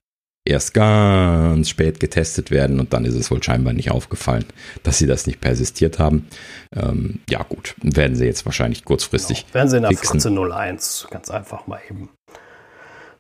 erst 0.47 0.75
ganz 0.75 1.71
spät 1.71 2.01
getestet 2.01 2.51
werden 2.51 2.79
und 2.79 2.93
dann 2.93 3.05
ist 3.05 3.15
es 3.15 3.31
wohl 3.31 3.43
scheinbar 3.43 3.73
nicht 3.73 3.91
aufgefallen, 3.91 4.45
dass 4.83 4.99
sie 4.99 5.07
das 5.07 5.27
nicht 5.27 5.41
persistiert 5.41 5.99
haben. 5.99 6.29
Ähm, 6.75 7.21
ja 7.31 7.43
gut, 7.43 7.75
werden 7.83 8.17
sie 8.17 8.27
jetzt 8.27 8.45
wahrscheinlich 8.45 8.85
kurzfristig 8.85 9.47
genau. 9.47 9.55
Werden 9.55 9.69
sie 9.71 9.77
in 9.79 9.83
der 9.83 9.93
14.01 9.93 11.11
ganz 11.11 11.31
einfach 11.31 11.67
mal 11.67 11.81
eben 11.91 12.11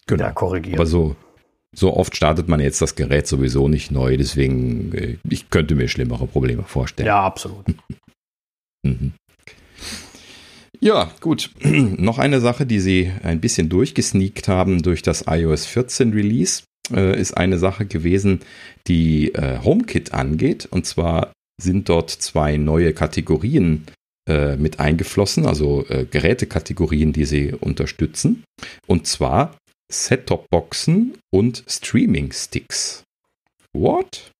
genau. 0.06 0.32
korrigieren. 0.32 0.78
Aber 0.78 0.86
so, 0.86 1.16
so 1.74 1.96
oft 1.96 2.14
startet 2.14 2.48
man 2.48 2.60
jetzt 2.60 2.82
das 2.82 2.94
Gerät 2.94 3.26
sowieso 3.26 3.68
nicht 3.68 3.90
neu, 3.90 4.16
deswegen 4.18 4.94
äh, 4.94 5.18
ich 5.28 5.48
könnte 5.48 5.74
mir 5.74 5.88
schlimmere 5.88 6.26
Probleme 6.26 6.64
vorstellen. 6.64 7.06
Ja, 7.06 7.22
absolut. 7.22 7.64
mhm. 8.82 9.14
Ja, 10.80 11.10
gut. 11.20 11.50
Noch 11.62 12.18
eine 12.18 12.40
Sache, 12.40 12.66
die 12.66 12.80
sie 12.80 13.10
ein 13.22 13.40
bisschen 13.40 13.68
durchgesneakt 13.68 14.48
haben 14.48 14.82
durch 14.82 15.02
das 15.02 15.24
iOS 15.26 15.66
14 15.66 16.12
Release, 16.12 16.62
äh, 16.92 17.18
ist 17.18 17.36
eine 17.36 17.58
Sache 17.58 17.86
gewesen, 17.86 18.40
die 18.86 19.34
äh, 19.34 19.58
HomeKit 19.62 20.12
angeht. 20.12 20.66
Und 20.70 20.86
zwar 20.86 21.32
sind 21.60 21.88
dort 21.88 22.10
zwei 22.10 22.56
neue 22.56 22.92
Kategorien 22.92 23.86
äh, 24.28 24.56
mit 24.56 24.80
eingeflossen, 24.80 25.46
also 25.46 25.86
äh, 25.88 26.06
Gerätekategorien, 26.10 27.12
die 27.12 27.24
sie 27.24 27.52
unterstützen. 27.52 28.44
Und 28.86 29.06
zwar 29.06 29.56
Set-Top-Boxen 29.92 31.18
und 31.30 31.64
Streaming-Sticks. 31.68 33.04
What? 33.72 34.30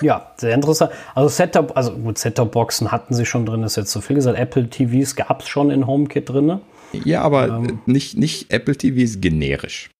Ja, 0.00 0.32
sehr 0.36 0.54
interessant. 0.54 0.92
Also 1.14 1.28
Setup, 1.28 1.76
also 1.76 1.92
gut, 1.92 2.18
Setup-Boxen 2.18 2.92
hatten 2.92 3.14
sie 3.14 3.26
schon 3.26 3.44
drin, 3.44 3.62
ist 3.62 3.76
jetzt 3.76 3.90
so 3.90 4.00
viel 4.00 4.16
gesagt. 4.16 4.38
Apple 4.38 4.68
TVs 4.68 5.16
gab 5.16 5.42
es 5.42 5.48
schon 5.48 5.70
in 5.70 5.86
HomeKit 5.86 6.28
drin. 6.28 6.60
Ja, 6.92 7.22
aber 7.22 7.48
ähm, 7.48 7.80
nicht, 7.86 8.16
nicht 8.16 8.52
Apple 8.52 8.76
TVs 8.76 9.20
generisch. 9.20 9.90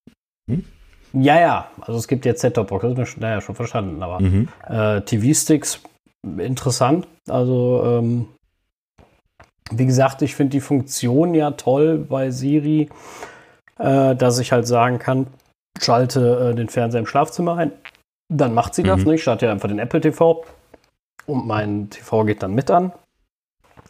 Hm? 0.49 0.64
Ja, 1.12 1.41
ja, 1.41 1.70
also 1.80 1.99
es 1.99 2.07
gibt 2.07 2.24
jetzt 2.24 2.41
Setup-Boxen, 2.41 2.95
das 2.95 3.11
ist 3.11 3.16
mir 3.16 3.22
naja, 3.22 3.41
schon 3.41 3.57
verstanden, 3.57 4.03
aber 4.03 4.20
mhm. 4.20 4.49
äh, 4.68 5.01
TV-Sticks 5.01 5.80
interessant. 6.38 7.07
Also, 7.28 7.82
ähm, 7.84 8.28
wie 9.72 9.86
gesagt, 9.86 10.22
ich 10.22 10.34
finde 10.34 10.53
die 10.53 10.61
Funktion 10.61 11.34
ja 11.34 11.53
toll 11.53 11.99
bei 11.99 12.30
Siri, 12.30 12.88
äh, 13.78 14.14
dass 14.14 14.38
ich 14.38 14.53
halt 14.53 14.66
sagen 14.66 14.99
kann, 14.99 15.26
schalte 15.80 16.51
äh, 16.51 16.55
den 16.55 16.68
Fernseher 16.68 17.01
im 17.01 17.07
Schlafzimmer 17.07 17.57
ein 17.57 17.72
dann 18.31 18.55
macht 18.55 18.74
sie 18.74 18.83
das 18.83 19.05
mhm. 19.05 19.12
nicht, 19.12 19.22
startet 19.22 19.49
ja 19.49 19.53
einfach 19.53 19.68
den 19.68 19.78
Apple 19.78 20.01
TV 20.01 20.45
und 21.26 21.47
mein 21.47 21.91
TV 21.91 22.24
geht 22.24 22.43
dann 22.43 22.55
mit 22.55 22.70
an. 22.70 22.93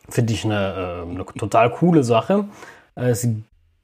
Finde 0.08 0.32
ich 0.32 0.44
eine, 0.44 1.04
äh, 1.06 1.10
eine 1.10 1.24
total 1.26 1.70
coole 1.70 2.02
Sache. 2.02 2.46
Es 2.96 3.28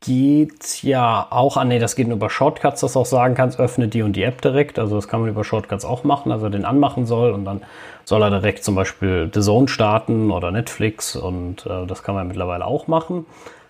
geht 0.00 0.82
ja 0.82 1.26
auch 1.30 1.56
an, 1.56 1.68
nee, 1.68 1.78
das 1.78 1.94
geht 1.94 2.08
nur 2.08 2.16
über 2.16 2.30
Shortcuts, 2.30 2.80
dass 2.80 2.94
du 2.94 3.00
auch 3.00 3.06
sagen 3.06 3.34
kannst, 3.34 3.60
öffne 3.60 3.88
die 3.88 4.02
und 4.02 4.14
die 4.14 4.22
App 4.22 4.40
direkt. 4.42 4.78
Also 4.78 4.96
das 4.96 5.08
kann 5.08 5.20
man 5.20 5.28
über 5.28 5.44
Shortcuts 5.44 5.84
auch 5.84 6.04
machen, 6.04 6.32
also 6.32 6.48
den 6.48 6.64
anmachen 6.64 7.06
soll 7.06 7.32
und 7.32 7.44
dann 7.44 7.62
soll 8.04 8.22
er 8.22 8.30
direkt 8.30 8.64
zum 8.64 8.74
Beispiel 8.74 9.30
The 9.32 9.40
Zone 9.40 9.68
starten 9.68 10.30
oder 10.30 10.50
Netflix 10.50 11.16
und 11.16 11.66
äh, 11.66 11.86
das 11.86 12.02
kann 12.02 12.14
man 12.14 12.28
mittlerweile 12.28 12.64
auch 12.64 12.88
machen. 12.88 13.26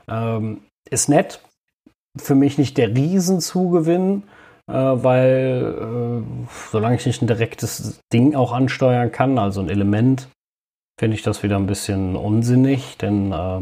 Ähm, 0.09 0.63
ist 0.89 1.09
nett. 1.09 1.41
Für 2.17 2.35
mich 2.35 2.57
nicht 2.59 2.79
der 2.79 2.89
Riesenzugewinn 2.95 4.23
weil 4.73 5.75
äh, 5.81 6.47
solange 6.71 6.97
ich 6.97 7.07
nicht 7.07 7.23
ein 7.23 7.29
direktes 7.29 8.01
Ding 8.13 8.35
auch 8.35 8.53
ansteuern 8.53 9.13
kann, 9.13 9.39
also 9.39 9.61
ein 9.61 9.69
Element, 9.69 10.29
finde 10.99 11.17
ich 11.17 11.23
das 11.23 11.43
wieder 11.43 11.57
ein 11.57 11.67
bisschen 11.67 12.17
unsinnig, 12.17 12.97
denn 12.99 13.33
äh, 13.33 13.61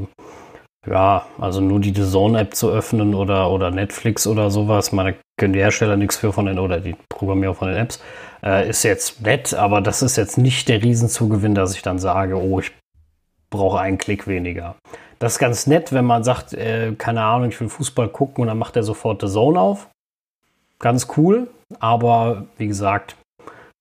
ja, 0.91 1.27
also 1.39 1.61
nur 1.61 1.81
die 1.81 1.93
Zone-App 1.93 2.55
zu 2.55 2.71
öffnen 2.71 3.15
oder, 3.15 3.51
oder 3.51 3.71
Netflix 3.71 4.27
oder 4.27 4.51
sowas, 4.51 4.93
meine 4.93 5.17
können 5.37 5.53
die 5.53 5.61
Hersteller 5.61 5.97
nichts 5.97 6.17
für 6.17 6.33
von 6.33 6.47
den 6.47 6.59
oder 6.59 6.79
die 6.79 6.95
Programmierer 7.09 7.55
von 7.55 7.69
den 7.69 7.77
Apps, 7.77 8.01
äh, 8.45 8.69
ist 8.69 8.85
jetzt 8.85 9.23
nett, 9.23 9.53
aber 9.53 9.81
das 9.81 10.03
ist 10.03 10.17
jetzt 10.17 10.39
nicht 10.39 10.69
der 10.69 10.83
Riesenzugewinn, 10.83 11.55
dass 11.55 11.75
ich 11.75 11.83
dann 11.83 11.99
sage, 11.99 12.41
oh, 12.41 12.61
ich 12.61 12.73
brauche 13.51 13.81
einen 13.81 13.99
Klick 13.99 14.29
weniger. 14.29 14.77
Das 15.19 15.35
ist 15.35 15.39
ganz 15.39 15.67
nett, 15.67 15.93
wenn 15.93 16.05
man 16.05 16.23
sagt, 16.23 16.53
äh, 16.53 16.93
keine 16.97 17.23
Ahnung, 17.23 17.49
ich 17.49 17.61
will 17.61 17.69
Fußball 17.69 18.09
gucken 18.09 18.43
und 18.43 18.49
dann 18.49 18.59
macht 18.59 18.77
er 18.77 18.83
sofort 18.83 19.23
The 19.23 19.29
Zone 19.29 19.59
auf 19.59 19.89
ganz 20.85 21.09
cool, 21.17 21.49
aber 21.81 22.45
wie 22.59 22.69
gesagt, 22.69 23.17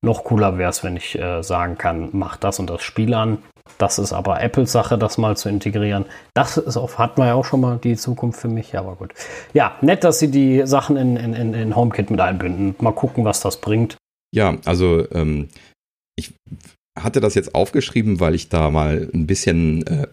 noch 0.01 0.23
cooler 0.23 0.57
wäre 0.57 0.69
es, 0.69 0.83
wenn 0.83 0.95
ich 0.95 1.19
äh, 1.19 1.43
sagen 1.43 1.77
kann, 1.77 2.09
mach 2.13 2.37
das 2.37 2.59
und 2.59 2.69
das 2.69 2.81
Spiel 2.81 3.13
an. 3.13 3.39
Das 3.77 3.99
ist 3.99 4.13
aber 4.13 4.41
Apples 4.41 4.71
Sache, 4.71 4.97
das 4.97 5.17
mal 5.17 5.35
zu 5.35 5.49
integrieren. 5.49 6.05
Das 6.33 6.57
ist 6.57 6.77
auf, 6.77 6.99
hat 6.99 7.17
man 7.17 7.27
ja 7.27 7.33
auch 7.33 7.45
schon 7.45 7.61
mal 7.61 7.77
die 7.77 7.97
Zukunft 7.97 8.39
für 8.39 8.47
mich, 8.47 8.77
aber 8.77 8.95
gut. 8.95 9.13
Ja, 9.53 9.75
nett, 9.81 10.03
dass 10.03 10.19
sie 10.19 10.31
die 10.31 10.65
Sachen 10.65 10.95
in, 10.95 11.17
in, 11.17 11.53
in 11.53 11.75
HomeKit 11.75 12.09
mit 12.09 12.21
einbinden. 12.21 12.75
Mal 12.79 12.93
gucken, 12.93 13.25
was 13.25 13.41
das 13.41 13.59
bringt. 13.59 13.97
Ja, 14.33 14.55
also 14.65 15.05
ähm, 15.11 15.49
ich 16.15 16.33
hatte 16.97 17.21
das 17.21 17.35
jetzt 17.35 17.55
aufgeschrieben, 17.55 18.19
weil 18.19 18.35
ich 18.35 18.49
da 18.49 18.69
mal 18.69 19.09
ein 19.13 19.25
bisschen 19.25 19.85
äh, 19.87 20.07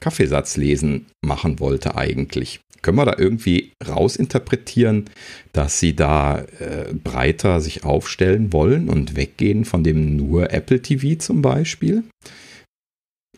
Kaffeesatzlesen 0.00 1.06
machen 1.24 1.60
wollte 1.60 1.96
eigentlich. 1.96 2.60
Können 2.82 2.98
wir 2.98 3.06
da 3.06 3.16
irgendwie 3.18 3.72
rausinterpretieren, 3.86 5.06
dass 5.52 5.80
sie 5.80 5.96
da 5.96 6.44
äh, 6.60 6.92
breiter 6.92 7.60
sich 7.60 7.84
aufstellen 7.84 8.52
wollen 8.52 8.88
und 8.88 9.16
weggehen 9.16 9.64
von 9.64 9.82
dem 9.82 10.16
nur 10.16 10.52
Apple 10.52 10.82
TV 10.82 11.18
zum 11.18 11.42
Beispiel? 11.42 12.04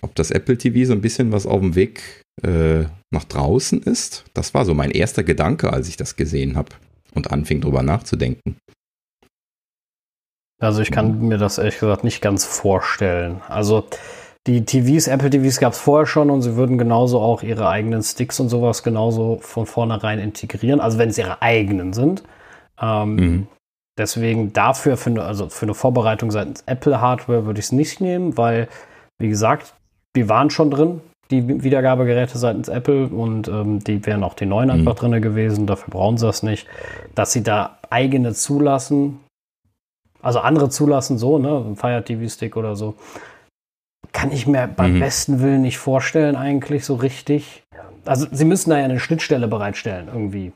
Ob 0.01 0.15
das 0.15 0.31
Apple 0.31 0.59
TV 0.59 0.87
so 0.87 0.93
ein 0.93 1.01
bisschen 1.01 1.33
was 1.33 1.47
auf 1.47 1.61
dem 1.61 1.77
Weg 1.77 2.03
äh, 2.43 2.85
nach 3.11 3.25
draußen 3.25 3.83
ist? 3.83 4.25
Das 4.35 4.55
war 4.55 4.65
so 4.65 4.75
mein 4.75 4.91
erster 4.91 5.23
Gedanke, 5.23 5.73
als 5.73 5.89
ich 5.89 5.97
das 5.97 6.17
gesehen 6.17 6.57
habe 6.57 6.71
und 7.15 7.31
anfing 7.31 7.61
drüber 7.61 7.83
nachzudenken. 7.83 8.57
Also 10.61 10.83
ich 10.83 10.91
kann 10.91 11.21
mir 11.21 11.39
das 11.39 11.59
ehrlich 11.59 11.79
gesagt 11.79 12.05
nicht 12.05 12.21
ganz 12.21 12.45
vorstellen. 12.45 13.41
Also 13.49 13.85
die 14.47 14.65
TVs, 14.65 15.07
Apple 15.07 15.31
TVs 15.31 15.61
gab 15.61 15.75
es 15.75 15.79
vorher 15.79 16.07
schon 16.07 16.31
und 16.31 16.43
sie 16.43 16.57
würden 16.57 16.79
genauso 16.79 17.21
auch 17.21 17.43
ihre 17.43 17.69
eigenen 17.69 18.03
Sticks 18.03 18.41
und 18.41 18.49
sowas 18.49 18.83
genauso 18.83 19.39
von 19.41 19.67
vornherein 19.67 20.19
integrieren, 20.19 20.81
also 20.81 20.99
wenn 20.99 21.11
es 21.11 21.19
ihre 21.19 21.43
eigenen 21.43 21.93
sind. 21.93 22.23
Ähm, 22.81 23.15
mhm. 23.15 23.47
Deswegen 23.99 24.53
dafür, 24.53 24.97
für 24.97 25.11
eine, 25.11 25.23
also 25.23 25.49
für 25.49 25.67
eine 25.67 25.75
Vorbereitung 25.75 26.31
seitens 26.31 26.63
Apple 26.67 27.01
Hardware 27.01 27.47
würde 27.47 27.59
ich 27.59 27.67
es 27.67 27.73
nicht 27.73 28.01
nehmen, 28.01 28.37
weil, 28.37 28.69
wie 29.19 29.29
gesagt, 29.29 29.75
die 30.17 30.29
waren 30.29 30.51
schon 30.51 30.71
drin, 30.71 31.01
die 31.31 31.63
Wiedergabegeräte 31.63 32.39
seitens 32.39 32.69
Apple 32.69 33.09
und 33.09 33.49
ähm, 33.49 33.81
die 33.81 34.07
wären 34.07 34.25
auch 34.25 34.35
die 34.35 34.47
neuen 34.47 34.69
mhm. 34.69 34.75
einfach 34.75 34.95
drin 34.95 35.21
gewesen, 35.21 35.67
dafür 35.67 35.91
brauchen 35.91 36.17
sie 36.17 36.27
das 36.27 36.43
nicht. 36.43 36.67
Dass 37.15 37.33
sie 37.33 37.43
da 37.43 37.79
eigene 37.91 38.33
zulassen, 38.33 39.21
also 40.21 40.41
andere 40.41 40.69
zulassen, 40.69 41.19
so, 41.19 41.39
ne, 41.39 41.65
ein 41.67 41.77
Fire 41.77 42.05
TV 42.05 42.29
Stick 42.29 42.57
oder 42.57 42.77
so, 42.77 42.95
kann 44.13 44.33
ich 44.33 44.47
mir 44.47 44.67
beim 44.69 44.95
mhm. 44.95 45.01
besten 45.01 45.41
Willen 45.41 45.63
nicht 45.63 45.79
vorstellen, 45.79 46.37
eigentlich 46.37 46.85
so 46.85 46.95
richtig. 46.95 47.63
Also, 48.05 48.27
sie 48.31 48.45
müssen 48.45 48.71
da 48.71 48.79
ja 48.79 48.85
eine 48.85 49.01
Schnittstelle 49.01 49.49
bereitstellen, 49.49 50.09
irgendwie. 50.09 50.53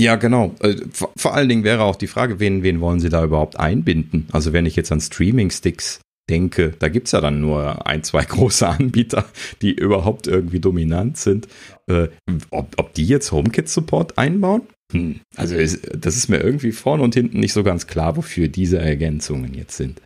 Ja, 0.00 0.16
genau. 0.16 0.52
Äh, 0.60 0.76
vor 1.16 1.34
allen 1.34 1.48
Dingen 1.48 1.64
wäre 1.64 1.82
auch 1.82 1.96
die 1.96 2.06
Frage, 2.06 2.40
wen, 2.40 2.62
wen 2.62 2.80
wollen 2.80 3.00
sie 3.00 3.08
da 3.08 3.24
überhaupt 3.24 3.58
einbinden? 3.58 4.28
Also, 4.32 4.52
wenn 4.52 4.66
ich 4.66 4.76
jetzt 4.76 4.92
an 4.92 5.00
Streaming-Sticks 5.00 6.00
denke, 6.28 6.74
da 6.78 6.88
gibt 6.88 7.06
es 7.06 7.12
ja 7.12 7.20
dann 7.20 7.40
nur 7.40 7.86
ein, 7.86 8.02
zwei 8.04 8.24
große 8.24 8.68
Anbieter, 8.68 9.24
die 9.62 9.72
überhaupt 9.72 10.26
irgendwie 10.26 10.60
dominant 10.60 11.16
sind. 11.16 11.48
Äh, 11.88 12.08
ob, 12.50 12.74
ob 12.76 12.94
die 12.94 13.06
jetzt 13.06 13.32
HomeKit-Support 13.32 14.18
einbauen? 14.18 14.62
Hm. 14.92 15.20
Also 15.36 15.54
ist, 15.56 15.86
das 15.94 16.16
ist 16.16 16.28
mir 16.28 16.38
irgendwie 16.38 16.72
vorne 16.72 17.02
und 17.02 17.14
hinten 17.14 17.40
nicht 17.40 17.52
so 17.52 17.62
ganz 17.62 17.86
klar, 17.86 18.16
wofür 18.16 18.48
diese 18.48 18.78
Ergänzungen 18.78 19.54
jetzt 19.54 19.76
sind. 19.76 20.00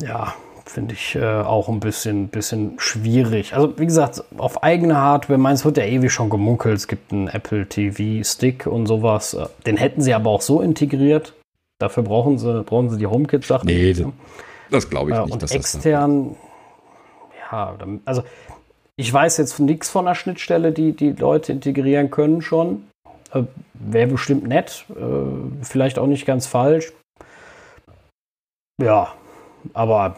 Ja, 0.00 0.34
finde 0.64 0.94
ich 0.94 1.16
äh, 1.16 1.24
auch 1.24 1.68
ein 1.68 1.80
bisschen, 1.80 2.28
bisschen 2.28 2.78
schwierig. 2.78 3.54
Also 3.54 3.78
wie 3.78 3.86
gesagt, 3.86 4.24
auf 4.38 4.62
eigene 4.62 4.96
Hardware, 4.96 5.38
meins 5.38 5.64
wird 5.64 5.76
ja 5.76 5.84
ewig 5.84 6.12
schon 6.12 6.30
gemunkelt, 6.30 6.76
es 6.76 6.88
gibt 6.88 7.12
einen 7.12 7.28
Apple 7.28 7.66
TV 7.66 8.24
Stick 8.24 8.66
und 8.66 8.86
sowas. 8.86 9.34
Äh, 9.34 9.46
den 9.66 9.76
hätten 9.76 10.00
sie 10.00 10.14
aber 10.14 10.30
auch 10.30 10.42
so 10.42 10.62
integriert. 10.62 11.34
Dafür 11.78 12.02
brauchen 12.02 12.38
sie, 12.38 12.62
brauchen 12.62 12.90
sie 12.90 12.98
die 12.98 13.06
HomeKit-Sachen. 13.06 13.66
Nee, 13.66 13.92
das, 13.92 14.06
das 14.70 14.90
glaube 14.90 15.10
ich 15.10 15.16
äh, 15.16 15.24
nicht. 15.24 15.32
Und 15.32 15.50
extern, 15.50 16.36
ja, 17.50 17.76
also 18.04 18.22
ich 18.96 19.12
weiß 19.12 19.38
jetzt 19.38 19.58
nichts 19.58 19.88
von 19.88 20.04
der 20.04 20.14
Schnittstelle, 20.14 20.72
die 20.72 20.92
die 20.92 21.12
Leute 21.12 21.52
integrieren 21.52 22.10
können 22.10 22.42
schon. 22.42 22.84
Äh, 23.32 23.42
Wäre 23.74 24.08
bestimmt 24.08 24.46
nett, 24.46 24.84
äh, 24.90 25.64
vielleicht 25.64 25.98
auch 25.98 26.06
nicht 26.06 26.26
ganz 26.26 26.46
falsch. 26.46 26.92
Ja, 28.82 29.14
aber. 29.72 30.16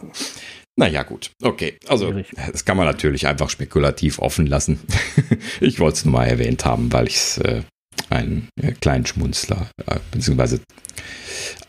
Naja, 0.76 1.02
gut. 1.02 1.30
Okay. 1.42 1.78
Also, 1.86 2.06
schwierig. 2.10 2.32
das 2.50 2.64
kann 2.64 2.76
man 2.76 2.86
natürlich 2.86 3.26
einfach 3.26 3.50
spekulativ 3.50 4.18
offen 4.18 4.46
lassen. 4.46 4.80
ich 5.60 5.78
wollte 5.80 5.98
es 5.98 6.04
nur 6.04 6.12
mal 6.12 6.26
erwähnt 6.26 6.64
haben, 6.64 6.92
weil 6.92 7.06
ich 7.08 7.16
es 7.16 7.38
äh, 7.38 7.62
einen 8.10 8.48
äh, 8.60 8.72
kleinen 8.72 9.06
Schmunzler, 9.06 9.68
äh, 9.86 9.98
beziehungsweise 10.10 10.60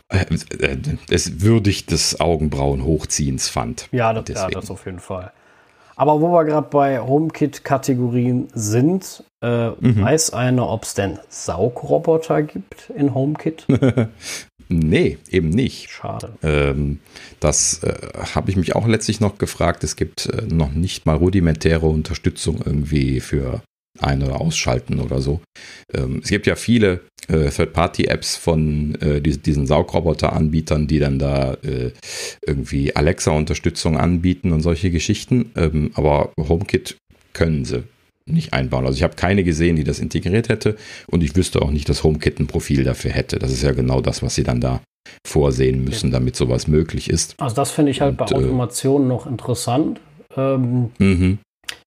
äh, 0.08 0.24
äh, 0.58 0.78
es 1.10 1.40
würdig 1.42 1.86
des 1.86 2.20
Augenbrauen 2.20 2.84
hochziehens 2.84 3.48
fand. 3.48 3.88
Ja, 3.92 4.12
das, 4.12 4.28
ja, 4.28 4.48
das 4.48 4.70
auf 4.70 4.86
jeden 4.86 5.00
Fall. 5.00 5.32
Aber 5.96 6.20
wo 6.20 6.32
wir 6.32 6.44
gerade 6.44 6.68
bei 6.70 7.00
HomeKit-Kategorien 7.00 8.48
sind, 8.52 9.24
äh, 9.42 9.70
mhm. 9.70 10.02
weiß 10.02 10.32
einer, 10.32 10.68
ob 10.68 10.84
es 10.84 10.94
denn 10.94 11.18
Saugroboter 11.28 12.42
gibt 12.42 12.90
in 12.96 13.14
HomeKit? 13.14 13.66
nee, 14.68 15.18
eben 15.30 15.50
nicht. 15.50 15.90
Schade. 15.90 16.32
Ähm, 16.42 17.00
das 17.40 17.82
äh, 17.82 17.94
habe 18.34 18.50
ich 18.50 18.56
mich 18.56 18.74
auch 18.74 18.86
letztlich 18.86 19.20
noch 19.20 19.38
gefragt. 19.38 19.84
Es 19.84 19.96
gibt 19.96 20.26
äh, 20.26 20.42
noch 20.42 20.72
nicht 20.72 21.06
mal 21.06 21.16
rudimentäre 21.16 21.86
Unterstützung 21.86 22.60
irgendwie 22.64 23.20
für 23.20 23.62
ein- 24.00 24.22
oder 24.22 24.40
ausschalten 24.40 25.00
oder 25.00 25.20
so. 25.20 25.40
Ähm, 25.92 26.20
es 26.22 26.30
gibt 26.30 26.46
ja 26.46 26.56
viele 26.56 27.00
äh, 27.28 27.48
Third-Party-Apps 27.50 28.36
von 28.36 28.94
äh, 29.00 29.20
die, 29.20 29.38
diesen 29.38 29.66
Saugroboter-Anbietern, 29.66 30.86
die 30.86 30.98
dann 30.98 31.18
da 31.18 31.54
äh, 31.62 31.92
irgendwie 32.46 32.94
Alexa-Unterstützung 32.94 33.96
anbieten 33.96 34.52
und 34.52 34.60
solche 34.60 34.90
Geschichten. 34.90 35.52
Ähm, 35.56 35.90
aber 35.94 36.32
HomeKit 36.38 36.96
können 37.32 37.64
sie 37.64 37.84
nicht 38.26 38.52
einbauen. 38.52 38.86
Also 38.86 38.96
ich 38.96 39.02
habe 39.02 39.16
keine 39.16 39.44
gesehen, 39.44 39.76
die 39.76 39.84
das 39.84 39.98
integriert 39.98 40.48
hätte 40.48 40.76
und 41.10 41.22
ich 41.22 41.36
wüsste 41.36 41.60
auch 41.60 41.70
nicht, 41.70 41.88
dass 41.88 42.04
HomeKit 42.04 42.40
ein 42.40 42.46
Profil 42.46 42.84
dafür 42.84 43.10
hätte. 43.10 43.38
Das 43.38 43.52
ist 43.52 43.62
ja 43.62 43.72
genau 43.72 44.00
das, 44.00 44.22
was 44.22 44.34
sie 44.34 44.44
dann 44.44 44.60
da 44.60 44.80
vorsehen 45.26 45.84
müssen, 45.84 46.10
damit 46.10 46.34
sowas 46.34 46.66
möglich 46.66 47.10
ist. 47.10 47.34
Also 47.38 47.54
das 47.54 47.70
finde 47.70 47.90
ich 47.90 48.00
halt 48.00 48.18
und, 48.18 48.30
bei 48.30 48.34
äh, 48.34 48.38
Automation 48.38 49.08
noch 49.08 49.26
interessant. 49.26 50.00
Ähm, 50.36 50.90
mhm. 50.98 51.38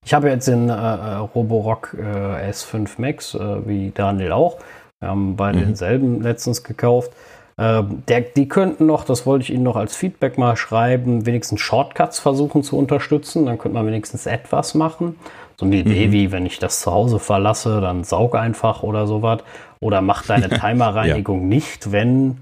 Ich 0.07 0.13
habe 0.13 0.29
jetzt 0.29 0.47
den 0.47 0.69
äh, 0.69 0.73
äh 0.73 1.15
Roborock 1.35 1.93
äh, 1.99 2.49
S5 2.49 2.91
Max, 2.97 3.35
äh, 3.35 3.67
wie 3.67 3.91
Daniel 3.93 4.31
auch. 4.31 4.55
Wir 5.01 5.09
haben 5.09 5.35
beide 5.35 5.57
mhm. 5.57 5.63
denselben 5.63 6.21
letztens 6.21 6.63
gekauft. 6.63 7.11
Ähm, 7.57 8.03
der, 8.07 8.21
die 8.21 8.47
könnten 8.47 8.85
noch, 8.85 9.03
das 9.03 9.25
wollte 9.25 9.43
ich 9.43 9.49
Ihnen 9.49 9.63
noch 9.63 9.75
als 9.75 9.97
Feedback 9.97 10.37
mal 10.37 10.55
schreiben, 10.55 11.25
wenigstens 11.25 11.59
Shortcuts 11.59 12.19
versuchen 12.19 12.63
zu 12.63 12.77
unterstützen. 12.77 13.47
Dann 13.47 13.57
könnte 13.57 13.77
man 13.77 13.85
wenigstens 13.85 14.27
etwas 14.27 14.75
machen. 14.75 15.17
So 15.57 15.65
eine 15.65 15.75
Idee 15.75 16.07
mhm. 16.07 16.11
wie, 16.13 16.31
wenn 16.31 16.45
ich 16.45 16.57
das 16.57 16.79
zu 16.79 16.93
Hause 16.93 17.19
verlasse, 17.19 17.81
dann 17.81 18.05
saug 18.05 18.35
einfach 18.35 18.83
oder 18.83 19.07
sowas. 19.07 19.39
Oder 19.81 19.99
mach 19.99 20.25
deine 20.25 20.47
Timerreinigung 20.61 21.41
ja. 21.41 21.47
nicht, 21.47 21.91
wenn 21.91 22.37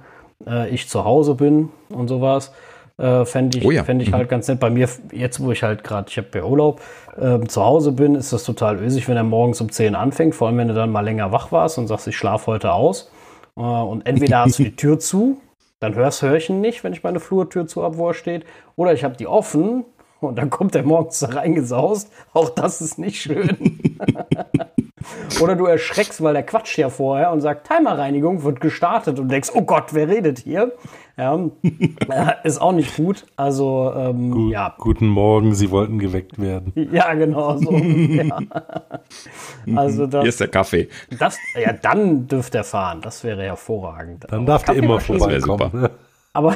äh, 0.46 0.70
ich 0.70 0.88
zu 0.88 1.04
Hause 1.04 1.34
bin 1.34 1.70
und 1.90 2.10
sowas. 2.10 2.52
Äh, 2.98 3.26
Fände 3.26 3.58
ich, 3.58 3.66
oh 3.66 3.72
ja. 3.72 3.84
fänd 3.84 4.02
ich 4.02 4.12
mhm. 4.12 4.16
halt 4.16 4.30
ganz 4.30 4.48
nett. 4.48 4.60
Bei 4.60 4.70
mir, 4.70 4.88
jetzt 5.12 5.42
wo 5.42 5.52
ich 5.52 5.64
halt 5.64 5.84
gerade, 5.84 6.10
ich 6.10 6.18
habe 6.18 6.28
ja 6.34 6.44
Urlaub, 6.44 6.82
äh, 7.18 7.40
zu 7.42 7.64
Hause 7.64 7.92
bin, 7.92 8.16
ist 8.16 8.32
das 8.32 8.44
total 8.44 8.82
ösig, 8.82 9.08
wenn 9.10 9.18
er 9.18 9.24
morgens 9.24 9.60
um 9.60 9.70
10 9.70 9.96
anfängt, 9.96 10.36
vor 10.36 10.48
allem 10.48 10.58
wenn 10.58 10.70
du 10.70 10.74
dann 10.74 10.92
mal 10.92 11.02
länger 11.02 11.32
wach 11.32 11.52
warst 11.52 11.78
und 11.78 11.88
sagst, 11.88 12.08
ich 12.08 12.16
schlafe 12.16 12.48
heute 12.48 12.72
aus. 12.72 13.12
Äh, 13.58 13.62
und 13.62 14.06
entweder 14.06 14.40
hast 14.40 14.60
du 14.60 14.64
die 14.64 14.76
Tür 14.76 15.00
zu, 15.00 15.42
dann 15.80 15.96
hörst 15.96 16.22
du 16.22 16.34
ihn 16.34 16.62
nicht, 16.62 16.84
wenn 16.84 16.94
ich 16.94 17.04
meine 17.04 17.20
Flurtür 17.20 17.68
zu 17.68 17.84
habe, 17.84 17.98
wo 17.98 18.08
er 18.08 18.14
steht, 18.14 18.46
oder 18.78 18.94
ich 18.94 19.04
habe 19.04 19.18
die 19.18 19.28
offen 19.28 19.84
und 20.22 20.38
dann 20.38 20.50
kommt 20.50 20.76
er 20.76 20.84
morgens 20.84 21.20
da 21.20 21.28
reingesaust. 21.28 22.12
Auch 22.34 22.50
das 22.50 22.82
ist 22.82 22.98
nicht 22.98 23.22
schön. 23.22 23.80
Oder 25.42 25.56
du 25.56 25.66
erschreckst, 25.66 26.24
weil 26.24 26.34
der 26.34 26.44
quatscht 26.44 26.78
ja 26.78 26.90
vorher 26.90 27.32
und 27.32 27.42
sagt, 27.42 27.68
Timerreinigung 27.68 28.44
wird 28.44 28.60
gestartet 28.60 29.20
und 29.20 29.30
denkst, 29.30 29.52
oh 29.54 29.62
Gott, 29.62 29.94
wer 29.94 30.08
redet 30.08 30.40
hier? 30.40 30.72
Ja, 31.18 31.50
ist 32.44 32.60
auch 32.60 32.74
nicht 32.74 32.96
gut. 32.98 33.26
Also, 33.38 33.94
ähm, 33.96 34.32
gut, 34.32 34.52
ja. 34.52 34.76
Guten 34.78 35.08
Morgen, 35.08 35.56
Sie 35.56 35.72
wollten 35.72 36.00
geweckt 36.00 36.40
werden. 36.40 36.74
Ja, 36.92 37.14
genau 37.14 37.58
so. 37.58 37.72
ja. 37.74 38.40
Also 39.76 40.06
das, 40.06 40.22
Hier 40.22 40.30
ist 40.30 40.40
der 40.40 40.48
Kaffee. 40.48 40.90
Das, 41.18 41.38
ja, 41.56 41.74
dann 41.74 42.28
dürfte 42.28 42.60
er 42.60 42.64
fahren. 42.64 43.02
Das 43.02 43.24
wäre 43.24 43.44
hervorragend. 43.44 44.26
Dann 44.30 44.46
darf 44.46 44.68
er 44.68 44.76
immer 44.76 45.00
vorbeikommen. 45.00 45.90
Aber 46.34 46.56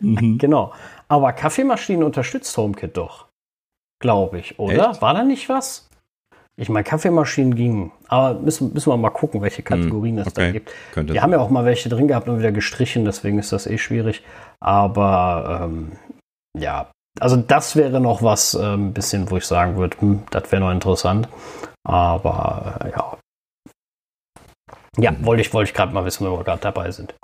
mhm. 0.00 0.38
genau. 0.38 0.72
Aber 1.06 1.32
Kaffeemaschinen 1.32 2.02
unterstützt 2.02 2.56
HomeKit 2.56 2.96
doch. 2.96 3.26
Glaube 4.00 4.38
ich, 4.38 4.58
oder? 4.58 4.90
Echt? 4.90 5.02
War 5.02 5.14
da 5.14 5.22
nicht 5.22 5.48
was? 5.48 5.87
Ich 6.60 6.68
meine, 6.68 6.82
Kaffeemaschinen 6.82 7.54
gingen. 7.54 7.92
Aber 8.08 8.40
müssen, 8.40 8.72
müssen 8.72 8.90
wir 8.90 8.96
mal 8.96 9.10
gucken, 9.10 9.40
welche 9.40 9.62
Kategorien 9.62 10.16
hm, 10.16 10.26
es 10.26 10.34
da 10.34 10.50
gibt. 10.50 10.72
Könnte 10.92 11.14
wir 11.14 11.22
haben 11.22 11.30
ja 11.30 11.38
auch 11.38 11.50
mal 11.50 11.64
welche 11.64 11.88
drin 11.88 12.08
gehabt 12.08 12.28
und 12.28 12.40
wieder 12.40 12.50
gestrichen, 12.50 13.04
deswegen 13.04 13.38
ist 13.38 13.52
das 13.52 13.68
eh 13.68 13.78
schwierig. 13.78 14.24
Aber 14.58 15.60
ähm, 15.62 15.92
ja, 16.58 16.90
also 17.20 17.36
das 17.36 17.76
wäre 17.76 18.00
noch 18.00 18.24
was, 18.24 18.54
äh, 18.54 18.74
ein 18.74 18.92
bisschen, 18.92 19.30
wo 19.30 19.36
ich 19.36 19.44
sagen 19.44 19.76
würde, 19.76 19.96
hm, 20.00 20.24
das 20.30 20.50
wäre 20.50 20.60
noch 20.60 20.72
interessant. 20.72 21.28
Aber 21.84 22.80
äh, 22.84 22.90
ja. 22.90 23.16
Ja, 24.98 25.12
mhm. 25.12 25.24
wollte 25.24 25.42
ich, 25.42 25.54
wollte 25.54 25.70
ich 25.70 25.76
gerade 25.76 25.94
mal 25.94 26.04
wissen, 26.04 26.26
wenn 26.26 26.32
wir 26.32 26.42
gerade 26.42 26.60
dabei 26.60 26.90
sind. 26.90 27.14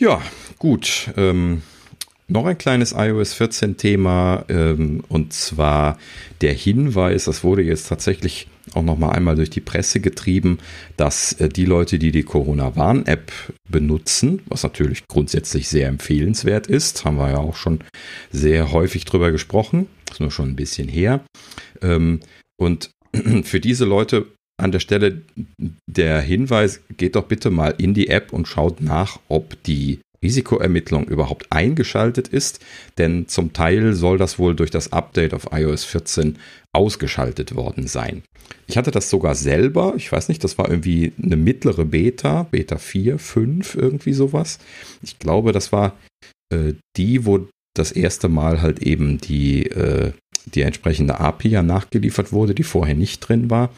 Ja, 0.00 0.20
gut. 0.58 1.12
Ähm, 1.16 1.62
noch 2.28 2.46
ein 2.46 2.58
kleines 2.58 2.92
iOS 2.92 3.34
14 3.34 3.76
Thema 3.76 4.44
ähm, 4.48 5.02
und 5.08 5.32
zwar 5.32 5.98
der 6.40 6.52
Hinweis, 6.52 7.24
das 7.24 7.44
wurde 7.44 7.62
jetzt 7.62 7.88
tatsächlich 7.88 8.48
auch 8.74 8.82
noch 8.82 8.98
mal 8.98 9.10
einmal 9.10 9.36
durch 9.36 9.50
die 9.50 9.60
Presse 9.60 10.00
getrieben, 10.00 10.58
dass 10.96 11.34
äh, 11.34 11.48
die 11.48 11.64
Leute, 11.64 11.98
die 11.98 12.10
die 12.10 12.24
Corona-Warn-App 12.24 13.32
benutzen, 13.68 14.42
was 14.46 14.64
natürlich 14.64 15.06
grundsätzlich 15.06 15.68
sehr 15.68 15.88
empfehlenswert 15.88 16.66
ist, 16.66 17.04
haben 17.04 17.16
wir 17.16 17.30
ja 17.30 17.38
auch 17.38 17.56
schon 17.56 17.80
sehr 18.32 18.72
häufig 18.72 19.04
drüber 19.04 19.30
gesprochen, 19.30 19.86
ist 20.10 20.20
nur 20.20 20.32
schon 20.32 20.50
ein 20.50 20.56
bisschen 20.56 20.88
her. 20.88 21.20
Ähm, 21.80 22.20
und 22.60 22.90
für 23.44 23.60
diese 23.60 23.84
Leute 23.84 24.26
an 24.58 24.72
der 24.72 24.80
Stelle 24.80 25.22
der 25.86 26.20
Hinweis, 26.20 26.80
geht 26.96 27.14
doch 27.14 27.26
bitte 27.26 27.50
mal 27.50 27.74
in 27.76 27.94
die 27.94 28.08
App 28.08 28.32
und 28.32 28.48
schaut 28.48 28.80
nach, 28.80 29.20
ob 29.28 29.62
die 29.64 30.00
Risikoermittlung 30.22 31.06
überhaupt 31.08 31.46
eingeschaltet 31.50 32.28
ist, 32.28 32.60
denn 32.98 33.28
zum 33.28 33.52
Teil 33.52 33.94
soll 33.94 34.18
das 34.18 34.38
wohl 34.38 34.54
durch 34.54 34.70
das 34.70 34.92
Update 34.92 35.34
auf 35.34 35.48
iOS 35.52 35.84
14 35.84 36.38
ausgeschaltet 36.72 37.54
worden 37.54 37.86
sein. 37.86 38.22
Ich 38.66 38.76
hatte 38.76 38.90
das 38.90 39.10
sogar 39.10 39.34
selber, 39.34 39.94
ich 39.96 40.10
weiß 40.10 40.28
nicht, 40.28 40.44
das 40.44 40.58
war 40.58 40.68
irgendwie 40.68 41.12
eine 41.22 41.36
mittlere 41.36 41.84
Beta, 41.84 42.44
Beta 42.44 42.78
4, 42.78 43.18
5, 43.18 43.74
irgendwie 43.74 44.12
sowas. 44.12 44.58
Ich 45.02 45.18
glaube, 45.18 45.52
das 45.52 45.72
war 45.72 45.96
äh, 46.52 46.74
die, 46.96 47.26
wo 47.26 47.48
das 47.74 47.92
erste 47.92 48.28
Mal 48.28 48.62
halt 48.62 48.80
eben 48.80 49.18
die, 49.18 49.66
äh, 49.66 50.12
die 50.54 50.62
entsprechende 50.62 51.18
API 51.18 51.48
ja 51.48 51.62
nachgeliefert 51.62 52.32
wurde, 52.32 52.54
die 52.54 52.62
vorher 52.62 52.94
nicht 52.94 53.20
drin 53.20 53.50
war. 53.50 53.70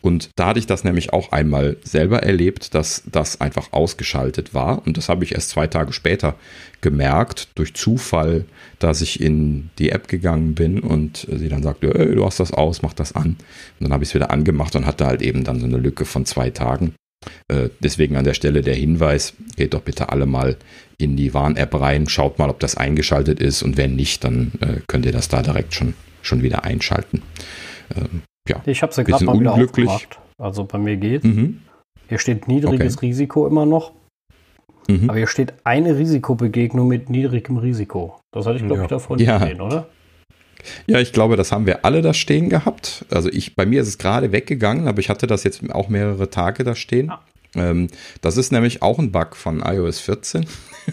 Und 0.00 0.30
da 0.36 0.48
hatte 0.48 0.58
ich 0.58 0.66
das 0.66 0.84
nämlich 0.84 1.12
auch 1.12 1.32
einmal 1.32 1.76
selber 1.82 2.22
erlebt, 2.22 2.74
dass 2.74 3.02
das 3.10 3.40
einfach 3.40 3.72
ausgeschaltet 3.72 4.54
war. 4.54 4.86
Und 4.86 4.96
das 4.96 5.08
habe 5.08 5.24
ich 5.24 5.34
erst 5.34 5.50
zwei 5.50 5.66
Tage 5.66 5.92
später 5.92 6.36
gemerkt, 6.80 7.48
durch 7.56 7.74
Zufall, 7.74 8.44
dass 8.78 9.00
ich 9.00 9.20
in 9.20 9.70
die 9.78 9.90
App 9.90 10.08
gegangen 10.08 10.54
bin 10.54 10.80
und 10.80 11.26
sie 11.30 11.48
dann 11.48 11.62
sagte, 11.62 11.92
hey, 11.94 12.14
du 12.14 12.24
hast 12.24 12.40
das 12.40 12.52
aus, 12.52 12.82
mach 12.82 12.94
das 12.94 13.14
an. 13.14 13.30
Und 13.30 13.38
dann 13.80 13.92
habe 13.92 14.04
ich 14.04 14.10
es 14.10 14.14
wieder 14.14 14.30
angemacht 14.30 14.76
und 14.76 14.86
hatte 14.86 15.06
halt 15.06 15.22
eben 15.22 15.44
dann 15.44 15.60
so 15.60 15.66
eine 15.66 15.78
Lücke 15.78 16.04
von 16.04 16.24
zwei 16.24 16.50
Tagen. 16.50 16.94
Äh, 17.48 17.70
deswegen 17.80 18.16
an 18.16 18.24
der 18.24 18.34
Stelle 18.34 18.62
der 18.62 18.74
Hinweis, 18.74 19.34
geht 19.56 19.74
doch 19.74 19.82
bitte 19.82 20.10
alle 20.10 20.26
mal 20.26 20.56
in 20.98 21.16
die 21.16 21.34
Warn-App 21.34 21.80
rein, 21.80 22.08
schaut 22.08 22.38
mal, 22.38 22.50
ob 22.50 22.60
das 22.60 22.76
eingeschaltet 22.76 23.40
ist 23.40 23.62
und 23.62 23.76
wenn 23.76 23.96
nicht, 23.96 24.24
dann 24.24 24.52
äh, 24.60 24.80
könnt 24.86 25.06
ihr 25.06 25.12
das 25.12 25.28
da 25.28 25.42
direkt 25.42 25.74
schon, 25.74 25.94
schon 26.22 26.42
wieder 26.42 26.64
einschalten. 26.64 27.22
Ähm, 27.94 28.22
ja, 28.48 28.62
ich 28.66 28.82
habe 28.82 28.90
es 28.90 28.96
ja 28.96 29.02
gerade 29.02 29.24
mal 29.24 29.38
wieder 29.38 29.54
aufgemacht. 29.54 30.18
Also 30.38 30.64
bei 30.64 30.78
mir 30.78 30.96
geht. 30.96 31.24
Mhm. 31.24 31.60
Hier 32.08 32.18
steht 32.18 32.48
niedriges 32.48 32.96
okay. 32.96 33.06
Risiko 33.06 33.46
immer 33.46 33.66
noch. 33.66 33.92
Mhm. 34.88 35.10
Aber 35.10 35.18
hier 35.18 35.26
steht 35.26 35.52
eine 35.64 35.98
Risikobegegnung 35.98 36.88
mit 36.88 37.10
niedrigem 37.10 37.58
Risiko. 37.58 38.18
Das 38.32 38.46
hatte 38.46 38.56
ich, 38.56 38.62
glaube 38.62 38.78
ja. 38.78 38.82
ich, 38.84 38.88
davon 38.88 39.18
ja. 39.18 39.38
gesehen, 39.38 39.60
oder? 39.60 39.88
Ja, 40.86 40.98
ich 40.98 41.12
glaube, 41.12 41.36
das 41.36 41.52
haben 41.52 41.66
wir 41.66 41.84
alle 41.84 42.02
da 42.02 42.14
stehen 42.14 42.48
gehabt. 42.48 43.04
Also 43.10 43.28
ich, 43.28 43.54
bei 43.54 43.66
mir 43.66 43.82
ist 43.82 43.88
es 43.88 43.98
gerade 43.98 44.32
weggegangen, 44.32 44.88
aber 44.88 44.98
ich 44.98 45.10
hatte 45.10 45.26
das 45.26 45.44
jetzt 45.44 45.70
auch 45.70 45.88
mehrere 45.88 46.30
Tage 46.30 46.64
da 46.64 46.74
stehen. 46.74 47.10
Ah. 47.10 47.20
Ähm, 47.54 47.88
das 48.20 48.36
ist 48.36 48.52
nämlich 48.52 48.82
auch 48.82 48.98
ein 48.98 49.12
Bug 49.12 49.36
von 49.36 49.60
iOS 49.60 50.00
14, 50.00 50.46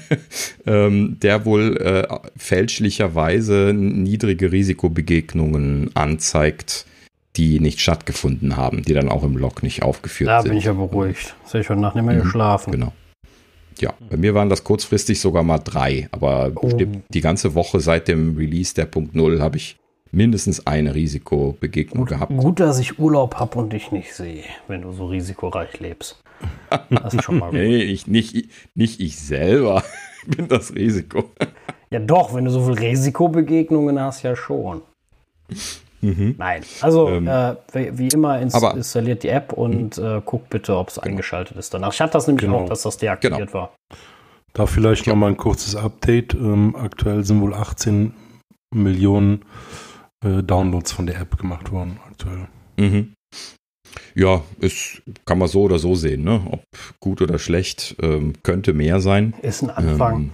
ähm, 0.65 1.17
der 1.21 1.45
wohl 1.45 1.77
äh, 1.77 2.07
fälschlicherweise 2.37 3.73
niedrige 3.73 4.51
Risikobegegnungen 4.51 5.91
anzeigt, 5.95 6.85
die 7.35 7.59
nicht 7.59 7.81
stattgefunden 7.81 8.55
haben, 8.55 8.83
die 8.83 8.93
dann 8.93 9.09
auch 9.09 9.23
im 9.23 9.35
Log 9.35 9.63
nicht 9.63 9.83
aufgeführt 9.83 10.29
da 10.29 10.41
sind. 10.41 10.47
Da 10.47 10.51
bin 10.51 10.57
ich 10.57 10.65
ja 10.65 10.73
beruhigt. 10.73 11.35
Das 11.43 11.53
habe 11.53 11.61
ich 11.61 11.69
heute 11.69 11.81
Nacht 11.81 11.95
nicht 11.95 12.05
mehr 12.05 12.15
mhm, 12.15 12.23
geschlafen. 12.23 12.71
Genau. 12.71 12.93
Ja, 13.79 13.93
bei 14.09 14.15
mir 14.15 14.33
waren 14.33 14.49
das 14.49 14.63
kurzfristig 14.63 15.19
sogar 15.19 15.43
mal 15.43 15.59
drei, 15.59 16.07
aber 16.11 16.51
oh. 16.55 16.71
die 17.09 17.21
ganze 17.21 17.55
Woche 17.55 17.81
seit 17.81 18.07
dem 18.07 18.37
Release 18.37 18.73
der 18.73 18.85
Punkt 18.85 19.15
Null 19.15 19.41
habe 19.41 19.57
ich 19.57 19.77
mindestens 20.11 20.65
eine 20.65 20.95
Risikobegegnung 20.95 22.05
gut, 22.05 22.09
gehabt. 22.09 22.37
Gut, 22.37 22.59
dass 22.59 22.79
ich 22.79 22.99
Urlaub 22.99 23.35
habe 23.35 23.59
und 23.59 23.73
dich 23.73 23.91
nicht 23.91 24.13
sehe, 24.13 24.43
wenn 24.67 24.81
du 24.81 24.93
so 24.93 25.07
risikoreich 25.07 25.79
lebst. 25.79 26.23
Das 26.89 27.13
ist 27.13 27.23
schon 27.23 27.39
mal 27.39 27.51
gut. 27.51 27.59
nee, 27.59 27.77
ich, 27.77 28.07
nicht, 28.07 28.49
nicht 28.73 28.99
ich 28.99 29.19
selber 29.19 29.83
bin 30.27 30.47
das 30.47 30.73
Risiko. 30.73 31.31
Ja 31.89 31.99
doch, 31.99 32.33
wenn 32.33 32.45
du 32.45 32.51
so 32.51 32.65
viele 32.65 32.79
Risikobegegnungen 32.79 33.99
hast, 33.99 34.23
ja 34.23 34.35
schon. 34.35 34.81
Mhm. 36.01 36.35
Nein, 36.37 36.63
also 36.81 37.09
ähm, 37.09 37.27
äh, 37.27 37.55
wie 37.73 38.09
immer 38.09 38.39
ins 38.39 38.53
aber, 38.53 38.75
installiert 38.75 39.23
die 39.23 39.29
App 39.29 39.53
und 39.53 39.97
mhm. 39.97 40.05
äh, 40.05 40.21
guckt 40.23 40.49
bitte, 40.49 40.75
ob 40.77 40.89
es 40.89 40.95
genau. 40.95 41.07
eingeschaltet 41.07 41.57
ist 41.57 41.73
danach. 41.73 41.93
Ich 41.93 42.01
hatte 42.01 42.13
das 42.13 42.27
nämlich 42.27 42.45
genau. 42.45 42.59
auch, 42.59 42.69
dass 42.69 42.83
das 42.83 42.97
deaktiviert 42.97 43.51
genau. 43.51 43.53
war. 43.53 43.75
Da 44.53 44.65
vielleicht 44.65 45.05
ja. 45.05 45.13
noch 45.13 45.19
mal 45.19 45.27
ein 45.27 45.37
kurzes 45.37 45.75
Update. 45.75 46.33
Ähm, 46.33 46.75
aktuell 46.75 47.23
sind 47.23 47.41
wohl 47.41 47.53
18 47.53 48.13
Millionen 48.73 49.43
äh, 50.23 50.43
Downloads 50.43 50.91
von 50.91 51.07
der 51.07 51.19
App 51.19 51.37
gemacht 51.37 51.71
worden 51.71 51.99
aktuell. 52.07 52.47
Mhm. 52.77 53.13
Ja, 54.13 54.43
ist, 54.59 55.01
kann 55.25 55.37
man 55.37 55.47
so 55.47 55.63
oder 55.63 55.79
so 55.79 55.95
sehen, 55.95 56.23
ne? 56.23 56.45
Ob 56.49 56.63
gut 56.99 57.21
oder 57.21 57.39
schlecht, 57.39 57.95
ähm, 58.01 58.33
könnte 58.43 58.73
mehr 58.73 58.99
sein. 58.99 59.33
Ist 59.41 59.63
ein 59.63 59.69
Anfang. 59.69 60.15
Ähm, 60.15 60.31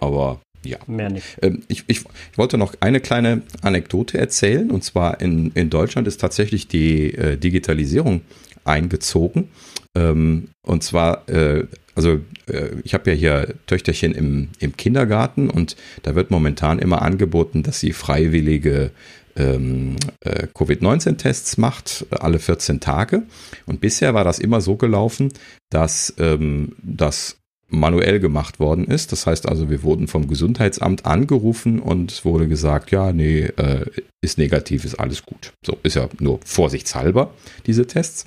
aber 0.00 0.40
ja. 0.64 0.78
Mehr 0.86 1.10
nicht. 1.10 1.26
Ähm, 1.42 1.62
ich, 1.68 1.84
ich, 1.86 2.00
ich, 2.00 2.38
wollte 2.38 2.58
noch 2.58 2.74
eine 2.80 3.00
kleine 3.00 3.42
Anekdote 3.62 4.18
erzählen. 4.18 4.70
Und 4.70 4.84
zwar 4.84 5.20
in, 5.20 5.52
in 5.52 5.70
Deutschland 5.70 6.06
ist 6.06 6.20
tatsächlich 6.20 6.68
die 6.68 7.14
äh, 7.14 7.36
Digitalisierung 7.36 8.22
eingezogen. 8.64 9.48
Ähm, 9.96 10.48
und 10.62 10.82
zwar, 10.82 11.28
äh, 11.28 11.64
also 11.94 12.20
äh, 12.46 12.70
ich 12.84 12.94
habe 12.94 13.10
ja 13.10 13.16
hier 13.16 13.54
Töchterchen 13.66 14.14
im, 14.14 14.48
im 14.58 14.76
Kindergarten 14.76 15.50
und 15.50 15.76
da 16.02 16.14
wird 16.14 16.30
momentan 16.30 16.78
immer 16.78 17.02
angeboten, 17.02 17.62
dass 17.62 17.80
sie 17.80 17.92
freiwillige 17.92 18.90
ähm, 19.36 19.96
äh, 20.20 20.46
Covid-19-Tests 20.46 21.58
macht, 21.58 22.06
alle 22.10 22.38
14 22.38 22.80
Tage. 22.80 23.22
Und 23.66 23.80
bisher 23.80 24.14
war 24.14 24.24
das 24.24 24.38
immer 24.38 24.60
so 24.60 24.76
gelaufen, 24.76 25.32
dass 25.70 26.14
ähm, 26.18 26.76
das 26.82 27.36
manuell 27.70 28.20
gemacht 28.20 28.58
worden 28.60 28.84
ist. 28.84 29.12
Das 29.12 29.26
heißt 29.26 29.48
also, 29.48 29.70
wir 29.70 29.82
wurden 29.82 30.08
vom 30.08 30.26
Gesundheitsamt 30.26 31.06
angerufen 31.06 31.78
und 31.78 32.24
wurde 32.24 32.48
gesagt, 32.48 32.90
ja, 32.90 33.12
nee, 33.12 33.42
äh, 33.44 33.86
ist 34.20 34.38
negativ, 34.38 34.84
ist 34.84 34.96
alles 34.96 35.24
gut. 35.24 35.52
So, 35.64 35.78
ist 35.82 35.96
ja 35.96 36.08
nur 36.18 36.40
vorsichtshalber, 36.44 37.32
diese 37.66 37.86
Tests. 37.86 38.26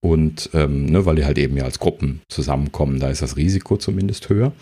Und 0.00 0.50
ähm, 0.54 0.86
ne, 0.86 1.04
weil 1.06 1.16
die 1.16 1.24
halt 1.24 1.38
eben 1.38 1.56
ja 1.56 1.64
als 1.64 1.80
Gruppen 1.80 2.22
zusammenkommen, 2.28 3.00
da 3.00 3.10
ist 3.10 3.20
das 3.20 3.36
Risiko 3.36 3.76
zumindest 3.76 4.28
höher. 4.28 4.52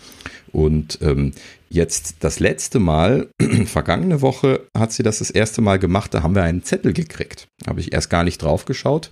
Und 0.51 0.99
ähm, 1.01 1.31
jetzt 1.69 2.17
das 2.21 2.39
letzte 2.39 2.79
Mal, 2.79 3.29
vergangene 3.65 4.21
Woche, 4.21 4.67
hat 4.77 4.91
sie 4.91 5.03
das 5.03 5.19
das 5.19 5.29
erste 5.29 5.61
Mal 5.61 5.79
gemacht, 5.79 6.13
da 6.13 6.23
haben 6.23 6.35
wir 6.35 6.43
einen 6.43 6.63
Zettel 6.63 6.93
gekriegt. 6.93 7.47
Habe 7.65 7.79
ich 7.79 7.93
erst 7.93 8.09
gar 8.09 8.23
nicht 8.23 8.41
drauf 8.41 8.65
geschaut 8.65 9.11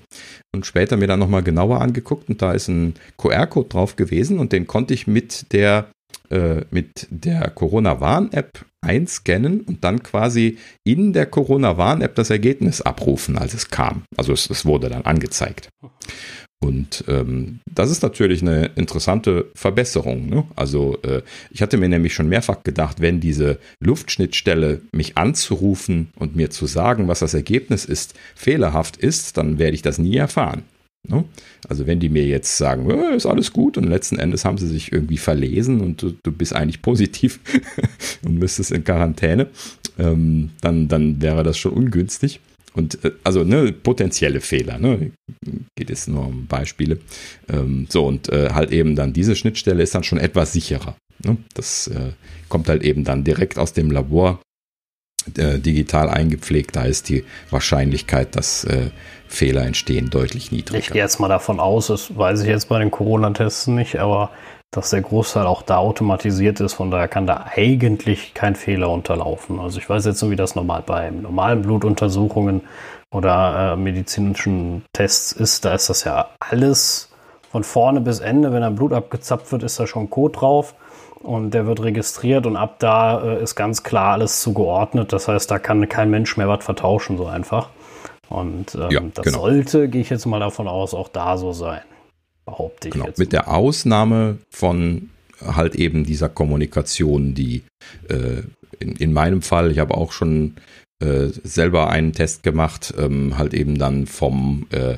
und 0.53 0.65
später 0.65 0.97
mir 0.97 1.07
dann 1.07 1.19
nochmal 1.19 1.43
genauer 1.43 1.81
angeguckt 1.81 2.29
und 2.29 2.41
da 2.41 2.53
ist 2.53 2.67
ein 2.67 2.95
QR-Code 3.17 3.69
drauf 3.69 3.95
gewesen 3.95 4.39
und 4.39 4.51
den 4.51 4.67
konnte 4.67 4.93
ich 4.93 5.07
mit 5.07 5.51
der 5.53 5.87
äh, 6.29 6.61
der 7.09 7.49
Corona-Warn-App 7.51 8.65
einscannen 8.81 9.61
und 9.61 9.83
dann 9.83 10.03
quasi 10.03 10.57
in 10.83 11.13
der 11.13 11.25
Corona-Warn-App 11.25 12.15
das 12.15 12.29
Ergebnis 12.29 12.81
abrufen, 12.81 13.37
als 13.37 13.53
es 13.53 13.69
kam. 13.69 14.03
Also 14.15 14.33
es, 14.33 14.49
es 14.49 14.65
wurde 14.65 14.89
dann 14.89 15.03
angezeigt. 15.03 15.69
Und 16.65 17.03
ähm, 17.07 17.59
das 17.71 17.91
ist 17.91 18.01
natürlich 18.01 18.41
eine 18.41 18.71
interessante 18.75 19.45
Verbesserung. 19.53 20.27
Ne? 20.27 20.45
Also 20.55 20.97
äh, 21.03 21.21
ich 21.51 21.61
hatte 21.61 21.77
mir 21.77 21.89
nämlich 21.89 22.15
schon 22.15 22.27
mehrfach 22.27 22.63
gedacht, 22.63 23.01
wenn 23.01 23.19
diese 23.19 23.59
Luftschnittstelle 23.79 24.81
mich 24.91 25.15
anzurufen 25.15 26.07
und 26.15 26.35
mir 26.35 26.49
zu 26.49 26.65
sagen, 26.65 27.07
was 27.07 27.19
das 27.19 27.35
Ergebnis 27.35 27.85
ist, 27.85 28.15
fehlerhaft 28.33 28.97
ist, 28.97 29.37
dann 29.37 29.59
werde 29.59 29.75
ich 29.75 29.83
das 29.83 29.99
nie 29.99 30.17
erfahren. 30.17 30.63
Ne? 31.07 31.23
Also 31.69 31.85
wenn 31.85 31.99
die 31.99 32.09
mir 32.09 32.25
jetzt 32.25 32.57
sagen, 32.57 32.89
äh, 32.89 33.15
ist 33.15 33.27
alles 33.27 33.53
gut 33.53 33.77
und 33.77 33.83
letzten 33.83 34.17
Endes 34.17 34.43
haben 34.43 34.57
sie 34.57 34.67
sich 34.67 34.91
irgendwie 34.91 35.17
verlesen 35.17 35.81
und 35.81 36.01
du, 36.01 36.15
du 36.23 36.31
bist 36.31 36.55
eigentlich 36.55 36.81
positiv 36.81 37.39
und 38.25 38.39
müsstest 38.39 38.71
in 38.71 38.83
Quarantäne, 38.83 39.49
ähm, 39.99 40.49
dann, 40.61 40.87
dann 40.87 41.21
wäre 41.21 41.43
das 41.43 41.59
schon 41.59 41.73
ungünstig. 41.73 42.39
Und 42.75 43.03
äh, 43.03 43.11
also 43.23 43.43
ne, 43.43 43.71
potenzielle 43.71 44.41
Fehler, 44.41 44.77
ne, 44.77 45.11
geht 45.75 45.89
es 45.89 46.07
nur 46.07 46.27
um 46.27 46.45
Beispiele. 46.47 46.99
Ähm, 47.49 47.87
so 47.89 48.05
und 48.05 48.29
äh, 48.29 48.49
halt 48.51 48.71
eben 48.71 48.95
dann 48.95 49.13
diese 49.13 49.35
Schnittstelle 49.35 49.81
ist 49.81 49.95
dann 49.95 50.03
schon 50.03 50.19
etwas 50.19 50.53
sicherer. 50.53 50.95
Ne? 51.23 51.37
Das 51.53 51.87
äh, 51.87 52.11
kommt 52.49 52.69
halt 52.69 52.83
eben 52.83 53.03
dann 53.03 53.23
direkt 53.23 53.57
aus 53.57 53.73
dem 53.73 53.91
Labor 53.91 54.41
äh, 55.37 55.59
digital 55.59 56.09
eingepflegt. 56.09 56.75
Da 56.75 56.83
ist 56.83 57.09
die 57.09 57.23
Wahrscheinlichkeit, 57.49 58.35
dass 58.35 58.65
äh, 58.65 58.89
Fehler 59.27 59.65
entstehen, 59.65 60.09
deutlich 60.09 60.51
niedriger. 60.51 60.79
Ich 60.79 60.91
gehe 60.91 61.01
jetzt 61.01 61.19
mal 61.19 61.27
davon 61.27 61.59
aus, 61.59 61.87
das 61.87 62.15
weiß 62.15 62.41
ich 62.41 62.47
jetzt 62.47 62.69
bei 62.69 62.79
den 62.79 62.91
Corona-Tests 62.91 63.67
nicht, 63.67 63.97
aber 63.97 64.31
dass 64.75 64.89
der 64.89 65.01
Großteil 65.01 65.45
auch 65.45 65.61
da 65.61 65.77
automatisiert 65.77 66.59
ist, 66.59 66.73
von 66.73 66.91
daher 66.91 67.07
kann 67.07 67.25
da 67.25 67.45
eigentlich 67.55 68.33
kein 68.33 68.55
Fehler 68.55 68.89
unterlaufen. 68.89 69.59
Also 69.59 69.79
ich 69.79 69.89
weiß 69.89 70.05
jetzt 70.05 70.21
nur, 70.21 70.31
wie 70.31 70.35
das 70.35 70.55
normal 70.55 70.83
bei 70.85 71.09
normalen 71.09 71.61
Blutuntersuchungen 71.61 72.61
oder 73.09 73.73
äh, 73.73 73.75
medizinischen 73.77 74.83
Tests 74.91 75.31
ist. 75.31 75.63
Da 75.63 75.73
ist 75.73 75.89
das 75.89 76.03
ja 76.03 76.27
alles 76.39 77.09
von 77.51 77.63
vorne 77.63 78.01
bis 78.01 78.19
Ende. 78.19 78.51
Wenn 78.51 78.63
ein 78.63 78.75
Blut 78.75 78.91
abgezapft 78.91 79.49
wird, 79.53 79.63
ist 79.63 79.79
da 79.79 79.87
schon 79.87 80.09
Code 80.09 80.37
drauf 80.37 80.75
und 81.23 81.53
der 81.53 81.65
wird 81.67 81.81
registriert 81.81 82.45
und 82.45 82.57
ab 82.57 82.75
da 82.79 83.21
äh, 83.23 83.41
ist 83.41 83.55
ganz 83.55 83.83
klar 83.83 84.13
alles 84.13 84.41
zugeordnet. 84.41 85.13
Das 85.13 85.29
heißt, 85.29 85.49
da 85.49 85.57
kann 85.57 85.87
kein 85.87 86.09
Mensch 86.09 86.35
mehr 86.35 86.49
was 86.49 86.65
vertauschen, 86.65 87.17
so 87.17 87.27
einfach. 87.27 87.69
Und 88.27 88.75
ähm, 88.75 88.89
ja, 88.89 89.01
das 89.13 89.23
genau. 89.23 89.39
sollte, 89.39 89.87
gehe 89.87 90.01
ich 90.01 90.09
jetzt 90.09 90.25
mal 90.25 90.41
davon 90.41 90.67
aus, 90.67 90.93
auch 90.93 91.07
da 91.07 91.37
so 91.37 91.53
sein. 91.53 91.81
Behaupte 92.45 92.87
ich 92.87 92.93
genau. 92.93 93.07
jetzt. 93.07 93.19
Mit 93.19 93.33
der 93.33 93.49
Ausnahme 93.49 94.37
von 94.49 95.09
halt 95.41 95.75
eben 95.75 96.05
dieser 96.05 96.29
Kommunikation, 96.29 97.33
die 97.33 97.63
äh, 98.07 98.43
in, 98.79 98.93
in 98.93 99.13
meinem 99.13 99.41
Fall, 99.41 99.71
ich 99.71 99.79
habe 99.79 99.95
auch 99.95 100.11
schon 100.11 100.55
äh, 101.01 101.27
selber 101.43 101.89
einen 101.89 102.13
Test 102.13 102.43
gemacht, 102.43 102.93
ähm, 102.97 103.37
halt 103.37 103.53
eben 103.53 103.77
dann 103.77 104.07
vom, 104.07 104.65
äh, 104.71 104.95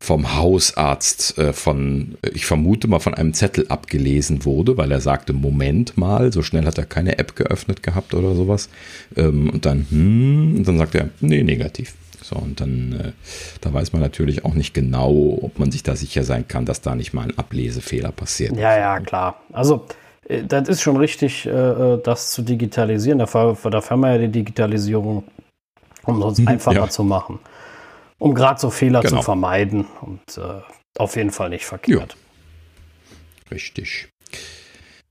vom 0.00 0.34
Hausarzt 0.34 1.38
äh, 1.38 1.52
von, 1.52 2.16
ich 2.32 2.46
vermute 2.46 2.88
mal 2.88 2.98
von 2.98 3.14
einem 3.14 3.32
Zettel 3.32 3.68
abgelesen 3.68 4.44
wurde, 4.44 4.76
weil 4.76 4.90
er 4.90 5.00
sagte, 5.00 5.32
Moment 5.32 5.96
mal, 5.96 6.32
so 6.32 6.42
schnell 6.42 6.64
hat 6.64 6.78
er 6.78 6.86
keine 6.86 7.18
App 7.18 7.36
geöffnet 7.36 7.82
gehabt 7.84 8.12
oder 8.14 8.34
sowas. 8.34 8.68
Ähm, 9.16 9.50
und 9.50 9.66
dann, 9.66 9.86
hm, 9.88 10.56
und 10.56 10.68
dann 10.68 10.78
sagt 10.78 10.96
er, 10.96 11.10
nee, 11.20 11.44
negativ. 11.44 11.94
So, 12.26 12.34
und 12.34 12.60
dann, 12.60 12.92
äh, 12.92 13.12
da 13.60 13.72
weiß 13.72 13.92
man 13.92 14.02
natürlich 14.02 14.44
auch 14.44 14.54
nicht 14.54 14.74
genau, 14.74 15.38
ob 15.42 15.60
man 15.60 15.70
sich 15.70 15.84
da 15.84 15.94
sicher 15.94 16.24
sein 16.24 16.48
kann, 16.48 16.66
dass 16.66 16.80
da 16.80 16.96
nicht 16.96 17.12
mal 17.12 17.22
ein 17.22 17.38
Ablesefehler 17.38 18.10
passiert. 18.10 18.56
Ja, 18.56 18.76
ja, 18.76 18.98
klar. 18.98 19.40
Also, 19.52 19.86
äh, 20.28 20.42
das 20.42 20.68
ist 20.68 20.82
schon 20.82 20.96
richtig, 20.96 21.46
äh, 21.46 21.50
äh 21.50 22.02
das 22.02 22.32
zu 22.32 22.42
digitalisieren. 22.42 23.20
Dafür, 23.20 23.56
dafür 23.70 23.90
haben 23.90 24.00
wir 24.00 24.12
ja 24.12 24.18
die 24.18 24.32
Digitalisierung, 24.32 25.22
um 26.04 26.18
es 26.18 26.24
uns 26.24 26.38
mhm, 26.40 26.48
einfacher 26.48 26.76
ja. 26.76 26.88
zu 26.88 27.04
machen. 27.04 27.38
Um 28.18 28.34
gerade 28.34 28.58
so 28.58 28.70
Fehler 28.70 29.02
genau. 29.02 29.18
zu 29.18 29.22
vermeiden. 29.22 29.86
Und 30.00 30.36
äh, 30.36 30.62
auf 30.98 31.14
jeden 31.14 31.30
Fall 31.30 31.50
nicht 31.50 31.64
verkehrt. 31.64 32.16
Ja. 32.16 33.52
Richtig. 33.52 34.08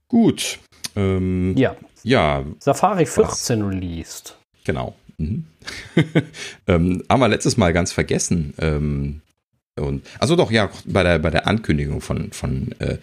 Gut. 0.08 0.58
Ähm, 0.96 1.54
ja. 1.56 1.76
ja. 2.02 2.44
Safari 2.58 3.06
14 3.06 3.62
Ach. 3.62 3.68
released. 3.70 4.36
Genau. 4.64 4.94
Mhm. 5.18 5.44
ähm, 6.66 7.02
haben 7.08 7.20
wir 7.20 7.28
letztes 7.28 7.56
Mal 7.56 7.72
ganz 7.72 7.92
vergessen. 7.92 8.54
Ähm, 8.58 9.20
Und 9.78 10.06
also 10.18 10.36
doch, 10.36 10.50
ja, 10.50 10.70
bei 10.86 11.02
der, 11.02 11.18
bei 11.18 11.30
der 11.30 11.46
Ankündigung 11.46 12.00
von, 12.00 12.32
von 12.32 12.74
äh, 12.78 12.96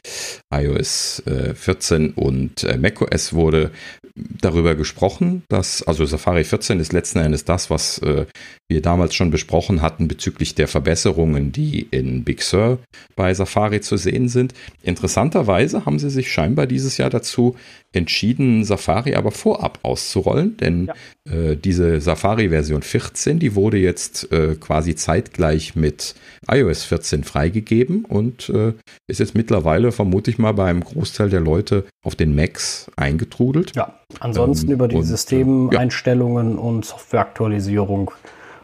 iOS 0.52 1.22
äh, 1.28 1.54
14 1.54 2.14
und 2.14 2.64
äh, 2.64 2.78
macOS 2.78 3.34
wurde 3.34 3.72
darüber 4.16 4.76
gesprochen, 4.76 5.44
dass, 5.50 5.82
also 5.84 6.06
Safari 6.06 6.44
14 6.44 6.80
ist 6.80 6.94
letzten 6.94 7.20
Endes 7.20 7.45
das, 7.45 7.70
was 7.70 7.98
äh, 8.00 8.26
wir 8.70 8.82
damals 8.82 9.16
schon 9.16 9.32
besprochen 9.32 9.82
hatten 9.82 10.08
bezüglich 10.08 10.56
der 10.56 10.68
Verbesserungen, 10.68 11.52
die 11.52 11.88
in 11.90 12.24
Big 12.24 12.41
Sur 12.41 12.80
bei 13.16 13.34
Safari 13.34 13.82
zu 13.82 13.98
sehen 13.98 14.30
sind. 14.30 14.54
Interessanterweise 14.84 15.86
haben 15.86 16.00
sie 16.00 16.10
sich 16.10 16.32
scheinbar 16.32 16.68
dieses 16.68 16.98
Jahr 16.98 17.10
dazu 17.10 17.56
entschieden, 17.91 18.64
Safari 18.64 19.16
aber 19.16 19.32
vorab 19.32 19.80
auszurollen, 19.84 20.58
denn 20.58 20.88
ja. 20.88 21.34
äh, 21.34 21.56
diese 21.56 22.02
Safari-Version 22.02 22.82
14, 22.82 23.40
die 23.40 23.56
wurde 23.56 23.78
jetzt 23.78 24.32
äh, 24.32 24.56
quasi 24.60 24.95
zeitgleich 24.95 25.76
mit 25.76 26.16
iOS 26.48 26.62
14 26.65 27.23
freigegeben 27.23 28.06
und 28.06 28.49
äh, 28.49 28.73
ist 29.07 29.19
jetzt 29.19 29.35
mittlerweile, 29.35 29.91
vermute 29.91 30.31
ich 30.31 30.38
mal, 30.38 30.53
beim 30.53 30.84
Großteil 30.84 31.30
der 31.30 31.40
Leute 31.40 31.85
auf 32.03 32.15
den 32.15 32.35
Macs 32.35 32.90
eingetrudelt. 32.95 33.76
Ja, 33.76 33.99
ansonsten 34.19 34.68
ähm, 34.68 34.73
über 34.73 34.88
die 34.88 34.98
und, 34.98 35.03
Systemeinstellungen 35.03 36.56
ja. 36.56 36.61
und 36.61 36.85
Softwareaktualisierung 36.85 38.11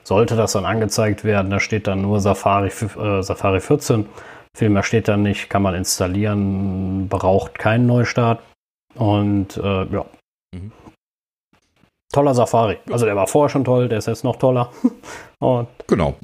sollte 0.03 0.35
das 0.35 0.53
dann 0.53 0.65
angezeigt 0.65 1.23
werden. 1.23 1.51
Da 1.51 1.59
steht 1.59 1.87
dann 1.87 2.01
nur 2.01 2.19
Safari, 2.19 2.69
äh, 2.69 3.21
Safari 3.21 3.59
14. 3.59 4.07
Viel 4.55 4.69
mehr 4.69 4.83
steht 4.83 5.07
da 5.07 5.15
nicht, 5.17 5.49
kann 5.49 5.61
man 5.61 5.75
installieren, 5.75 7.07
braucht 7.07 7.59
keinen 7.59 7.85
Neustart. 7.85 8.41
Und 8.95 9.57
äh, 9.57 9.85
ja. 9.85 10.05
Mhm. 10.53 10.71
Toller 12.11 12.33
Safari. 12.33 12.77
Also 12.91 13.05
der 13.05 13.15
war 13.15 13.27
vorher 13.27 13.49
schon 13.49 13.63
toll, 13.63 13.87
der 13.87 13.99
ist 13.99 14.07
jetzt 14.07 14.23
noch 14.23 14.37
toller. 14.37 14.71
Und 15.39 15.67
genau. 15.87 16.15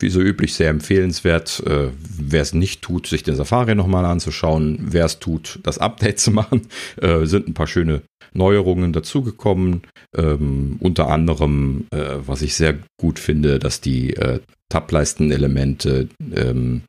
Wie 0.00 0.08
so 0.08 0.20
üblich 0.20 0.54
sehr 0.54 0.70
empfehlenswert, 0.70 1.62
äh, 1.66 1.90
wer 2.18 2.42
es 2.42 2.54
nicht 2.54 2.80
tut, 2.80 3.06
sich 3.06 3.22
den 3.22 3.36
Safari 3.36 3.74
nochmal 3.74 4.06
anzuschauen. 4.06 4.78
Wer 4.80 5.04
es 5.04 5.18
tut, 5.18 5.60
das 5.62 5.78
Update 5.78 6.18
zu 6.18 6.30
machen. 6.30 6.62
Äh, 7.00 7.26
sind 7.26 7.48
ein 7.48 7.54
paar 7.54 7.66
schöne 7.66 8.02
Neuerungen 8.32 8.92
dazugekommen. 8.92 9.82
Ähm, 10.16 10.76
unter 10.80 11.08
anderem, 11.08 11.86
äh, 11.92 12.16
was 12.26 12.42
ich 12.42 12.54
sehr 12.54 12.78
gut 13.00 13.18
finde, 13.18 13.58
dass 13.58 13.80
die 13.80 14.14
äh, 14.16 14.40
Tab-Leisten-Elemente 14.68 16.08
ähm, 16.34 16.82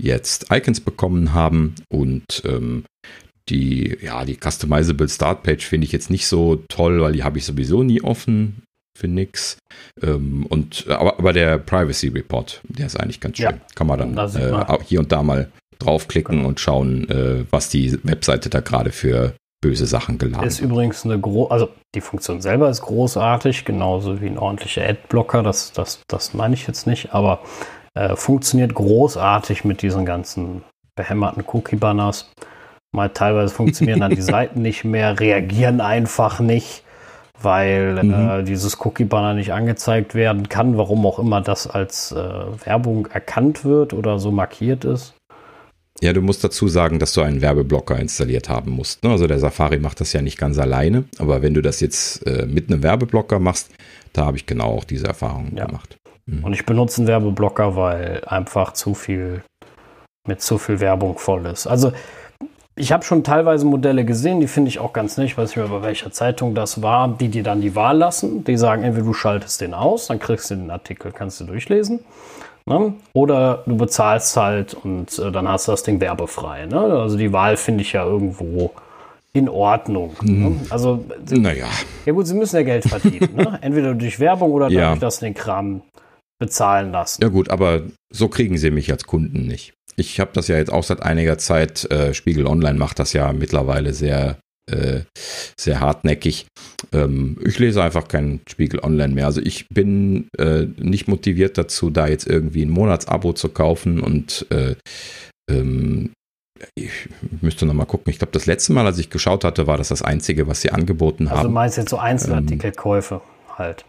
jetzt 0.00 0.46
Icons 0.50 0.80
bekommen 0.80 1.34
haben 1.34 1.74
und 1.90 2.42
ähm, 2.44 2.84
die, 3.48 3.96
ja, 4.02 4.24
die 4.24 4.38
Customizable 4.40 5.08
Startpage 5.08 5.64
finde 5.64 5.86
ich 5.86 5.92
jetzt 5.92 6.10
nicht 6.10 6.26
so 6.26 6.62
toll, 6.68 7.00
weil 7.00 7.12
die 7.12 7.24
habe 7.24 7.38
ich 7.38 7.44
sowieso 7.44 7.82
nie 7.82 8.02
offen 8.02 8.62
für 8.98 9.08
nix. 9.08 9.58
Ähm, 10.02 10.44
und, 10.48 10.86
aber, 10.88 11.18
aber 11.18 11.32
der 11.32 11.58
Privacy 11.58 12.08
Report, 12.08 12.60
der 12.64 12.86
ist 12.86 12.98
eigentlich 12.98 13.20
ganz 13.20 13.36
schön. 13.36 13.46
Ja, 13.46 13.60
Kann 13.74 13.86
man 13.86 14.14
dann 14.14 14.34
äh, 14.34 14.78
hier 14.84 14.98
und 14.98 15.12
da 15.12 15.22
mal 15.22 15.50
draufklicken 15.78 16.38
genau. 16.38 16.48
und 16.48 16.60
schauen, 16.60 17.08
äh, 17.08 17.44
was 17.50 17.68
die 17.68 17.96
Webseite 18.02 18.50
da 18.50 18.60
gerade 18.60 18.90
für 18.90 19.34
böse 19.60 19.86
Sachen 19.86 20.18
geladen 20.18 20.46
Ist 20.46 20.60
übrigens 20.60 21.04
eine 21.04 21.18
große, 21.18 21.50
also 21.50 21.68
die 21.94 22.00
Funktion 22.00 22.40
selber 22.40 22.70
ist 22.70 22.82
großartig, 22.82 23.64
genauso 23.64 24.20
wie 24.20 24.26
ein 24.26 24.38
ordentlicher 24.38 24.88
Adblocker, 24.88 25.42
das, 25.42 25.72
das, 25.72 26.00
das 26.08 26.34
meine 26.34 26.54
ich 26.54 26.66
jetzt 26.66 26.86
nicht, 26.86 27.12
aber 27.12 27.40
äh, 27.94 28.14
funktioniert 28.14 28.74
großartig 28.74 29.64
mit 29.64 29.82
diesen 29.82 30.04
ganzen 30.04 30.62
behämmerten 30.96 31.44
Cookie-Banners. 31.46 32.30
Mal 32.92 33.10
teilweise 33.10 33.52
funktionieren 33.52 34.00
dann 34.00 34.14
die 34.14 34.22
Seiten 34.34 34.62
nicht 34.62 34.84
mehr, 34.84 35.18
reagieren 35.18 35.80
einfach 35.80 36.40
nicht, 36.40 36.82
weil 37.40 38.02
mhm. 38.02 38.12
äh, 38.12 38.42
dieses 38.42 38.84
Cookie-Banner 38.84 39.34
nicht 39.34 39.52
angezeigt 39.52 40.14
werden 40.14 40.48
kann, 40.48 40.76
warum 40.76 41.06
auch 41.06 41.18
immer 41.18 41.40
das 41.40 41.66
als 41.66 42.12
äh, 42.12 42.16
Werbung 42.64 43.06
erkannt 43.06 43.64
wird 43.64 43.92
oder 43.92 44.18
so 44.18 44.30
markiert 44.30 44.84
ist. 44.84 45.14
Ja, 46.00 46.12
du 46.12 46.22
musst 46.22 46.44
dazu 46.44 46.68
sagen, 46.68 46.98
dass 47.00 47.12
du 47.12 47.22
einen 47.22 47.40
Werbeblocker 47.40 47.98
installiert 47.98 48.48
haben 48.48 48.70
musst. 48.70 49.02
Ne? 49.02 49.10
Also 49.10 49.26
der 49.26 49.40
Safari 49.40 49.78
macht 49.78 50.00
das 50.00 50.12
ja 50.12 50.22
nicht 50.22 50.38
ganz 50.38 50.58
alleine, 50.58 51.04
aber 51.18 51.42
wenn 51.42 51.54
du 51.54 51.62
das 51.62 51.80
jetzt 51.80 52.24
äh, 52.26 52.46
mit 52.46 52.70
einem 52.70 52.82
Werbeblocker 52.82 53.40
machst, 53.40 53.70
da 54.12 54.24
habe 54.26 54.36
ich 54.36 54.46
genau 54.46 54.66
auch 54.66 54.84
diese 54.84 55.06
Erfahrung 55.06 55.56
ja. 55.56 55.66
gemacht. 55.66 55.96
Mhm. 56.26 56.44
Und 56.44 56.52
ich 56.52 56.64
benutze 56.64 57.00
einen 57.00 57.08
Werbeblocker, 57.08 57.74
weil 57.74 58.22
einfach 58.26 58.74
zu 58.74 58.94
viel 58.94 59.42
mit 60.26 60.42
zu 60.42 60.58
viel 60.58 60.78
Werbung 60.78 61.18
voll 61.18 61.46
ist. 61.46 61.66
Also 61.66 61.92
ich 62.78 62.92
habe 62.92 63.04
schon 63.04 63.24
teilweise 63.24 63.66
Modelle 63.66 64.04
gesehen, 64.04 64.40
die 64.40 64.46
finde 64.46 64.68
ich 64.68 64.78
auch 64.78 64.92
ganz 64.92 65.16
nett. 65.16 65.26
Ich 65.26 65.36
weiß 65.36 65.50
nicht 65.50 65.56
mehr, 65.56 65.68
bei 65.68 65.82
welcher 65.82 66.10
Zeitung 66.12 66.54
das 66.54 66.82
war, 66.82 67.08
die 67.08 67.28
dir 67.28 67.42
dann 67.42 67.60
die 67.60 67.74
Wahl 67.74 67.98
lassen. 67.98 68.44
Die 68.44 68.56
sagen, 68.56 68.82
entweder 68.82 69.06
du 69.06 69.12
schaltest 69.12 69.60
den 69.60 69.74
aus, 69.74 70.06
dann 70.06 70.18
kriegst 70.18 70.50
du 70.50 70.56
den 70.56 70.70
Artikel, 70.70 71.12
kannst 71.12 71.40
du 71.40 71.44
durchlesen. 71.44 72.00
Ne? 72.66 72.94
Oder 73.12 73.62
du 73.66 73.76
bezahlst 73.76 74.36
halt 74.36 74.74
und 74.74 75.18
äh, 75.18 75.32
dann 75.32 75.48
hast 75.48 75.68
du 75.68 75.72
das 75.72 75.82
Ding 75.82 76.00
werbefrei. 76.00 76.66
Ne? 76.66 76.78
Also 76.78 77.16
die 77.16 77.32
Wahl 77.32 77.56
finde 77.56 77.82
ich 77.82 77.92
ja 77.92 78.04
irgendwo 78.04 78.72
in 79.32 79.48
Ordnung. 79.48 80.16
Ne? 80.22 80.46
Hm. 80.46 80.60
Also, 80.70 81.04
naja. 81.30 81.68
Ja 82.06 82.12
gut, 82.12 82.26
sie 82.26 82.34
müssen 82.34 82.56
ja 82.56 82.62
Geld 82.62 82.84
verdienen. 82.84 83.34
ne? 83.34 83.58
Entweder 83.62 83.94
durch 83.94 84.20
Werbung 84.20 84.52
oder 84.52 84.68
ja. 84.68 84.82
dadurch, 84.82 85.00
dass 85.00 85.16
sie 85.16 85.26
den 85.26 85.34
Kram 85.34 85.82
bezahlen 86.38 86.92
lassen. 86.92 87.22
Ja 87.22 87.28
gut, 87.28 87.50
aber 87.50 87.82
so 88.10 88.28
kriegen 88.28 88.58
sie 88.58 88.70
mich 88.70 88.90
als 88.92 89.04
Kunden 89.04 89.46
nicht. 89.46 89.74
Ich 89.98 90.20
habe 90.20 90.30
das 90.32 90.48
ja 90.48 90.56
jetzt 90.56 90.72
auch 90.72 90.84
seit 90.84 91.02
einiger 91.02 91.38
Zeit, 91.38 91.90
äh, 91.90 92.14
Spiegel 92.14 92.46
Online 92.46 92.78
macht 92.78 92.98
das 92.98 93.12
ja 93.12 93.32
mittlerweile 93.32 93.92
sehr, 93.92 94.38
äh, 94.70 95.00
sehr 95.58 95.80
hartnäckig. 95.80 96.46
Ähm, 96.92 97.36
ich 97.44 97.58
lese 97.58 97.82
einfach 97.82 98.06
keinen 98.06 98.40
Spiegel 98.48 98.80
Online 98.80 99.12
mehr. 99.12 99.26
Also 99.26 99.40
ich 99.40 99.68
bin 99.68 100.28
äh, 100.38 100.66
nicht 100.76 101.08
motiviert 101.08 101.58
dazu, 101.58 101.90
da 101.90 102.06
jetzt 102.06 102.26
irgendwie 102.26 102.64
ein 102.64 102.70
Monatsabo 102.70 103.32
zu 103.32 103.48
kaufen 103.48 104.00
und 104.00 104.46
äh, 104.50 104.76
ähm, 105.50 106.12
ich 106.74 107.08
müsste 107.40 107.66
noch 107.66 107.74
mal 107.74 107.84
gucken. 107.84 108.10
Ich 108.10 108.18
glaube, 108.18 108.32
das 108.32 108.46
letzte 108.46 108.72
Mal, 108.72 108.86
als 108.86 108.98
ich 108.98 109.10
geschaut 109.10 109.44
hatte, 109.44 109.66
war 109.66 109.78
das 109.78 109.88
das 109.88 110.02
Einzige, 110.02 110.46
was 110.46 110.60
sie 110.60 110.70
angeboten 110.70 111.24
also 111.24 111.30
haben. 111.30 111.38
Also 111.38 111.50
meinst 111.50 111.76
du 111.76 111.80
jetzt 111.82 111.90
so 111.90 111.98
Einzelartikelkäufe 111.98 113.16
ähm, 113.16 113.58
halt? 113.58 113.84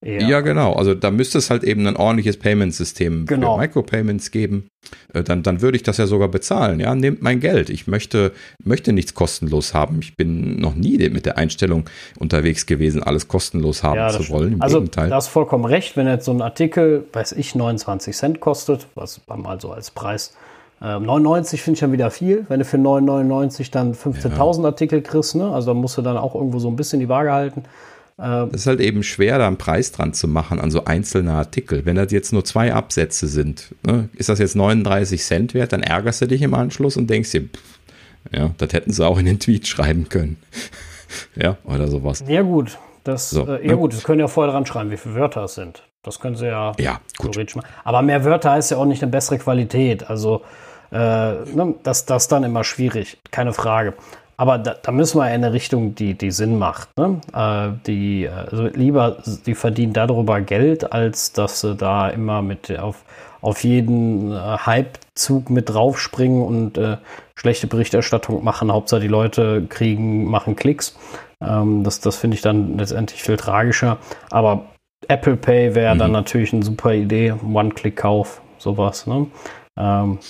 Eher. 0.00 0.22
Ja, 0.22 0.40
genau. 0.42 0.74
Also 0.74 0.94
da 0.94 1.10
müsste 1.10 1.38
es 1.38 1.50
halt 1.50 1.64
eben 1.64 1.84
ein 1.86 1.96
ordentliches 1.96 2.36
Payment-System 2.36 3.26
genau. 3.26 3.56
für 3.56 3.62
Micropayments 3.62 4.30
geben. 4.30 4.68
Äh, 5.12 5.24
dann, 5.24 5.42
dann 5.42 5.60
würde 5.60 5.76
ich 5.76 5.82
das 5.82 5.96
ja 5.96 6.06
sogar 6.06 6.28
bezahlen. 6.28 6.78
Ja, 6.78 6.94
nehmt 6.94 7.20
mein 7.20 7.40
Geld. 7.40 7.68
Ich 7.68 7.88
möchte, 7.88 8.32
möchte 8.62 8.92
nichts 8.92 9.14
kostenlos 9.14 9.74
haben. 9.74 9.98
Ich 10.00 10.16
bin 10.16 10.60
noch 10.60 10.76
nie 10.76 10.98
mit 11.08 11.26
der 11.26 11.36
Einstellung 11.36 11.84
unterwegs 12.18 12.66
gewesen, 12.66 13.02
alles 13.02 13.26
kostenlos 13.26 13.82
haben 13.82 13.96
ja, 13.96 14.10
zu 14.10 14.28
wollen. 14.28 14.54
Im 14.54 14.62
also, 14.62 14.78
Gegenteil. 14.78 15.08
Du 15.08 15.14
hast 15.16 15.28
vollkommen 15.28 15.64
recht. 15.64 15.96
Wenn 15.96 16.06
jetzt 16.06 16.26
so 16.26 16.32
ein 16.32 16.42
Artikel, 16.42 17.04
weiß 17.12 17.32
ich, 17.32 17.56
29 17.56 18.16
Cent 18.16 18.40
kostet, 18.40 18.86
was 18.94 19.20
mal 19.26 19.60
so 19.60 19.72
als 19.72 19.90
Preis 19.90 20.34
99 20.80 21.58
ähm, 21.58 21.64
finde 21.64 21.74
ich 21.74 21.80
dann 21.80 21.92
wieder 21.92 22.10
viel. 22.10 22.46
Wenn 22.48 22.60
du 22.60 22.64
für 22.64 22.76
9,99 22.76 23.72
dann 23.72 23.94
15.000 23.94 24.60
ja. 24.60 24.64
Artikel 24.66 25.02
kriegst, 25.02 25.34
ne? 25.34 25.50
also 25.50 25.72
da 25.72 25.74
musst 25.74 25.98
du 25.98 26.02
dann 26.02 26.16
auch 26.16 26.34
irgendwo 26.34 26.60
so 26.60 26.68
ein 26.68 26.76
bisschen 26.76 27.00
die 27.00 27.08
Waage 27.08 27.32
halten. 27.32 27.64
Ähm, 28.20 28.48
das 28.50 28.62
ist 28.62 28.66
halt 28.66 28.80
eben 28.80 29.02
schwer, 29.02 29.38
da 29.38 29.46
einen 29.46 29.58
Preis 29.58 29.92
dran 29.92 30.12
zu 30.12 30.26
machen 30.28 30.60
an 30.60 30.70
so 30.70 30.84
einzelne 30.84 31.32
Artikel. 31.32 31.86
Wenn 31.86 31.96
das 31.96 32.10
jetzt 32.10 32.32
nur 32.32 32.44
zwei 32.44 32.72
Absätze 32.72 33.28
sind, 33.28 33.74
ne, 33.86 34.08
ist 34.14 34.28
das 34.28 34.38
jetzt 34.38 34.56
39 34.56 35.22
Cent 35.22 35.54
wert, 35.54 35.72
dann 35.72 35.82
ärgerst 35.82 36.20
du 36.22 36.26
dich 36.26 36.42
im 36.42 36.54
Anschluss 36.54 36.96
und 36.96 37.08
denkst 37.08 37.30
dir, 37.30 37.42
pff, 37.42 37.78
ja, 38.32 38.50
das 38.58 38.72
hätten 38.72 38.92
sie 38.92 39.06
auch 39.06 39.18
in 39.18 39.26
den 39.26 39.38
Tweet 39.38 39.66
schreiben 39.66 40.08
können. 40.08 40.36
ja, 41.36 41.56
oder 41.64 41.88
sowas. 41.88 42.24
Ja, 42.26 42.42
gut. 42.42 42.78
Das, 43.04 43.30
so, 43.30 43.46
äh, 43.46 43.64
ja, 43.64 43.72
ne? 43.72 43.76
gut, 43.76 43.94
das 43.94 44.04
können 44.04 44.20
ja 44.20 44.28
vorher 44.28 44.52
dran 44.52 44.66
schreiben, 44.66 44.90
wie 44.90 44.96
viele 44.96 45.14
Wörter 45.14 45.44
es 45.44 45.54
sind. 45.54 45.84
Das 46.02 46.20
können 46.20 46.36
sie 46.36 46.46
ja, 46.46 46.72
ja 46.78 47.00
gut. 47.16 47.32
theoretisch 47.32 47.56
machen. 47.56 47.68
Aber 47.84 48.02
mehr 48.02 48.24
Wörter 48.24 48.52
heißt 48.52 48.70
ja 48.70 48.76
auch 48.76 48.84
nicht 48.84 49.02
eine 49.02 49.10
bessere 49.10 49.38
Qualität. 49.38 50.08
Also, 50.10 50.42
äh, 50.90 50.96
ne, 50.96 51.74
das, 51.82 52.04
das 52.04 52.28
dann 52.28 52.44
immer 52.44 52.64
schwierig, 52.64 53.18
keine 53.30 53.52
Frage. 53.52 53.94
Aber 54.40 54.56
da, 54.56 54.74
da, 54.80 54.92
müssen 54.92 55.18
wir 55.18 55.26
in 55.26 55.44
eine 55.44 55.52
Richtung, 55.52 55.96
die, 55.96 56.14
die 56.14 56.30
Sinn 56.30 56.58
macht. 56.58 56.96
Ne? 56.96 57.20
Äh, 57.34 57.76
die, 57.86 58.28
also 58.28 58.66
lieber, 58.68 59.18
die 59.46 59.56
verdienen 59.56 59.92
darüber 59.92 60.40
Geld, 60.40 60.92
als 60.92 61.32
dass 61.32 61.60
sie 61.60 61.74
da 61.74 62.08
immer 62.08 62.40
mit 62.40 62.78
auf, 62.78 63.04
auf 63.40 63.64
jeden 63.64 64.30
äh, 64.30 64.36
Hype-Zug 64.36 65.50
mit 65.50 65.70
draufspringen 65.70 66.40
und 66.40 66.78
äh, 66.78 66.98
schlechte 67.34 67.66
Berichterstattung 67.66 68.44
machen. 68.44 68.72
Hauptsache 68.72 69.00
die 69.00 69.08
Leute 69.08 69.66
kriegen, 69.68 70.26
machen 70.26 70.54
Klicks. 70.54 70.96
Ähm, 71.40 71.82
das 71.82 71.98
das 71.98 72.16
finde 72.16 72.36
ich 72.36 72.40
dann 72.40 72.78
letztendlich 72.78 73.24
viel 73.24 73.36
tragischer. 73.36 73.98
Aber 74.30 74.66
Apple 75.08 75.36
Pay 75.36 75.74
wäre 75.74 75.96
mhm. 75.96 75.98
dann 75.98 76.12
natürlich 76.12 76.52
eine 76.52 76.62
super 76.62 76.94
Idee. 76.94 77.32
One-Click-Kauf, 77.32 78.40
sowas. 78.58 79.08
Ne? 79.08 79.26
Ähm, 79.76 80.20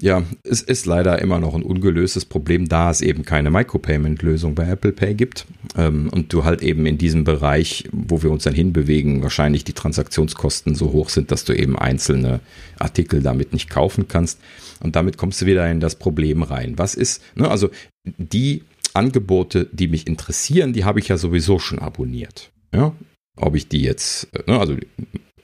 ja, 0.00 0.22
es 0.44 0.62
ist 0.62 0.86
leider 0.86 1.20
immer 1.20 1.40
noch 1.40 1.54
ein 1.54 1.62
ungelöstes 1.62 2.24
Problem, 2.24 2.68
da 2.68 2.90
es 2.90 3.00
eben 3.00 3.24
keine 3.24 3.50
Micropayment-Lösung 3.50 4.54
bei 4.54 4.68
Apple 4.68 4.92
Pay 4.92 5.14
gibt 5.14 5.46
ähm, 5.76 6.08
und 6.10 6.32
du 6.32 6.44
halt 6.44 6.62
eben 6.62 6.86
in 6.86 6.98
diesem 6.98 7.24
Bereich, 7.24 7.84
wo 7.92 8.22
wir 8.22 8.30
uns 8.30 8.44
dann 8.44 8.54
hinbewegen, 8.54 9.22
wahrscheinlich 9.22 9.64
die 9.64 9.72
Transaktionskosten 9.72 10.74
so 10.74 10.92
hoch 10.92 11.08
sind, 11.08 11.30
dass 11.30 11.44
du 11.44 11.52
eben 11.52 11.78
einzelne 11.78 12.40
Artikel 12.78 13.22
damit 13.22 13.52
nicht 13.52 13.70
kaufen 13.70 14.06
kannst. 14.08 14.38
Und 14.80 14.96
damit 14.96 15.16
kommst 15.16 15.40
du 15.42 15.46
wieder 15.46 15.68
in 15.70 15.80
das 15.80 15.96
Problem 15.96 16.42
rein. 16.42 16.74
Was 16.76 16.94
ist, 16.94 17.22
ne, 17.34 17.50
also 17.50 17.70
die 18.04 18.62
Angebote, 18.94 19.68
die 19.72 19.88
mich 19.88 20.06
interessieren, 20.06 20.72
die 20.72 20.84
habe 20.84 21.00
ich 21.00 21.08
ja 21.08 21.16
sowieso 21.16 21.58
schon 21.58 21.78
abonniert. 21.78 22.50
Ja, 22.72 22.92
ob 23.36 23.54
ich 23.56 23.68
die 23.68 23.82
jetzt, 23.82 24.28
ne, 24.46 24.58
also 24.58 24.76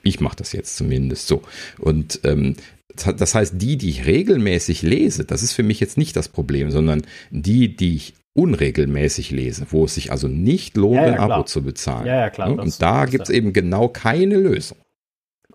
Ich 0.07 0.19
mache 0.19 0.35
das 0.35 0.51
jetzt 0.53 0.77
zumindest 0.77 1.27
so. 1.27 1.41
Und 1.79 2.19
ähm, 2.23 2.55
das 2.95 3.35
heißt, 3.35 3.53
die, 3.57 3.77
die 3.77 3.89
ich 3.89 4.05
regelmäßig 4.05 4.81
lese, 4.81 5.25
das 5.25 5.43
ist 5.43 5.53
für 5.53 5.63
mich 5.63 5.79
jetzt 5.79 5.97
nicht 5.97 6.15
das 6.15 6.29
Problem, 6.29 6.71
sondern 6.71 7.03
die, 7.31 7.75
die 7.75 7.95
ich 7.95 8.13
unregelmäßig 8.33 9.31
lese, 9.31 9.67
wo 9.69 9.85
es 9.85 9.95
sich 9.95 10.11
also 10.11 10.27
nicht 10.27 10.75
lohnt, 10.75 10.95
ja, 10.95 11.07
ja, 11.07 11.13
ein 11.13 11.19
Abo 11.31 11.43
zu 11.43 11.63
bezahlen. 11.63 12.05
Ja, 12.05 12.15
ja, 12.15 12.29
klar. 12.29 12.49
Und 12.49 12.57
das, 12.57 12.77
da 12.77 13.05
gibt 13.05 13.23
es 13.23 13.29
eben 13.29 13.53
genau 13.53 13.87
keine 13.87 14.35
Lösung. 14.35 14.77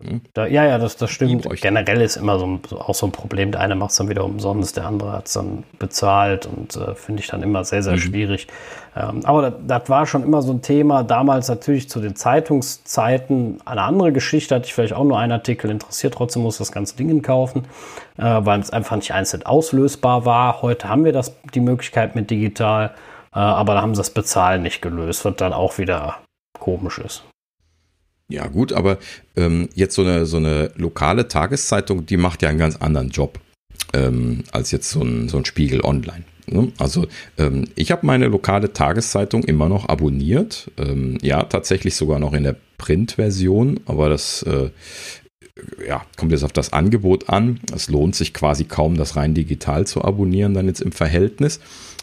Hm? 0.02 0.22
Da, 0.32 0.46
ja, 0.46 0.64
ja, 0.64 0.78
das, 0.78 0.96
das 0.96 1.10
stimmt. 1.10 1.48
Generell 1.60 2.00
ist 2.00 2.16
immer 2.16 2.38
so, 2.38 2.58
so, 2.66 2.80
auch 2.80 2.94
so 2.94 3.06
ein 3.06 3.12
Problem. 3.12 3.52
Der 3.52 3.60
eine 3.60 3.74
macht 3.74 3.90
es 3.90 3.96
dann 3.96 4.08
wieder 4.08 4.24
umsonst, 4.24 4.76
der 4.76 4.86
andere 4.86 5.12
hat 5.12 5.26
es 5.26 5.34
dann 5.34 5.64
bezahlt 5.78 6.46
und 6.46 6.76
äh, 6.76 6.94
finde 6.94 7.20
ich 7.20 7.28
dann 7.28 7.42
immer 7.42 7.64
sehr, 7.64 7.82
sehr 7.82 7.94
mhm. 7.94 7.98
schwierig. 7.98 8.46
Ähm, 8.96 9.20
aber 9.24 9.50
das, 9.50 9.54
das, 9.66 9.88
war 9.90 10.06
schon 10.06 10.22
immer 10.22 10.40
so 10.40 10.52
ein 10.52 10.62
Thema. 10.62 11.02
Damals 11.02 11.48
natürlich 11.48 11.90
zu 11.90 12.00
den 12.00 12.16
Zeitungszeiten 12.16 13.60
eine 13.64 13.82
andere 13.82 14.12
Geschichte. 14.12 14.54
Hatte 14.54 14.66
ich 14.66 14.74
vielleicht 14.74 14.94
auch 14.94 15.04
nur 15.04 15.18
einen 15.18 15.32
Artikel 15.32 15.70
interessiert. 15.70 16.14
Trotzdem 16.14 16.42
muss 16.42 16.58
das 16.58 16.72
ganze 16.72 16.96
Ding 16.96 17.20
kaufen, 17.22 17.64
äh, 18.16 18.22
weil 18.22 18.60
es 18.60 18.70
einfach 18.70 18.96
nicht 18.96 19.12
einzeln 19.12 19.44
auslösbar 19.44 20.24
war. 20.24 20.62
Heute 20.62 20.88
haben 20.88 21.04
wir 21.04 21.12
das, 21.12 21.36
die 21.54 21.60
Möglichkeit 21.60 22.14
mit 22.14 22.30
digital, 22.30 22.94
äh, 23.34 23.38
aber 23.38 23.74
da 23.74 23.82
haben 23.82 23.94
sie 23.94 24.00
das 24.00 24.10
Bezahlen 24.10 24.62
nicht 24.62 24.80
gelöst, 24.80 25.24
was 25.24 25.36
dann 25.36 25.52
auch 25.52 25.76
wieder 25.76 26.16
komisch 26.58 26.98
ist. 26.98 27.24
Ja, 28.30 28.46
gut, 28.46 28.72
aber 28.72 28.98
ähm, 29.36 29.68
jetzt 29.74 29.94
so 29.94 30.02
eine, 30.02 30.24
so 30.24 30.36
eine 30.36 30.70
lokale 30.76 31.28
Tageszeitung, 31.28 32.06
die 32.06 32.16
macht 32.16 32.42
ja 32.42 32.48
einen 32.48 32.58
ganz 32.58 32.76
anderen 32.76 33.10
Job 33.10 33.40
ähm, 33.92 34.44
als 34.52 34.70
jetzt 34.70 34.90
so 34.90 35.02
ein, 35.02 35.28
so 35.28 35.36
ein 35.36 35.44
Spiegel 35.44 35.80
online. 35.82 36.24
Ne? 36.46 36.72
Also 36.78 37.06
ähm, 37.38 37.66
ich 37.74 37.90
habe 37.90 38.06
meine 38.06 38.28
lokale 38.28 38.72
Tageszeitung 38.72 39.42
immer 39.44 39.68
noch 39.68 39.88
abonniert. 39.88 40.70
Ähm, 40.78 41.18
ja, 41.22 41.42
tatsächlich 41.42 41.96
sogar 41.96 42.20
noch 42.20 42.32
in 42.32 42.44
der 42.44 42.56
Printversion, 42.78 43.80
aber 43.86 44.08
das 44.08 44.42
äh, 44.44 44.70
ja, 45.86 46.02
kommt 46.16 46.32
jetzt 46.32 46.44
auf 46.44 46.52
das 46.52 46.72
Angebot 46.72 47.28
an. 47.28 47.60
Es 47.74 47.88
lohnt 47.88 48.14
sich 48.14 48.32
quasi 48.32 48.64
kaum, 48.64 48.96
das 48.96 49.16
rein 49.16 49.34
digital 49.34 49.86
zu 49.86 50.02
abonnieren, 50.02 50.54
dann 50.54 50.66
jetzt 50.66 50.80
im 50.80 50.92
Verhältnis. 50.92 51.60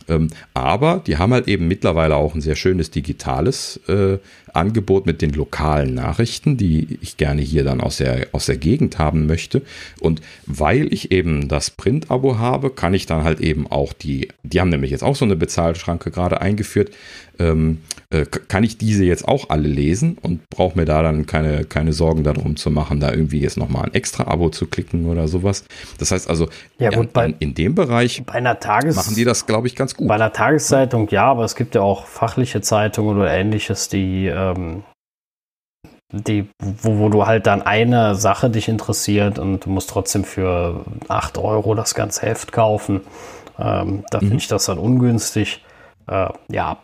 Ähm, 0.09 0.29
aber 0.53 1.01
die 1.05 1.17
haben 1.17 1.33
halt 1.33 1.47
eben 1.47 1.67
mittlerweile 1.67 2.15
auch 2.15 2.33
ein 2.33 2.41
sehr 2.41 2.55
schönes 2.55 2.91
digitales 2.91 3.79
äh, 3.87 4.19
Angebot 4.57 5.05
mit 5.05 5.21
den 5.21 5.31
lokalen 5.31 5.93
Nachrichten, 5.93 6.57
die 6.57 6.99
ich 7.01 7.17
gerne 7.17 7.41
hier 7.41 7.63
dann 7.63 7.79
aus 7.81 7.97
der, 7.97 8.27
aus 8.31 8.47
der 8.47 8.57
Gegend 8.57 8.97
haben 8.97 9.25
möchte. 9.27 9.61
Und 9.99 10.21
weil 10.45 10.91
ich 10.91 11.11
eben 11.11 11.47
das 11.47 11.69
Print-Abo 11.69 12.37
habe, 12.37 12.69
kann 12.69 12.93
ich 12.93 13.05
dann 13.05 13.23
halt 13.23 13.39
eben 13.39 13.67
auch 13.67 13.93
die, 13.93 14.29
die 14.43 14.59
haben 14.59 14.69
nämlich 14.69 14.91
jetzt 14.91 15.03
auch 15.03 15.15
so 15.15 15.25
eine 15.25 15.35
Bezahlschranke 15.35 16.11
gerade 16.11 16.41
eingeführt, 16.41 16.91
ähm, 17.39 17.81
äh, 18.09 18.25
kann 18.25 18.63
ich 18.63 18.77
diese 18.77 19.03
jetzt 19.03 19.27
auch 19.27 19.49
alle 19.49 19.67
lesen 19.67 20.17
und 20.21 20.49
brauche 20.49 20.77
mir 20.77 20.85
da 20.85 21.01
dann 21.01 21.25
keine, 21.25 21.65
keine 21.65 21.93
Sorgen 21.93 22.23
darum 22.23 22.55
zu 22.55 22.71
machen, 22.71 22.99
da 22.99 23.11
irgendwie 23.11 23.41
jetzt 23.41 23.57
nochmal 23.57 23.85
ein 23.85 23.93
extra 23.93 24.25
Abo 24.27 24.49
zu 24.49 24.67
klicken 24.67 25.05
oder 25.05 25.27
sowas. 25.27 25.65
Das 25.99 26.11
heißt 26.11 26.29
also, 26.29 26.47
ja, 26.79 26.89
gut, 26.89 27.13
bei, 27.13 27.33
in, 27.39 27.53
dem 27.53 27.75
Bereich 27.75 28.23
Tages 28.59 28.95
machen 28.95 29.15
die 29.15 29.23
das, 29.23 29.45
glaube 29.45 29.67
ich, 29.67 29.75
ganz 29.75 29.95
gut. 29.95 30.07
Bei 30.07 30.15
einer 30.15 30.33
Tageszeitung 30.33 31.09
ja, 31.09 31.25
aber 31.25 31.43
es 31.43 31.55
gibt 31.55 31.75
ja 31.75 31.81
auch 31.81 32.05
fachliche 32.05 32.61
Zeitungen 32.61 33.17
oder 33.17 33.31
ähnliches, 33.31 33.89
die 33.89 34.27
ähm, 34.55 34.83
die, 36.11 36.49
wo, 36.59 36.99
wo 36.99 37.09
du 37.09 37.25
halt 37.25 37.47
dann 37.47 37.61
eine 37.61 38.15
Sache 38.15 38.49
dich 38.49 38.69
interessiert 38.69 39.39
und 39.39 39.65
du 39.65 39.69
musst 39.69 39.89
trotzdem 39.89 40.23
für 40.23 40.85
8 41.07 41.37
Euro 41.37 41.75
das 41.75 41.95
ganze 41.95 42.25
Heft 42.25 42.51
kaufen. 42.51 43.01
Ähm, 43.59 44.03
da 44.09 44.19
mhm. 44.19 44.27
finde 44.27 44.37
ich 44.37 44.47
das 44.47 44.65
dann 44.65 44.77
ungünstig. 44.77 45.63
Äh, 46.07 46.29
ja, 46.49 46.77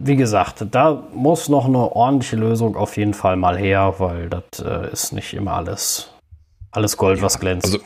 wie 0.00 0.16
gesagt, 0.16 0.66
da 0.70 1.02
muss 1.14 1.48
noch 1.48 1.66
eine 1.66 1.94
ordentliche 1.94 2.36
Lösung 2.36 2.76
auf 2.76 2.96
jeden 2.96 3.14
Fall 3.14 3.36
mal 3.36 3.56
her, 3.56 3.94
weil 3.98 4.28
das 4.28 4.60
äh, 4.64 4.90
ist 4.90 5.12
nicht 5.12 5.34
immer 5.34 5.52
alles, 5.52 6.12
alles 6.70 6.96
Gold, 6.96 7.18
ja, 7.18 7.24
was 7.24 7.38
glänzt. 7.38 7.66
Also 7.66 7.80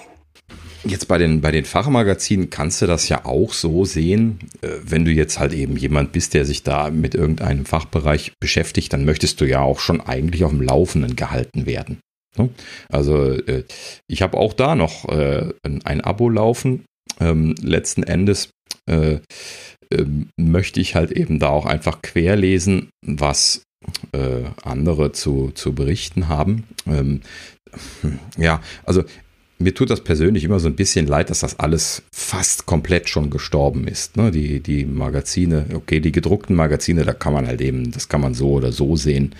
Jetzt 0.87 1.09
bei 1.09 1.19
den, 1.19 1.41
bei 1.41 1.51
den 1.51 1.65
Fachmagazinen 1.65 2.49
kannst 2.49 2.81
du 2.81 2.87
das 2.87 3.09
ja 3.09 3.25
auch 3.25 3.53
so 3.53 3.85
sehen, 3.85 4.39
äh, 4.63 4.69
wenn 4.83 5.05
du 5.05 5.11
jetzt 5.11 5.39
halt 5.39 5.53
eben 5.53 5.77
jemand 5.77 6.13
bist, 6.13 6.35
der 6.35 6.45
sich 6.45 6.63
da 6.63 6.91
mit 6.91 7.15
irgendeinem 7.15 7.67
Fachbereich 7.67 8.33
beschäftigt, 8.41 8.93
dann 8.93 9.05
möchtest 9.05 9.41
du 9.41 9.47
ja 9.47 9.61
auch 9.61 9.81
schon 9.81 10.01
eigentlich 10.01 10.45
auf 10.45 10.53
dem 10.53 10.63
Laufenden 10.63 11.17
gehalten 11.17 11.67
werden. 11.67 11.99
Ne? 12.37 12.51
Also 12.89 13.33
äh, 13.33 13.65
ich 14.09 14.23
habe 14.23 14.37
auch 14.37 14.53
da 14.53 14.77
noch 14.77 15.09
äh, 15.09 15.53
ein 15.63 16.01
Abo 16.03 16.29
laufen. 16.29 16.85
Ähm, 17.21 17.55
letzten 17.61 18.03
Endes 18.03 18.51
ähm, 18.89 20.29
möchte 20.37 20.81
ich 20.81 20.95
halt 20.95 21.11
eben 21.11 21.41
da 21.41 21.49
auch 21.49 21.67
einfach 21.67 22.03
querlesen, 22.03 22.91
was 23.05 23.63
andere 24.63 25.13
zu, 25.13 25.51
zu 25.55 25.73
berichten 25.75 26.29
haben. 26.29 26.65
Ähm, 26.87 27.21
hm, 28.03 28.19
ja, 28.37 28.61
also 28.85 29.05
mir 29.59 29.74
tut 29.74 29.91
das 29.91 30.03
persönlich 30.03 30.45
immer 30.45 30.61
so 30.61 30.69
ein 30.69 30.77
bisschen 30.77 31.07
leid, 31.07 31.31
dass 31.31 31.41
das 31.41 31.59
alles 31.59 32.03
fast 32.12 32.66
komplett 32.66 33.09
schon 33.09 33.31
gestorben 33.31 33.89
ist. 33.89 34.16
Ne? 34.16 34.31
Die, 34.31 34.61
die 34.61 34.85
Magazine, 34.85 35.66
okay, 35.74 36.01
die 36.01 36.12
gedruckten 36.12 36.55
Magazine, 36.55 37.05
da 37.05 37.15
kann 37.15 37.33
man 37.33 37.47
halt 37.47 37.61
eben, 37.62 37.91
das 37.91 38.09
kann 38.09 38.20
man 38.20 38.35
so 38.35 38.51
oder 38.53 38.73
so 38.73 38.97
sehen. 38.97 39.35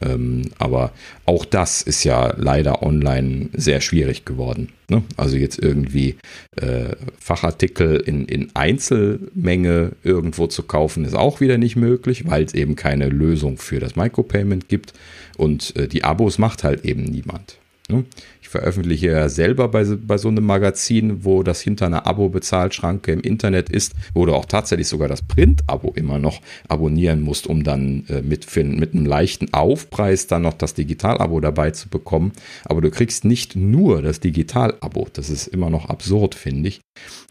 Ähm, 0.00 0.42
aber 0.58 0.92
auch 1.26 1.44
das 1.44 1.82
ist 1.82 2.04
ja 2.04 2.32
leider 2.36 2.84
online 2.84 3.48
sehr 3.52 3.80
schwierig 3.80 4.24
geworden. 4.24 4.68
Ne? 4.88 5.02
Also 5.16 5.36
jetzt 5.36 5.58
irgendwie 5.58 6.16
äh, 6.56 6.94
Fachartikel 7.18 7.96
in, 7.96 8.26
in 8.26 8.54
Einzelmenge 8.54 9.92
irgendwo 10.04 10.46
zu 10.46 10.62
kaufen, 10.62 11.04
ist 11.04 11.16
auch 11.16 11.40
wieder 11.40 11.58
nicht 11.58 11.74
möglich, 11.74 12.28
weil 12.28 12.44
es 12.44 12.54
eben 12.54 12.76
keine 12.76 13.08
Lösung 13.08 13.58
für 13.58 13.80
das 13.80 13.96
Micropayment 13.96 14.68
gibt. 14.68 14.92
Und 15.36 15.74
äh, 15.74 15.88
die 15.88 16.04
Abos 16.04 16.38
macht 16.38 16.62
halt 16.62 16.84
eben 16.84 17.02
niemand. 17.02 17.58
Ich 18.48 18.52
veröffentliche 18.52 19.08
ja 19.08 19.28
selber 19.28 19.68
bei, 19.68 19.84
bei 19.84 20.16
so 20.16 20.28
einem 20.28 20.46
Magazin, 20.46 21.22
wo 21.22 21.42
das 21.42 21.60
hinter 21.60 21.84
einer 21.84 22.06
Abo-Bezahlschranke 22.06 23.12
im 23.12 23.20
Internet 23.20 23.68
ist, 23.68 23.92
wo 24.14 24.24
du 24.24 24.32
auch 24.32 24.46
tatsächlich 24.46 24.88
sogar 24.88 25.06
das 25.06 25.20
Print-Abo 25.20 25.92
immer 25.94 26.18
noch 26.18 26.40
abonnieren 26.66 27.20
musst, 27.20 27.46
um 27.46 27.62
dann 27.62 28.06
äh, 28.08 28.22
mit, 28.22 28.46
für, 28.46 28.64
mit 28.64 28.94
einem 28.94 29.04
leichten 29.04 29.52
Aufpreis 29.52 30.28
dann 30.28 30.40
noch 30.40 30.54
das 30.54 30.72
Digital-Abo 30.72 31.40
dabei 31.40 31.72
zu 31.72 31.90
bekommen. 31.90 32.32
Aber 32.64 32.80
du 32.80 32.90
kriegst 32.90 33.26
nicht 33.26 33.54
nur 33.54 34.00
das 34.00 34.20
Digital-Abo. 34.20 35.08
Das 35.12 35.28
ist 35.28 35.48
immer 35.48 35.68
noch 35.68 35.90
absurd, 35.90 36.34
finde 36.34 36.70
ich. 36.70 36.80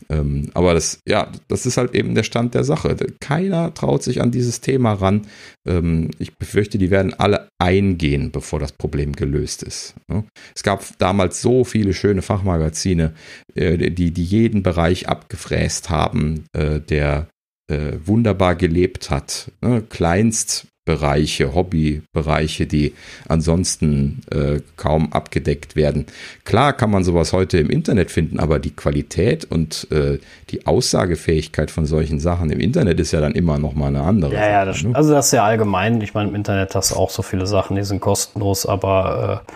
Ähm, 0.09 0.49
aber 0.53 0.73
das, 0.73 0.99
ja, 1.07 1.31
das 1.47 1.65
ist 1.65 1.77
halt 1.77 1.95
eben 1.95 2.15
der 2.15 2.23
Stand 2.23 2.53
der 2.53 2.63
Sache. 2.63 2.95
Keiner 3.19 3.73
traut 3.73 4.03
sich 4.03 4.21
an 4.21 4.31
dieses 4.31 4.61
Thema 4.61 4.93
ran. 4.93 5.27
Ähm, 5.67 6.11
ich 6.19 6.37
befürchte, 6.37 6.77
die 6.77 6.91
werden 6.91 7.13
alle 7.13 7.49
eingehen, 7.59 8.31
bevor 8.31 8.59
das 8.59 8.71
Problem 8.71 9.13
gelöst 9.13 9.63
ist. 9.63 9.95
Ne? 10.07 10.23
Es 10.55 10.63
gab 10.63 10.85
damals 10.99 11.41
so 11.41 11.63
viele 11.63 11.93
schöne 11.93 12.21
Fachmagazine, 12.21 13.13
äh, 13.55 13.91
die, 13.91 14.11
die 14.11 14.23
jeden 14.23 14.63
Bereich 14.63 15.09
abgefräst 15.09 15.89
haben, 15.89 16.45
äh, 16.53 16.79
der 16.79 17.27
äh, 17.69 17.93
wunderbar 18.05 18.55
gelebt 18.55 19.09
hat. 19.09 19.51
Ne? 19.61 19.83
Kleinst 19.89 20.67
Bereiche, 20.87 21.53
Hobbybereiche, 21.53 22.65
die 22.65 22.93
ansonsten 23.27 24.21
äh, 24.31 24.61
kaum 24.77 25.11
abgedeckt 25.11 25.75
werden. 25.75 26.05
Klar 26.45 26.71
kann 26.71 26.89
man 26.89 27.03
sowas 27.03 27.33
heute 27.33 27.57
im 27.57 27.69
Internet 27.69 28.09
finden, 28.09 28.39
aber 28.39 28.57
die 28.57 28.71
Qualität 28.71 29.43
und 29.43 29.85
äh, 29.91 30.17
die 30.49 30.65
Aussagefähigkeit 30.65 31.71
von 31.71 31.85
solchen 31.85 32.21
Sachen 32.21 32.49
im 32.51 32.61
Internet 32.61 33.01
ist 33.01 33.11
ja 33.11 33.19
dann 33.19 33.33
immer 33.33 33.59
noch 33.59 33.73
mal 33.73 33.87
eine 33.87 34.01
andere. 34.01 34.33
Ja, 34.33 34.49
ja, 34.49 34.65
das, 34.65 34.81
ne? 34.81 34.95
also 34.95 35.11
das 35.11 35.25
ist 35.25 35.33
ja 35.33 35.43
allgemein. 35.43 35.99
Ich 36.01 36.13
meine, 36.13 36.29
im 36.29 36.35
Internet 36.35 36.73
hast 36.73 36.91
du 36.91 36.95
auch 36.95 37.09
so 37.09 37.21
viele 37.21 37.47
Sachen, 37.47 37.75
die 37.75 37.83
sind 37.83 37.99
kostenlos, 37.99 38.65
aber 38.65 39.43
äh 39.45 39.51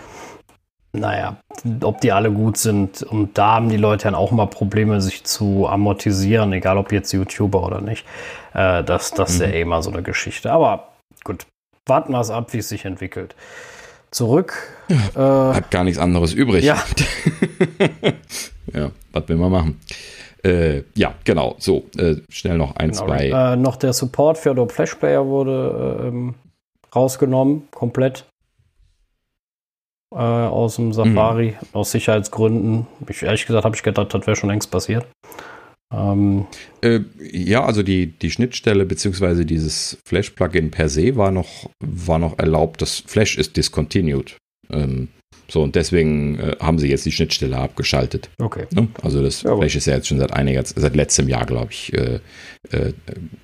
naja, 0.94 1.36
ob 1.82 2.02
die 2.02 2.12
alle 2.12 2.30
gut 2.30 2.58
sind. 2.58 3.02
Und 3.02 3.38
da 3.38 3.54
haben 3.54 3.70
die 3.70 3.78
Leute 3.78 4.04
dann 4.04 4.14
auch 4.14 4.30
mal 4.30 4.46
Probleme, 4.46 5.00
sich 5.00 5.24
zu 5.24 5.66
amortisieren, 5.66 6.52
egal 6.52 6.76
ob 6.76 6.92
jetzt 6.92 7.12
YouTuber 7.12 7.64
oder 7.64 7.80
nicht. 7.80 8.04
Äh, 8.52 8.84
das, 8.84 9.12
das 9.12 9.30
ist 9.30 9.40
ja 9.40 9.46
mhm. 9.46 9.54
eh 9.54 9.60
immer 9.62 9.82
so 9.82 9.90
eine 9.90 10.02
Geschichte. 10.02 10.52
Aber 10.52 10.91
gut, 11.24 11.46
warten 11.86 12.12
wir 12.12 12.20
es 12.20 12.30
ab, 12.30 12.52
wie 12.52 12.58
es 12.58 12.68
sich 12.68 12.84
entwickelt. 12.84 13.34
Zurück. 14.10 14.54
Ja, 14.88 15.52
äh, 15.52 15.54
hat 15.54 15.70
gar 15.70 15.84
nichts 15.84 15.98
anderes 15.98 16.34
übrig. 16.34 16.64
Ja. 16.64 16.82
ja, 18.74 18.90
was 19.12 19.28
will 19.28 19.36
man 19.36 19.50
machen? 19.50 19.80
Äh, 20.44 20.82
ja, 20.94 21.14
genau. 21.24 21.56
So, 21.58 21.86
äh, 21.96 22.16
schnell 22.28 22.58
noch 22.58 22.76
ein, 22.76 22.90
genau. 22.90 23.06
zwei. 23.06 23.28
Äh, 23.28 23.56
noch 23.56 23.76
der 23.76 23.92
Support 23.92 24.38
für 24.38 24.50
Adobe 24.50 24.72
Flash 24.72 24.96
Player 24.96 25.26
wurde 25.26 26.00
äh, 26.02 26.08
ähm, 26.08 26.34
rausgenommen, 26.94 27.68
komplett 27.70 28.26
äh, 30.12 30.16
aus 30.16 30.76
dem 30.76 30.92
Safari, 30.92 31.56
mhm. 31.58 31.66
aus 31.72 31.92
Sicherheitsgründen. 31.92 32.86
Ich, 33.08 33.22
ehrlich 33.22 33.46
gesagt 33.46 33.64
habe 33.64 33.76
ich 33.76 33.82
gedacht, 33.82 34.12
das 34.12 34.26
wäre 34.26 34.36
schon 34.36 34.50
längst 34.50 34.70
passiert. 34.70 35.06
Ähm, 35.92 36.46
äh, 36.82 37.00
ja, 37.20 37.64
also 37.64 37.82
die, 37.82 38.06
die 38.06 38.30
Schnittstelle 38.30 38.86
beziehungsweise 38.86 39.44
dieses 39.44 39.98
Flash-Plugin 40.04 40.70
per 40.70 40.88
se 40.88 41.16
war 41.16 41.30
noch, 41.30 41.70
war 41.80 42.18
noch 42.18 42.38
erlaubt. 42.38 42.82
Das 42.82 43.02
Flash 43.06 43.36
ist 43.36 43.56
discontinued. 43.56 44.36
Ähm, 44.70 45.08
so 45.52 45.62
und 45.62 45.74
deswegen 45.74 46.38
äh, 46.38 46.56
haben 46.60 46.78
sie 46.78 46.88
jetzt 46.88 47.04
die 47.04 47.12
Schnittstelle 47.12 47.58
abgeschaltet. 47.58 48.30
Okay. 48.40 48.66
Also 49.02 49.22
das 49.22 49.42
Ja, 49.42 49.54
Flash 49.54 49.76
ist 49.76 49.86
ja 49.86 49.96
jetzt 49.96 50.08
schon 50.08 50.18
seit 50.18 50.32
einiger, 50.32 50.62
seit 50.64 50.96
letztem 50.96 51.28
Jahr, 51.28 51.44
glaube 51.44 51.72
ich, 51.72 51.92
äh, 51.92 52.20
äh, 52.70 52.92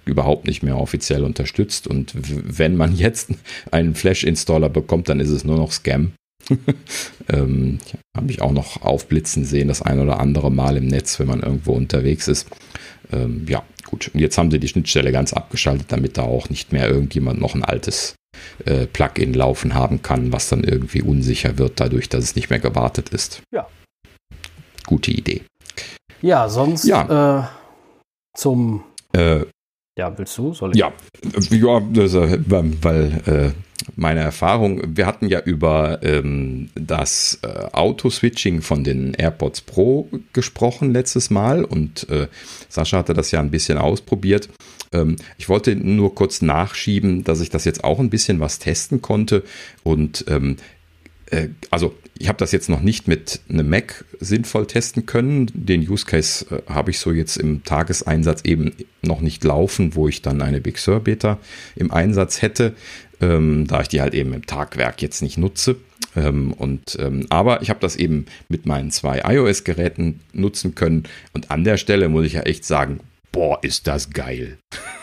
überhaupt 0.07 0.47
nicht 0.47 0.63
mehr 0.63 0.79
offiziell 0.79 1.23
unterstützt. 1.23 1.87
Und 1.87 2.15
wenn 2.17 2.77
man 2.77 2.95
jetzt 2.97 3.33
einen 3.71 3.95
Flash-Installer 3.95 4.71
bekommt, 4.71 5.11
dann 5.11 5.21
ist 5.21 5.29
es 5.29 5.45
nur 5.45 5.59
noch 5.59 5.71
Scam. 5.71 6.13
ähm, 7.29 7.79
Habe 8.17 8.31
ich 8.31 8.43
auch 8.43 8.53
noch 8.53 8.83
aufblitzen 8.83 9.45
sehen, 9.45 9.69
das 9.69 9.83
ein 9.83 10.01
oder 10.01 10.21
andere 10.21 10.51
Mal 10.51 10.77
im 10.77 10.87
Netz, 10.87 11.19
wenn 11.19 11.27
man 11.27 11.41
irgendwo 11.41 11.73
unterwegs 11.73 12.29
ist. 12.29 12.49
Ähm, 13.13 13.47
ja, 13.49 13.63
gut. 13.87 14.11
Und 14.13 14.21
jetzt 14.21 14.39
haben 14.39 14.51
sie 14.51 14.59
die 14.59 14.69
Schnittstelle 14.69 15.13
ganz 15.13 15.33
abgeschaltet, 15.33 15.87
damit 15.91 16.19
da 16.19 16.23
auch 16.23 16.51
nicht 16.51 16.73
mehr 16.73 16.89
irgendjemand 16.89 17.41
noch 17.41 17.55
ein 17.55 17.65
altes 17.65 18.15
äh, 18.65 18.87
Plugin 18.87 19.35
laufen 19.35 19.75
haben 19.75 20.03
kann, 20.03 20.33
was 20.33 20.49
dann 20.49 20.65
irgendwie 20.65 21.03
unsicher 21.03 21.59
wird, 21.59 21.81
dadurch, 21.81 22.09
dass 22.09 22.25
es 22.25 22.37
nicht 22.37 22.51
mehr 22.51 22.59
gewartet 22.61 23.11
ist. 23.11 23.43
Ja. 23.53 23.67
Gute 24.87 25.11
Idee. 25.11 25.43
Ja, 26.23 26.49
sonst 26.49 26.85
Ja. 26.85 27.41
Äh, 27.41 27.49
zum. 28.37 28.85
Äh, 29.13 29.45
Ja, 29.99 30.17
willst 30.17 30.37
du? 30.39 30.55
Soll 30.55 30.73
ich? 30.73 30.79
Ja, 30.79 30.93
ja 31.51 31.81
das, 31.81 32.15
äh, 32.15 32.39
weil 32.47 33.23
äh, 33.27 33.51
meine 33.99 34.21
Erfahrung, 34.21 34.81
wir 34.97 35.07
hatten 35.07 35.29
ja 35.29 35.41
über 35.41 35.99
ähm, 36.03 36.71
das 36.77 37.41
äh, 37.43 37.49
Auto-Switching 37.73 38.63
von 38.63 38.85
den 38.85 39.13
AirPods 39.15 39.63
Pro 39.63 40.09
gesprochen 40.33 40.93
letztes 40.93 41.31
Mal 41.31 41.65
und 41.65 42.09
äh, 42.09 42.29
Sascha 42.69 42.99
hatte 42.99 43.13
das 43.13 43.33
ja 43.33 43.41
ein 43.41 43.51
bisschen 43.51 43.77
ausprobiert. 43.77 44.49
Ähm, 44.93 45.17
ich 45.37 45.49
wollte 45.49 45.75
nur 45.75 46.15
kurz 46.15 46.43
nachschieben, 46.43 47.25
dass 47.25 47.41
ich 47.41 47.51
das 47.51 47.65
jetzt 47.65 47.83
auch 47.83 47.99
ein 47.99 48.09
bisschen 48.09 48.39
was 48.39 48.61
testen 48.61 49.03
konnte 49.03 49.43
und 49.83 50.25
ähm, 50.29 50.59
äh, 51.31 51.49
also 51.71 51.95
ich 52.19 52.29
habe 52.29 52.39
das 52.39 52.53
jetzt 52.53 52.69
noch 52.69 52.81
nicht 52.81 53.09
mit 53.09 53.41
einem 53.49 53.69
Mac 53.69 54.05
sinnvoll 54.19 54.67
testen 54.67 55.07
können. 55.07 55.51
Den 55.55 55.89
Use 55.89 56.05
Case 56.05 56.47
äh, 56.51 56.73
habe 56.73 56.91
ich 56.91 56.99
so 56.99 57.13
jetzt 57.13 57.37
im 57.37 57.65
Tageseinsatz 57.65 58.43
eben 58.45 58.73
noch 59.03 59.21
nicht 59.21 59.45
laufen, 59.45 59.95
wo 59.95 60.09
ich 60.09 60.23
dann 60.23 60.43
eine 60.43 60.61
Big 60.61 60.79
Sur 60.79 61.01
Beta 61.01 61.39
im 61.77 61.93
Einsatz 61.93 62.43
hätte, 62.43 62.75
ähm, 63.21 63.67
da 63.67 63.81
ich 63.81 63.89
die 63.89 64.01
halt 64.01 64.15
eben 64.15 64.33
im 64.33 64.47
Tagwerk 64.47 65.01
jetzt 65.01 65.23
nicht 65.23 65.39
nutze. 65.39 65.77
Ähm, 66.17 66.53
und, 66.53 66.99
ähm, 67.01 67.27
aber 67.31 67.63
ich 67.63 67.71
habe 67.71 67.81
das 67.81 67.97
eben 67.97 68.27
mit 68.49 68.67
meinen 68.67 68.91
zwei 68.91 69.23
iOS-Geräten 69.25 70.21
nutzen 70.33 70.75
können. 70.75 71.05
Und 71.33 71.51
an 71.51 71.65
der 71.65 71.77
Stelle 71.77 72.09
muss 72.09 72.27
ich 72.27 72.33
ja 72.35 72.43
echt 72.43 72.65
sagen, 72.65 73.01
boah, 73.31 73.59
ist 73.63 73.87
das 73.87 74.11
geil. 74.11 74.59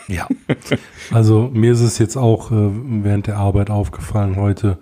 Ja. 0.08 0.28
Also 1.12 1.50
mir 1.54 1.72
ist 1.72 1.80
es 1.80 1.98
jetzt 1.98 2.16
auch 2.16 2.50
äh, 2.50 2.54
während 2.54 3.28
der 3.28 3.36
Arbeit 3.36 3.70
aufgefallen 3.70 4.36
heute. 4.36 4.78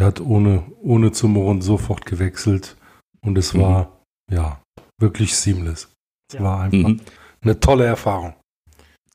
Er 0.00 0.06
hat 0.06 0.20
ohne, 0.20 0.62
ohne 0.82 1.12
zu 1.12 1.28
murren 1.28 1.60
sofort 1.60 2.06
gewechselt 2.06 2.76
und 3.20 3.36
es 3.36 3.52
Mhm. 3.52 3.60
war 3.60 4.02
ja 4.32 4.62
wirklich 4.98 5.36
seamless. 5.36 5.88
Es 6.32 6.38
Ja. 6.38 6.42
war 6.44 6.60
einfach 6.62 6.88
Mhm. 6.88 7.00
eine 7.42 7.60
tolle 7.60 7.84
Erfahrung. 7.84 8.32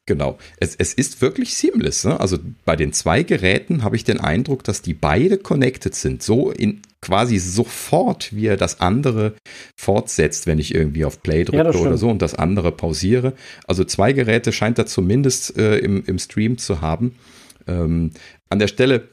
Genau. 0.07 0.38
Es, 0.60 0.76
es 0.76 0.94
ist 0.94 1.22
wirklich 1.22 1.56
seamless. 1.56 2.06
Ne? 2.06 2.20
Also 2.20 2.38
bei 2.66 2.76
den 2.76 2.94
zwei 2.94 3.24
Geräten 3.24 3.82
habe 3.84 3.95
ich 3.95 4.03
den 4.03 4.20
Eindruck, 4.20 4.64
dass 4.64 4.84
die 4.84 4.94
beide 4.94 5.40
connected 5.40 5.95
sind. 5.95 6.22
So 6.22 6.52
in 6.52 6.84
quasi 7.02 7.40
sofort, 7.40 8.36
wie 8.36 8.45
er 8.45 8.57
das 8.57 8.80
andere 8.80 9.34
fortsetzt, 9.80 10.45
wenn 10.45 10.60
ich 10.60 10.76
irgendwie 10.76 11.06
auf 11.06 11.24
Play 11.24 11.44
drücke 11.45 11.57
Ja, 11.57 11.70
oder 11.72 11.98
so 11.98 12.10
und 12.10 12.22
das 12.22 12.36
andere 12.36 12.72
pausiere. 12.72 13.34
Also 13.68 13.84
zwei 13.84 14.14
Geräte 14.14 14.52
scheint 14.52 14.78
er 14.78 14.86
zumindest 14.86 15.57
äh, 15.57 15.78
im, 15.80 16.03
im 16.06 16.20
Stream 16.20 16.60
zu 16.60 16.82
haben. 16.82 17.16
Ähm, 17.68 18.12
an 18.50 18.60
der 18.60 18.68
Stelle 18.68 19.10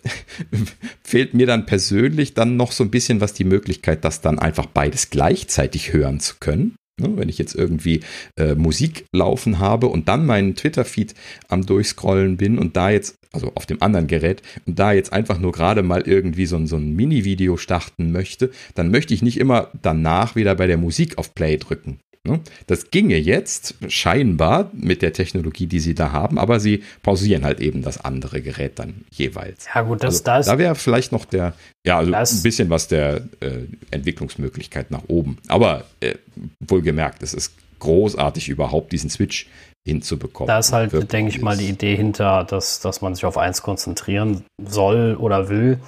fehlt 1.02 1.34
mir 1.34 1.46
dann 1.46 1.66
persönlich 1.66 2.34
dann 2.34 2.56
noch 2.56 2.72
so 2.72 2.84
ein 2.84 2.90
bisschen 2.90 3.20
was 3.20 3.32
die 3.32 3.44
Möglichkeit, 3.44 4.04
das 4.04 4.20
dann 4.20 4.38
einfach 4.38 4.66
beides 4.66 5.10
gleichzeitig 5.10 5.92
hören 5.92 6.20
zu 6.20 6.36
können. 6.40 6.76
Ne, 7.00 7.16
Wenn 7.16 7.30
ich 7.30 7.38
jetzt 7.38 7.54
irgendwie 7.54 8.00
äh, 8.38 8.54
Musik 8.54 9.06
laufen 9.12 9.58
habe 9.58 9.86
und 9.88 10.08
dann 10.08 10.26
meinen 10.26 10.56
Twitter-Feed 10.56 11.14
am 11.48 11.64
Durchscrollen 11.64 12.36
bin 12.36 12.58
und 12.58 12.76
da 12.76 12.90
jetzt, 12.90 13.16
also 13.32 13.50
auf 13.54 13.64
dem 13.64 13.80
anderen 13.82 14.06
Gerät, 14.06 14.42
und 14.66 14.78
da 14.78 14.92
jetzt 14.92 15.12
einfach 15.12 15.38
nur 15.38 15.52
gerade 15.52 15.82
mal 15.82 16.02
irgendwie 16.02 16.44
so 16.44 16.56
ein, 16.56 16.66
so 16.66 16.76
ein 16.76 16.94
Mini-Video 16.94 17.56
starten 17.56 18.12
möchte, 18.12 18.50
dann 18.74 18.90
möchte 18.90 19.14
ich 19.14 19.22
nicht 19.22 19.38
immer 19.40 19.70
danach 19.80 20.36
wieder 20.36 20.54
bei 20.54 20.66
der 20.66 20.76
Musik 20.76 21.16
auf 21.16 21.34
Play 21.34 21.56
drücken. 21.56 21.98
Ne? 22.24 22.38
Das 22.68 22.90
ginge 22.92 23.16
jetzt 23.16 23.74
scheinbar 23.88 24.70
mit 24.74 25.02
der 25.02 25.12
Technologie, 25.12 25.66
die 25.66 25.80
sie 25.80 25.94
da 25.96 26.12
haben, 26.12 26.38
aber 26.38 26.60
sie 26.60 26.84
pausieren 27.02 27.44
halt 27.44 27.58
eben 27.58 27.82
das 27.82 28.04
andere 28.04 28.40
Gerät 28.42 28.78
dann 28.78 29.04
jeweils. 29.10 29.66
Ja, 29.74 29.82
gut, 29.82 30.04
das, 30.04 30.14
Also, 30.14 30.24
da 30.24 30.38
ist. 30.38 30.46
da 30.46 30.58
wäre 30.58 30.74
vielleicht 30.76 31.10
noch 31.10 31.24
der, 31.24 31.54
ja, 31.84 31.98
also 31.98 32.12
Das- 32.12 32.32
ein 32.32 32.42
bisschen 32.44 32.70
was 32.70 32.86
der 32.86 33.22
äh, 33.40 33.66
Entwicklungsmöglichkeit 33.90 34.92
nach 34.92 35.02
oben. 35.08 35.38
Aber 35.48 35.84
äh, 36.00 36.14
wohlgemerkt, 36.60 37.24
es 37.24 37.34
ist 37.34 37.54
großartig, 37.80 38.48
überhaupt 38.48 38.92
diesen 38.92 39.10
Switch 39.10 39.48
hinzubekommen. 39.84 40.46
Da 40.46 40.60
ist 40.60 40.72
halt, 40.72 41.12
denke 41.12 41.30
ich 41.30 41.42
mal, 41.42 41.56
die 41.56 41.68
Idee 41.68 41.96
hinter, 41.96 42.44
dass, 42.44 42.78
dass 42.78 43.00
man 43.00 43.16
sich 43.16 43.24
auf 43.24 43.36
eins 43.36 43.62
konzentrieren 43.62 44.44
soll 44.64 45.16
oder 45.18 45.48
will. 45.48 45.80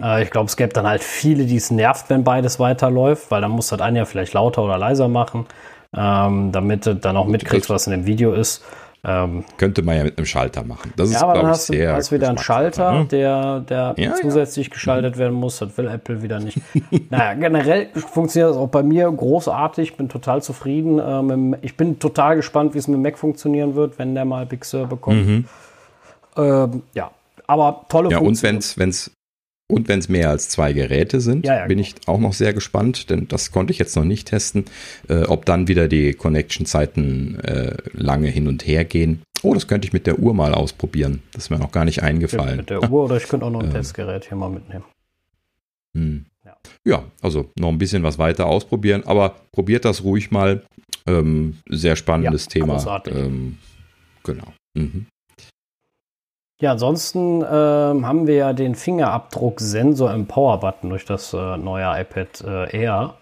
Äh, 0.00 0.22
ich 0.22 0.30
glaube, 0.30 0.46
es 0.46 0.56
gäbe 0.56 0.72
dann 0.72 0.86
halt 0.86 1.02
viele, 1.02 1.46
die 1.46 1.56
es 1.56 1.72
nervt, 1.72 2.10
wenn 2.10 2.22
beides 2.22 2.60
weiterläuft, 2.60 3.32
weil 3.32 3.40
dann 3.40 3.50
muss 3.50 3.66
das 3.68 3.80
eine 3.80 3.98
ja 3.98 4.04
vielleicht 4.04 4.34
lauter 4.34 4.62
oder 4.62 4.78
leiser 4.78 5.08
machen, 5.08 5.46
ähm, 5.96 6.52
damit 6.52 6.86
du 6.86 6.94
dann 6.94 7.16
auch 7.16 7.26
mitkriegst, 7.26 7.68
was 7.70 7.86
in 7.86 7.92
dem 7.92 8.06
Video 8.06 8.32
ist. 8.32 8.62
Ähm, 9.02 9.44
Könnte 9.56 9.80
man 9.82 9.96
ja 9.96 10.04
mit 10.04 10.18
einem 10.18 10.26
Schalter 10.26 10.62
machen. 10.62 10.92
Das 10.96 11.08
ist, 11.08 11.14
ja, 11.14 11.22
aber 11.22 11.32
dann 11.32 11.44
ich, 11.44 11.48
hast 11.48 11.68
du 11.70 11.72
sehr 11.72 11.94
hast 11.94 12.12
wieder 12.12 12.28
einen 12.28 12.36
Schalter, 12.36 12.92
ne? 12.92 13.04
der, 13.06 13.60
der 13.60 13.94
Ja, 13.96 14.10
ja. 14.10 14.14
zusätzlich 14.20 14.70
geschaltet 14.70 15.16
werden 15.16 15.32
muss. 15.32 15.58
Das 15.58 15.78
will 15.78 15.88
Apple 15.88 16.22
wieder 16.22 16.38
nicht. 16.38 16.60
naja, 17.10 17.32
generell 17.32 17.88
funktioniert 17.94 18.50
das 18.50 18.58
auch 18.58 18.68
bei 18.68 18.82
mir 18.82 19.10
großartig. 19.10 19.96
Bin 19.96 20.10
total 20.10 20.42
zufrieden. 20.42 20.98
Äh, 20.98 21.02
dem- 21.28 21.56
ich 21.62 21.78
bin 21.78 21.98
total 21.98 22.36
gespannt, 22.36 22.74
wie 22.74 22.78
es 22.78 22.88
mit 22.88 23.00
Mac 23.00 23.16
funktionieren 23.18 23.74
wird, 23.74 23.98
wenn 23.98 24.14
der 24.14 24.26
mal 24.26 24.44
Big 24.44 24.66
Sur 24.66 24.86
bekommt. 24.86 25.26
Mhm. 25.26 25.44
Ähm, 26.36 26.82
ja, 26.94 27.10
aber 27.46 27.86
tolle 27.88 28.10
Ja, 28.10 28.18
und 28.18 28.36
Funktion. 28.38 28.60
wenn 28.76 28.88
es 28.90 29.10
und 29.70 29.88
wenn's 29.88 30.08
mehr 30.08 30.30
als 30.30 30.48
zwei 30.48 30.72
Geräte 30.72 31.20
sind, 31.20 31.46
Ja, 31.46 31.58
ja, 31.60 31.66
bin 31.66 31.78
ich 31.78 31.94
auch 32.06 32.18
noch 32.18 32.32
sehr 32.32 32.52
gespannt, 32.52 33.08
denn 33.10 33.28
das 33.28 33.50
konnte 33.52 33.72
ich 33.72 33.78
jetzt 33.78 33.96
noch 33.96 34.04
nicht 34.04 34.28
testen, 34.28 34.64
äh, 35.08 35.22
ob 35.24 35.44
dann 35.46 35.68
wieder 35.68 35.88
die 35.88 36.12
Connection-Zeiten 36.14 37.38
äh, 37.40 37.76
lange 37.92 38.28
hin 38.28 38.48
und 38.48 38.66
her 38.66 38.84
gehen. 38.84 39.22
Oh, 39.42 39.54
das 39.54 39.66
könnte 39.68 39.86
ich 39.86 39.92
mit 39.92 40.06
der 40.06 40.18
Uhr 40.18 40.34
mal 40.34 40.52
ausprobieren. 40.54 41.22
Das 41.32 41.44
ist 41.44 41.50
mir 41.50 41.58
noch 41.58 41.72
gar 41.72 41.84
nicht 41.84 42.02
eingefallen. 42.02 42.58
mit 42.58 42.70
der 42.70 42.90
Uhr 42.90 43.04
oder 43.04 43.16
ich 43.16 43.28
könnte 43.28 43.46
auch 43.46 43.50
noch 43.50 43.60
ein 43.60 43.66
Ähm. 43.70 43.72
Testgerät 43.72 44.26
hier 44.28 44.36
mal 44.36 44.50
mitnehmen. 44.50 44.84
Hm. 45.96 46.26
Ja. 46.44 46.56
Ja, 46.84 47.04
also 47.22 47.50
noch 47.58 47.68
ein 47.68 47.78
bisschen 47.78 48.02
was 48.02 48.18
weiter 48.18 48.46
ausprobieren, 48.46 49.02
aber 49.06 49.36
probiert 49.52 49.84
das 49.84 50.04
ruhig 50.04 50.30
mal. 50.30 50.62
Ähm, 51.06 51.58
sehr 51.68 51.96
spannendes 51.96 52.44
Ja, 52.44 52.50
Thema. 52.50 53.02
Ähm, 53.06 53.58
genau. 54.22 54.52
Mhm. 54.74 55.06
Ja, 56.60 56.72
ansonsten 56.72 57.42
ähm, 57.42 58.06
haben 58.06 58.26
wir 58.26 58.34
ja 58.34 58.52
den 58.52 58.74
Fingerabdrucksensor 58.74 60.12
im 60.12 60.26
Power-Button 60.26 60.90
durch 60.90 61.06
das 61.06 61.32
äh, 61.32 61.56
neue 61.56 61.84
iPad 61.84 62.44
äh, 62.46 62.76
Air 62.78 63.14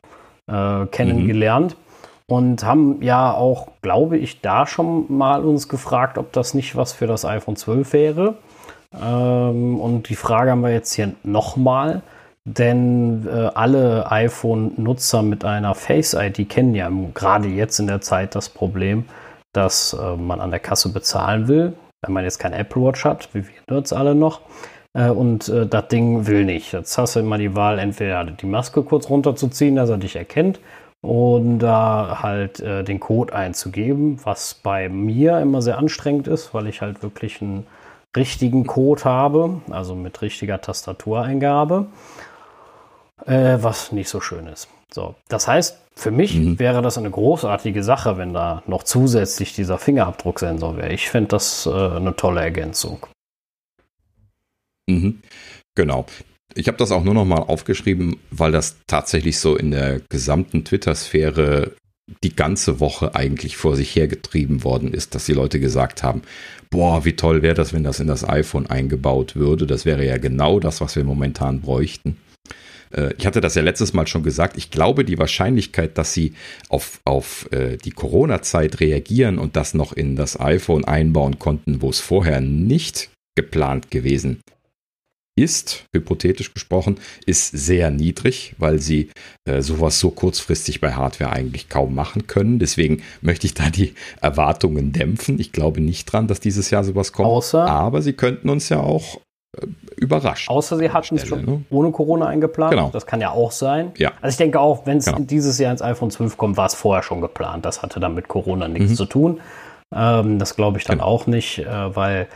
äh, 0.49 0.87
kennengelernt. 0.87 1.77
Und 2.27 2.65
haben 2.65 3.01
ja 3.01 3.33
auch, 3.33 3.69
glaube 3.81 4.19
ich, 4.19 4.41
da 4.41 4.67
schon 4.67 5.07
mal 5.09 5.45
uns 5.45 5.69
gefragt, 5.69 6.19
ob 6.19 6.33
das 6.33 6.53
nicht 6.53 6.77
was 6.77 6.93
für 6.93 7.07
das 7.07 7.25
iPhone 7.25 7.57
12 7.57 7.93
wäre. 7.93 8.35
Ähm, 8.93 9.81
und 9.81 10.09
die 10.09 10.17
Frage 10.17 10.51
haben 10.51 10.63
wir 10.63 10.73
jetzt 10.73 10.93
hier 10.93 11.13
nochmal, 11.23 12.03
denn 12.45 13.27
äh, 13.27 13.51
alle 13.55 14.11
iPhone-Nutzer 14.11 15.23
mit 15.23 15.45
einer 15.45 15.77
Face-ID 15.77 16.49
kennen 16.49 16.75
ja 16.75 16.91
gerade 17.15 17.49
jetzt 17.49 17.79
in 17.79 17.87
der 17.87 18.01
Zeit 18.01 18.35
das 18.35 18.49
Problem, 18.49 19.05
dass 19.53 19.93
äh, 19.93 20.17
man 20.17 20.41
an 20.41 20.51
der 20.51 20.61
Kasse 20.61 20.89
bezahlen 20.91 21.47
will, 21.47 21.75
wenn 22.03 22.13
man 22.13 22.25
jetzt 22.25 22.39
kein 22.39 22.53
Apple 22.53 22.83
Watch 22.83 23.05
hat, 23.05 23.29
wie 23.35 23.47
wir 23.47 23.55
Nerds 23.69 23.93
alle 23.93 24.15
noch. 24.15 24.41
Äh, 24.95 25.11
und 25.11 25.49
äh, 25.49 25.67
das 25.67 25.89
Ding 25.89 26.27
will 26.27 26.45
nicht. 26.45 26.73
Jetzt 26.73 26.97
hast 26.99 27.17
du 27.17 27.21
immer 27.21 27.39
die 27.39 27.55
Wahl, 27.55 27.79
entweder 27.79 28.25
die 28.25 28.47
Maske 28.47 28.83
kurz 28.83 29.09
runterzuziehen, 29.09 29.77
dass 29.77 29.91
er 29.91 29.99
dich 29.99 30.17
erkennt, 30.17 30.61
und 31.01 31.61
da 31.61 32.19
halt 32.23 32.61
äh, 32.61 32.83
den 32.83 33.01
Code 33.01 33.35
einzugeben, 33.35 34.19
was 34.25 34.55
bei 34.55 34.89
mir 34.89 35.39
immer 35.39 35.63
sehr 35.63 35.79
anstrengend 35.79 36.27
ist, 36.27 36.55
weil 36.55 36.67
ich 36.67 36.81
halt 36.81 37.03
wirklich 37.03 37.41
einen 37.41 37.67
richtigen 38.17 38.67
Code 38.67 39.05
habe, 39.05 39.61
also 39.71 39.95
mit 39.95 40.21
richtiger 40.23 40.61
Tastatureingabe, 40.61 41.87
äh, 43.27 43.59
was 43.61 43.93
nicht 43.93 44.09
so 44.09 44.21
schön 44.21 44.47
ist. 44.49 44.69
So, 44.91 45.15
das 45.29 45.47
heißt, 45.47 45.79
für 45.99 46.11
mich 46.13 46.35
Mhm. 46.35 46.59
wäre 46.59 46.81
das 46.81 46.97
eine 46.97 47.11
großartige 47.11 47.83
Sache, 47.83 48.17
wenn 48.19 48.33
da 48.33 48.63
noch 48.67 48.85
zusätzlich 48.85 49.55
dieser 49.55 49.79
Fingerabdrucksensor 49.79 50.77
wäre. 50.77 50.93
Ich 50.93 51.11
fände 51.11 51.29
das 51.31 51.67
äh, 51.67 51.71
eine 51.71 52.15
tolle 52.15 52.41
Ergänzung. 52.41 53.07
Mhm. 54.89 55.21
Genau. 55.75 56.07
Ich 56.55 56.69
habe 56.69 56.79
das 56.79 56.93
auch 56.93 57.05
nur 57.05 57.15
noch 57.15 57.25
mal 57.25 57.41
aufgeschrieben, 57.41 58.17
weil 58.31 58.53
das 58.53 58.77
tatsächlich 58.87 59.39
so 59.39 59.57
in 59.57 59.71
der 59.71 60.01
gesamten 60.09 60.65
Twitter-Sphäre 60.65 61.73
die 62.25 62.35
ganze 62.35 62.81
Woche 62.81 63.15
eigentlich 63.15 63.57
vor 63.57 63.77
sich 63.77 63.95
hergetrieben 63.95 64.65
worden 64.65 64.95
ist, 64.95 65.15
dass 65.15 65.27
die 65.27 65.35
Leute 65.35 65.61
gesagt 65.61 66.03
haben, 66.03 66.23
boah, 66.71 67.05
wie 67.05 67.13
toll 67.15 67.43
wäre 67.43 67.55
das, 67.55 67.75
wenn 67.75 67.85
das 67.85 68.01
in 68.01 68.07
das 68.07 68.27
iPhone 68.27 68.67
eingebaut 68.67 69.37
würde. 69.37 69.67
Das 69.67 69.85
wäre 69.85 70.07
ja 70.07 70.17
genau 70.17 70.59
das, 70.59 70.81
was 70.81 70.97
wir 70.97 71.05
momentan 71.05 71.61
bräuchten. 71.61 72.17
Äh, 72.95 73.13
ich 73.19 73.27
hatte 73.27 73.41
das 73.41 73.55
ja 73.55 73.63
letztes 73.63 73.93
Mal 73.93 74.07
schon 74.07 74.23
gesagt, 74.23 74.57
ich 74.57 74.71
glaube, 74.71 75.05
die 75.05 75.19
Wahrscheinlichkeit, 75.19 75.99
dass 75.99 76.13
sie 76.13 76.35
auf, 76.69 77.01
auf 77.05 77.49
äh, 77.53 77.77
die 77.77 77.91
Corona-Zeit 77.91 78.81
reagieren 78.81 79.39
und 79.39 79.57
das 79.57 79.75
noch 79.75 79.93
in 79.93 80.17
das 80.17 80.39
iPhone 80.39 80.85
einbauen 80.85 81.39
konnten, 81.39 81.83
wo 81.83 81.91
es 81.91 82.01
vorher 82.01 82.41
nicht 82.41 83.11
geplant 83.37 83.91
gewesen 83.91 84.41
ist, 85.39 85.85
hypothetisch 85.95 86.53
gesprochen, 86.53 86.99
ist 87.25 87.51
sehr 87.53 87.91
niedrig, 87.91 88.55
weil 88.59 88.81
sie 88.81 89.11
äh, 89.45 89.63
sowas 89.63 90.01
so 90.01 90.11
kurzfristig 90.11 90.81
bei 90.81 90.95
Hardware 90.95 91.33
eigentlich 91.33 91.69
kaum 91.69 91.95
machen 91.95 92.27
können. 92.27 92.59
Deswegen 92.59 93.03
möchte 93.21 93.47
ich 93.47 93.55
da 93.55 93.71
die 93.71 93.95
Erwartungen 94.21 94.93
dämpfen. 94.93 95.39
Ich 95.39 95.53
glaube 95.53 95.81
nicht 95.81 96.07
dran, 96.07 96.27
dass 96.27 96.41
dieses 96.41 96.71
Jahr 96.71 96.85
sowas 96.85 97.13
kommt. 97.13 97.29
Außer, 97.29 97.65
aber 97.67 98.03
sie 98.03 98.13
könnten 98.15 98.49
uns 98.49 98.69
ja 98.69 98.81
auch 98.81 99.21
äh, 99.57 99.67
überraschen. 99.97 100.49
Außer 100.51 100.77
sie 100.77 100.91
hatten 100.91 101.17
es 101.17 101.27
schon 101.27 101.45
ne? 101.45 101.65
ohne 101.71 101.91
Corona 101.91 102.27
eingeplant. 102.27 102.71
Genau. 102.73 102.91
Das 102.93 103.07
kann 103.07 103.21
ja 103.21 103.31
auch 103.31 103.51
sein. 103.53 103.93
Ja. 103.97 104.13
Also 104.21 104.35
ich 104.35 104.37
denke 104.39 104.61
auch, 104.61 104.87
wenn 104.87 104.99
es 104.99 105.07
Genau. 105.07 105.19
dieses 105.21 105.59
Jahr 105.59 105.73
ins 105.73 105.83
iPhone 105.83 106.11
12 106.11 106.37
kommt, 106.37 106.57
war 106.57 106.67
es 106.67 106.75
vorher 106.75 107.03
schon 107.03 107.21
geplant. 107.21 107.65
Das 107.65 107.83
hatte 107.83 108.01
dann 108.01 108.15
mit 108.15 108.29
Corona 108.29 108.69
nichts 108.69 108.91
Mhm. 108.91 108.97
zu 108.97 109.05
tun. 109.07 109.41
Ähm, 109.95 110.39
das 110.39 110.55
glaube 110.57 110.79
ich 110.79 110.85
dann 110.85 110.99
Genau. 110.99 111.09
auch 111.09 111.27
nicht, 111.27 111.59
äh, 111.61 111.97
weil 111.97 112.29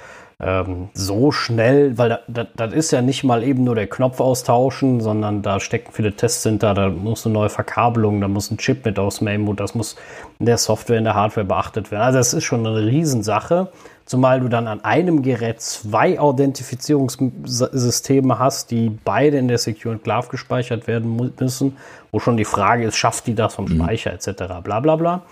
ähm, 0.45 0.89
so 0.93 1.31
schnell, 1.31 1.97
weil 1.99 2.09
da- 2.09 2.19
da- 2.27 2.47
das 2.57 2.73
ist 2.75 2.91
ja 2.91 3.01
nicht 3.01 3.23
mal 3.23 3.45
eben 3.45 3.63
nur 3.65 3.77
der 3.77 3.87
Knopf 3.87 4.19
austauschen, 4.21 5.01
sondern 5.01 5.41
da 5.43 5.61
stecken 5.61 5.93
viele 5.93 6.15
Tests 6.15 6.43
hinter, 6.43 6.75
da 6.75 6.91
muss 6.91 7.25
eine 7.25 7.35
neue 7.35 7.49
Verkabelung, 7.49 8.21
da 8.21 8.27
muss 8.29 8.51
ein 8.51 8.59
Chip 8.59 8.85
mit 8.85 8.99
aus 8.99 9.21
Mainboot, 9.21 9.61
das 9.61 9.75
muss 9.77 9.95
in 10.41 10.47
der 10.47 10.59
Software, 10.59 10.99
in 10.99 11.05
der 11.05 11.15
Hardware 11.15 11.47
beachtet 11.47 11.93
werden. 11.93 12.03
Also 12.03 12.19
das 12.19 12.35
ist 12.35 12.43
schon 12.45 12.67
eine 12.67 12.85
Riesensache, 12.85 13.69
zumal 14.05 14.41
du 14.41 14.49
dann 14.49 14.67
an 14.67 14.83
einem 14.85 15.23
Gerät 15.23 15.61
zwei 15.61 16.19
Authentifizierungssysteme 16.19 18.39
hast, 18.39 18.71
die 18.71 18.91
beide 19.05 19.39
in 19.39 19.49
der 19.49 19.59
Secure 19.59 19.95
Enclave 19.95 20.29
gespeichert 20.29 20.87
werden 20.87 21.33
müssen, 21.39 21.77
wo 22.11 22.19
schon 22.19 22.37
die 22.37 22.45
Frage 22.45 22.85
ist, 22.85 22.97
schafft 22.97 23.27
die 23.27 23.35
das 23.35 23.55
vom 23.55 23.69
Speicher 23.69 24.13
etc. 24.13 24.45
bla 24.63 24.81
bla 24.81 24.97
bla. 24.97 25.23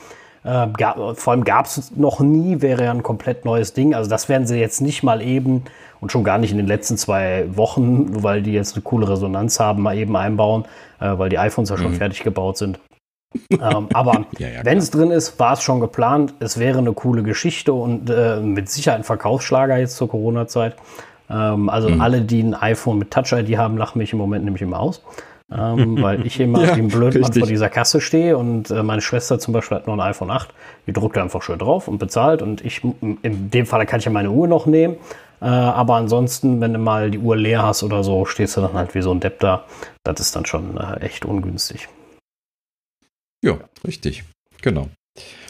Äh, 0.45 0.69
gab, 0.77 1.19
vor 1.19 1.33
allem 1.33 1.45
gab 1.45 1.67
es 1.67 1.93
noch 1.97 2.21
nie, 2.21 2.61
wäre 2.63 2.85
ja 2.85 2.91
ein 2.91 3.03
komplett 3.03 3.45
neues 3.45 3.73
Ding. 3.75 3.95
Also 3.95 4.09
das 4.09 4.29
werden 4.29 4.47
sie 4.47 4.59
jetzt 4.59 4.81
nicht 4.81 5.03
mal 5.03 5.21
eben 5.21 5.65
und 6.01 6.11
schon 6.11 6.25
gar 6.25 6.39
nicht 6.39 6.51
in 6.51 6.57
den 6.57 6.67
letzten 6.67 6.97
zwei 6.97 7.45
Wochen, 7.57 8.23
weil 8.23 8.41
die 8.43 8.53
jetzt 8.53 8.75
eine 8.75 8.83
coole 8.83 9.09
Resonanz 9.09 9.61
haben, 9.61 9.83
mal 9.83 9.97
eben 9.99 10.17
einbauen, 10.17 10.65
äh, 11.01 11.19
weil 11.19 11.29
die 11.29 11.39
iPhones 11.39 11.69
ja 11.69 11.77
schon 11.77 11.93
fertig 11.95 12.23
gebaut 12.23 12.57
sind. 12.57 12.79
ähm, 13.51 13.89
aber 13.93 14.27
Ja, 14.39 14.49
ja, 14.49 14.65
wenn 14.65 14.79
es 14.79 14.91
drin 14.91 15.11
ist, 15.11 15.39
war 15.39 15.53
es 15.53 15.63
schon 15.63 15.79
geplant. 15.81 16.35
Es 16.41 16.59
wäre 16.59 16.79
eine 16.79 16.93
coole 16.95 17.23
Geschichte 17.23 17.73
und 17.75 18.09
äh, 18.09 18.41
mit 18.41 18.71
Sicherheit 18.71 19.01
ein 19.01 19.05
Verkaufsschlager 19.05 19.77
jetzt 19.77 19.97
zur 19.97 20.09
Corona-Zeit. 20.09 20.75
Ähm, 21.29 21.69
also 21.69 21.91
Mhm. 21.91 22.01
alle, 22.01 22.21
die 22.23 22.43
ein 22.43 22.55
iPhone 22.55 22.99
mit 22.99 23.11
Touch-ID 23.11 23.59
haben, 23.59 23.77
lachen 23.77 23.99
mich 23.99 24.13
im 24.13 24.19
Moment 24.19 24.45
nämlich 24.47 24.63
immer 24.63 24.81
aus. 24.81 25.03
Ähm, 25.53 26.01
weil 26.03 26.27
ich 26.27 26.39
immer 26.41 26.65
Ja, 26.65 26.77
wie 26.77 26.81
ein 26.81 26.89
Blödmann 26.89 27.25
richtig. 27.25 27.41
vor 27.41 27.49
dieser 27.49 27.69
Kasse 27.69 28.01
stehe 28.01 28.37
und 28.37 28.71
äh, 28.71 28.83
meine 28.83 29.01
Schwester 29.01 29.39
zum 29.39 29.53
Beispiel 29.53 29.77
hat 29.77 29.87
noch 29.87 29.95
ein 29.95 30.01
iPhone 30.01 30.31
8, 30.31 30.49
die 30.87 30.93
drückt 30.93 31.19
einfach 31.19 31.43
schön 31.43 31.59
drauf 31.59 31.89
und 31.89 31.99
bezahlt 31.99 32.43
und 32.43 32.65
ich, 32.65 32.83
in 32.83 33.51
dem 33.51 33.67
Fall 33.67 33.85
kann 33.87 34.01
ich 34.01 34.07
ja 34.07 34.13
meine 34.13 34.31
Uhr 34.31 34.47
noch 34.49 34.67
nehmen, 34.67 34.97
äh, 35.41 35.47
aber 35.47 35.97
ansonsten, 35.97 36.61
wenn 36.61 36.73
du 36.73 36.79
mal 36.79 37.11
die 37.11 37.19
Uhr 37.19 37.37
leer 37.37 37.63
hast 37.63 37.83
oder 37.83 38.05
so, 38.05 38.25
stehst 38.27 38.57
du 38.57 38.61
dann 38.61 38.75
halt 38.75 38.95
wie 38.95 39.03
so 39.03 39.11
ein 39.13 39.21
Depp 39.21 39.41
da, 39.41 39.65
das 40.05 40.21
ist 40.21 40.37
dann 40.37 40.47
schon 40.47 40.77
äh, 40.77 41.01
echt 41.01 41.25
ungünstig. 41.25 41.89
Ja, 43.43 43.59
richtig. 43.87 44.25
Genau. 44.61 44.89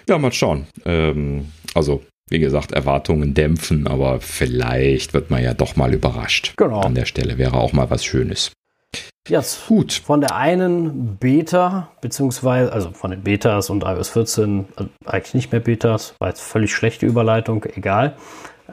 Ja, 0.08 0.18
mal 0.18 0.32
schauen. 0.32 0.66
Ähm, 0.84 1.48
also, 1.74 2.02
wie 2.28 2.38
gesagt, 2.38 2.72
Erwartungen 2.72 3.34
dämpfen, 3.34 3.86
aber 3.88 4.20
vielleicht 4.20 5.12
wird 5.14 5.30
man 5.30 5.42
ja 5.42 5.54
doch 5.54 5.76
mal 5.76 5.92
überrascht. 5.92 6.54
Genau. 6.56 6.80
An 6.80 6.94
der 6.94 7.04
Stelle 7.06 7.38
wäre 7.38 7.54
auch 7.54 7.72
mal 7.72 7.90
was 7.90 8.04
Schönes. 8.04 8.52
Jetzt 9.30 9.68
Gut. 9.68 9.92
von 9.92 10.20
der 10.20 10.34
einen 10.34 11.16
Beta, 11.16 11.88
beziehungsweise, 12.00 12.72
also 12.72 12.90
von 12.90 13.12
den 13.12 13.22
Betas 13.22 13.70
und 13.70 13.84
iOS 13.84 14.08
14, 14.08 14.66
also 14.74 14.90
eigentlich 15.06 15.34
nicht 15.34 15.52
mehr 15.52 15.60
Betas, 15.60 16.14
war 16.18 16.28
jetzt 16.28 16.40
völlig 16.40 16.74
schlechte 16.74 17.06
Überleitung, 17.06 17.64
egal. 17.76 18.16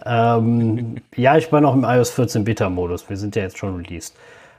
Ähm, 0.03 0.95
ja, 1.15 1.37
ich 1.37 1.51
war 1.51 1.61
noch 1.61 1.75
im 1.75 1.83
iOS 1.83 2.09
14 2.09 2.43
Beta-Modus, 2.43 3.07
wir 3.07 3.17
sind 3.17 3.35
ja 3.35 3.43
jetzt 3.43 3.59
schon 3.59 3.75
released. 3.75 4.15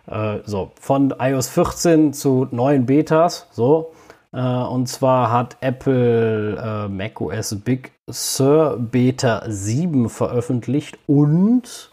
Äh, 0.07 0.39
so, 0.45 0.71
von 0.81 1.13
iOS 1.19 1.49
14 1.49 2.13
zu 2.13 2.47
neuen 2.53 2.87
Betas, 2.87 3.49
so. 3.51 3.93
Äh, 4.33 4.41
und 4.41 4.89
zwar 4.89 5.33
hat 5.33 5.57
Apple 5.61 6.57
äh, 6.57 6.89
macOS 6.89 7.57
Big 7.65 7.93
Sur 8.07 8.77
Beta 8.79 9.43
7 9.49 10.09
veröffentlicht 10.09 10.97
und 11.09 11.91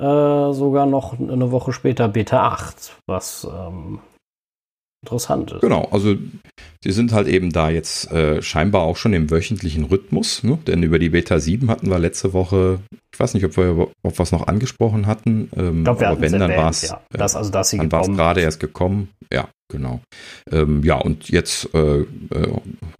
äh, 0.00 0.52
sogar 0.52 0.86
noch 0.86 1.18
eine 1.18 1.50
Woche 1.52 1.72
später 1.72 2.08
Beta 2.08 2.48
8, 2.48 2.96
was 3.06 3.46
ähm, 3.50 4.00
interessant 5.02 5.52
ist. 5.52 5.60
Genau, 5.60 5.88
also 5.90 6.16
sie 6.82 6.92
sind 6.92 7.12
halt 7.12 7.28
eben 7.28 7.52
da 7.52 7.70
jetzt 7.70 8.10
äh, 8.10 8.40
scheinbar 8.42 8.82
auch 8.82 8.96
schon 8.96 9.12
im 9.12 9.30
wöchentlichen 9.30 9.84
Rhythmus, 9.84 10.42
ne? 10.42 10.58
denn 10.66 10.82
über 10.82 10.98
die 10.98 11.10
Beta 11.10 11.38
7 11.38 11.70
hatten 11.70 11.90
wir 11.90 11.98
letzte 11.98 12.32
Woche, 12.32 12.80
ich 13.12 13.20
weiß 13.20 13.34
nicht, 13.34 13.44
ob 13.44 13.56
wir 13.56 13.88
ob 14.02 14.18
wir 14.18 14.22
es 14.22 14.32
noch 14.32 14.46
angesprochen 14.46 15.06
hatten, 15.06 15.50
ähm, 15.56 15.78
Ich 15.78 15.84
glaube, 15.84 16.00
wir 16.00 16.08
aber 16.08 16.20
wenn, 16.20 16.38
dann 16.38 16.56
war 16.56 16.70
es 16.70 16.82
ja. 16.82 17.00
Das, 17.10 17.36
also, 17.36 17.50
dass 17.50 17.70
sie 17.70 17.78
dann 17.78 17.92
war 17.92 18.00
es 18.00 18.06
gekommen 18.06 18.18
gerade 18.18 18.40
erst 18.40 18.60
gekommen. 18.60 19.08
Ja, 19.32 19.48
genau. 19.70 20.00
Ähm, 20.50 20.82
ja, 20.82 20.96
und 20.96 21.28
jetzt, 21.28 21.74
äh, 21.74 22.00
äh, 22.00 22.06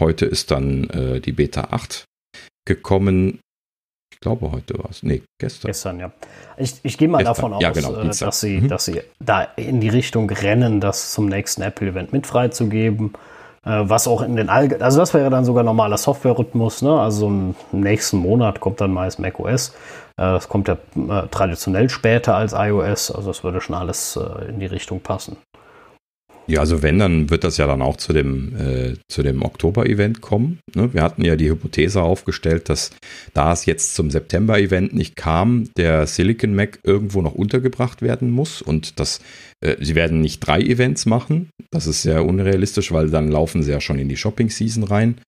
heute 0.00 0.26
ist 0.26 0.50
dann 0.50 0.84
äh, 0.90 1.20
die 1.20 1.32
Beta 1.32 1.68
8 1.70 2.04
gekommen. 2.66 3.40
Ich 4.22 4.26
glaube, 4.26 4.52
heute 4.52 4.78
war 4.78 4.90
es. 4.90 5.02
Nee, 5.02 5.22
gestern. 5.38 5.68
Gestern, 5.70 5.98
ja. 5.98 6.10
Ich, 6.58 6.74
ich 6.82 6.98
gehe 6.98 7.08
mal 7.08 7.24
Gestern, 7.24 7.34
davon 7.34 7.52
aus, 7.54 7.62
ja, 7.62 7.70
genau, 7.70 7.94
äh, 7.94 8.06
dass, 8.06 8.40
sie, 8.40 8.60
Mhm. 8.60 8.68
dass 8.68 8.84
sie 8.84 9.00
da 9.18 9.44
in 9.56 9.80
die 9.80 9.88
Richtung 9.88 10.28
rennen, 10.28 10.78
das 10.78 11.12
zum 11.12 11.24
nächsten 11.24 11.62
Apple-Event 11.62 12.12
mit 12.12 12.26
freizugeben. 12.26 13.14
Äh, 13.64 13.80
was 13.84 14.06
auch 14.06 14.20
in 14.20 14.36
den 14.36 14.50
Allge 14.50 14.78
also 14.82 14.98
das 15.00 15.14
wäre 15.14 15.30
dann 15.30 15.46
sogar 15.46 15.64
normaler 15.64 15.96
Software-Rhythmus, 15.96 16.82
ne? 16.82 17.00
Also 17.00 17.28
im 17.28 17.54
nächsten 17.72 18.18
Monat 18.18 18.60
kommt 18.60 18.82
dann 18.82 18.92
meist 18.92 19.20
macOS. 19.20 19.70
Äh, 19.70 19.72
das 20.16 20.50
kommt 20.50 20.68
ja 20.68 20.74
äh, 20.74 21.26
traditionell 21.30 21.88
später 21.88 22.36
als 22.36 22.52
iOS, 22.52 23.10
also 23.10 23.28
das 23.30 23.42
würde 23.42 23.62
schon 23.62 23.74
alles 23.74 24.16
äh, 24.16 24.50
in 24.50 24.60
die 24.60 24.66
Richtung 24.66 25.00
passen. 25.00 25.38
Ja, 26.50 26.58
also 26.58 26.82
wenn, 26.82 26.98
dann 26.98 27.30
wird 27.30 27.44
das 27.44 27.58
ja 27.58 27.68
dann 27.68 27.80
auch 27.80 27.96
zu 27.96 28.12
dem, 28.12 28.56
äh, 28.56 29.22
dem 29.22 29.42
Oktober-Event 29.42 30.20
kommen. 30.20 30.58
Ne? 30.74 30.92
Wir 30.92 31.02
hatten 31.02 31.24
ja 31.24 31.36
die 31.36 31.48
Hypothese 31.48 32.02
aufgestellt, 32.02 32.68
dass 32.68 32.90
da 33.34 33.52
es 33.52 33.66
jetzt 33.66 33.94
zum 33.94 34.10
September-Event 34.10 34.92
nicht 34.92 35.14
kam, 35.14 35.68
der 35.76 36.08
Silicon 36.08 36.56
Mac 36.56 36.80
irgendwo 36.82 37.22
noch 37.22 37.36
untergebracht 37.36 38.02
werden 38.02 38.32
muss 38.32 38.62
und 38.62 38.98
dass 38.98 39.20
äh, 39.60 39.76
sie 39.78 39.94
werden 39.94 40.20
nicht 40.20 40.40
drei 40.40 40.60
Events 40.60 41.06
machen. 41.06 41.50
Das 41.70 41.86
ist 41.86 42.02
sehr 42.02 42.24
unrealistisch, 42.24 42.90
weil 42.90 43.10
dann 43.10 43.28
laufen 43.28 43.62
sie 43.62 43.70
ja 43.70 43.80
schon 43.80 44.00
in 44.00 44.08
die 44.08 44.16
Shopping-Season 44.16 44.82
rein. 44.82 45.20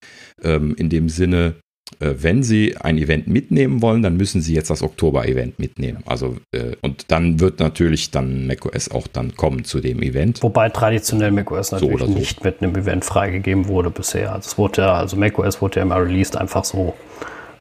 Ähm, 0.42 0.74
in 0.76 0.88
dem 0.88 1.08
Sinne, 1.08 1.54
wenn 1.98 2.42
Sie 2.42 2.76
ein 2.76 2.98
Event 2.98 3.26
mitnehmen 3.26 3.82
wollen, 3.82 4.02
dann 4.02 4.16
müssen 4.16 4.40
Sie 4.40 4.54
jetzt 4.54 4.70
das 4.70 4.82
Oktober-Event 4.82 5.58
mitnehmen. 5.58 6.02
Also 6.06 6.36
äh, 6.52 6.76
und 6.80 7.10
dann 7.10 7.40
wird 7.40 7.60
natürlich 7.60 8.10
dann 8.10 8.46
macOS 8.46 8.90
auch 8.90 9.06
dann 9.06 9.36
kommen 9.36 9.64
zu 9.64 9.80
dem 9.80 10.02
Event. 10.02 10.42
Wobei 10.42 10.68
traditionell 10.68 11.30
macOS 11.30 11.72
natürlich 11.72 11.94
oder 11.94 12.06
so. 12.06 12.12
nicht 12.12 12.44
mit 12.44 12.62
einem 12.62 12.74
Event 12.76 13.04
freigegeben 13.04 13.68
wurde 13.68 13.90
bisher. 13.90 14.32
Also, 14.32 14.46
es 14.48 14.58
wurde 14.58 14.82
ja, 14.82 14.94
also 14.94 15.16
macOS 15.16 15.60
wurde 15.60 15.76
ja 15.76 15.82
immer 15.82 15.96
released 15.96 16.36
einfach 16.36 16.64
so 16.64 16.94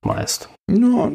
meist. 0.04 0.50
Ja, 0.70 1.12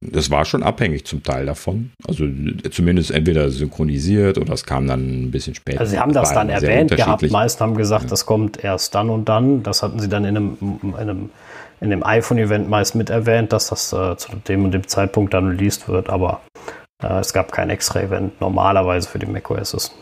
das 0.00 0.30
war 0.30 0.44
schon 0.44 0.62
abhängig 0.62 1.06
zum 1.06 1.22
Teil 1.22 1.46
davon. 1.46 1.90
Also 2.06 2.24
äh, 2.24 2.70
zumindest 2.70 3.10
entweder 3.10 3.50
synchronisiert 3.50 4.38
oder 4.38 4.52
es 4.52 4.64
kam 4.64 4.86
dann 4.86 5.24
ein 5.24 5.30
bisschen 5.30 5.54
später. 5.54 5.80
Also 5.80 5.92
sie 5.92 5.98
haben 5.98 6.12
das 6.12 6.32
dann 6.32 6.48
erwähnt 6.48 6.94
gehabt. 6.94 7.28
Meisten 7.30 7.62
haben 7.62 7.76
gesagt, 7.76 8.12
das 8.12 8.26
kommt 8.26 8.62
erst 8.62 8.94
dann 8.94 9.10
und 9.10 9.28
dann. 9.28 9.62
Das 9.62 9.82
hatten 9.82 9.98
sie 9.98 10.08
dann 10.08 10.24
in 10.24 10.36
einem, 10.36 10.80
in 10.82 10.94
einem, 10.94 11.30
in 11.80 11.90
dem 11.90 12.04
iPhone-Event 12.04 12.68
meist 12.68 12.94
mit 12.94 13.10
erwähnt, 13.10 13.52
dass 13.52 13.68
das 13.68 13.92
äh, 13.92 14.16
zu 14.16 14.36
dem 14.48 14.64
und 14.64 14.72
dem 14.72 14.86
Zeitpunkt 14.86 15.34
dann 15.34 15.48
released 15.48 15.88
wird. 15.88 16.08
Aber 16.10 16.40
äh, 17.02 17.18
es 17.18 17.32
gab 17.32 17.52
kein 17.52 17.70
Extra-Event 17.70 18.40
normalerweise 18.40 19.08
für 19.08 19.18
die 19.18 19.26
macOSs. 19.26 19.94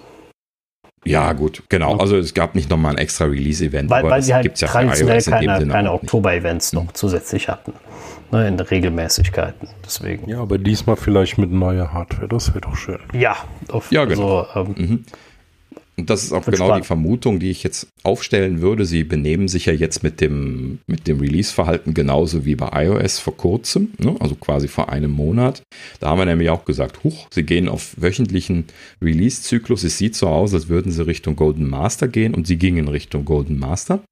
Ja, 1.05 1.33
gut, 1.33 1.65
genau. 1.69 1.97
Also 1.97 2.17
es 2.17 2.33
gab 2.33 2.55
nicht 2.55 2.71
nochmal 2.71 2.93
ein 2.93 2.99
extra 2.99 3.25
Release-Event. 3.25 3.91
Weil, 3.91 4.01
aber 4.01 4.11
weil 4.11 4.23
sie 4.23 4.35
halt 4.35 4.61
ja 4.61 4.69
traditionell 4.69 5.21
keine, 5.21 5.67
keine. 5.67 5.93
Oktober-Events 5.93 6.73
noch 6.75 6.93
zusätzlich 6.93 7.49
hatten. 7.49 7.73
Ne, 8.31 8.49
in 8.49 8.57
der 8.57 8.71
Regelmäßigkeiten. 8.71 9.69
Deswegen. 9.85 10.29
Ja, 10.29 10.41
aber 10.41 10.57
diesmal 10.59 10.97
vielleicht 10.97 11.37
mit 11.39 11.51
neuer 11.51 11.93
Hardware, 11.93 12.29
das 12.29 12.49
wäre 12.51 12.63
doch 12.63 12.77
schön. 12.77 13.01
Ja, 13.13 13.37
auf, 13.69 13.91
Ja, 13.93 14.05
genau. 14.07 14.41
also, 14.41 14.71
ähm, 14.71 14.75
Mhm. 14.79 15.05
Und 15.99 16.09
das 16.09 16.25
ist 16.25 16.33
auch 16.33 16.45
genau 16.45 16.57
spannend. 16.57 16.85
die 16.85 16.87
Vermutung, 16.87 17.39
die 17.39 17.51
ich 17.51 17.63
jetzt 17.63 17.89
aufstellen 18.03 18.63
würde. 18.63 18.87
Sie 18.87 19.05
benehmen 19.05 19.49
sich 19.49 19.67
ja 19.67 19.75
jetzt 19.75 20.03
mit 20.03 20.21
dem, 20.21 20.79
mit 20.87 21.07
dem 21.07 21.21
Release-Verhalten 21.21 21.93
genauso 21.93 22.47
wie 22.47 22.55
bei 22.55 22.85
iOS 22.87 23.19
vor 23.19 23.37
kurzem, 23.37 23.93
ne? 23.99 24.17
also 24.19 24.35
quasi 24.35 24.69
vor 24.69 24.89
einem 24.89 25.11
Monat. 25.11 25.63
Da 26.01 26.09
haben 26.09 26.19
wir 26.19 26.25
nämlich 26.25 26.49
auch 26.49 26.65
gesagt, 26.65 27.05
huch, 27.05 27.27
sie 27.31 27.43
gehen 27.43 27.69
auf 27.69 27.95
wöchentlichen 27.99 28.65
Release-Zyklus. 29.03 29.85
Es 29.85 29.99
sieht 29.99 30.17
so 30.17 30.29
aus, 30.29 30.55
als 30.55 30.69
würden 30.69 30.91
sie 30.91 31.07
Richtung 31.07 31.37
Golden 31.37 31.69
Master 31.69 32.09
gehen 32.09 32.35
und 32.35 32.47
sie 32.47 32.57
gingen 32.57 32.89
Richtung 32.89 33.27
Golden 33.27 33.59
Master. 33.59 34.03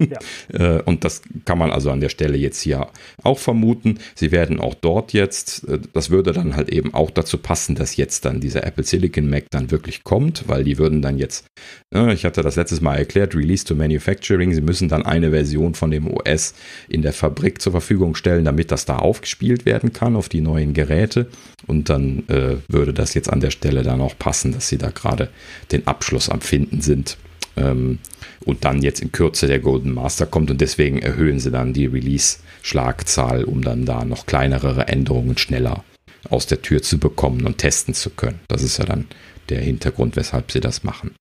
Ja. 0.00 0.18
Äh, 0.52 0.82
und 0.82 1.04
das 1.04 1.22
kann 1.44 1.58
man 1.58 1.70
also 1.70 1.90
an 1.90 2.00
der 2.00 2.08
Stelle 2.08 2.36
jetzt 2.36 2.60
hier 2.62 2.88
auch 3.22 3.38
vermuten. 3.38 3.98
Sie 4.16 4.32
werden 4.32 4.58
auch 4.58 4.74
dort 4.74 5.12
jetzt, 5.12 5.68
äh, 5.68 5.78
das 5.92 6.10
würde 6.10 6.32
dann 6.32 6.56
halt 6.56 6.70
eben 6.70 6.92
auch 6.92 7.10
dazu 7.10 7.38
passen, 7.38 7.76
dass 7.76 7.96
jetzt 7.96 8.24
dann 8.24 8.40
dieser 8.40 8.66
Apple 8.66 8.82
Silicon 8.82 9.30
Mac 9.30 9.44
dann 9.50 9.70
wirklich 9.70 10.02
kommt, 10.02 10.48
weil 10.48 10.64
die 10.64 10.78
würden 10.78 11.02
dann 11.02 11.18
jetzt, 11.18 11.46
ne, 11.92 12.12
ich 12.12 12.24
hatte 12.24 12.42
das 12.42 12.56
letztes 12.56 12.80
Mal 12.80 12.96
erklärt, 12.96 13.36
Release 13.36 13.64
to 13.64 13.76
Manufacturing, 13.76 14.52
sie 14.52 14.60
müssen 14.60 14.88
dann 14.88 15.04
eine 15.04 15.30
Version 15.30 15.74
von 15.74 15.90
dem 15.90 16.08
OS 16.08 16.54
in 16.88 17.02
der 17.02 17.12
Fabrik 17.12 17.62
zur 17.62 17.72
Verfügung 17.72 18.14
stellen, 18.16 18.44
damit 18.44 18.72
das 18.72 18.86
da 18.86 18.96
aufgespielt 18.96 19.66
werden 19.66 19.92
kann 19.92 20.16
auf 20.16 20.28
die 20.28 20.40
neuen 20.40 20.74
Geräte. 20.74 21.28
Und 21.66 21.90
dann 21.90 22.24
äh, 22.28 22.56
würde 22.68 22.92
das 22.92 23.14
jetzt 23.14 23.30
an 23.30 23.40
der 23.40 23.50
Stelle 23.50 23.82
dann 23.82 24.00
auch 24.00 24.18
passen, 24.18 24.52
dass 24.52 24.68
sie 24.68 24.78
da 24.78 24.90
gerade 24.90 25.28
den 25.70 25.86
Abschluss 25.86 26.28
am 26.28 26.40
Finden 26.40 26.80
sind. 26.80 27.18
Ähm, 27.60 27.98
und 28.44 28.64
dann 28.64 28.82
jetzt 28.82 29.00
in 29.00 29.12
Kürze 29.12 29.46
der 29.46 29.58
Golden 29.58 29.92
Master 29.92 30.26
kommt 30.26 30.50
und 30.50 30.60
deswegen 30.60 30.98
erhöhen 30.98 31.40
sie 31.40 31.50
dann 31.50 31.72
die 31.72 31.86
Release-Schlagzahl, 31.86 33.44
um 33.44 33.62
dann 33.62 33.84
da 33.84 34.04
noch 34.04 34.26
kleinere 34.26 34.88
Änderungen 34.88 35.36
schneller 35.36 35.84
aus 36.28 36.46
der 36.46 36.62
Tür 36.62 36.82
zu 36.82 36.98
bekommen 36.98 37.46
und 37.46 37.58
testen 37.58 37.94
zu 37.94 38.10
können. 38.10 38.40
Das 38.48 38.62
ist 38.62 38.78
ja 38.78 38.84
dann 38.84 39.06
der 39.50 39.60
Hintergrund, 39.60 40.16
weshalb 40.16 40.52
sie 40.52 40.60
das 40.60 40.84
machen. 40.84 41.14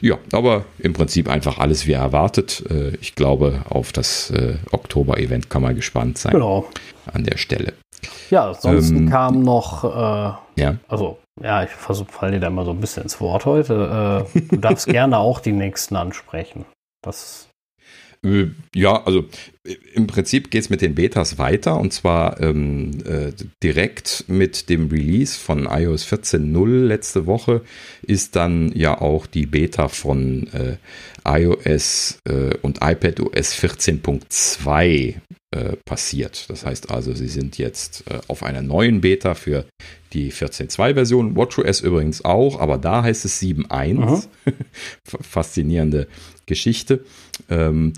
Ja, 0.00 0.18
aber 0.32 0.64
im 0.78 0.94
Prinzip 0.94 1.28
einfach 1.28 1.58
alles 1.58 1.86
wie 1.86 1.92
erwartet. 1.92 2.64
Äh, 2.70 2.96
ich 3.00 3.14
glaube, 3.14 3.62
auf 3.68 3.92
das 3.92 4.30
äh, 4.30 4.56
Oktober-Event 4.72 5.50
kann 5.50 5.62
man 5.62 5.76
gespannt 5.76 6.18
sein. 6.18 6.32
Genau. 6.32 6.68
An 7.12 7.24
der 7.24 7.36
Stelle. 7.36 7.74
Ja, 8.30 8.48
ansonsten 8.48 8.96
ähm, 8.96 9.10
kam 9.10 9.42
noch, 9.42 9.84
äh, 9.84 10.60
ja. 10.60 10.76
also 10.88 11.18
ja, 11.42 11.62
ich 11.62 11.70
versuche, 11.70 12.12
fall 12.12 12.30
dir 12.32 12.40
da 12.40 12.48
immer 12.48 12.64
so 12.64 12.70
ein 12.72 12.80
bisschen 12.80 13.04
ins 13.04 13.20
Wort 13.20 13.44
heute. 13.46 14.26
Äh, 14.34 14.40
du 14.40 14.56
darfst 14.56 14.86
gerne 14.88 15.18
auch 15.18 15.40
die 15.40 15.52
nächsten 15.52 15.96
ansprechen. 15.96 16.64
Das 17.02 17.48
äh, 18.24 18.48
ja, 18.74 19.04
also 19.04 19.24
äh, 19.64 19.74
im 19.94 20.06
Prinzip 20.06 20.50
geht 20.50 20.62
es 20.62 20.70
mit 20.70 20.82
den 20.82 20.94
Betas 20.94 21.38
weiter 21.38 21.78
und 21.78 21.92
zwar 21.92 22.40
ähm, 22.40 22.90
äh, 23.04 23.32
direkt 23.62 24.24
mit 24.26 24.68
dem 24.68 24.88
Release 24.88 25.38
von 25.38 25.66
iOS 25.70 26.06
14.0 26.06 26.86
letzte 26.86 27.26
Woche 27.26 27.62
ist 28.02 28.34
dann 28.36 28.72
ja 28.74 29.00
auch 29.00 29.26
die 29.26 29.46
Beta 29.46 29.88
von 29.88 30.48
äh, 30.52 30.76
iOS 31.24 32.18
äh, 32.24 32.56
und 32.62 32.78
iPadOS 32.82 33.54
14.2 33.54 35.14
äh, 35.54 35.76
passiert. 35.84 36.48
Das 36.50 36.64
heißt 36.66 36.90
also, 36.90 37.12
sie 37.14 37.28
sind 37.28 37.58
jetzt 37.58 38.04
auf 38.28 38.42
einer 38.42 38.62
neuen 38.62 39.00
Beta 39.00 39.34
für 39.34 39.64
die 40.12 40.32
14.2-Version, 40.32 41.36
WatchOS 41.36 41.80
übrigens 41.80 42.24
auch, 42.24 42.60
aber 42.60 42.78
da 42.78 43.02
heißt 43.02 43.24
es 43.24 43.40
7.1. 43.42 44.28
Faszinierende 45.04 46.06
Geschichte. 46.46 47.04
Ähm, 47.48 47.92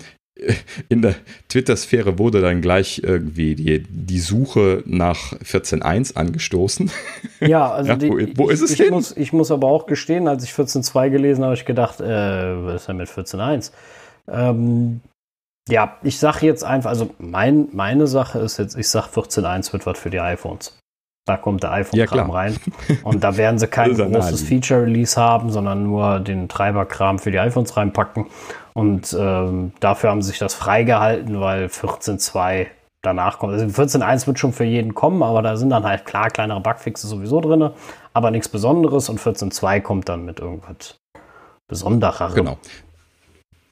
in 0.89 1.01
der 1.01 1.15
Twitter-Sphäre 1.49 2.17
wurde 2.17 2.41
dann 2.41 2.61
gleich 2.61 3.01
irgendwie 3.03 3.55
die, 3.55 3.83
die 3.83 4.19
Suche 4.19 4.81
nach 4.85 5.33
14.1 5.33 6.15
angestoßen. 6.15 6.91
Ja, 7.39 7.71
also 7.71 7.89
ja, 7.89 7.95
die, 7.95 8.07
wo, 8.07 8.45
wo, 8.45 8.49
ist 8.49 8.61
es 8.61 8.71
ich, 8.71 8.77
hin? 8.77 8.91
Muss, 8.91 9.17
ich 9.17 9.33
muss 9.33 9.49
aber 9.49 9.67
auch 9.67 9.87
gestehen, 9.87 10.27
als 10.27 10.43
ich 10.43 10.51
14.2 10.51 11.09
gelesen 11.09 11.39
habe, 11.39 11.45
habe 11.47 11.55
ich 11.55 11.65
gedacht, 11.65 11.99
äh, 11.99 12.05
was 12.05 12.81
ist 12.81 12.87
denn 12.87 12.97
mit 12.97 13.09
14.1? 13.09 13.71
Ähm, 14.27 15.01
ja, 15.69 15.97
ich 16.01 16.19
sage 16.19 16.45
jetzt 16.45 16.63
einfach, 16.63 16.89
also 16.89 17.11
mein, 17.19 17.69
meine 17.71 18.07
Sache 18.07 18.39
ist 18.39 18.57
jetzt, 18.57 18.75
ich 18.75 18.89
sage 18.89 19.07
14.1 19.13 19.73
wird 19.73 19.85
was 19.85 19.99
für 19.99 20.09
die 20.09 20.19
iPhones. 20.19 20.77
Da 21.27 21.37
kommt 21.37 21.61
der 21.61 21.71
iPhone-Kram 21.73 22.29
ja, 22.29 22.33
rein. 22.33 22.57
Und 23.03 23.23
da 23.23 23.37
werden 23.37 23.59
sie 23.59 23.67
kein 23.67 23.93
großes 23.95 24.41
Feature-Release 24.41 25.21
haben, 25.21 25.51
sondern 25.51 25.83
nur 25.83 26.19
den 26.19 26.49
Treiberkram 26.49 27.19
für 27.19 27.29
die 27.29 27.39
iPhones 27.39 27.77
reinpacken. 27.77 28.25
Und 28.73 29.15
ähm, 29.17 29.73
dafür 29.79 30.09
haben 30.09 30.23
sie 30.23 30.29
sich 30.29 30.39
das 30.39 30.55
freigehalten, 30.55 31.39
weil 31.39 31.67
14.2 31.67 32.67
danach 33.03 33.37
kommt. 33.37 33.53
Also 33.53 33.65
14.1 33.65 34.25
wird 34.25 34.39
schon 34.39 34.53
für 34.53 34.63
jeden 34.63 34.95
kommen, 34.95 35.21
aber 35.21 35.43
da 35.43 35.57
sind 35.57 35.69
dann 35.69 35.83
halt 35.83 36.05
klar 36.05 36.29
kleinere 36.29 36.61
Bugfixes 36.61 37.09
sowieso 37.09 37.39
drin, 37.39 37.69
aber 38.13 38.31
nichts 38.31 38.49
Besonderes. 38.49 39.09
Und 39.09 39.19
14.2 39.19 39.81
kommt 39.81 40.09
dann 40.09 40.25
mit 40.25 40.39
irgendwas 40.39 40.99
Besondererem. 41.67 42.35
Genau. 42.35 42.57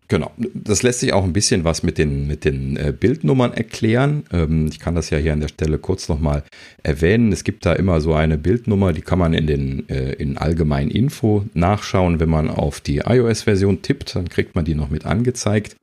Genau, 0.10 0.32
das 0.56 0.82
lässt 0.82 1.02
sich 1.02 1.14
auch 1.14 1.24
ein 1.24 1.34
bisschen 1.34 1.64
was 1.64 1.84
mit 1.84 2.00
den, 2.00 2.26
mit 2.26 2.44
den 2.44 2.78
äh, 2.78 2.92
Bildnummern 2.92 3.54
erklären. 3.54 4.24
Ähm, 4.34 4.66
ich 4.68 4.80
kann 4.80 4.96
das 4.96 5.12
ja 5.12 5.20
hier 5.20 5.34
an 5.34 5.40
der 5.40 5.50
Stelle 5.50 5.78
kurz 5.78 6.10
nochmal 6.10 6.42
erwähnen. 6.82 7.32
Es 7.32 7.44
gibt 7.44 7.64
da 7.64 7.74
immer 7.74 8.02
so 8.02 8.16
eine 8.16 8.40
Bildnummer, 8.40 8.92
die 8.92 9.02
kann 9.02 9.20
man 9.20 9.36
in 9.36 9.46
den 9.46 9.88
äh, 9.88 10.14
in 10.14 10.40
allgemeinen 10.40 10.90
Info 10.90 11.46
nachschauen. 11.54 12.20
Wenn 12.20 12.30
man 12.30 12.50
auf 12.50 12.82
die 12.82 13.04
iOS-Version 13.06 13.84
tippt, 13.84 14.16
dann 14.16 14.30
kriegt 14.30 14.56
man 14.56 14.66
die 14.66 14.74
noch 14.74 14.90
mit 14.90 15.06
angezeigt. 15.06 15.76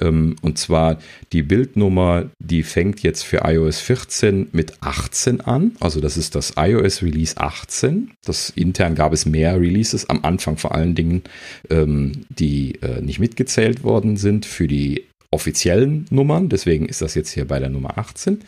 Ähm, 0.00 0.34
und 0.42 0.58
zwar 0.58 0.98
die 1.32 1.44
Bildnummer, 1.44 2.30
die 2.40 2.64
fängt 2.64 3.04
jetzt 3.04 3.22
für 3.22 3.42
iOS 3.44 3.78
14 3.78 4.48
mit 4.50 4.72
18 4.80 5.40
an. 5.42 5.76
Also 5.78 6.00
das 6.00 6.16
ist 6.16 6.34
das 6.34 6.54
iOS 6.56 7.00
Release 7.04 7.36
18. 7.36 8.10
Das 8.24 8.50
intern 8.50 8.96
gab 8.96 9.12
es 9.12 9.24
mehr 9.24 9.60
Releases, 9.60 10.10
am 10.10 10.24
Anfang 10.24 10.56
vor 10.56 10.74
allen 10.74 10.96
Dingen, 10.96 11.22
ähm, 11.70 12.24
die 12.28 12.74
äh, 12.82 13.00
nicht 13.00 13.20
mitgezählt 13.20 13.67
gewählt 13.68 13.84
worden 13.84 14.16
sind 14.16 14.46
für 14.46 14.66
die 14.66 15.04
offiziellen 15.30 16.06
Nummern. 16.10 16.48
Deswegen 16.48 16.86
ist 16.86 17.02
das 17.02 17.14
jetzt 17.14 17.30
hier 17.30 17.46
bei 17.46 17.58
der 17.58 17.68
Nummer 17.68 17.98
18. 17.98 18.40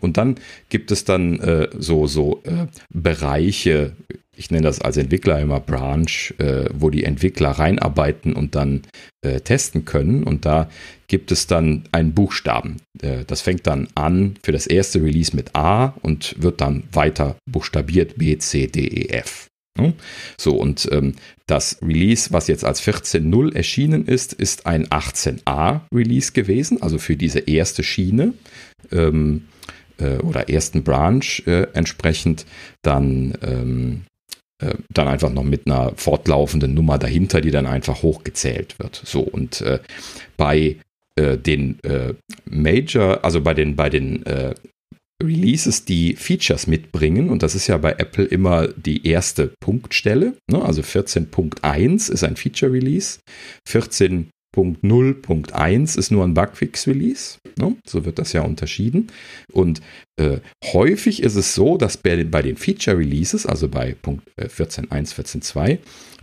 Und 0.00 0.16
dann 0.16 0.36
gibt 0.68 0.90
es 0.90 1.04
dann 1.04 1.40
äh, 1.40 1.68
so, 1.76 2.06
so 2.06 2.42
äh, 2.44 2.66
Bereiche, 2.92 3.92
ich 4.36 4.50
nenne 4.50 4.62
das 4.62 4.80
als 4.80 4.96
Entwickler 4.96 5.40
immer 5.40 5.58
Branch, 5.58 6.34
äh, 6.38 6.66
wo 6.72 6.90
die 6.90 7.02
Entwickler 7.04 7.50
reinarbeiten 7.50 8.34
und 8.34 8.54
dann 8.54 8.82
äh, 9.22 9.40
testen 9.40 9.86
können. 9.86 10.22
Und 10.22 10.44
da 10.44 10.68
gibt 11.08 11.32
es 11.32 11.46
dann 11.46 11.84
einen 11.90 12.12
Buchstaben. 12.12 12.76
Äh, 13.00 13.24
das 13.26 13.40
fängt 13.40 13.66
dann 13.66 13.88
an 13.94 14.36
für 14.42 14.52
das 14.52 14.66
erste 14.66 15.02
Release 15.02 15.34
mit 15.34 15.56
A 15.56 15.94
und 16.02 16.36
wird 16.40 16.60
dann 16.60 16.84
weiter 16.92 17.36
buchstabiert 17.50 18.18
B, 18.18 18.36
C, 18.38 18.66
D, 18.66 18.86
E, 18.86 19.08
F. 19.08 19.47
Ne? 19.78 19.94
So, 20.36 20.54
und 20.54 20.88
ähm, 20.92 21.14
das 21.46 21.78
Release, 21.82 22.32
was 22.32 22.48
jetzt 22.48 22.64
als 22.64 22.82
14.0 22.82 23.54
erschienen 23.54 24.06
ist, 24.06 24.32
ist 24.32 24.66
ein 24.66 24.86
18a 24.88 25.80
Release 25.94 26.32
gewesen, 26.32 26.82
also 26.82 26.98
für 26.98 27.16
diese 27.16 27.40
erste 27.40 27.82
Schiene 27.82 28.34
ähm, 28.92 29.44
äh, 29.98 30.18
oder 30.18 30.48
ersten 30.48 30.82
Branch 30.82 31.42
äh, 31.46 31.66
entsprechend 31.72 32.44
dann, 32.82 33.34
ähm, 33.42 34.02
äh, 34.60 34.74
dann 34.92 35.08
einfach 35.08 35.32
noch 35.32 35.44
mit 35.44 35.66
einer 35.66 35.92
fortlaufenden 35.96 36.74
Nummer 36.74 36.98
dahinter, 36.98 37.40
die 37.40 37.50
dann 37.50 37.66
einfach 37.66 38.02
hochgezählt 38.02 38.78
wird. 38.78 39.00
So, 39.04 39.20
und 39.20 39.60
äh, 39.62 39.78
bei 40.36 40.76
äh, 41.16 41.38
den 41.38 41.78
äh, 41.82 42.14
Major, 42.44 43.24
also 43.24 43.40
bei 43.40 43.54
den, 43.54 43.76
bei 43.76 43.90
den 43.90 44.24
Releases, 45.22 45.84
die 45.84 46.14
Features 46.14 46.66
mitbringen. 46.66 47.28
Und 47.30 47.42
das 47.42 47.54
ist 47.54 47.66
ja 47.66 47.76
bei 47.76 47.92
Apple 47.92 48.24
immer 48.24 48.68
die 48.68 49.06
erste 49.06 49.52
Punktstelle. 49.60 50.32
Ne? 50.48 50.62
Also 50.62 50.80
14.1 50.82 52.10
ist 52.10 52.22
ein 52.22 52.36
Feature-Release. 52.36 53.18
14.0.1 53.68 55.98
ist 55.98 56.12
nur 56.12 56.24
ein 56.24 56.34
Bugfix-Release. 56.34 57.38
Ne? 57.58 57.74
So 57.84 58.04
wird 58.04 58.20
das 58.20 58.32
ja 58.32 58.42
unterschieden. 58.42 59.08
Und 59.52 59.80
äh, 60.20 60.38
häufig 60.72 61.24
ist 61.24 61.34
es 61.34 61.52
so, 61.52 61.78
dass 61.78 61.96
bei, 61.96 62.22
bei 62.22 62.42
den 62.42 62.56
Feature-Releases, 62.56 63.44
also 63.44 63.68
bei 63.68 63.96
Punkt 64.00 64.22
äh, 64.36 64.46
14.1, 64.46 65.14
14.2, 65.14 65.78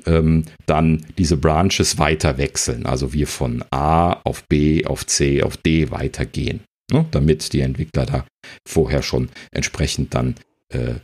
ähm, 0.05 0.45
dann 0.67 1.05
diese 1.17 1.35
Branches 1.35 1.99
weiter 1.99 2.37
wechseln. 2.37 2.85
Also 2.85 3.11
wir 3.11 3.27
von 3.27 3.61
A 3.71 4.21
auf 4.23 4.47
B, 4.47 4.85
auf 4.85 5.05
C, 5.05 5.43
auf 5.43 5.57
D 5.57 5.91
weitergehen 5.91 6.61
ne, 6.91 7.05
damit 7.11 7.53
die 7.53 7.61
Entwickler 7.61 8.05
da 8.05 8.25
vorher 8.67 9.01
schon 9.01 9.29
entsprechend 9.51 10.13
dann 10.13 10.35
äh, 10.73 10.95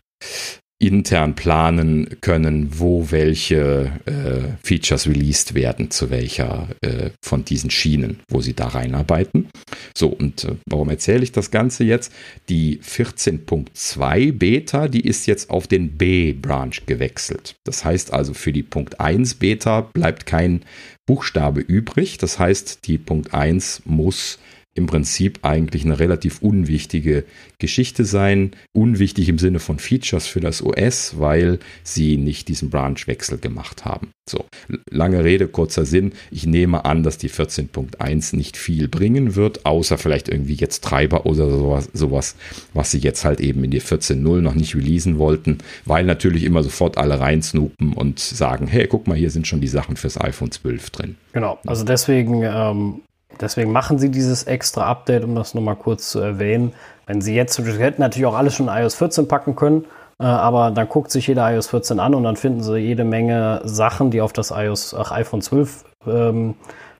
intern 0.81 1.35
planen 1.35 2.17
können, 2.21 2.79
wo 2.79 3.11
welche 3.11 3.91
äh, 4.05 4.65
Features 4.65 5.07
released 5.07 5.53
werden, 5.53 5.91
zu 5.91 6.09
welcher 6.09 6.69
äh, 6.81 7.11
von 7.23 7.45
diesen 7.45 7.69
Schienen, 7.69 8.21
wo 8.27 8.41
sie 8.41 8.55
da 8.55 8.67
reinarbeiten. 8.67 9.49
So, 9.95 10.07
und 10.07 10.43
äh, 10.43 10.55
warum 10.65 10.89
erzähle 10.89 11.23
ich 11.23 11.31
das 11.31 11.51
Ganze 11.51 11.83
jetzt? 11.83 12.11
Die 12.49 12.79
14.2 12.79 14.31
Beta, 14.31 14.87
die 14.87 15.05
ist 15.05 15.27
jetzt 15.27 15.51
auf 15.51 15.67
den 15.67 15.97
B-Branch 15.97 16.75
gewechselt. 16.87 17.55
Das 17.63 17.85
heißt 17.85 18.11
also, 18.11 18.33
für 18.33 18.51
die 18.51 18.63
Punkt 18.63 18.99
1 18.99 19.35
Beta 19.35 19.81
bleibt 19.81 20.25
kein 20.25 20.63
Buchstabe 21.05 21.61
übrig. 21.61 22.17
Das 22.17 22.39
heißt, 22.39 22.87
die 22.87 22.97
Punkt 22.97 23.35
1 23.35 23.83
muss 23.85 24.39
im 24.73 24.85
Prinzip 24.85 25.39
eigentlich 25.41 25.83
eine 25.83 25.99
relativ 25.99 26.41
unwichtige 26.41 27.25
Geschichte 27.59 28.05
sein. 28.05 28.51
Unwichtig 28.73 29.27
im 29.27 29.37
Sinne 29.37 29.59
von 29.59 29.79
Features 29.79 30.27
für 30.27 30.39
das 30.39 30.63
OS, 30.63 31.19
weil 31.19 31.59
sie 31.83 32.17
nicht 32.17 32.47
diesen 32.47 32.69
Branchwechsel 32.69 33.37
gemacht 33.37 33.83
haben. 33.83 34.11
So, 34.29 34.45
lange 34.89 35.23
Rede, 35.25 35.47
kurzer 35.49 35.83
Sinn. 35.83 36.13
Ich 36.29 36.45
nehme 36.45 36.85
an, 36.85 37.03
dass 37.03 37.17
die 37.17 37.29
14.1 37.29 38.35
nicht 38.35 38.55
viel 38.55 38.87
bringen 38.87 39.35
wird, 39.35 39.65
außer 39.65 39.97
vielleicht 39.97 40.29
irgendwie 40.29 40.53
jetzt 40.53 40.83
Treiber 40.83 41.25
oder 41.25 41.49
sowas, 41.49 41.89
sowas 41.93 42.35
was 42.73 42.91
sie 42.91 42.99
jetzt 42.99 43.25
halt 43.25 43.41
eben 43.41 43.63
in 43.65 43.71
die 43.71 43.81
14.0 43.81 44.39
noch 44.39 44.55
nicht 44.55 44.75
releasen 44.75 45.17
wollten, 45.17 45.57
weil 45.85 46.05
natürlich 46.05 46.43
immer 46.43 46.63
sofort 46.63 46.97
alle 46.97 47.19
reinsnoopen 47.19 47.93
und 47.93 48.19
sagen, 48.19 48.67
hey, 48.67 48.87
guck 48.87 49.07
mal, 49.07 49.17
hier 49.17 49.31
sind 49.31 49.47
schon 49.47 49.59
die 49.59 49.67
Sachen 49.67 49.97
fürs 49.97 50.19
iPhone 50.19 50.51
12 50.51 50.89
drin. 50.91 51.15
Genau, 51.33 51.59
also 51.65 51.83
deswegen 51.83 52.43
ähm, 52.43 53.01
deswegen 53.39 53.71
machen 53.71 53.97
sie 53.97 54.09
dieses 54.09 54.43
extra 54.43 54.85
Update, 54.85 55.23
um 55.23 55.35
das 55.35 55.53
nochmal 55.53 55.75
kurz 55.75 56.09
zu 56.09 56.19
erwähnen. 56.19 56.73
Wenn 57.05 57.21
sie 57.21 57.35
jetzt, 57.35 57.55
sie 57.55 57.63
hätten 57.63 58.01
natürlich 58.01 58.25
auch 58.25 58.35
alles 58.35 58.55
schon 58.55 58.67
in 58.67 58.73
iOS 58.73 58.95
14 58.95 59.27
packen 59.27 59.55
können, 59.55 59.85
äh, 60.19 60.25
aber 60.25 60.71
dann 60.71 60.87
guckt 60.89 61.11
sich 61.11 61.27
jeder 61.27 61.51
iOS 61.51 61.67
14 61.67 61.99
an 61.99 62.13
und 62.15 62.23
dann 62.23 62.35
finden 62.35 62.63
sie 62.63 62.77
jede 62.77 63.03
Menge 63.03 63.61
Sachen, 63.63 64.11
die 64.11 64.21
auf 64.21 64.33
das 64.33 64.51
iOS, 64.51 64.93
ach, 64.93 65.11
iPhone 65.11 65.41
12 65.41 65.85
ähm, 66.07 66.55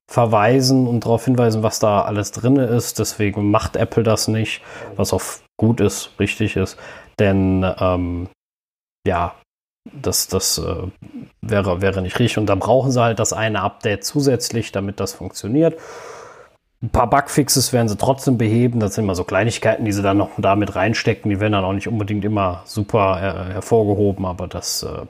verweisen 0.09 0.87
und 0.87 1.05
darauf 1.05 1.23
hinweisen, 1.25 1.63
was 1.63 1.79
da 1.79 2.01
alles 2.01 2.31
drin 2.31 2.57
ist. 2.57 2.99
Deswegen 2.99 3.49
macht 3.49 3.75
Apple 3.75 4.03
das 4.03 4.27
nicht, 4.27 4.61
was 4.95 5.13
auch 5.13 5.21
gut 5.57 5.79
ist, 5.79 6.11
richtig 6.19 6.57
ist. 6.57 6.77
Denn 7.19 7.65
ähm, 7.79 8.27
ja, 9.07 9.35
das, 9.93 10.27
das 10.27 10.57
äh, 10.57 10.87
wäre, 11.41 11.81
wäre 11.81 12.01
nicht 12.01 12.19
richtig. 12.19 12.37
Und 12.37 12.47
da 12.47 12.55
brauchen 12.55 12.91
sie 12.91 13.01
halt 13.01 13.19
das 13.19 13.33
eine 13.33 13.61
Update 13.61 14.03
zusätzlich, 14.03 14.71
damit 14.71 14.99
das 14.99 15.13
funktioniert. 15.13 15.79
Ein 16.83 16.89
paar 16.89 17.09
Bugfixes 17.09 17.73
werden 17.73 17.87
sie 17.87 17.97
trotzdem 17.97 18.37
beheben. 18.37 18.79
Das 18.79 18.95
sind 18.95 19.03
immer 19.03 19.15
so 19.15 19.23
Kleinigkeiten, 19.23 19.85
die 19.85 19.91
sie 19.91 20.01
dann 20.01 20.17
noch 20.17 20.31
damit 20.37 20.75
reinstecken. 20.75 21.29
Die 21.29 21.39
werden 21.39 21.53
dann 21.53 21.63
auch 21.63 21.73
nicht 21.73 21.87
unbedingt 21.87 22.25
immer 22.25 22.63
super 22.65 23.17
äh, 23.49 23.53
hervorgehoben, 23.53 24.25
aber 24.25 24.47
das. 24.47 24.83
Äh 24.83 25.05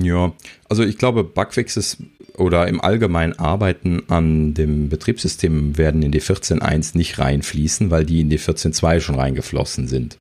ja, 0.00 0.32
also 0.70 0.82
ich 0.84 0.96
glaube, 0.96 1.22
Bugfixes 1.22 1.98
oder 2.38 2.66
im 2.66 2.80
Allgemeinen 2.80 3.38
Arbeiten 3.38 4.04
an 4.08 4.54
dem 4.54 4.88
Betriebssystem 4.88 5.76
werden 5.76 6.02
in 6.02 6.12
die 6.12 6.22
14.1 6.22 6.96
nicht 6.96 7.18
reinfließen, 7.18 7.90
weil 7.90 8.06
die 8.06 8.22
in 8.22 8.30
die 8.30 8.38
14.2 8.38 9.00
schon 9.00 9.16
reingeflossen 9.16 9.88
sind. 9.88 10.16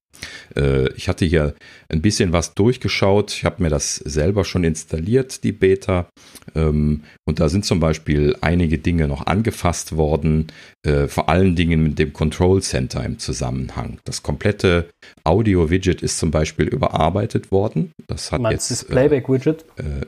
Äh, 0.56 0.92
ich 0.94 1.10
hatte 1.10 1.26
hier 1.26 1.56
ein 1.90 2.02
bisschen 2.02 2.34
was 2.34 2.54
durchgeschaut. 2.54 3.32
Ich 3.34 3.46
habe 3.46 3.64
mir 3.64 3.70
das 3.70 3.96
selber 3.96 4.46
schon 4.46 4.64
installiert, 4.64 5.44
die 5.44 5.52
Beta. 5.52 6.08
Ähm, 6.56 7.04
und 7.26 7.40
da 7.40 7.50
sind 7.50 7.66
zum 7.66 7.80
Beispiel 7.80 8.36
einige 8.42 8.78
Dinge 8.78 9.08
noch 9.08 9.26
angefasst 9.26 9.96
worden, 9.96 10.48
äh, 10.86 11.08
vor 11.08 11.30
allen 11.30 11.56
Dingen 11.56 11.84
mit 11.84 12.00
dem 12.00 12.14
Control 12.14 12.62
Center 12.62 13.04
im 13.04 13.20
Zusammenhang. 13.20 14.00
Das 14.06 14.24
komplette 14.24 14.90
Audio-Widget 15.24 16.02
ist 16.02 16.18
zum 16.18 16.32
Beispiel 16.32 16.68
überarbeitet 16.68 17.52
worden. 17.52 17.92
Das 18.08 18.32
hat 18.32 18.42
Meinst 18.42 18.70
jetzt 18.70 18.82
das 18.82 18.88
Playback-Widget? 18.90 19.66
Äh, 19.78 20.06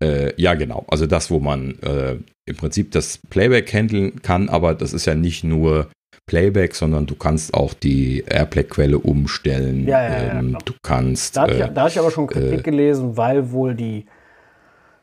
äh, 0.00 0.32
ja, 0.40 0.54
genau. 0.54 0.86
Also 0.88 1.06
das, 1.06 1.30
wo 1.30 1.40
man 1.40 1.78
äh, 1.80 2.16
im 2.46 2.56
Prinzip 2.56 2.92
das 2.92 3.18
Playback 3.30 3.72
handeln 3.72 4.22
kann, 4.22 4.48
aber 4.48 4.74
das 4.74 4.92
ist 4.92 5.06
ja 5.06 5.14
nicht 5.14 5.44
nur 5.44 5.90
Playback, 6.28 6.76
sondern 6.76 7.06
du 7.06 7.16
kannst 7.16 7.52
auch 7.54 7.74
die 7.74 8.22
Airplay-Quelle 8.28 8.98
umstellen. 8.98 9.88
Ja, 9.88 10.02
ja, 10.02 10.10
ja, 10.10 10.38
ähm, 10.38 10.56
du 10.64 10.72
kannst. 10.82 11.36
Da 11.36 11.46
äh, 11.46 11.52
ich, 11.52 11.66
da 11.72 11.82
hatte 11.82 11.92
ich 11.92 11.98
aber 11.98 12.12
schon 12.12 12.28
Kritik 12.28 12.60
äh, 12.60 12.62
gelesen, 12.62 13.16
weil 13.16 13.50
wohl 13.50 13.74
die 13.74 14.06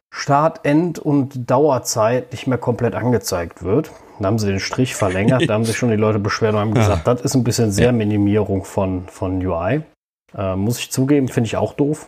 Start-, 0.09 0.65
End- 0.65 0.99
und 0.99 1.49
Dauerzeit 1.51 2.31
nicht 2.31 2.47
mehr 2.47 2.57
komplett 2.57 2.95
angezeigt 2.95 3.63
wird. 3.63 3.91
Da 4.19 4.27
haben 4.27 4.39
sie 4.39 4.47
den 4.47 4.61
Strich 4.61 4.95
verlängert, 4.95 5.49
da 5.49 5.55
haben 5.55 5.65
sich 5.65 5.75
schon 5.75 5.89
die 5.89 5.97
Leute 5.97 6.19
beschwert 6.19 6.53
und 6.53 6.59
haben 6.61 6.73
gesagt, 6.75 7.05
das 7.05 7.19
ist 7.19 7.35
ein 7.35 7.43
bisschen 7.43 7.71
sehr 7.71 7.91
Minimierung 7.91 8.63
von, 8.63 9.07
von 9.07 9.45
UI. 9.45 9.81
Äh, 10.37 10.55
muss 10.55 10.79
ich 10.79 10.89
zugeben, 10.91 11.27
finde 11.27 11.47
ich 11.47 11.57
auch 11.57 11.73
doof, 11.73 12.07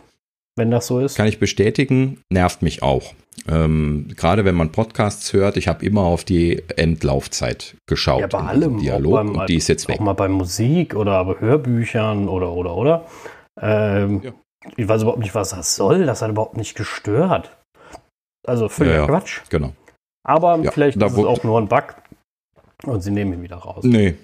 wenn 0.56 0.70
das 0.70 0.86
so 0.86 1.00
ist. 1.00 1.16
Kann 1.16 1.26
ich 1.26 1.38
bestätigen, 1.38 2.22
nervt 2.30 2.62
mich 2.62 2.82
auch. 2.82 3.12
Ähm, 3.46 4.08
gerade 4.16 4.44
wenn 4.44 4.54
man 4.54 4.72
Podcasts 4.72 5.32
hört, 5.32 5.56
ich 5.56 5.68
habe 5.68 5.84
immer 5.84 6.02
auf 6.02 6.24
die 6.24 6.62
Endlaufzeit 6.76 7.76
geschaut. 7.86 8.20
Ja, 8.20 8.26
bei 8.26 8.40
allem. 8.40 8.78
Dialog 8.78 9.12
auch 9.12 9.16
beim, 9.16 9.36
und 9.36 9.48
die 9.48 9.56
ist 9.56 9.68
jetzt 9.68 9.84
auch 9.86 9.90
weg. 9.90 10.00
mal 10.00 10.14
bei 10.14 10.28
Musik 10.28 10.94
oder 10.94 11.24
bei 11.24 11.38
Hörbüchern 11.40 12.28
oder, 12.28 12.52
oder, 12.52 12.76
oder. 12.76 13.06
Ähm, 13.60 14.22
Ja. 14.24 14.32
Ich 14.76 14.88
weiß 14.88 15.02
überhaupt 15.02 15.20
nicht, 15.20 15.34
was 15.36 15.50
das 15.50 15.76
soll. 15.76 16.04
Das 16.04 16.20
hat 16.20 16.30
überhaupt 16.30 16.56
nicht 16.56 16.74
gestört. 16.74 17.56
Also 18.46 18.68
völliger 18.68 18.96
Ja, 18.96 19.00
ja. 19.02 19.06
Quatsch. 19.06 19.40
Genau. 19.50 19.72
Aber 20.26 20.58
Ja, 20.58 20.72
vielleicht 20.72 21.00
da 21.00 21.06
ist 21.06 21.12
es 21.12 21.24
auch 21.24 21.44
nur 21.44 21.60
ein 21.60 21.68
Bug 21.68 21.94
und 22.84 23.00
sie 23.00 23.12
nehmen 23.12 23.34
ihn 23.34 23.42
wieder 23.42 23.56
raus. 23.56 23.84
Nee. 23.84 24.14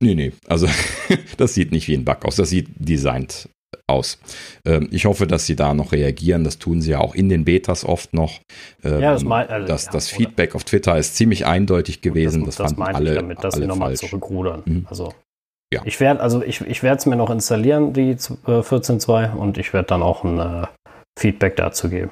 Nee, 0.00 0.14
nee. 0.14 0.32
Also 0.46 0.68
das 1.36 1.54
sieht 1.54 1.70
nicht 1.70 1.86
wie 1.88 1.94
ein 1.94 2.04
Bug 2.04 2.24
aus. 2.24 2.36
Das 2.36 2.48
sieht 2.48 2.68
designt 2.78 3.48
aus. 3.88 4.18
Ähm, 4.66 4.88
ich 4.92 5.06
hoffe, 5.06 5.26
dass 5.26 5.46
sie 5.46 5.56
da 5.56 5.74
noch 5.74 5.92
reagieren. 5.92 6.44
Das 6.44 6.58
tun 6.58 6.80
sie 6.82 6.90
ja 6.92 6.98
auch 6.98 7.14
in 7.14 7.28
den 7.28 7.44
Betas 7.44 7.84
oft 7.84 8.12
noch. 8.14 8.40
Ähm, 8.84 9.00
Ja, 9.00 9.12
das 9.12 9.24
mein- 9.24 9.48
also, 9.48 9.66
das, 9.66 9.86
ja, 9.86 9.92
das 9.92 10.12
oder- 10.12 10.16
Feedback 10.18 10.54
auf 10.54 10.64
Twitter 10.64 10.98
ist 10.98 11.16
ziemlich 11.16 11.46
eindeutig 11.46 12.00
gewesen. 12.00 12.44
Das, 12.44 12.56
das, 12.56 12.66
fanden 12.68 12.80
meinte 12.80 12.96
alle, 12.96 13.10
ich 13.10 13.16
damit, 13.16 13.42
dass 13.44 13.54
sie 13.54 13.66
nochmal 13.66 13.96
zurückrudern. 13.96 14.62
Mhm. 14.64 14.86
Also 14.90 15.14
Ja. 15.72 15.82
ich 15.84 15.98
werde 16.00 16.20
also 16.20 16.42
ich, 16.42 16.60
ich 16.62 16.82
werde 16.82 16.98
es 16.98 17.06
mir 17.06 17.16
noch 17.16 17.30
installieren, 17.30 17.92
die 17.92 18.10
äh, 18.10 18.16
14.2 18.16 19.32
und 19.34 19.58
ich 19.58 19.72
werde 19.72 19.88
dann 19.88 20.02
auch 20.02 20.24
ein 20.24 20.38
äh, 20.38 20.66
Feedback 21.18 21.56
dazu 21.56 21.88
geben. 21.88 22.10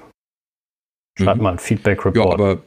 Schreibt 1.18 1.36
Mhm. 1.38 1.42
mal 1.42 1.52
ein 1.52 1.58
Feedback-Report. 1.58 2.16
Ja, 2.16 2.32
aber 2.32 2.62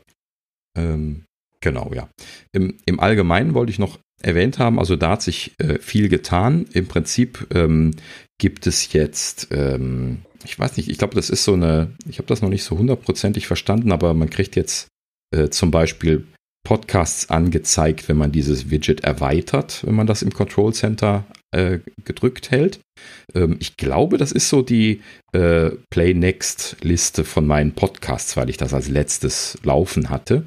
ähm, 0.77 1.25
genau, 1.61 1.91
ja. 1.93 2.07
Im, 2.53 2.77
Im 2.85 2.99
Allgemeinen 2.99 3.53
wollte 3.53 3.71
ich 3.71 3.79
noch 3.79 3.99
erwähnt 4.21 4.59
haben, 4.59 4.79
also 4.79 4.95
da 4.95 5.11
hat 5.11 5.21
sich 5.21 5.53
äh, 5.59 5.79
viel 5.79 6.09
getan. 6.09 6.65
Im 6.73 6.87
Prinzip 6.87 7.47
ähm, 7.53 7.91
gibt 8.39 8.65
es 8.65 8.91
jetzt, 8.93 9.49
ähm, 9.51 10.23
ich 10.43 10.57
weiß 10.57 10.77
nicht, 10.77 10.89
ich 10.89 10.97
glaube, 10.97 11.15
das 11.15 11.29
ist 11.29 11.43
so 11.43 11.53
eine, 11.53 11.91
ich 12.09 12.17
habe 12.17 12.27
das 12.27 12.41
noch 12.41 12.49
nicht 12.49 12.63
so 12.63 12.77
hundertprozentig 12.77 13.45
verstanden, 13.45 13.91
aber 13.91 14.13
man 14.15 14.29
kriegt 14.29 14.55
jetzt 14.55 14.87
äh, 15.35 15.49
zum 15.49 15.69
Beispiel 15.69 16.25
Podcasts 16.65 17.29
angezeigt, 17.29 18.09
wenn 18.09 18.17
man 18.17 18.31
dieses 18.31 18.69
Widget 18.69 19.01
erweitert, 19.01 19.85
wenn 19.85 19.95
man 19.95 20.07
das 20.07 20.21
im 20.21 20.33
Control 20.33 20.73
Center 20.73 21.25
äh, 21.51 21.79
gedrückt 22.05 22.51
hält. 22.51 22.79
Ähm, 23.33 23.57
ich 23.59 23.77
glaube, 23.77 24.17
das 24.17 24.31
ist 24.31 24.49
so 24.49 24.61
die 24.61 25.01
äh, 25.31 25.71
Play 25.89 26.13
Next 26.13 26.77
Liste 26.81 27.23
von 27.23 27.47
meinen 27.47 27.73
Podcasts, 27.73 28.37
weil 28.37 28.49
ich 28.49 28.57
das 28.57 28.73
als 28.73 28.89
letztes 28.89 29.57
laufen 29.63 30.09
hatte. 30.09 30.45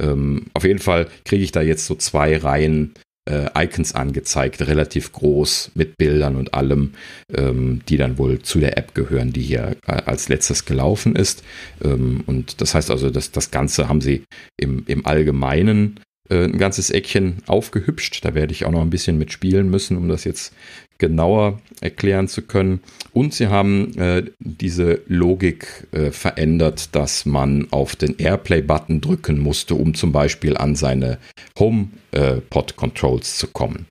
Ähm, 0.00 0.46
auf 0.54 0.64
jeden 0.64 0.78
Fall 0.78 1.08
kriege 1.24 1.44
ich 1.44 1.52
da 1.52 1.62
jetzt 1.62 1.86
so 1.86 1.94
zwei 1.94 2.36
Reihen 2.36 2.94
äh, 3.28 3.46
Icons 3.56 3.94
angezeigt, 3.94 4.66
relativ 4.66 5.12
groß 5.12 5.72
mit 5.74 5.96
Bildern 5.98 6.36
und 6.36 6.54
allem, 6.54 6.92
ähm, 7.34 7.80
die 7.88 7.96
dann 7.96 8.18
wohl 8.18 8.40
zu 8.40 8.60
der 8.60 8.78
App 8.78 8.94
gehören, 8.94 9.32
die 9.32 9.42
hier 9.42 9.76
äh, 9.86 9.92
als 9.92 10.28
letztes 10.28 10.64
gelaufen 10.64 11.16
ist. 11.16 11.42
Ähm, 11.82 12.22
und 12.26 12.60
das 12.60 12.74
heißt 12.74 12.90
also, 12.90 13.10
dass 13.10 13.30
das 13.30 13.50
Ganze 13.50 13.88
haben 13.88 14.00
sie 14.00 14.24
im, 14.56 14.84
im 14.86 15.06
Allgemeinen 15.06 16.00
äh, 16.28 16.44
ein 16.44 16.58
ganzes 16.58 16.90
Eckchen 16.90 17.38
aufgehübscht. 17.46 18.24
Da 18.24 18.34
werde 18.34 18.52
ich 18.52 18.64
auch 18.64 18.72
noch 18.72 18.82
ein 18.82 18.90
bisschen 18.90 19.18
mit 19.18 19.32
spielen 19.32 19.70
müssen, 19.70 19.96
um 19.96 20.08
das 20.08 20.24
jetzt 20.24 20.54
genauer 21.00 21.60
erklären 21.80 22.28
zu 22.28 22.42
können. 22.42 22.80
Und 23.12 23.34
sie 23.34 23.48
haben 23.48 23.98
äh, 23.98 24.22
diese 24.38 25.00
Logik 25.08 25.88
äh, 25.90 26.12
verändert, 26.12 26.94
dass 26.94 27.26
man 27.26 27.66
auf 27.72 27.96
den 27.96 28.16
Airplay-Button 28.18 29.00
drücken 29.00 29.40
musste, 29.40 29.74
um 29.74 29.94
zum 29.94 30.12
Beispiel 30.12 30.56
an 30.56 30.76
seine 30.76 31.18
HomePod-Controls 31.58 33.36
zu 33.38 33.48
kommen. 33.48 33.86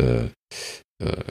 Äh, 0.00 0.24
äh, 1.00 1.22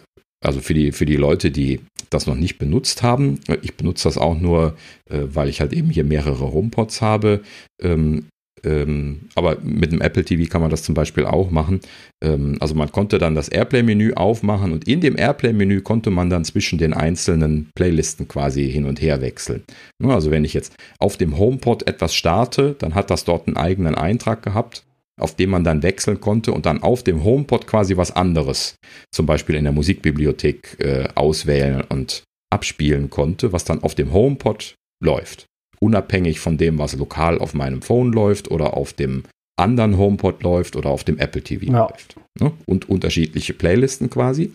also 0.41 0.59
für 0.59 0.73
die, 0.73 0.91
für 0.91 1.05
die 1.05 1.15
Leute, 1.15 1.51
die 1.51 1.81
das 2.09 2.27
noch 2.27 2.35
nicht 2.35 2.57
benutzt 2.59 3.01
haben, 3.01 3.39
äh, 3.47 3.57
ich 3.61 3.75
benutze 3.75 4.07
das 4.07 4.17
auch 4.17 4.39
nur, 4.39 4.77
äh, 5.09 5.19
weil 5.23 5.49
ich 5.49 5.61
halt 5.61 5.73
eben 5.73 5.89
hier 5.89 6.03
mehrere 6.03 6.53
HomePods 6.53 7.01
habe. 7.01 7.41
Ähm, 7.81 8.27
ähm, 8.65 9.29
aber 9.35 9.57
mit 9.61 9.91
dem 9.91 10.01
Apple 10.01 10.23
TV 10.23 10.49
kann 10.49 10.61
man 10.61 10.69
das 10.69 10.83
zum 10.83 10.95
Beispiel 10.95 11.25
auch 11.25 11.51
machen. 11.51 11.81
Ähm, 12.23 12.57
also 12.59 12.75
man 12.75 12.91
konnte 12.91 13.17
dann 13.17 13.35
das 13.35 13.49
Airplay-Menü 13.49 14.13
aufmachen 14.13 14.71
und 14.71 14.87
in 14.87 15.01
dem 15.01 15.17
Airplay-Menü 15.17 15.81
konnte 15.81 16.09
man 16.09 16.29
dann 16.29 16.45
zwischen 16.45 16.77
den 16.77 16.93
einzelnen 16.93 17.69
Playlisten 17.75 18.27
quasi 18.27 18.69
hin 18.69 18.85
und 18.85 19.01
her 19.01 19.21
wechseln. 19.21 19.63
Also 20.03 20.31
wenn 20.31 20.45
ich 20.45 20.53
jetzt 20.53 20.75
auf 20.99 21.17
dem 21.17 21.37
HomePod 21.37 21.87
etwas 21.87 22.15
starte, 22.15 22.75
dann 22.79 22.95
hat 22.95 23.09
das 23.09 23.25
dort 23.25 23.47
einen 23.47 23.57
eigenen 23.57 23.95
Eintrag 23.95 24.41
gehabt, 24.41 24.83
auf 25.19 25.35
dem 25.35 25.49
man 25.49 25.63
dann 25.63 25.83
wechseln 25.83 26.21
konnte 26.21 26.53
und 26.53 26.65
dann 26.65 26.81
auf 26.81 27.03
dem 27.03 27.23
HomePod 27.23 27.67
quasi 27.67 27.97
was 27.97 28.15
anderes, 28.15 28.75
zum 29.11 29.25
Beispiel 29.25 29.55
in 29.55 29.65
der 29.65 29.73
Musikbibliothek 29.73 30.77
äh, 30.79 31.07
auswählen 31.15 31.83
und 31.89 32.23
abspielen 32.49 33.09
konnte, 33.09 33.51
was 33.51 33.65
dann 33.65 33.83
auf 33.83 33.95
dem 33.95 34.13
HomePod 34.13 34.75
läuft 35.03 35.47
unabhängig 35.83 36.39
von 36.39 36.57
dem, 36.57 36.79
was 36.79 36.95
lokal 36.95 37.37
auf 37.39 37.53
meinem 37.53 37.81
Phone 37.81 38.13
läuft 38.13 38.49
oder 38.49 38.75
auf 38.77 38.93
dem 38.93 39.23
anderen 39.57 39.97
HomePod 39.97 40.41
läuft 40.41 40.75
oder 40.75 40.89
auf 40.89 41.03
dem 41.03 41.19
Apple 41.19 41.41
TV 41.43 41.65
Ja. 41.71 41.81
läuft. 41.89 42.15
Ne? 42.39 42.51
Und 42.65 42.89
unterschiedliche 42.89 43.53
Playlisten 43.53 44.09
quasi. 44.09 44.51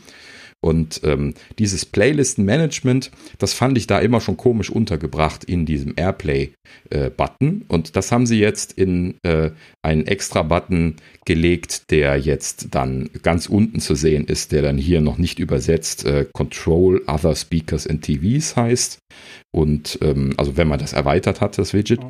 Und 0.60 1.02
ähm, 1.05 1.35
dieses 1.59 1.86
Playlisten-Management, 1.86 3.12
das 3.39 3.55
fand 3.55 3.78
ich 3.78 3.86
da 3.86 4.01
immer 4.01 4.20
schon 4.20 4.36
komisch 4.36 4.70
untergebracht 4.70 5.44
in 5.44 5.66
diesem 5.66 5.94
Airplay-Button. 5.97 7.64
und 7.68 7.94
das 7.94 8.10
haben 8.10 8.26
sie 8.26 8.40
jetzt 8.40 8.72
in 8.72 9.14
äh, 9.22 9.51
einen 9.82 10.06
extra 10.06 10.43
Button 10.43 10.97
gelegt, 11.24 11.90
der 11.90 12.16
jetzt 12.16 12.74
dann 12.74 13.09
ganz 13.22 13.47
unten 13.47 13.78
zu 13.78 13.94
sehen 13.94 14.24
ist, 14.24 14.51
der 14.51 14.62
dann 14.62 14.78
hier 14.78 15.01
noch 15.01 15.16
nicht 15.16 15.39
übersetzt 15.39 16.05
äh, 16.05 16.26
Control 16.32 17.02
Other 17.06 17.36
Speakers 17.36 17.86
and 17.86 18.02
TVs 18.02 18.56
heißt. 18.56 18.98
Und 19.55 19.98
ähm, 20.02 20.35
also 20.39 20.56
wenn 20.56 20.68
man 20.68 20.80
das 20.80 20.93
erweitert 20.93 21.40
hat, 21.40 21.56
das 21.56 21.72
Widget, 21.72 22.01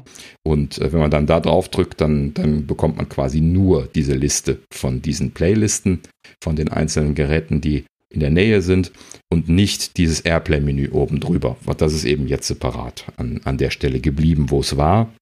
und 0.43 0.79
äh, 0.79 0.93
wenn 0.93 1.01
man 1.01 1.11
dann 1.11 1.27
da 1.27 1.41
drauf 1.41 1.69
drückt, 1.69 2.01
dann, 2.01 2.33
dann 2.33 2.67
bekommt 2.67 2.97
man 2.97 3.09
quasi 3.11 3.43
nur 3.43 3.89
diese 3.95 4.15
Liste 4.15 4.61
von 4.73 5.03
diesen 5.03 5.33
Playlisten, 5.33 6.01
von 6.43 6.57
den 6.57 6.69
einzelnen 6.69 7.15
Geräten, 7.15 7.61
die 7.61 7.85
in 8.13 8.21
der 8.21 8.31
Nähe 8.31 8.63
sind 8.63 8.93
und 9.31 9.49
nicht 9.49 9.97
dieses 9.97 10.21
Airplay-Menü 10.21 10.91
oben 10.91 11.21
drüber. 11.21 11.57
Das 11.77 11.93
ist 11.93 12.05
eben 12.05 12.27
jetzt 12.27 12.49
separat 12.49 13.05
an, 13.17 13.41
an 13.45 13.59
der 13.59 13.71
Stelle 13.71 14.01
geblieben, 14.01 14.51
wo 14.51 14.61
es 14.61 14.77
war. 14.77 15.13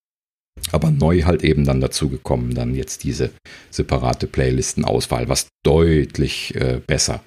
Aber 0.73 0.91
neu 0.91 1.23
halt 1.23 1.45
eben 1.45 1.65
dann 1.65 1.81
dazu 1.81 2.09
gekommen, 2.09 2.55
dann 2.55 2.75
jetzt 2.75 3.05
diese 3.05 3.31
separate 3.71 4.27
Playlistenauswahl, 4.27 5.29
was 5.29 5.49
deutlich 5.65 6.55
äh, 6.55 6.81
besser 6.87 7.23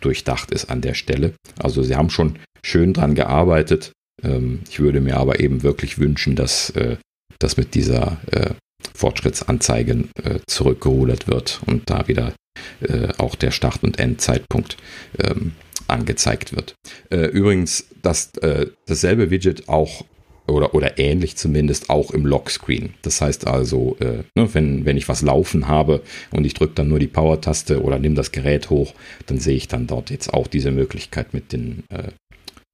durchdacht 0.00 0.50
ist 0.50 0.66
an 0.66 0.82
der 0.82 0.94
Stelle. 0.94 1.32
Also 1.58 1.82
sie 1.82 1.96
haben 1.96 2.10
schon 2.10 2.38
schön 2.62 2.92
dran 2.92 3.14
gearbeitet. 3.14 3.92
Ähm, 4.22 4.60
ich 4.68 4.80
würde 4.80 5.00
mir 5.00 5.16
aber 5.16 5.40
eben 5.40 5.62
wirklich 5.62 5.98
wünschen, 5.98 6.36
dass 6.36 6.70
äh, 6.70 6.96
das 7.38 7.56
mit 7.56 7.74
dieser 7.74 8.18
äh, 8.30 8.50
Fortschrittsanzeige 8.94 10.04
äh, 10.22 10.40
zurückgerudert 10.46 11.26
wird 11.26 11.60
und 11.66 11.88
da 11.88 12.06
wieder 12.06 12.34
äh, 12.80 13.08
auch 13.18 13.34
der 13.34 13.50
Start- 13.50 13.82
und 13.82 13.98
Endzeitpunkt 13.98 14.76
ähm, 15.22 15.52
angezeigt 15.88 16.54
wird. 16.54 16.74
Äh, 17.10 17.26
übrigens, 17.26 17.86
dass 18.02 18.30
äh, 18.38 18.66
dasselbe 18.86 19.30
Widget 19.30 19.68
auch 19.68 20.04
oder, 20.46 20.74
oder 20.74 20.98
ähnlich 20.98 21.36
zumindest 21.36 21.88
auch 21.88 22.10
im 22.10 22.26
Lockscreen. 22.26 22.94
Das 23.02 23.20
heißt 23.20 23.46
also, 23.46 23.96
äh, 24.00 24.24
ne, 24.36 24.52
wenn, 24.52 24.84
wenn 24.84 24.96
ich 24.96 25.08
was 25.08 25.22
laufen 25.22 25.68
habe 25.68 26.02
und 26.32 26.44
ich 26.44 26.54
drücke 26.54 26.74
dann 26.74 26.88
nur 26.88 26.98
die 26.98 27.06
Power-Taste 27.06 27.82
oder 27.82 27.98
nehme 27.98 28.14
das 28.14 28.32
Gerät 28.32 28.70
hoch, 28.70 28.94
dann 29.26 29.38
sehe 29.38 29.56
ich 29.56 29.68
dann 29.68 29.86
dort 29.86 30.10
jetzt 30.10 30.34
auch 30.34 30.46
diese 30.46 30.70
Möglichkeit 30.70 31.32
mit 31.32 31.52
den, 31.52 31.84
äh, 31.88 32.10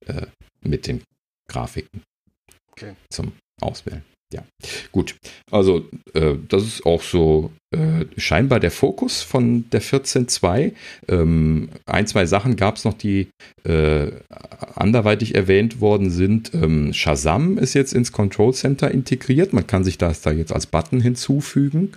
äh, 0.05 0.27
mit 0.61 0.87
den 0.87 1.01
Grafiken 1.47 2.01
okay. 2.73 2.93
zum 3.09 3.33
Auswählen 3.61 4.03
ja, 4.33 4.43
gut. 4.91 5.15
Also 5.49 5.85
äh, 6.13 6.35
das 6.47 6.63
ist 6.63 6.85
auch 6.85 7.01
so 7.01 7.51
äh, 7.71 8.05
scheinbar 8.17 8.59
der 8.59 8.71
Fokus 8.71 9.21
von 9.21 9.69
der 9.71 9.81
14.2. 9.81 10.73
Ähm, 11.07 11.69
ein, 11.85 12.07
zwei 12.07 12.25
Sachen 12.25 12.55
gab 12.55 12.77
es 12.77 12.85
noch, 12.85 12.93
die 12.93 13.27
äh, 13.63 14.11
anderweitig 14.75 15.35
erwähnt 15.35 15.81
worden 15.81 16.09
sind. 16.09 16.53
Ähm, 16.53 16.93
Shazam 16.93 17.57
ist 17.57 17.73
jetzt 17.73 17.93
ins 17.93 18.11
Control 18.11 18.53
Center 18.53 18.91
integriert. 18.91 19.53
Man 19.53 19.67
kann 19.67 19.83
sich 19.83 19.97
das 19.97 20.21
da 20.21 20.31
jetzt 20.31 20.53
als 20.53 20.65
Button 20.65 21.01
hinzufügen. 21.01 21.91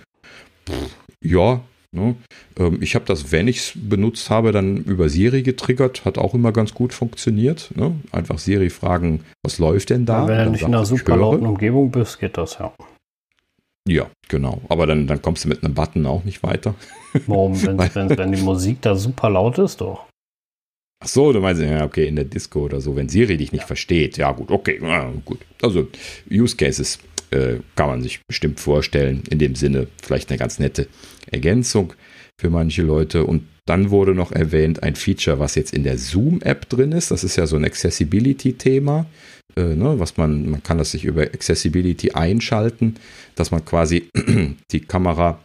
Pff, 0.67 0.95
ja, 1.21 1.61
Ne? 1.95 2.15
Ähm, 2.59 2.77
ich 2.81 2.95
habe 2.95 3.05
das, 3.05 3.31
wenn 3.31 3.47
ich 3.47 3.57
es 3.57 3.73
benutzt 3.75 4.29
habe, 4.29 4.51
dann 4.51 4.77
über 4.77 5.09
Siri 5.09 5.41
getriggert, 5.41 6.05
hat 6.05 6.17
auch 6.17 6.33
immer 6.33 6.51
ganz 6.51 6.73
gut 6.73 6.93
funktioniert. 6.93 7.71
Ne? 7.75 7.95
Einfach 8.11 8.37
Siri 8.37 8.69
fragen, 8.69 9.21
was 9.43 9.57
läuft 9.57 9.89
denn 9.89 10.05
da? 10.05 10.23
Ja, 10.23 10.27
wenn 10.27 10.45
du 10.45 10.51
nicht 10.51 10.61
in 10.61 10.73
einer 10.73 10.85
super 10.85 11.17
lauten 11.17 11.45
Umgebung 11.45 11.91
bist, 11.91 12.19
geht 12.19 12.37
das 12.37 12.57
ja. 12.59 12.73
Ja, 13.87 14.07
genau. 14.27 14.61
Aber 14.67 14.87
dann, 14.87 15.07
dann 15.07 15.21
kommst 15.21 15.45
du 15.45 15.49
mit 15.49 15.63
einem 15.63 15.73
Button 15.73 16.05
auch 16.05 16.23
nicht 16.23 16.43
weiter. 16.43 16.75
Warum? 17.27 17.61
Wenn, 17.65 17.77
wenn, 17.77 18.17
wenn 18.17 18.31
die 18.31 18.41
Musik 18.41 18.81
da 18.81 18.95
super 18.95 19.29
laut 19.29 19.57
ist, 19.57 19.79
doch. 19.81 20.05
Ach 21.03 21.07
so, 21.07 21.31
du 21.31 21.39
meinst, 21.39 21.61
ja, 21.61 21.85
okay, 21.85 22.07
in 22.07 22.15
der 22.15 22.25
Disco 22.25 22.61
oder 22.61 22.81
so, 22.81 22.95
wenn 22.95 23.09
Siri 23.09 23.37
dich 23.37 23.51
nicht 23.51 23.61
ja. 23.61 23.67
versteht. 23.67 24.17
Ja, 24.17 24.31
gut, 24.31 24.49
okay, 24.49 24.79
ja, 24.81 25.11
gut. 25.23 25.39
Also, 25.61 25.87
Use 26.31 26.55
Cases 26.55 26.99
äh, 27.31 27.57
kann 27.75 27.87
man 27.87 28.01
sich 28.01 28.21
bestimmt 28.27 28.59
vorstellen. 28.59 29.23
In 29.29 29.39
dem 29.39 29.55
Sinne 29.55 29.87
vielleicht 30.01 30.29
eine 30.29 30.37
ganz 30.37 30.59
nette 30.59 30.87
Ergänzung 31.31 31.93
für 32.39 32.49
manche 32.49 32.81
Leute. 32.81 33.23
Und 33.25 33.43
dann 33.65 33.89
wurde 33.89 34.13
noch 34.13 34.31
erwähnt 34.31 34.83
ein 34.83 34.95
Feature, 34.95 35.39
was 35.39 35.55
jetzt 35.55 35.73
in 35.73 35.83
der 35.83 35.97
Zoom-App 35.97 36.69
drin 36.69 36.91
ist. 36.91 37.11
Das 37.11 37.23
ist 37.23 37.35
ja 37.35 37.47
so 37.47 37.55
ein 37.55 37.65
Accessibility-Thema. 37.65 39.05
Äh, 39.55 39.75
ne, 39.75 39.99
was 39.99 40.17
man, 40.17 40.49
man 40.49 40.63
kann 40.63 40.77
das 40.77 40.91
sich 40.91 41.05
über 41.05 41.21
Accessibility 41.23 42.11
einschalten, 42.11 42.95
dass 43.35 43.51
man 43.51 43.63
quasi 43.63 44.09
die 44.71 44.81
Kamera 44.81 45.39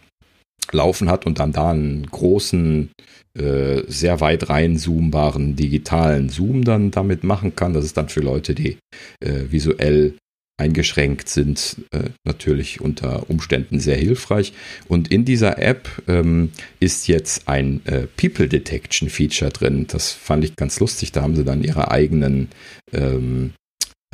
laufen 0.73 1.11
hat 1.11 1.27
und 1.27 1.39
dann 1.39 1.53
da 1.53 1.71
einen 1.71 2.07
großen, 2.07 2.91
äh, 3.39 3.83
sehr 3.87 4.21
weit 4.21 4.49
reinzoombaren 4.49 5.57
digitalen 5.57 6.29
Zoom 6.29 6.65
dann 6.65 6.91
damit 6.91 7.25
machen 7.25 7.57
kann. 7.57 7.73
Das 7.73 7.85
ist 7.85 7.97
dann 7.97 8.09
für 8.09 8.21
Leute, 8.21 8.55
die 8.55 8.79
äh, 9.21 9.51
visuell 9.51 10.15
eingeschränkt 10.61 11.29
sind, 11.29 11.77
äh, 11.91 12.11
natürlich 12.25 12.81
unter 12.81 13.29
Umständen 13.29 13.81
sehr 13.81 13.97
hilfreich. 13.97 14.53
Und 14.87 15.11
in 15.11 15.25
dieser 15.25 15.59
App 15.59 15.89
ähm, 16.07 16.53
ist 16.79 17.09
jetzt 17.09 17.49
ein 17.49 17.81
äh, 17.87 18.07
People 18.17 18.49
Detection 18.49 19.09
Feature 19.09 19.51
drin. 19.51 19.87
Das 19.89 20.13
fand 20.13 20.45
ich 20.45 20.55
ganz 20.57 20.79
lustig. 20.79 21.13
Da 21.13 21.23
haben 21.23 21.35
sie 21.35 21.45
dann 21.45 21.65
ihre 21.65 21.91
eigenen 21.91 22.49
ähm, 22.93 23.55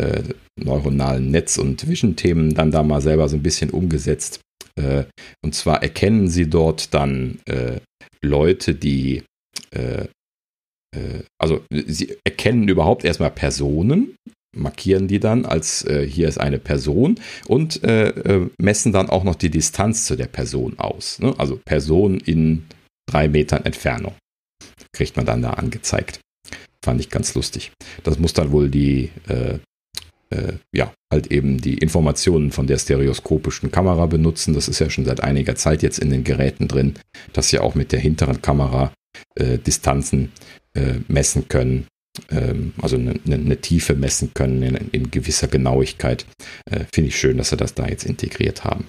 äh, 0.01 0.23
neuronalen 0.59 1.31
Netz- 1.31 1.59
und 1.59 1.89
Vision-Themen 1.89 2.55
dann 2.55 2.70
da 2.70 2.82
mal 2.82 3.01
selber 3.01 3.28
so 3.28 3.36
ein 3.36 3.43
bisschen 3.43 3.70
umgesetzt. 3.70 4.40
Äh, 4.77 5.05
und 5.44 5.55
zwar 5.55 5.82
erkennen 5.82 6.28
sie 6.28 6.48
dort 6.48 6.94
dann 6.94 7.40
äh, 7.47 7.81
Leute, 8.23 8.74
die 8.74 9.23
äh, 9.70 10.06
also 11.39 11.62
sie 11.70 12.16
erkennen 12.24 12.68
überhaupt 12.68 13.05
erstmal 13.05 13.31
Personen, 13.31 14.16
markieren 14.57 15.09
die 15.09 15.20
dann 15.20 15.45
als 15.45 15.85
äh, 15.85 16.07
hier 16.07 16.28
ist 16.28 16.39
eine 16.39 16.59
Person 16.59 17.20
und 17.47 17.83
äh, 17.85 18.09
äh, 18.09 18.51
messen 18.59 18.93
dann 18.93 19.11
auch 19.11 19.24
noch 19.24 19.35
die 19.35 19.51
Distanz 19.51 20.07
zu 20.07 20.16
der 20.16 20.27
Person 20.27 20.78
aus. 20.78 21.19
Ne? 21.19 21.35
Also 21.39 21.61
Person 21.65 22.19
in 22.19 22.66
drei 23.09 23.28
Metern 23.28 23.65
Entfernung. 23.65 24.15
Kriegt 24.93 25.16
man 25.16 25.27
dann 25.27 25.43
da 25.43 25.51
angezeigt. 25.51 26.20
Fand 26.85 27.01
ich 27.01 27.11
ganz 27.11 27.35
lustig. 27.35 27.73
Das 28.05 28.19
muss 28.19 28.33
dann 28.33 28.53
wohl 28.53 28.70
die, 28.70 29.11
äh, 29.28 29.59
äh, 30.31 30.55
ja, 30.73 30.93
halt 31.12 31.28
eben 31.28 31.61
die 31.61 31.74
Informationen 31.78 32.51
von 32.51 32.66
der 32.66 32.78
stereoskopischen 32.78 33.70
Kamera 33.70 34.07
benutzen. 34.07 34.55
Das 34.55 34.69
ist 34.69 34.78
ja 34.78 34.91
schon 34.91 35.05
seit 35.05 35.23
einiger 35.23 35.55
Zeit 35.57 35.83
jetzt 35.83 35.99
in 35.99 36.11
den 36.11 36.24
Geräten 36.24 36.69
drin, 36.69 36.95
dass 37.33 37.49
sie 37.49 37.59
auch 37.59 37.74
mit 37.74 37.93
der 37.93 38.01
hinteren 38.01 38.43
Kamera 38.43 38.93
Distanzen 39.39 40.31
messen 41.09 41.49
können 41.49 41.87
also 42.81 42.97
eine, 42.97 43.19
eine, 43.27 43.61
Tiefe 43.61 43.95
messen 43.95 44.33
können 44.35 44.63
in, 44.63 44.77
in 44.93 45.11
gewisser 45.11 45.49
Genauigkeit. 45.49 46.27
Äh, 46.71 46.85
Finde 46.93 47.09
ich 47.09 47.19
schön, 47.19 47.39
dass 47.39 47.51
sie 47.51 47.57
das 47.57 47.75
da 47.75 47.87
jetzt 47.87 48.05
integriert 48.05 48.65
haben. 48.65 48.87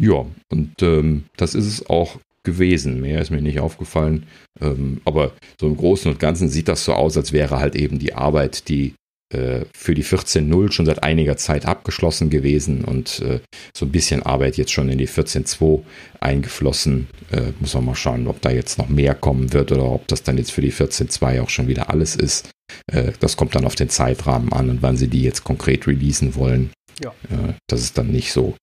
Ja, 0.00 0.26
und 0.50 0.82
ähm, 0.82 1.24
das 1.36 1.54
ist 1.54 1.66
es 1.66 1.86
auch 1.88 2.18
gewesen. 2.44 3.00
Mehr 3.00 3.20
ist 3.20 3.30
mir 3.30 3.42
nicht 3.42 3.60
aufgefallen. 3.60 4.26
Ähm, 4.60 5.00
aber 5.04 5.32
so 5.60 5.66
im 5.66 5.76
Großen 5.76 6.10
und 6.10 6.20
Ganzen 6.20 6.48
sieht 6.48 6.68
das 6.68 6.84
so 6.84 6.94
aus, 6.94 7.16
als 7.16 7.32
wäre 7.32 7.58
halt 7.58 7.74
eben 7.74 7.98
die 7.98 8.14
Arbeit, 8.14 8.68
die 8.68 8.94
äh, 9.30 9.66
für 9.76 9.94
die 9.94 10.04
14.0 10.04 10.72
schon 10.72 10.86
seit 10.86 11.02
einiger 11.02 11.36
Zeit 11.36 11.66
abgeschlossen 11.66 12.30
gewesen 12.30 12.82
und 12.82 13.20
äh, 13.20 13.40
so 13.76 13.84
ein 13.84 13.92
bisschen 13.92 14.22
Arbeit 14.22 14.56
jetzt 14.56 14.72
schon 14.72 14.88
in 14.88 14.96
die 14.96 15.06
14.2 15.06 15.82
eingeflossen. 16.18 17.08
Äh, 17.30 17.52
muss 17.60 17.74
man 17.74 17.84
mal 17.84 17.94
schauen, 17.94 18.26
ob 18.26 18.40
da 18.40 18.50
jetzt 18.50 18.78
noch 18.78 18.88
mehr 18.88 19.14
kommen 19.14 19.52
wird 19.52 19.70
oder 19.70 19.84
ob 19.84 20.08
das 20.08 20.22
dann 20.22 20.38
jetzt 20.38 20.52
für 20.52 20.62
die 20.62 20.72
14.2 20.72 21.42
auch 21.42 21.50
schon 21.50 21.68
wieder 21.68 21.90
alles 21.90 22.16
ist. 22.16 22.48
Äh, 22.90 23.12
das 23.20 23.36
kommt 23.36 23.54
dann 23.54 23.66
auf 23.66 23.74
den 23.74 23.90
Zeitrahmen 23.90 24.50
an 24.50 24.70
und 24.70 24.80
wann 24.80 24.96
sie 24.96 25.08
die 25.08 25.22
jetzt 25.22 25.44
konkret 25.44 25.86
releasen 25.86 26.34
wollen. 26.34 26.70
Ja. 27.04 27.10
Äh, 27.28 27.52
das 27.68 27.82
ist 27.82 27.98
dann 27.98 28.10
nicht 28.10 28.32
so, 28.32 28.56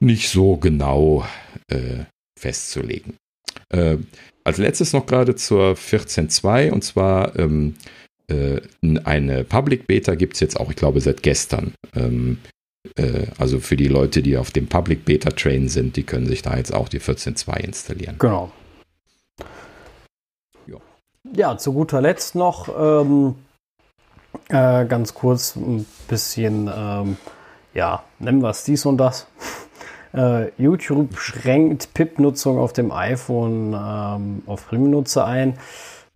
nicht 0.00 0.28
so 0.28 0.56
genau 0.56 1.24
festzulegen. 2.36 3.14
als 3.70 4.58
letztes 4.58 4.92
noch 4.92 5.06
gerade 5.06 5.34
zur 5.36 5.74
14.2 5.74 6.70
und 6.70 6.82
zwar 6.82 7.38
ähm, 7.38 7.76
äh, 7.76 8.03
eine 8.30 9.44
Public 9.44 9.86
Beta 9.86 10.14
gibt 10.14 10.34
es 10.34 10.40
jetzt 10.40 10.58
auch, 10.58 10.70
ich 10.70 10.76
glaube, 10.76 11.00
seit 11.00 11.22
gestern. 11.22 11.74
Ähm, 11.94 12.38
äh, 12.96 13.26
also 13.38 13.60
für 13.60 13.76
die 13.76 13.88
Leute, 13.88 14.22
die 14.22 14.36
auf 14.36 14.50
dem 14.50 14.66
Public 14.66 15.04
Beta 15.04 15.30
Train 15.30 15.68
sind, 15.68 15.96
die 15.96 16.04
können 16.04 16.26
sich 16.26 16.42
da 16.42 16.56
jetzt 16.56 16.72
auch 16.72 16.88
die 16.88 17.00
14.2 17.00 17.60
installieren. 17.60 18.16
Genau. 18.18 18.50
Ja, 20.66 20.76
ja 21.34 21.56
zu 21.58 21.72
guter 21.72 22.00
Letzt 22.00 22.34
noch 22.34 22.68
ähm, 22.68 23.34
äh, 24.48 24.84
ganz 24.86 25.14
kurz 25.14 25.56
ein 25.56 25.86
bisschen, 26.08 26.70
ähm, 26.74 27.16
ja, 27.72 28.04
nennen 28.18 28.42
wir 28.42 28.50
es 28.50 28.64
dies 28.64 28.86
und 28.86 28.98
das. 28.98 29.26
Uh, 30.12 30.46
YouTube 30.58 31.18
schränkt 31.18 31.92
PIP-Nutzung 31.94 32.58
auf 32.58 32.72
dem 32.72 32.92
iPhone 32.92 33.74
ähm, 33.74 34.42
auf 34.46 34.68
Premium-Nutzer 34.68 35.24
ein. 35.26 35.58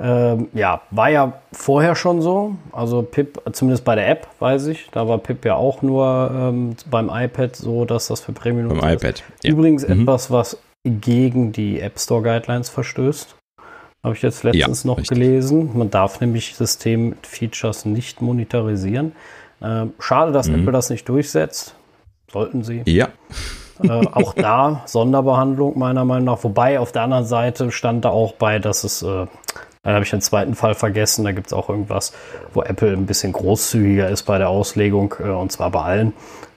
Ähm, 0.00 0.48
ja, 0.54 0.82
war 0.90 1.10
ja 1.10 1.40
vorher 1.52 1.96
schon 1.96 2.22
so. 2.22 2.54
Also 2.72 3.02
Pip, 3.02 3.40
zumindest 3.52 3.84
bei 3.84 3.96
der 3.96 4.08
App, 4.08 4.28
weiß 4.38 4.68
ich. 4.68 4.88
Da 4.92 5.08
war 5.08 5.18
Pip 5.18 5.44
ja 5.44 5.56
auch 5.56 5.82
nur 5.82 6.30
ähm, 6.32 6.76
beim 6.88 7.10
iPad 7.12 7.56
so, 7.56 7.84
dass 7.84 8.08
das 8.08 8.20
für 8.20 8.32
Premium 8.32 8.68
Beim 8.68 8.94
iPad. 8.94 9.24
Ja. 9.42 9.50
Übrigens 9.50 9.86
mhm. 9.86 10.02
etwas, 10.02 10.30
was 10.30 10.58
gegen 10.84 11.52
die 11.52 11.80
App 11.80 11.98
Store 11.98 12.22
Guidelines 12.22 12.68
verstößt. 12.68 13.34
Habe 14.04 14.14
ich 14.14 14.22
jetzt 14.22 14.44
letztens 14.44 14.84
ja, 14.84 14.86
noch 14.86 14.98
richtig. 14.98 15.18
gelesen. 15.18 15.76
Man 15.76 15.90
darf 15.90 16.20
nämlich 16.20 16.54
System-Features 16.54 17.84
nicht 17.84 18.22
monetarisieren. 18.22 19.12
Ähm, 19.60 19.94
schade, 19.98 20.30
dass 20.30 20.48
mhm. 20.48 20.60
Apple 20.60 20.72
das 20.72 20.90
nicht 20.90 21.08
durchsetzt. 21.08 21.74
Sollten 22.30 22.62
sie. 22.62 22.82
Ja. 22.86 23.08
äh, 23.82 24.06
auch 24.12 24.34
da 24.34 24.82
Sonderbehandlung 24.86 25.76
meiner 25.76 26.04
Meinung 26.04 26.26
nach. 26.26 26.44
Wobei 26.44 26.78
auf 26.78 26.92
der 26.92 27.02
anderen 27.02 27.24
Seite 27.24 27.72
stand 27.72 28.04
da 28.04 28.10
auch 28.10 28.34
bei, 28.34 28.60
dass 28.60 28.84
es 28.84 29.02
äh, 29.02 29.26
dann 29.82 29.94
habe 29.94 30.04
ich 30.04 30.10
den 30.10 30.20
zweiten 30.20 30.54
Fall 30.54 30.74
vergessen. 30.74 31.24
Da 31.24 31.32
gibt 31.32 31.48
es 31.48 31.52
auch 31.52 31.68
irgendwas, 31.68 32.12
wo 32.52 32.62
Apple 32.62 32.92
ein 32.92 33.06
bisschen 33.06 33.32
großzügiger 33.32 34.08
ist 34.08 34.24
bei 34.24 34.38
der 34.38 34.48
Auslegung, 34.48 35.14
äh, 35.20 35.28
und 35.28 35.52
zwar 35.52 35.70
bei 35.70 35.82
allen. 35.82 36.12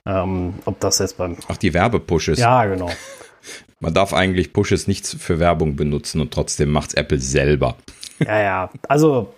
Ähm, 0.06 0.54
ob 0.64 0.80
das 0.80 0.98
jetzt 0.98 1.16
beim. 1.16 1.36
Ach, 1.48 1.56
die 1.56 1.74
Werbepushes. 1.74 2.38
Ja, 2.38 2.64
genau. 2.64 2.90
Man 3.80 3.94
darf 3.94 4.12
eigentlich 4.12 4.52
Pushes 4.52 4.86
nicht 4.86 5.06
für 5.06 5.40
Werbung 5.40 5.74
benutzen 5.74 6.20
und 6.20 6.32
trotzdem 6.32 6.70
macht 6.70 6.90
es 6.90 6.94
Apple 6.94 7.18
selber. 7.18 7.76
Ja, 8.18 8.40
ja. 8.40 8.70
Also, 8.86 9.34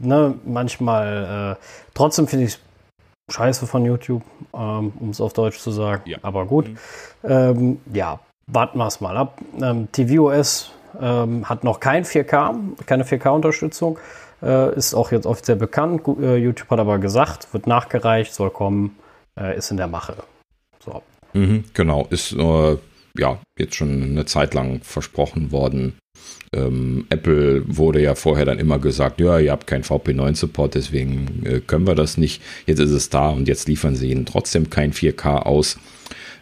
ne, 0.00 0.34
manchmal, 0.46 1.58
äh, 1.58 1.64
trotzdem 1.92 2.26
finde 2.26 2.46
ich 2.46 2.52
es 2.52 3.34
scheiße 3.34 3.66
von 3.66 3.84
YouTube, 3.84 4.22
ähm, 4.54 4.94
um 4.98 5.10
es 5.10 5.20
auf 5.20 5.34
Deutsch 5.34 5.58
zu 5.58 5.70
sagen. 5.70 6.08
Ja. 6.08 6.16
Aber 6.22 6.46
gut. 6.46 6.68
Mhm. 6.68 6.78
Ähm, 7.22 7.80
ja, 7.92 8.20
warten 8.46 8.78
wir 8.78 8.86
es 8.86 9.02
mal 9.02 9.14
ab. 9.18 9.38
Ähm, 9.60 9.88
tvOS 9.92 10.72
ähm, 11.00 11.48
hat 11.48 11.64
noch 11.64 11.80
kein 11.80 12.04
4K, 12.04 12.84
keine 12.86 13.04
4K-Unterstützung. 13.04 13.98
Äh, 14.42 14.76
ist 14.76 14.94
auch 14.94 15.12
jetzt 15.12 15.26
offiziell 15.26 15.56
bekannt. 15.56 16.02
Äh, 16.20 16.36
YouTube 16.36 16.68
hat 16.70 16.78
aber 16.78 16.98
gesagt, 16.98 17.52
wird 17.52 17.66
nachgereicht, 17.66 18.34
soll 18.34 18.50
kommen, 18.50 18.96
äh, 19.38 19.56
ist 19.56 19.70
in 19.70 19.76
der 19.76 19.86
Mache. 19.86 20.16
So. 20.84 21.02
Mhm, 21.32 21.64
genau, 21.72 22.06
ist 22.10 22.32
äh, 22.32 22.76
ja 23.16 23.38
jetzt 23.58 23.74
schon 23.74 24.02
eine 24.02 24.24
Zeit 24.26 24.54
lang 24.54 24.80
versprochen 24.82 25.50
worden. 25.50 25.98
Ähm, 26.52 27.06
Apple 27.10 27.64
wurde 27.66 28.00
ja 28.00 28.14
vorher 28.14 28.44
dann 28.44 28.58
immer 28.58 28.78
gesagt, 28.78 29.20
ja, 29.20 29.38
ihr 29.38 29.50
habt 29.50 29.66
keinen 29.66 29.82
VP9-Support, 29.82 30.74
deswegen 30.74 31.44
äh, 31.44 31.60
können 31.60 31.86
wir 31.86 31.94
das 31.94 32.16
nicht. 32.16 32.42
Jetzt 32.66 32.78
ist 32.78 32.92
es 32.92 33.10
da 33.10 33.30
und 33.30 33.48
jetzt 33.48 33.66
liefern 33.68 33.96
sie 33.96 34.10
ihnen 34.10 34.26
trotzdem 34.26 34.70
kein 34.70 34.92
4K 34.92 35.38
aus. 35.42 35.78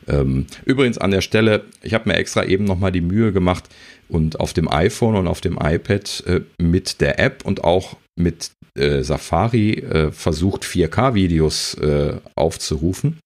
Ähm, 0.09 0.47
übrigens 0.65 0.99
an 0.99 1.13
der 1.13 1.21
Stelle, 1.21 1.65
ich 1.83 1.95
habe 1.95 2.09
mir 2.09 2.17
extra 2.17 2.45
eben 2.45 2.65
nochmal 2.65 2.93
die 2.93 3.01
Mühe 3.01 3.33
gemacht 3.33 3.69
und 4.13 4.41
auf 4.41 4.53
dem 4.53 4.71
iPhone 4.71 5.17
und 5.17 5.27
auf 5.27 5.41
dem 5.41 5.59
iPad 5.61 6.25
äh, 6.27 6.41
mit 6.59 7.01
der 7.01 7.19
App 7.19 7.45
und 7.45 7.65
auch 7.65 7.97
mit 8.15 8.51
äh, 8.77 9.03
Safari 9.03 9.73
äh, 9.73 10.13
versucht, 10.13 10.65
4K-Videos 10.65 11.75
äh, 11.75 12.17
aufzurufen. 12.37 13.19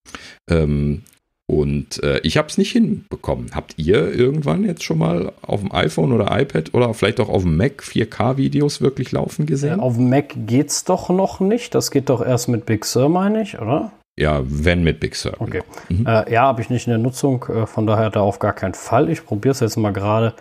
Ähm, 0.51 1.03
und 1.49 2.03
äh, 2.03 2.19
ich 2.25 2.37
habe 2.37 2.49
es 2.49 2.59
nicht 2.59 2.73
hinbekommen. 2.73 3.51
Habt 3.55 3.75
ihr 3.77 4.13
irgendwann 4.13 4.65
jetzt 4.65 4.83
schon 4.83 4.99
mal 4.99 5.33
auf 5.43 5.61
dem 5.61 5.73
iPhone 5.73 6.13
oder 6.13 6.37
iPad 6.41 6.75
oder 6.75 6.93
vielleicht 6.93 7.21
auch 7.21 7.29
auf 7.29 7.43
dem 7.43 7.57
Mac 7.57 7.83
4K-Videos 7.83 8.81
wirklich 8.81 9.13
laufen 9.13 9.47
gesehen? 9.47 9.79
Äh, 9.79 9.83
auf 9.83 9.95
dem 9.95 10.09
Mac 10.09 10.35
geht's 10.47 10.85
doch 10.85 11.09
noch 11.09 11.39
nicht. 11.39 11.75
Das 11.75 11.93
geht 11.93 12.09
doch 12.09 12.25
erst 12.25 12.49
mit 12.49 12.67
Big 12.67 12.85
Sur, 12.85 13.09
meine 13.09 13.43
ich, 13.43 13.61
oder? 13.61 13.93
Ja, 14.19 14.41
wenn 14.45 14.83
mit 14.83 14.99
Big 14.99 15.15
Sur. 15.15 15.35
Okay. 15.39 15.63
Mhm. 15.89 16.07
Äh, 16.07 16.33
ja, 16.33 16.43
habe 16.43 16.63
ich 16.63 16.71
nicht 16.71 16.89
in 16.89 16.93
der 16.93 16.99
Nutzung, 16.99 17.45
von 17.67 17.87
daher 17.87 18.11
da 18.11 18.21
auf 18.21 18.41
gar 18.41 18.53
keinen 18.53 18.75
Fall. 18.75 19.09
Ich 19.11 19.25
probiere 19.25 19.53
es 19.53 19.61
jetzt 19.61 19.77
mal 19.77 19.93
gerade 19.93 20.35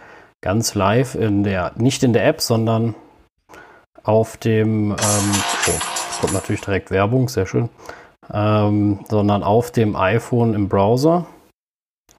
ganz 0.45 0.76
live 0.76 1.15
in 1.15 1.43
der, 1.43 1.72
nicht 1.76 2.03
in 2.03 2.13
der 2.13 2.27
App, 2.27 2.39
sondern 2.39 2.93
auf 4.03 4.38
dem, 4.38 4.91
ähm, 4.91 5.31
oh, 5.67 6.22
kommt 6.22 6.34
natürlich 6.34 6.61
direkt 6.61 6.91
Werbung, 6.91 7.30
sehr 7.30 7.47
schön, 7.47 7.69
ähm, 8.31 8.99
sondern 9.09 9.41
auf 9.41 9.72
dem 9.72 9.95
iPhone 9.95 10.53
im 10.53 10.69
Browser, 10.69 11.26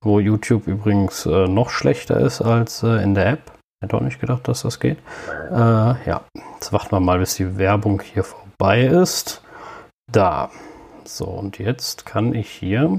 wo 0.01 0.19
YouTube 0.19 0.67
übrigens 0.67 1.25
äh, 1.25 1.47
noch 1.47 1.71
schlechter 1.71 2.19
ist 2.19 2.43
als 2.43 2.83
äh, 2.83 3.01
in 3.01 3.15
der 3.15 3.27
App. 3.27 3.53
Hätte 3.81 3.97
auch 3.97 4.01
nicht 4.01 4.21
gedacht, 4.21 4.49
dass 4.49 4.63
das 4.63 4.81
geht. 4.81 4.99
Äh, 5.53 5.55
ja, 5.55 6.23
jetzt 6.55 6.73
warten 6.73 6.91
wir 6.91 7.01
mal, 7.01 7.21
bis 7.21 7.37
die 7.37 7.59
Werbung 7.59 8.03
hier 8.03 8.25
vorbei 8.25 8.87
ist. 8.87 9.41
Da. 10.11 10.51
So, 11.05 11.27
und 11.27 11.61
jetzt 11.61 12.05
kann 12.05 12.35
ich 12.35 12.51
hier 12.51 12.99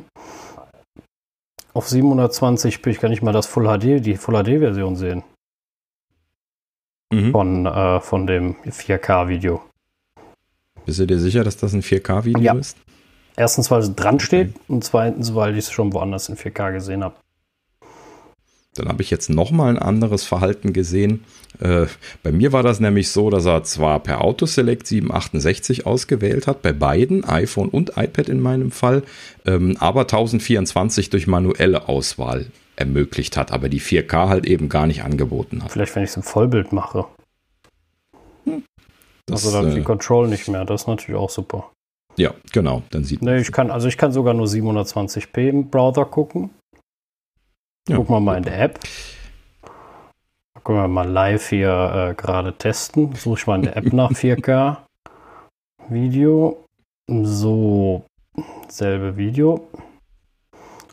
auf 1.77 1.87
720p, 1.87 2.87
ich 2.89 2.97
kann 2.99 3.11
nicht 3.11 3.21
mal 3.21 3.31
das 3.33 3.45
Full 3.45 3.65
HD, 3.67 3.99
die 4.03 4.15
Full 4.17 4.33
HD-Version 4.43 4.95
sehen 4.95 5.23
Mhm. 7.13 7.31
von, 7.31 7.65
äh, 7.67 8.01
von 8.01 8.25
dem 8.27 8.55
4K-Video. 8.65 9.61
Bist 10.85 10.99
du 10.99 11.05
dir 11.05 11.19
sicher, 11.19 11.43
dass 11.43 11.55
das 11.55 11.73
ein 11.73 11.81
4K-Video 11.83 12.41
Ja. 12.41 12.53
ist? 12.55 12.77
Erstens, 13.37 13.69
weil 13.69 13.81
es 13.81 13.93
dran 13.95 14.19
steht 14.19 14.55
und 14.67 14.83
zweitens, 14.83 15.35
weil 15.35 15.53
ich 15.53 15.65
es 15.65 15.71
schon 15.71 15.93
woanders 15.93 16.27
in 16.29 16.35
4K 16.35 16.71
gesehen 16.71 17.03
habe. 17.03 17.15
Dann 18.79 18.87
habe 18.87 19.01
ich 19.01 19.09
jetzt 19.09 19.29
nochmal 19.29 19.69
ein 19.69 19.79
anderes 19.79 20.23
Verhalten 20.23 20.73
gesehen. 20.73 21.23
Äh, 21.59 21.87
bei 22.23 22.31
mir 22.31 22.53
war 22.53 22.63
das 22.63 22.79
nämlich 22.79 23.09
so, 23.09 23.29
dass 23.29 23.45
er 23.45 23.63
zwar 23.63 23.99
per 23.99 24.21
Autoselect 24.23 24.87
768 24.87 25.85
ausgewählt 25.85 26.47
hat, 26.47 26.61
bei 26.61 26.73
beiden, 26.73 27.25
iPhone 27.25 27.69
und 27.69 27.97
iPad 27.97 28.29
in 28.29 28.39
meinem 28.39 28.71
Fall, 28.71 29.03
ähm, 29.45 29.77
aber 29.79 30.01
1024 30.01 31.09
durch 31.09 31.27
manuelle 31.27 31.87
Auswahl 31.89 32.47
ermöglicht 32.75 33.37
hat, 33.37 33.51
aber 33.51 33.69
die 33.69 33.81
4K 33.81 34.29
halt 34.29 34.45
eben 34.45 34.69
gar 34.69 34.87
nicht 34.87 35.03
angeboten 35.03 35.63
hat. 35.63 35.71
Vielleicht, 35.71 35.95
wenn 35.95 36.03
ich 36.03 36.11
es 36.11 36.15
im 36.15 36.23
Vollbild 36.23 36.71
mache. 36.71 37.05
Das, 39.25 39.45
also 39.45 39.51
dann 39.51 39.71
äh, 39.71 39.75
die 39.75 39.83
Control 39.83 40.27
nicht 40.27 40.47
mehr. 40.47 40.63
Das 40.63 40.81
ist 40.81 40.87
natürlich 40.87 41.19
auch 41.19 41.29
super. 41.29 41.71
ja, 42.17 42.33
genau, 42.53 42.83
dann 42.91 43.03
sieht 43.03 43.21
Nee, 43.21 43.39
ich 43.39 43.51
kann, 43.51 43.71
also 43.71 43.87
ich 43.87 43.97
kann 43.97 44.11
sogar 44.11 44.33
nur 44.33 44.45
720p 44.45 45.49
im 45.49 45.69
Browser 45.69 46.05
gucken. 46.05 46.51
Ja, 47.87 47.95
Gucken 47.95 48.15
wir 48.15 48.19
mal 48.19 48.37
in 48.37 48.43
der 48.43 48.59
App. 48.61 48.79
Können 50.63 50.79
wir 50.79 50.87
mal 50.89 51.07
live 51.07 51.47
hier 51.47 52.09
äh, 52.11 52.13
gerade 52.15 52.53
testen. 52.53 53.15
Suche 53.15 53.39
ich 53.39 53.47
mal 53.47 53.55
in 53.55 53.61
der 53.63 53.77
App 53.77 53.93
nach 53.93 54.11
4K. 54.13 54.77
Video. 55.89 56.65
So, 57.09 58.03
selbe 58.67 59.15
Video. 59.15 59.67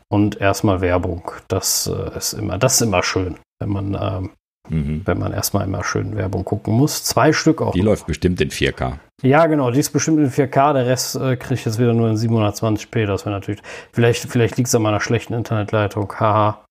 Und 0.09 0.41
erstmal 0.41 0.81
Werbung. 0.81 1.29
Das 1.49 1.89
äh, 1.89 2.17
ist 2.17 2.35
immer, 2.35 2.57
das 2.59 2.75
ist 2.75 2.83
immer 2.83 3.03
schön, 3.03 3.37
wenn 3.61 3.71
man, 3.71 3.99
ähm, 4.01 4.31
Mhm. 4.71 5.03
wenn 5.05 5.19
man 5.19 5.35
erstmal 5.35 5.67
immer 5.67 5.85
schön 5.85 6.17
Werbung 6.17 6.43
gucken 6.43 6.73
muss. 6.73 7.05
Zwei 7.05 7.35
Stück 7.35 7.61
auch. 7.61 7.73
Die 7.75 7.83
läuft 7.83 8.07
bestimmt 8.07 8.41
in 8.41 8.49
4K. 8.51 8.95
Ja, 9.23 9.45
genau, 9.47 9.71
die 9.71 9.79
ist 9.81 9.91
bestimmt 9.91 10.21
in 10.21 10.31
4K, 10.31 10.73
der 10.73 10.87
Rest 10.87 11.17
äh, 11.17 11.37
kriege 11.37 11.53
ich 11.55 11.67
jetzt 11.67 11.79
wieder 11.79 11.93
nur 11.93 12.09
in 12.09 12.17
720p. 12.17 13.05
Das 13.05 13.27
wäre 13.27 13.35
natürlich. 13.35 13.61
Vielleicht, 13.93 14.23
vielleicht 14.23 14.57
liegt 14.57 14.69
es 14.69 14.75
an 14.75 14.81
meiner 14.81 15.01
schlechten 15.01 15.35
Internetleitung. 15.35 16.11
Haha. 16.19 16.64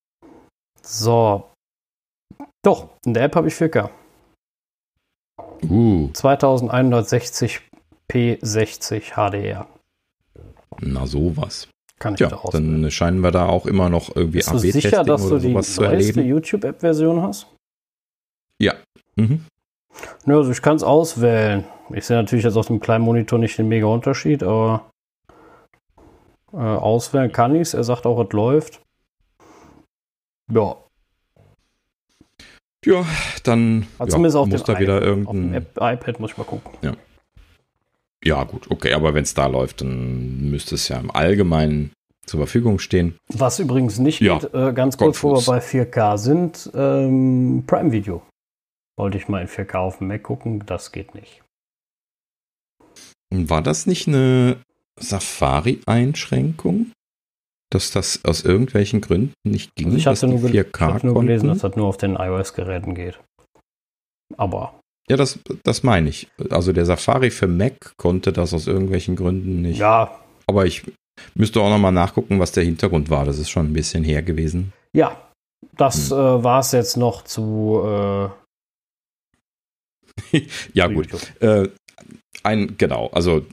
So. 0.85 1.49
Doch, 2.63 2.89
in 3.05 3.13
der 3.13 3.23
App 3.23 3.35
habe 3.35 3.47
ich 3.47 3.53
4K. 3.53 3.89
Uh, 5.69 6.09
2160p 6.13 8.37
60 8.41 9.13
HDR. 9.15 9.67
na 10.81 11.05
sowas. 11.07 11.69
Kann 11.99 12.13
ich 12.15 12.17
Tja, 12.17 12.27
da 12.29 12.37
auswählen. 12.37 12.81
dann 12.81 12.91
scheinen 12.91 13.21
wir 13.21 13.31
da 13.31 13.47
auch 13.47 13.65
immer 13.65 13.89
noch 13.89 14.13
irgendwie 14.15 14.39
Bist 14.39 14.51
du 14.51 14.57
sicher, 14.57 15.03
dass 15.03 15.27
du 15.29 15.39
die 15.39 15.53
neueste. 15.53 16.21
YouTube-App-Version 16.21 17.21
hast? 17.21 17.47
Mhm. 19.15 19.45
Ja, 20.25 20.37
also 20.37 20.51
ich 20.51 20.61
kann 20.61 20.75
es 20.75 20.83
auswählen. 20.83 21.65
Ich 21.93 22.05
sehe 22.05 22.17
natürlich 22.17 22.43
jetzt 22.45 22.57
auf 22.57 22.65
dem 22.67 22.79
kleinen 22.79 23.03
Monitor 23.03 23.37
nicht 23.37 23.57
den 23.59 23.67
mega 23.67 23.85
Unterschied, 23.85 24.41
aber 24.41 24.89
äh, 26.51 26.57
auswählen 26.57 27.31
kann 27.31 27.53
ich 27.55 27.61
es. 27.61 27.73
Er 27.75 27.83
sagt 27.83 28.07
auch, 28.07 28.19
es 28.25 28.33
läuft. 28.33 28.81
Ja, 30.51 30.77
Ja, 32.85 33.05
dann 33.43 33.87
Also 33.97 34.09
ja, 34.09 34.15
zumindest 34.15 34.35
auf 34.35 34.47
muss 34.47 34.63
da 34.63 34.79
wieder 34.79 35.01
iPhone. 35.01 35.27
Auf 35.27 35.31
dem 35.33 35.53
irgendein. 35.53 35.93
IPad 35.95 36.19
muss 36.19 36.31
ich 36.31 36.37
mal 36.37 36.43
gucken. 36.43 36.71
Ja, 38.23 38.43
gut, 38.45 38.69
okay, 38.71 38.93
aber 38.93 39.13
wenn 39.13 39.23
es 39.23 39.33
da 39.33 39.47
läuft, 39.47 39.81
dann 39.81 40.49
müsste 40.49 40.75
es 40.75 40.87
ja 40.87 40.97
im 40.97 41.11
Allgemeinen 41.11 41.91
zur 42.25 42.39
Verfügung 42.39 42.79
stehen. 42.79 43.17
Was 43.27 43.59
übrigens 43.59 43.99
nicht 43.99 44.21
Ja, 44.21 44.39
geht, 44.39 44.53
äh, 44.53 44.71
ganz 44.73 44.97
kurz, 44.97 45.21
wo 45.23 45.35
wir 45.35 45.41
bei 45.45 45.59
4K 45.59 46.17
sind, 46.17 46.71
ähm, 46.73 47.65
Prime 47.67 47.91
Video. 47.91 48.21
Wollte 48.95 49.17
ich 49.17 49.27
mal 49.27 49.41
in 49.41 49.47
4K 49.47 49.79
auf 49.79 49.97
dem 49.97 50.07
Mac 50.07 50.23
gucken, 50.23 50.65
das 50.65 50.93
geht 50.93 51.15
nicht. 51.15 51.41
War 53.29 53.61
das 53.61 53.87
nicht 53.87 54.07
eine 54.07 54.57
Safari-Einschränkung? 54.99 56.91
Dass 57.73 57.89
das 57.91 58.23
aus 58.23 58.43
irgendwelchen 58.43 59.01
Gründen 59.01 59.33
nicht 59.43 59.73
ging, 59.75 59.87
Also 59.87 59.97
ich 60.11 60.19
die 60.19 60.27
nur, 60.27 60.41
gel- 60.41 60.61
4K 60.63 60.87
ich 60.89 60.93
hatte 60.93 61.05
nur 61.07 61.19
gelesen, 61.21 61.47
dass 61.49 61.59
das 61.59 61.75
nur 61.75 61.87
auf 61.87 61.97
den 61.97 62.15
iOS-Geräten 62.15 62.93
geht. 62.93 63.19
Aber 64.37 64.79
Ja, 65.09 65.17
das, 65.17 65.39
das 65.63 65.81
meine 65.83 66.09
ich. 66.09 66.27
Also 66.51 66.71
der 66.71 66.85
Safari 66.85 67.31
für 67.31 67.47
Mac 67.47 67.93
konnte 67.97 68.31
das 68.31 68.53
aus 68.53 68.67
irgendwelchen 68.67 69.15
Gründen 69.15 69.61
nicht. 69.63 69.79
ja, 69.79 70.19
Aber 70.47 70.65
ich 70.67 70.83
müsste 71.35 71.61
auch 71.61 71.69
nochmal 71.69 71.91
nachgucken, 71.91 72.39
was 72.39 72.51
der 72.51 72.63
Hintergrund 72.63 73.09
war. 73.09 73.25
Das 73.25 73.39
ist 73.39 73.49
schon 73.49 73.67
ein 73.67 73.73
bisschen 73.73 74.03
her 74.03 74.21
gewesen. 74.21 74.71
ja, 74.95 75.19
das 75.77 76.11
Hm. 76.11 76.17
äh, 76.17 76.43
war 76.43 76.59
es 76.59 76.71
jetzt 76.73 76.97
noch 76.97 77.23
zu. 77.23 77.81
Äh, 77.83 78.29
Ja, 80.73 80.87
gut. 80.87 81.07
Äh, 81.41 81.69
ein, 82.43 82.75
genau, 82.77 83.09
also 83.13 83.45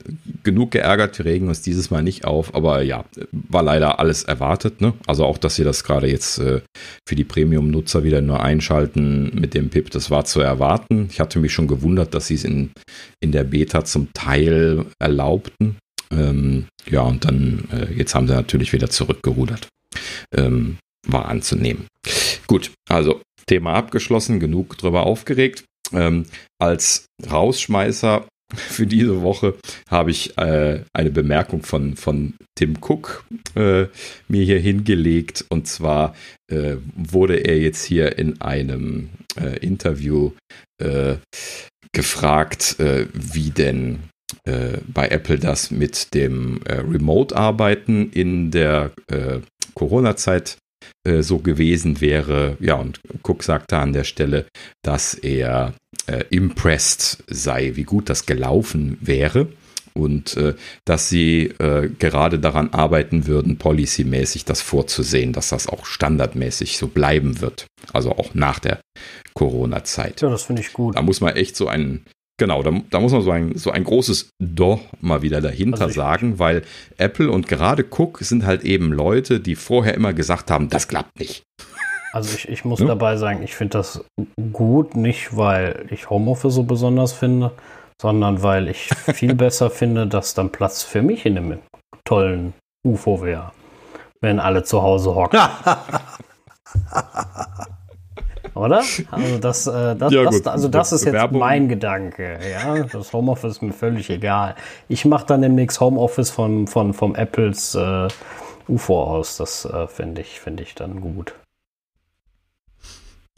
genug 0.43 0.71
geärgert, 0.71 1.17
wir 1.17 1.25
regen 1.25 1.47
uns 1.47 1.61
dieses 1.61 1.91
Mal 1.91 2.03
nicht 2.03 2.25
auf, 2.25 2.53
aber 2.55 2.81
ja, 2.81 3.05
war 3.31 3.63
leider 3.63 3.99
alles 3.99 4.23
erwartet, 4.23 4.81
ne? 4.81 4.93
Also 5.07 5.25
auch, 5.25 5.37
dass 5.37 5.55
sie 5.55 5.63
das 5.63 5.83
gerade 5.83 6.07
jetzt 6.07 6.39
äh, 6.39 6.61
für 7.07 7.15
die 7.15 7.23
Premium-Nutzer 7.23 8.03
wieder 8.03 8.21
nur 8.21 8.43
einschalten 8.43 9.31
mit 9.39 9.53
dem 9.53 9.69
PIP, 9.69 9.91
das 9.91 10.11
war 10.11 10.25
zu 10.25 10.41
erwarten. 10.41 11.07
Ich 11.09 11.19
hatte 11.21 11.39
mich 11.39 11.53
schon 11.53 11.67
gewundert, 11.67 12.13
dass 12.13 12.27
sie 12.27 12.35
es 12.35 12.43
in, 12.43 12.71
in 13.21 13.31
der 13.31 13.45
Beta 13.45 13.85
zum 13.85 14.11
Teil 14.13 14.85
erlaubten. 14.99 15.77
Ähm, 16.11 16.65
ja, 16.89 17.01
und 17.01 17.23
dann, 17.23 17.69
äh, 17.71 17.93
jetzt 17.93 18.13
haben 18.13 18.27
sie 18.27 18.33
natürlich 18.33 18.73
wieder 18.73 18.89
zurückgerudert. 18.89 19.69
Ähm, 20.35 20.77
war 21.07 21.29
anzunehmen. 21.29 21.87
Gut, 22.47 22.71
also 22.89 23.21
Thema 23.45 23.73
abgeschlossen, 23.73 24.39
genug 24.39 24.77
drüber 24.77 25.05
aufgeregt. 25.05 25.63
Ähm, 25.93 26.25
als 26.59 27.05
Rausschmeißer 27.29 28.25
für 28.55 28.87
diese 28.87 29.21
Woche 29.21 29.55
habe 29.89 30.11
ich 30.11 30.37
äh, 30.37 30.81
eine 30.93 31.11
Bemerkung 31.11 31.63
von, 31.63 31.95
von 31.95 32.33
Tim 32.55 32.77
Cook 32.81 33.25
äh, 33.55 33.85
mir 34.27 34.43
hier 34.43 34.59
hingelegt. 34.59 35.45
Und 35.49 35.67
zwar 35.67 36.15
äh, 36.51 36.75
wurde 36.95 37.37
er 37.37 37.57
jetzt 37.57 37.83
hier 37.83 38.17
in 38.17 38.41
einem 38.41 39.09
äh, 39.39 39.57
Interview 39.59 40.31
äh, 40.81 41.15
gefragt, 41.93 42.79
äh, 42.79 43.07
wie 43.13 43.49
denn 43.49 43.99
bei 44.43 45.09
Apple 45.09 45.37
das 45.37 45.71
mit 45.71 46.13
dem 46.15 46.61
Remote-Arbeiten 46.65 48.09
in 48.11 48.49
der 48.49 48.91
Corona-Zeit 49.75 50.57
äh, 51.03 51.21
so 51.21 51.39
gewesen 51.39 52.01
wäre. 52.01 52.57
Ja, 52.59 52.75
und 52.75 52.99
Cook 53.23 53.43
sagte 53.43 53.77
an 53.77 53.93
der 53.93 54.03
Stelle, 54.03 54.45
dass 54.83 55.13
er 55.13 55.73
äh, 56.07 56.23
impressed 56.29 57.23
sei, 57.27 57.71
wie 57.75 57.83
gut 57.83 58.09
das 58.09 58.25
gelaufen 58.25 58.97
wäre 59.01 59.47
und 59.93 60.37
äh, 60.37 60.55
dass 60.85 61.09
sie 61.09 61.47
äh, 61.59 61.89
gerade 61.99 62.39
daran 62.39 62.69
arbeiten 62.73 63.27
würden, 63.27 63.57
policymäßig 63.57 64.45
das 64.45 64.61
vorzusehen, 64.61 65.33
dass 65.33 65.49
das 65.49 65.67
auch 65.67 65.85
standardmäßig 65.85 66.77
so 66.77 66.87
bleiben 66.87 67.41
wird. 67.41 67.67
Also 67.93 68.11
auch 68.11 68.33
nach 68.33 68.59
der 68.59 68.81
Corona-Zeit. 69.33 70.21
Ja, 70.21 70.29
das 70.29 70.43
finde 70.43 70.61
ich 70.61 70.73
gut. 70.73 70.95
Da 70.95 71.01
muss 71.01 71.21
man 71.21 71.35
echt 71.35 71.55
so 71.55 71.67
ein, 71.67 72.05
genau, 72.41 72.63
da, 72.63 72.71
da 72.89 72.99
muss 72.99 73.11
man 73.11 73.21
so 73.21 73.29
ein, 73.29 73.55
so 73.55 73.69
ein 73.69 73.83
großes 73.83 74.31
Doch 74.39 74.79
mal 74.99 75.21
wieder 75.21 75.41
dahinter 75.41 75.83
Also 75.83 75.93
sagen, 75.93 76.39
weil 76.39 76.63
Apple 76.97 77.29
und 77.29 77.47
gerade 77.47 77.85
Cook 77.87 78.17
sind 78.21 78.47
halt 78.47 78.63
eben 78.63 78.91
Leute, 78.91 79.39
die 79.39 79.53
vorher 79.55 79.93
immer 79.93 80.11
gesagt 80.11 80.49
haben, 80.49 80.67
das 80.67 80.87
klappt 80.87 81.19
nicht. 81.19 81.43
Also 82.13 82.35
ich, 82.35 82.49
ich 82.49 82.65
muss 82.65 82.79
Ja. 82.79 82.87
dabei 82.87 83.17
sagen, 83.17 83.43
ich 83.43 83.53
finde 83.53 83.77
das 83.77 84.03
gut, 84.51 84.95
nicht 84.95 85.37
weil 85.37 85.85
ich 85.91 86.09
Homeoffice 86.09 86.55
so 86.55 86.63
besonders 86.63 87.13
finde, 87.13 87.51
sondern 88.01 88.41
weil 88.41 88.67
ich 88.69 88.89
viel 89.13 89.35
besser 89.35 89.69
finde, 89.69 90.07
dass 90.07 90.33
dann 90.33 90.49
Platz 90.51 90.81
für 90.81 91.03
mich 91.03 91.27
in 91.27 91.35
dem 91.35 91.59
tollen 92.05 92.53
UFO 92.83 93.21
wäre, 93.21 93.51
wenn 94.19 94.39
alle 94.39 94.63
zu 94.63 94.81
Hause 94.81 95.13
hocken. 95.13 95.39
Oder? 98.53 98.83
Also 99.11 99.37
das, 99.39 99.67
äh, 99.67 99.95
das, 99.95 100.11
Ja, 100.13 100.23
das, 100.23 100.45
also 100.47 100.67
das 100.67 100.91
ist 100.91 101.05
jetzt 101.05 101.13
Werbung. 101.13 101.39
mein 101.39 101.69
Gedanke. 101.69 102.39
Ja, 102.51 102.83
das 102.83 103.13
Homeoffice 103.13 103.53
ist 103.53 103.61
mir 103.61 103.73
völlig 103.73 104.09
egal. 104.09 104.55
Ich 104.87 105.05
mache 105.05 105.25
dann 105.25 105.41
demnächst 105.41 105.79
Homeoffice 105.79 106.29
von, 106.31 106.67
von 106.67 106.93
vom 106.93 107.15
Apples 107.15 107.75
äh, 107.75 108.07
UFO 108.67 109.03
aus. 109.03 109.37
Das 109.37 109.65
äh, 109.65 109.87
finde 109.87 110.21
ich, 110.21 110.39
finde 110.39 110.63
ich 110.63 110.75
dann 110.75 111.01
gut. 111.01 111.33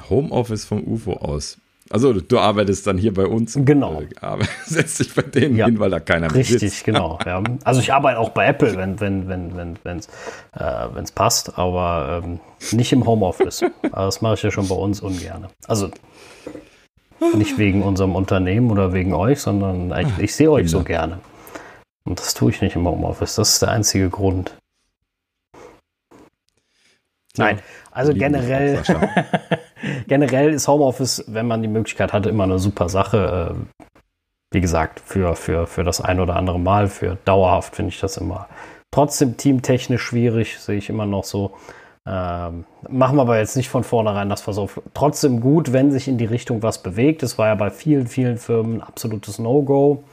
Homeoffice 0.10 0.66
vom 0.66 0.84
UFO 0.86 1.14
aus. 1.14 1.58
Also 1.94 2.12
du 2.14 2.40
arbeitest 2.40 2.88
dann 2.88 2.98
hier 2.98 3.14
bei 3.14 3.28
uns. 3.28 3.56
Genau. 3.64 4.02
Äh, 4.02 4.08
aber 4.20 4.46
setzt 4.66 5.00
dich 5.00 5.14
bei 5.14 5.22
denen 5.22 5.56
Ja. 5.56 5.68
hin, 5.68 5.78
weil 5.80 5.92
da 5.92 6.00
keiner 6.00 6.28
mehr 6.28 6.36
Richtig, 6.36 6.60
sitzt. 6.60 6.84
genau. 6.86 7.20
Ja. 7.26 7.42
Also 7.64 7.82
ich 7.82 7.94
arbeite 7.94 8.18
auch 8.18 8.30
bei 8.30 8.48
Apple, 8.48 8.76
wenn 8.76 9.00
wenn 9.00 9.28
wenn 9.28 9.56
wenn 9.56 9.80
wenn's, 9.84 10.08
äh, 10.58 10.88
wenn's 10.94 11.12
passt, 11.12 11.58
aber 11.58 12.22
ähm, 12.24 12.40
nicht 12.72 12.92
im 12.94 13.06
Homeoffice. 13.06 13.62
Aber 13.92 14.06
das 14.06 14.22
mache 14.22 14.34
ich 14.34 14.42
ja 14.44 14.50
schon 14.52 14.68
bei 14.68 14.76
uns 14.76 15.02
ungern. 15.02 15.48
Also 15.68 15.90
nicht 17.36 17.58
wegen 17.58 17.84
unserem 17.84 18.16
Unternehmen 18.16 18.72
oder 18.72 18.92
wegen 18.94 19.14
euch, 19.14 19.40
sondern 19.40 19.94
ich, 20.00 20.24
ich 20.24 20.36
sehe 20.36 20.50
euch 20.52 20.70
so 20.70 20.78
Kinder. 20.80 20.88
gerne. 20.90 21.20
Und 22.06 22.20
das 22.20 22.34
tue 22.34 22.50
ich 22.52 22.62
nicht 22.62 22.76
im 22.76 22.88
Homeoffice. 22.88 23.36
Das 23.36 23.50
ist 23.54 23.62
der 23.62 23.70
einzige 23.70 24.10
Grund. 24.10 24.56
Nein, 27.38 27.60
also 27.92 28.14
generell, 28.14 28.82
generell 30.08 30.54
ist 30.54 30.68
Homeoffice, 30.68 31.24
wenn 31.28 31.48
man 31.48 31.62
die 31.62 31.68
Möglichkeit 31.68 32.14
hatte, 32.14 32.30
immer 32.30 32.44
eine 32.44 32.60
super 32.60 32.90
Sache. 32.90 33.56
Äh, 33.56 33.94
Wie 34.52 34.62
gesagt, 34.62 35.00
für, 35.00 35.36
für, 35.36 35.66
für 35.66 35.84
das 35.84 36.00
ein 36.00 36.20
oder 36.20 36.36
andere 36.36 36.60
Mal, 36.60 36.88
für 36.88 37.18
dauerhaft 37.26 37.76
finde 37.76 37.90
ich 37.90 38.00
das 38.00 38.18
immer 38.18 38.48
trotzdem 38.94 39.38
teamtechnisch 39.38 40.04
schwierig, 40.04 40.60
sehe 40.60 40.78
ich 40.78 40.90
immer 40.90 41.06
noch 41.06 41.24
so. 41.24 41.52
Ähm, 42.06 42.66
machen 42.88 43.16
wir 43.18 43.22
aber 43.22 43.40
jetzt 43.40 43.58
nicht 43.58 43.70
von 43.70 43.84
vornherein 43.84 44.30
das 44.30 44.42
Versuch. 44.42 44.70
Trotzdem 44.94 45.40
gut, 45.40 45.74
wenn 45.74 45.92
sich 45.92 46.08
in 46.08 46.18
die 46.18 46.26
Richtung 46.26 46.62
was 46.62 46.84
bewegt. 46.84 47.24
Es 47.24 47.38
war 47.38 47.48
ja 47.48 47.56
bei 47.56 47.72
vielen, 47.72 48.08
vielen 48.08 48.38
Firmen 48.38 48.78
ein 48.78 48.82
absolutes 48.82 49.40
No-Go. 49.40 50.04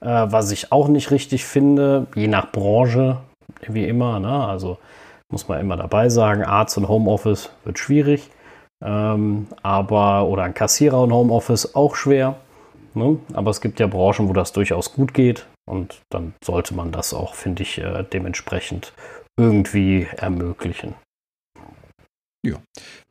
Äh, 0.00 0.06
was 0.06 0.50
ich 0.50 0.72
auch 0.72 0.88
nicht 0.88 1.10
richtig 1.10 1.44
finde, 1.46 2.06
je 2.14 2.28
nach 2.28 2.52
Branche, 2.52 3.18
wie 3.66 3.86
immer, 3.86 4.20
ne? 4.20 4.46
also 4.46 4.78
muss 5.30 5.48
man 5.48 5.60
immer 5.60 5.76
dabei 5.76 6.08
sagen, 6.08 6.42
Arzt 6.42 6.78
und 6.78 6.88
Homeoffice 6.88 7.50
wird 7.64 7.78
schwierig. 7.78 8.30
Ähm, 8.82 9.48
aber, 9.62 10.26
oder 10.26 10.44
ein 10.44 10.54
Kassierer 10.54 11.02
und 11.02 11.12
Homeoffice 11.12 11.74
auch 11.74 11.96
schwer. 11.96 12.36
Ne? 12.94 13.18
Aber 13.34 13.50
es 13.50 13.60
gibt 13.60 13.80
ja 13.80 13.86
Branchen, 13.86 14.28
wo 14.28 14.32
das 14.32 14.52
durchaus 14.52 14.92
gut 14.92 15.14
geht. 15.14 15.46
Und 15.66 16.00
dann 16.10 16.34
sollte 16.42 16.74
man 16.74 16.92
das 16.92 17.12
auch, 17.12 17.34
finde 17.34 17.62
ich, 17.62 17.78
äh, 17.78 18.04
dementsprechend 18.04 18.92
irgendwie 19.38 20.06
ermöglichen. 20.16 20.94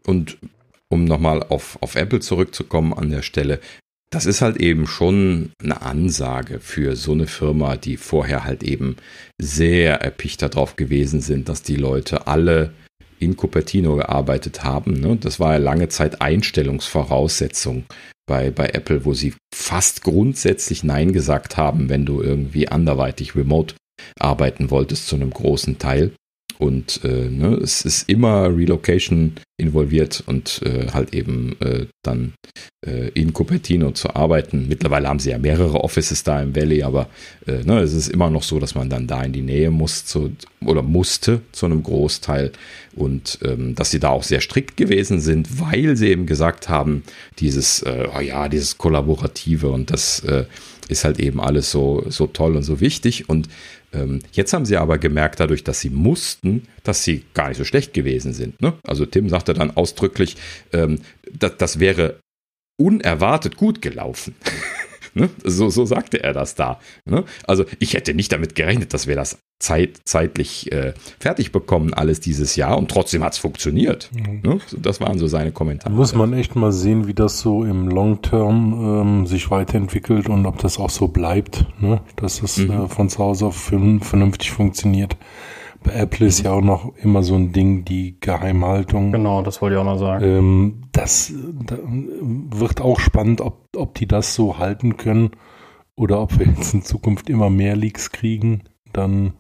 Und 0.06 0.38
um 0.90 1.06
nochmal 1.06 1.44
auf, 1.44 1.78
auf 1.82 1.96
Apple 1.96 2.20
zurückzukommen 2.20 2.94
an 2.94 3.10
der 3.10 3.22
Stelle, 3.22 3.60
das 4.10 4.26
ist 4.26 4.42
halt 4.42 4.58
eben 4.58 4.88
schon 4.88 5.52
eine 5.62 5.82
Ansage 5.82 6.60
für 6.60 6.96
so 6.96 7.12
eine 7.12 7.28
Firma, 7.28 7.76
die 7.76 7.98
vorher 7.98 8.46
halt 8.46 8.64
eben 8.64 8.96
sehr 9.40 10.02
erpicht 10.02 10.42
darauf 10.42 10.76
gewesen 10.76 11.22
sind, 11.22 11.50
dass 11.50 11.62
die 11.62 11.76
Leute 11.76 12.28
alle 12.28 12.72
in 13.20 13.36
Cupertino 13.36 13.96
gearbeitet 13.96 14.64
haben. 14.64 14.94
Ne? 14.94 15.18
Das 15.18 15.40
war 15.40 15.54
ja 15.54 15.58
lange 15.58 15.90
Zeit 15.90 16.22
Einstellungsvoraussetzung 16.22 17.86
bei, 18.28 18.52
bei 18.52 18.68
Apple, 18.70 19.06
wo 19.06 19.14
sie 19.14 19.34
fast 19.54 20.04
grundsätzlich 20.04 20.84
Nein 20.84 21.14
gesagt 21.14 21.58
haben, 21.58 21.90
wenn 21.90 22.06
du 22.06 22.22
irgendwie 22.22 22.68
anderweitig 22.68 23.36
remote 23.36 23.76
arbeiten 24.20 24.70
wolltest 24.70 25.08
zu 25.08 25.16
einem 25.16 25.32
großen 25.32 25.80
Teil. 25.80 26.12
Und 26.60 27.02
äh, 27.04 27.30
ne, 27.30 27.56
es 27.62 27.86
ist 27.86 28.10
immer 28.10 28.56
Relocation 28.56 29.34
involviert 29.58 30.24
und 30.26 30.62
äh, 30.64 30.88
halt 30.92 31.14
eben 31.14 31.56
äh, 31.62 31.88
dann 32.04 32.34
äh, 32.86 33.10
in 33.10 33.34
Cupertino 33.34 33.92
zu 33.92 34.16
arbeiten. 34.16 34.68
Mittlerweile 34.68 35.08
haben 35.08 35.20
sie 35.20 35.32
ja 35.32 35.40
mehrere 35.40 35.84
Offices 35.84 36.24
da 36.24 36.42
im 36.42 36.56
Valley, 36.56 36.84
aber 36.84 37.10
äh, 37.48 37.64
ne, 37.64 37.80
es 37.80 37.94
ist 37.94 38.08
immer 38.08 38.30
noch 38.30 38.44
so, 38.44 38.60
dass 38.60 38.76
man 38.76 38.90
dann 38.90 39.08
da 39.08 39.24
in 39.24 39.34
die 39.34 39.42
Nähe 39.42 39.72
muss 39.72 40.06
zu, 40.06 40.32
oder 40.64 40.82
musste 40.84 41.42
zu 41.52 41.66
einem 41.66 41.84
Großteil 41.84 42.52
und 42.96 43.40
ähm, 43.44 43.74
dass 43.76 43.92
sie 43.92 44.00
da 44.00 44.10
auch 44.10 44.24
sehr 44.24 44.42
strikt 44.42 44.78
gewesen 44.78 45.20
sind, 45.20 45.60
weil 45.60 45.96
sie 45.96 46.10
eben 46.10 46.28
gesagt 46.28 46.70
haben, 46.70 47.04
dieses, 47.40 47.82
äh, 47.84 48.08
oh 48.16 48.20
ja, 48.20 48.50
dieses 48.50 48.78
Kollaborative 48.78 49.70
und 49.70 49.92
das 49.92 50.24
ist 50.90 51.04
halt 51.04 51.20
eben 51.20 51.40
alles 51.40 51.72
so, 51.72 52.06
so 52.10 52.28
toll 52.28 52.56
und 52.56 52.64
so 52.64 52.80
wichtig 52.80 53.30
und 53.30 53.48
jetzt 54.32 54.54
haben 54.54 54.66
sie 54.66 54.78
aber 54.78 54.98
gemerkt, 54.98 55.40
dadurch, 55.40 55.64
dass 55.64 55.80
sie 55.80 55.90
mussten, 55.90 56.64
dass 56.84 57.04
sie 57.04 57.24
gar 57.34 57.50
nicht 57.50 57.58
so 57.58 57.64
schlecht 57.64 57.94
gewesen 57.94 58.34
sind. 58.34 58.62
Ne? 58.62 58.74
Also 58.84 59.06
Tim 59.06 59.30
sagte 59.30 59.54
dann 59.54 59.72
ausdrücklich, 59.72 60.36
ähm, 60.74 61.00
das, 61.32 61.58
das 61.58 61.80
wäre 61.80 62.20
unerwartet 62.80 63.58
gut 63.58 63.82
gelaufen. 63.82 64.36
ne? 65.18 65.30
so, 65.44 65.70
so 65.70 65.86
sagte 65.86 66.24
er 66.24 66.34
das 66.34 66.56
da. 66.56 66.80
Ne? 67.06 67.24
Also 67.46 67.66
ich 67.80 67.94
hätte 67.94 68.14
nicht 68.14 68.32
damit 68.32 68.56
gerechnet, 68.56 68.94
dass 68.94 69.08
wir 69.08 69.16
das 69.16 69.38
zeit, 69.60 70.00
zeitlich 70.06 70.72
äh, 70.72 70.94
fertig 71.20 71.52
bekommen, 71.52 71.94
alles 71.94 72.20
dieses 72.20 72.56
Jahr 72.56 72.78
und 72.78 72.90
trotzdem 72.92 73.24
hat 73.24 73.34
es 73.34 73.40
funktioniert. 73.40 74.10
Ne? 74.14 74.60
So, 74.68 74.78
Das 74.78 75.02
waren 75.02 75.18
so 75.18 75.28
seine 75.28 75.52
Da 75.52 75.58
Kommentare. 75.58 75.94
muss 75.94 76.14
man 76.14 76.32
echt 76.34 76.56
mal 76.56 76.72
sehen, 76.72 77.08
wie 77.08 77.14
das 77.16 77.40
so 77.40 77.64
im 77.66 77.88
Long 77.88 78.22
Term 78.22 78.74
ähm, 79.02 79.28
sich 79.28 79.50
weiterentwickelt 79.50 80.30
und 80.30 80.46
ob 80.46 80.60
das 80.60 80.78
auch 80.78 80.92
so 80.92 81.08
bleibt, 81.08 81.66
ne? 81.82 82.02
dass 82.18 82.42
es 82.44 82.58
Mhm. 82.58 82.72
äh, 82.72 82.88
von 82.88 83.10
zu 83.10 83.18
Hause 83.20 83.48
auf 83.48 83.58
vern- 83.58 84.00
vernünftig 84.02 84.52
funktioniert. 84.52 85.18
Apple 85.94 86.28
ist 86.28 86.44
ja 86.44 86.52
auch 86.52 86.62
noch 86.62 86.96
immer 86.98 87.24
so 87.24 87.36
ein 87.36 87.52
Ding, 87.52 87.86
die 87.86 88.20
Geheimhaltung. 88.20 89.12
Genau, 89.12 89.42
das 89.42 89.62
wollte 89.62 89.76
ich 89.76 89.80
auch 89.80 89.86
noch 89.86 89.98
sagen. 89.98 90.24
Ähm, 90.24 90.82
das 90.92 91.34
da, 91.66 91.78
wird 91.80 92.82
auch 92.82 93.00
spannend, 93.00 93.42
ob, 93.42 93.68
ob 93.76 93.96
die 93.96 94.08
das 94.08 94.36
so 94.36 94.58
halten 94.58 94.98
können 94.98 95.32
oder 95.96 96.22
ob 96.22 96.38
wir 96.40 96.46
jetzt 96.48 96.74
in 96.74 96.84
Zukunft 96.84 97.30
immer 97.30 97.50
mehr 97.50 97.76
Leaks 97.76 98.12
kriegen. 98.12 98.64
Dann 98.94 99.34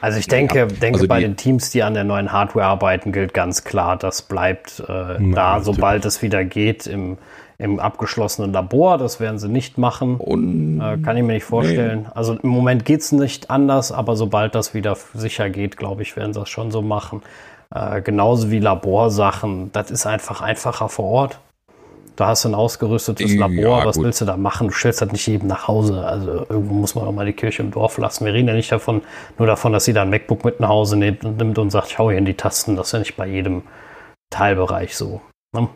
Also 0.00 0.18
ich 0.18 0.26
denke, 0.26 0.66
denke 0.66 0.98
also 0.98 1.08
bei 1.08 1.20
den 1.20 1.36
Teams, 1.36 1.70
die 1.70 1.82
an 1.82 1.94
der 1.94 2.04
neuen 2.04 2.32
Hardware 2.32 2.66
arbeiten, 2.66 3.12
gilt 3.12 3.34
ganz 3.34 3.64
klar, 3.64 3.96
das 3.96 4.22
bleibt 4.22 4.80
äh, 4.80 4.86
da, 4.86 5.18
natürlich. 5.18 5.64
sobald 5.64 6.04
es 6.04 6.22
wieder 6.22 6.44
geht 6.44 6.86
im, 6.86 7.18
im 7.58 7.78
abgeschlossenen 7.78 8.52
Labor. 8.52 8.98
Das 8.98 9.20
werden 9.20 9.38
sie 9.38 9.48
nicht 9.48 9.78
machen. 9.78 10.16
Und 10.16 10.80
Äh, 10.80 10.98
kann 10.98 11.16
ich 11.16 11.22
mir 11.22 11.34
nicht 11.34 11.44
vorstellen. 11.44 12.06
Also 12.14 12.34
im 12.34 12.48
Moment 12.48 12.84
geht 12.84 13.00
es 13.00 13.12
nicht 13.12 13.50
anders, 13.50 13.92
aber 13.92 14.16
sobald 14.16 14.54
das 14.54 14.74
wieder 14.74 14.96
sicher 15.14 15.50
geht, 15.50 15.76
glaube 15.76 16.02
ich, 16.02 16.16
werden 16.16 16.32
sie 16.32 16.40
das 16.40 16.48
schon 16.48 16.70
so 16.70 16.82
machen. 16.82 17.22
Äh, 17.74 18.02
genauso 18.02 18.50
wie 18.50 18.58
Laborsachen. 18.60 19.70
Das 19.72 19.90
ist 19.90 20.06
einfach 20.06 20.40
einfacher 20.40 20.88
vor 20.88 21.06
Ort. 21.06 21.38
Da 22.16 22.28
hast 22.28 22.44
du 22.44 22.48
ein 22.50 22.54
ausgerüstetes 22.54 23.34
Ja, 23.34 23.46
Labor. 23.48 23.84
Was 23.84 23.96
gut. 23.96 24.04
willst 24.04 24.20
du 24.20 24.24
da 24.24 24.36
machen? 24.36 24.68
Du 24.68 24.72
stellst 24.72 25.02
das 25.02 25.10
nicht 25.10 25.26
jedem 25.26 25.48
nach 25.48 25.66
Hause. 25.66 26.04
Also 26.06 26.46
irgendwo 26.48 26.74
muss 26.74 26.94
man 26.94 27.06
auch 27.06 27.12
mal 27.12 27.26
die 27.26 27.32
Kirche 27.32 27.62
im 27.62 27.72
Dorf 27.72 27.98
lassen. 27.98 28.24
Wir 28.24 28.32
reden 28.32 28.46
ja 28.46 28.54
nicht 28.54 28.70
davon, 28.70 29.02
nur 29.36 29.48
davon, 29.48 29.72
dass 29.72 29.84
sie 29.84 29.92
da 29.92 30.02
ein 30.02 30.10
MacBook 30.10 30.44
mit 30.44 30.60
nach 30.60 30.68
Hause 30.68 30.96
nimmt 30.96 31.24
und, 31.24 31.38
nimmt 31.38 31.58
und 31.58 31.70
sagt, 31.70 31.88
ich 31.88 31.98
hau 31.98 32.10
hier 32.10 32.18
in 32.18 32.24
die 32.24 32.34
Tasten. 32.34 32.76
Das 32.76 32.86
ist 32.88 32.92
ja 32.92 32.98
nicht 33.00 33.16
bei 33.16 33.26
jedem 33.26 33.62
Teilbereich 34.30 34.96
so. 34.96 35.20
Ne? 35.52 35.68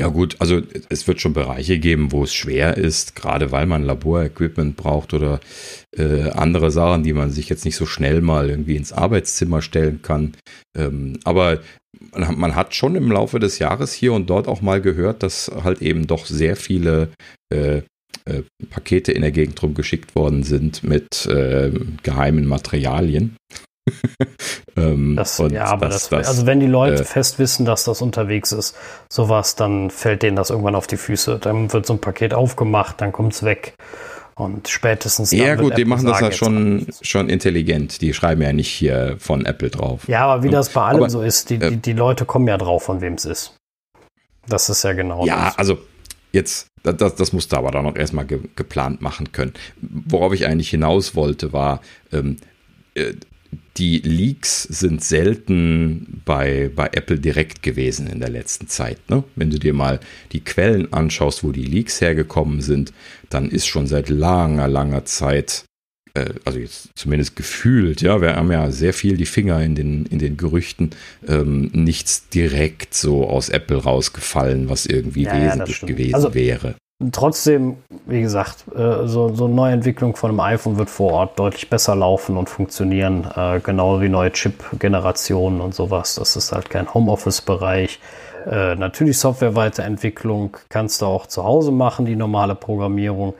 Ja 0.00 0.08
gut, 0.08 0.36
also 0.38 0.62
es 0.88 1.06
wird 1.06 1.20
schon 1.20 1.34
Bereiche 1.34 1.78
geben, 1.78 2.10
wo 2.10 2.24
es 2.24 2.32
schwer 2.32 2.78
ist, 2.78 3.14
gerade 3.16 3.52
weil 3.52 3.66
man 3.66 3.84
Laborequipment 3.84 4.74
braucht 4.74 5.12
oder 5.12 5.40
äh, 5.94 6.30
andere 6.30 6.70
Sachen, 6.70 7.02
die 7.02 7.12
man 7.12 7.30
sich 7.30 7.50
jetzt 7.50 7.66
nicht 7.66 7.76
so 7.76 7.84
schnell 7.84 8.22
mal 8.22 8.48
irgendwie 8.48 8.76
ins 8.76 8.94
Arbeitszimmer 8.94 9.60
stellen 9.60 10.00
kann. 10.00 10.32
Ähm, 10.74 11.20
aber 11.24 11.60
man, 12.16 12.54
hat- 12.56 12.74
schon 12.74 12.96
im 12.96 13.12
Laufe 13.12 13.38
des 13.40 13.58
Jahres 13.58 13.92
hier 13.92 14.14
und 14.14 14.30
dort 14.30 14.48
auch 14.48 14.62
mal 14.62 14.80
gehört, 14.80 15.22
dass 15.22 15.50
halt 15.64 15.82
eben 15.82 16.06
doch 16.06 16.24
sehr 16.24 16.56
viele 16.56 17.10
äh, 17.52 17.82
äh, 18.24 18.42
Pakete 18.70 19.12
in 19.12 19.20
der 19.20 19.32
Gegend 19.32 19.62
rumgeschickt 19.62 20.14
worden 20.14 20.44
sind 20.44 20.82
mit 20.82 21.26
äh, 21.26 21.72
geheimen 22.02 22.46
Materialien. 22.46 23.36
ähm, 24.76 25.16
das, 25.16 25.38
ja, 25.50 25.64
aber 25.66 25.88
das, 25.88 26.08
das, 26.08 26.28
also 26.28 26.46
wenn 26.46 26.60
die 26.60 26.66
Leute 26.66 27.02
äh, 27.02 27.04
fest 27.04 27.38
wissen, 27.38 27.64
dass 27.64 27.84
das 27.84 28.02
unterwegs 28.02 28.52
ist, 28.52 28.76
sowas, 29.08 29.56
dann 29.56 29.90
fällt 29.90 30.22
denen 30.22 30.36
das 30.36 30.50
irgendwann 30.50 30.74
auf 30.74 30.86
die 30.86 30.96
Füße. 30.96 31.38
Dann 31.38 31.72
wird 31.72 31.86
so 31.86 31.94
ein 31.94 32.00
Paket 32.00 32.34
aufgemacht, 32.34 33.00
dann 33.00 33.12
kommt 33.12 33.34
es 33.34 33.42
weg. 33.42 33.74
Und 34.40 34.68
spätestens. 34.68 35.32
Ja, 35.32 35.54
gut, 35.54 35.76
die 35.76 35.84
machen 35.84 36.06
das 36.06 36.20
ja 36.20 36.32
schon, 36.32 36.86
schon 37.02 37.28
intelligent. 37.28 38.00
Die 38.00 38.14
schreiben 38.14 38.40
ja 38.40 38.52
nicht 38.52 38.70
hier 38.70 39.16
von 39.18 39.44
Apple 39.44 39.68
drauf. 39.68 40.08
Ja, 40.08 40.26
aber 40.26 40.42
wie 40.42 40.48
das 40.48 40.70
bei 40.70 40.82
allem 40.82 41.00
aber, 41.00 41.10
so 41.10 41.20
ist, 41.20 41.50
die, 41.50 41.56
äh, 41.56 41.70
die, 41.70 41.76
die, 41.76 41.92
Leute 41.92 42.24
kommen 42.24 42.48
ja 42.48 42.56
drauf, 42.56 42.84
von 42.84 43.02
wem 43.02 43.14
es 43.14 43.26
ist. 43.26 43.56
Das 44.48 44.70
ist 44.70 44.82
ja 44.82 44.94
genau 44.94 45.26
Ja, 45.26 45.46
das. 45.46 45.58
also 45.58 45.78
jetzt, 46.32 46.68
das, 46.82 47.14
das 47.16 47.32
musst 47.32 47.52
du 47.52 47.56
aber 47.56 47.70
dann 47.70 47.84
noch 47.84 47.96
erstmal 47.96 48.24
ge, 48.24 48.40
geplant 48.56 49.02
machen 49.02 49.32
können. 49.32 49.52
Worauf 49.80 50.32
ich 50.32 50.46
eigentlich 50.46 50.70
hinaus 50.70 51.14
wollte, 51.14 51.52
war, 51.52 51.80
ähm, 52.10 52.36
äh, 52.94 53.12
die 53.76 53.98
Leaks 53.98 54.64
sind 54.64 55.02
selten 55.02 56.22
bei, 56.24 56.70
bei 56.74 56.90
Apple 56.92 57.18
direkt 57.18 57.62
gewesen 57.62 58.06
in 58.08 58.20
der 58.20 58.28
letzten 58.28 58.68
Zeit. 58.68 58.98
Ne? 59.08 59.24
Wenn 59.36 59.50
du 59.50 59.58
dir 59.58 59.72
mal 59.72 60.00
die 60.32 60.44
Quellen 60.44 60.92
anschaust, 60.92 61.44
wo 61.44 61.52
die 61.52 61.64
Leaks 61.64 62.00
hergekommen 62.00 62.60
sind, 62.60 62.92
dann 63.30 63.48
ist 63.48 63.66
schon 63.66 63.86
seit 63.86 64.08
langer, 64.08 64.68
langer 64.68 65.04
Zeit, 65.04 65.64
äh, 66.14 66.34
also 66.44 66.58
jetzt 66.58 66.90
zumindest 66.94 67.36
gefühlt, 67.36 68.02
ja, 68.02 68.20
wir 68.20 68.36
haben 68.36 68.52
ja 68.52 68.70
sehr 68.70 68.92
viel 68.92 69.16
die 69.16 69.26
Finger 69.26 69.62
in 69.62 69.74
den, 69.74 70.04
in 70.06 70.18
den 70.18 70.36
Gerüchten, 70.36 70.90
ähm, 71.26 71.70
nichts 71.72 72.28
direkt 72.28 72.94
so 72.94 73.28
aus 73.28 73.48
Apple 73.48 73.78
rausgefallen, 73.78 74.68
was 74.68 74.84
irgendwie 74.86 75.22
ja, 75.22 75.34
wesentlich 75.34 75.80
ja, 75.80 75.86
gewesen 75.86 76.14
also, 76.16 76.34
wäre 76.34 76.74
trotzdem, 77.12 77.76
wie 78.06 78.20
gesagt, 78.20 78.64
äh, 78.74 79.06
so, 79.06 79.34
so 79.34 79.46
eine 79.46 79.54
Neuentwicklung 79.54 80.16
von 80.16 80.30
einem 80.30 80.40
iPhone 80.40 80.78
wird 80.78 80.90
vor 80.90 81.12
Ort 81.12 81.38
deutlich 81.38 81.70
besser 81.70 81.94
laufen 81.96 82.36
und 82.36 82.48
funktionieren, 82.48 83.26
äh, 83.34 83.60
genau 83.60 84.00
wie 84.00 84.08
neue 84.08 84.32
Chip-Generationen 84.32 85.60
und 85.60 85.74
sowas. 85.74 86.16
Das 86.16 86.36
ist 86.36 86.52
halt 86.52 86.68
kein 86.70 86.92
Homeoffice-Bereich. 86.92 88.00
Äh, 88.46 88.74
natürlich 88.76 89.18
Software-Weiterentwicklung 89.18 90.56
kannst 90.68 91.02
du 91.02 91.06
auch 91.06 91.26
zu 91.26 91.44
Hause 91.44 91.72
machen, 91.72 92.06
die 92.06 92.16
normale 92.16 92.54
Programmierung. 92.54 93.34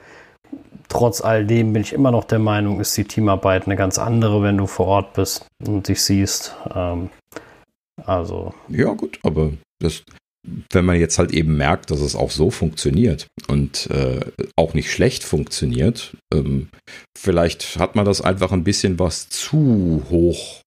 Trotz 0.88 1.20
all 1.20 1.44
dem 1.44 1.72
bin 1.72 1.82
ich 1.82 1.92
immer 1.92 2.10
noch 2.10 2.24
der 2.24 2.40
Meinung, 2.40 2.80
ist 2.80 2.96
die 2.96 3.04
Teamarbeit 3.04 3.66
eine 3.66 3.76
ganz 3.76 3.98
andere, 3.98 4.42
wenn 4.42 4.58
du 4.58 4.66
vor 4.66 4.86
Ort 4.86 5.12
bist 5.12 5.46
und 5.64 5.86
dich 5.86 6.02
siehst. 6.02 6.56
Ähm, 6.74 7.10
also. 8.04 8.54
Ja, 8.68 8.92
gut, 8.92 9.20
aber 9.22 9.50
das, 9.80 10.02
wenn 10.70 10.84
man 10.84 10.98
jetzt 10.98 11.18
halt 11.18 11.32
eben 11.32 11.56
merkt, 11.56 11.90
dass 11.90 12.00
es 12.00 12.16
auch 12.16 12.30
so 12.30 12.50
funktioniert 12.50 13.26
und 13.48 13.88
äh, 13.90 14.20
auch 14.56 14.74
nicht 14.74 14.90
schlecht 14.90 15.24
funktioniert, 15.24 16.16
ähm, 16.32 16.68
vielleicht 17.16 17.78
hat 17.78 17.94
man 17.94 18.04
das 18.04 18.20
einfach 18.20 18.52
ein 18.52 18.64
bisschen 18.64 18.98
was 18.98 19.28
zu 19.28 20.02
hoch 20.10 20.62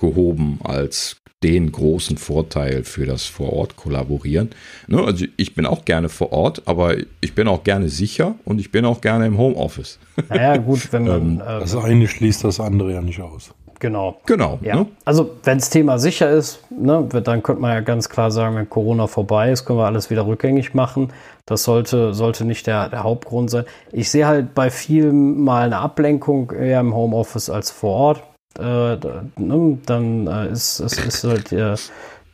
gehoben 0.00 0.60
als 0.62 1.16
den 1.42 1.70
großen 1.70 2.18
Vorteil 2.18 2.82
für 2.82 3.06
das 3.06 3.24
Vor-Ort-Kollaborieren. 3.26 4.50
Ne, 4.88 5.02
also 5.02 5.24
ich 5.36 5.54
bin 5.54 5.66
auch 5.66 5.84
gerne 5.84 6.08
vor 6.08 6.32
Ort, 6.32 6.62
aber 6.66 6.96
ich 7.20 7.34
bin 7.34 7.46
auch 7.46 7.62
gerne 7.62 7.88
sicher 7.88 8.34
und 8.44 8.58
ich 8.58 8.72
bin 8.72 8.84
auch 8.84 9.00
gerne 9.00 9.26
im 9.26 9.38
Homeoffice. 9.38 9.98
Naja, 10.28 10.56
gut, 10.56 10.92
wenn 10.92 11.04
man. 11.04 11.18
Ähm, 11.18 11.40
äh, 11.40 11.60
das 11.60 11.76
eine 11.76 12.06
schließt 12.06 12.44
das 12.44 12.60
andere 12.60 12.92
ja 12.92 13.00
nicht 13.00 13.20
aus. 13.20 13.52
Genau. 13.80 14.20
Genau. 14.26 14.58
Ja. 14.62 14.76
Ne? 14.76 14.86
Also 15.04 15.36
wenn 15.44 15.58
das 15.58 15.70
Thema 15.70 15.98
sicher 15.98 16.30
ist, 16.30 16.60
ne, 16.70 17.06
dann 17.22 17.42
könnte 17.42 17.62
man 17.62 17.72
ja 17.72 17.80
ganz 17.80 18.08
klar 18.08 18.30
sagen, 18.30 18.56
wenn 18.56 18.68
Corona 18.68 19.06
vorbei 19.06 19.52
ist, 19.52 19.64
können 19.64 19.78
wir 19.78 19.86
alles 19.86 20.10
wieder 20.10 20.26
rückgängig 20.26 20.74
machen. 20.74 21.12
Das 21.46 21.64
sollte, 21.64 22.12
sollte 22.12 22.44
nicht 22.44 22.66
der, 22.66 22.88
der 22.88 23.04
Hauptgrund 23.04 23.50
sein. 23.50 23.64
Ich 23.92 24.10
sehe 24.10 24.26
halt 24.26 24.54
bei 24.54 24.70
vielen 24.70 25.40
mal 25.40 25.66
eine 25.66 25.78
Ablenkung 25.78 26.50
eher 26.50 26.80
im 26.80 26.94
Homeoffice 26.94 27.50
als 27.50 27.70
vor 27.70 27.94
Ort. 27.94 28.22
Äh, 28.58 28.96
ne, 29.36 29.78
dann 29.86 30.26
äh, 30.26 30.50
ist, 30.50 30.80
ist, 30.80 31.04
ist 31.04 31.24
halt 31.24 31.52
äh, 31.52 31.76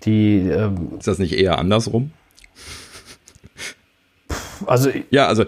die. 0.04 0.48
Ähm, 0.48 0.92
ist 0.98 1.06
das 1.06 1.18
nicht 1.18 1.34
eher 1.34 1.58
andersrum? 1.58 2.12
Also 4.66 4.90
ja, 5.10 5.26
also 5.26 5.44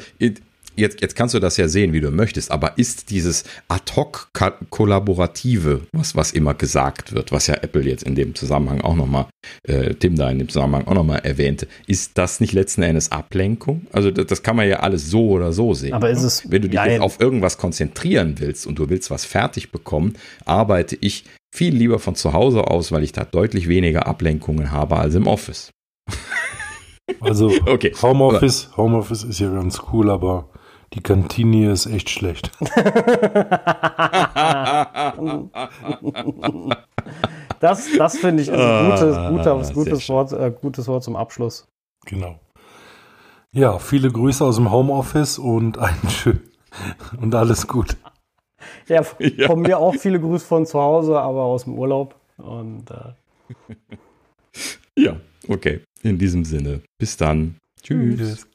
jetzt, 0.77 1.01
jetzt 1.01 1.17
kannst 1.17 1.35
du 1.35 1.39
das 1.39 1.57
ja 1.57 1.69
sehen, 1.69 1.93
wie 1.93 2.01
du 2.01 2.11
möchtest, 2.11 2.51
aber 2.51 2.79
ist 2.79 3.11
dieses 3.11 3.45
Ad-Hoc-Kollaborative, 3.69 5.83
was, 5.93 6.17
was 6.17 6.33
immer 6.33 6.55
gesagt 6.55 7.13
wird, 7.13 7.33
was 7.33 7.47
ja 7.47 7.55
Apple 7.55 7.83
jetzt 7.83 8.05
in 8.05 8.15
dem 8.15 8.35
Zusammenhang 8.35 8.81
auch 8.81 8.95
nochmal, 8.95 9.27
äh, 9.65 9.95
Tim 9.95 10.17
da 10.17 10.31
in 10.31 10.39
dem 10.39 10.49
Zusammenhang 10.49 10.87
auch 10.87 10.95
nochmal 10.95 11.21
erwähnte, 11.21 11.69
ist 11.87 12.19
das 12.19 12.41
nicht 12.41 12.53
letzten 12.53 12.83
Endes 12.83 13.13
Ablenkung? 13.13 13.87
Also 13.93 14.11
das, 14.11 14.27
das, 14.27 14.43
kann 14.43 14.57
man 14.57 14.69
ja 14.69 14.81
alles 14.81 15.11
so 15.11 15.31
oder 15.31 15.53
so 15.53 15.75
sehen. 15.75 15.93
Aber 15.93 16.11
ist 16.11 16.23
es. 16.23 16.51
Wenn 16.51 16.63
du 16.63 16.69
dich 16.69 16.81
jetzt 16.81 17.01
auf 17.01 17.21
irgendwas 17.21 17.59
konzentrieren 17.59 18.37
willst 18.39 18.67
und 18.67 18.79
du 18.79 18.89
willst 18.89 19.11
was 19.11 19.25
fertig 19.25 19.73
bekommen, 19.73 20.15
arbeite 20.45 20.97
ich 21.01 21.25
viel 21.55 21.75
lieber 21.75 21.99
von 21.99 22.15
zu 22.15 22.33
Hause 22.33 22.69
aus, 22.69 22.93
weil 22.93 23.03
ich 23.03 23.13
da 23.13 23.25
deutlich 23.25 23.69
weniger 23.69 24.07
Ablenkungen 24.07 24.73
habe 24.73 24.97
als 24.97 25.15
im 25.15 25.27
Office. 25.27 25.71
Also 27.21 27.53
okay. 27.67 27.93
Homeoffice, 28.03 28.71
Homeoffice 28.77 29.25
ist 29.25 29.41
ja 29.41 29.51
ganz 29.51 29.81
cool, 29.93 30.11
aber 30.11 30.49
die 30.93 31.03
Kantine 31.03 31.73
ist 31.73 31.87
echt 31.87 32.11
schlecht. 32.11 32.51
das 37.61 37.89
das 37.99 38.19
finde 38.19 38.43
ich 38.43 38.49
ist 38.49 38.55
ein 38.55 38.91
gutes, 38.91 39.17
ah, 39.17 39.31
gutes, 39.31 39.73
gutes, 39.73 40.09
Wort, 40.09 40.33
äh, 40.33 40.51
gutes 40.51 40.89
Wort 40.89 41.05
zum 41.05 41.17
Abschluss. 41.17 41.67
Genau. 42.05 42.39
Ja, 43.53 43.79
viele 43.79 44.11
Grüße 44.11 44.45
aus 44.45 44.57
dem 44.57 44.71
Homeoffice 44.71 45.39
und 45.39 45.79
ein 45.79 45.97
schön 46.09 46.41
und 47.21 47.35
alles 47.35 47.67
gut. 47.67 47.97
Ja, 48.89 49.03
von 49.03 49.17
ja. 49.21 49.55
mir 49.55 49.79
auch 49.79 49.95
viele 49.95 50.21
Grüße 50.21 50.47
von 50.47 50.67
zu 50.67 50.81
Hause, 50.81 51.19
aber 51.19 51.43
aus 51.43 51.65
dem 51.65 51.75
Urlaub. 51.79 52.15
Und 52.37 52.91
äh 52.91 53.15
ja, 54.97 55.17
okay. 55.49 55.81
In 56.03 56.19
diesem 56.19 56.45
Sinne. 56.45 56.83
Bis 56.99 57.17
dann. 57.17 57.57
Tschüss. 57.83 58.19
Tschüss. 58.19 58.47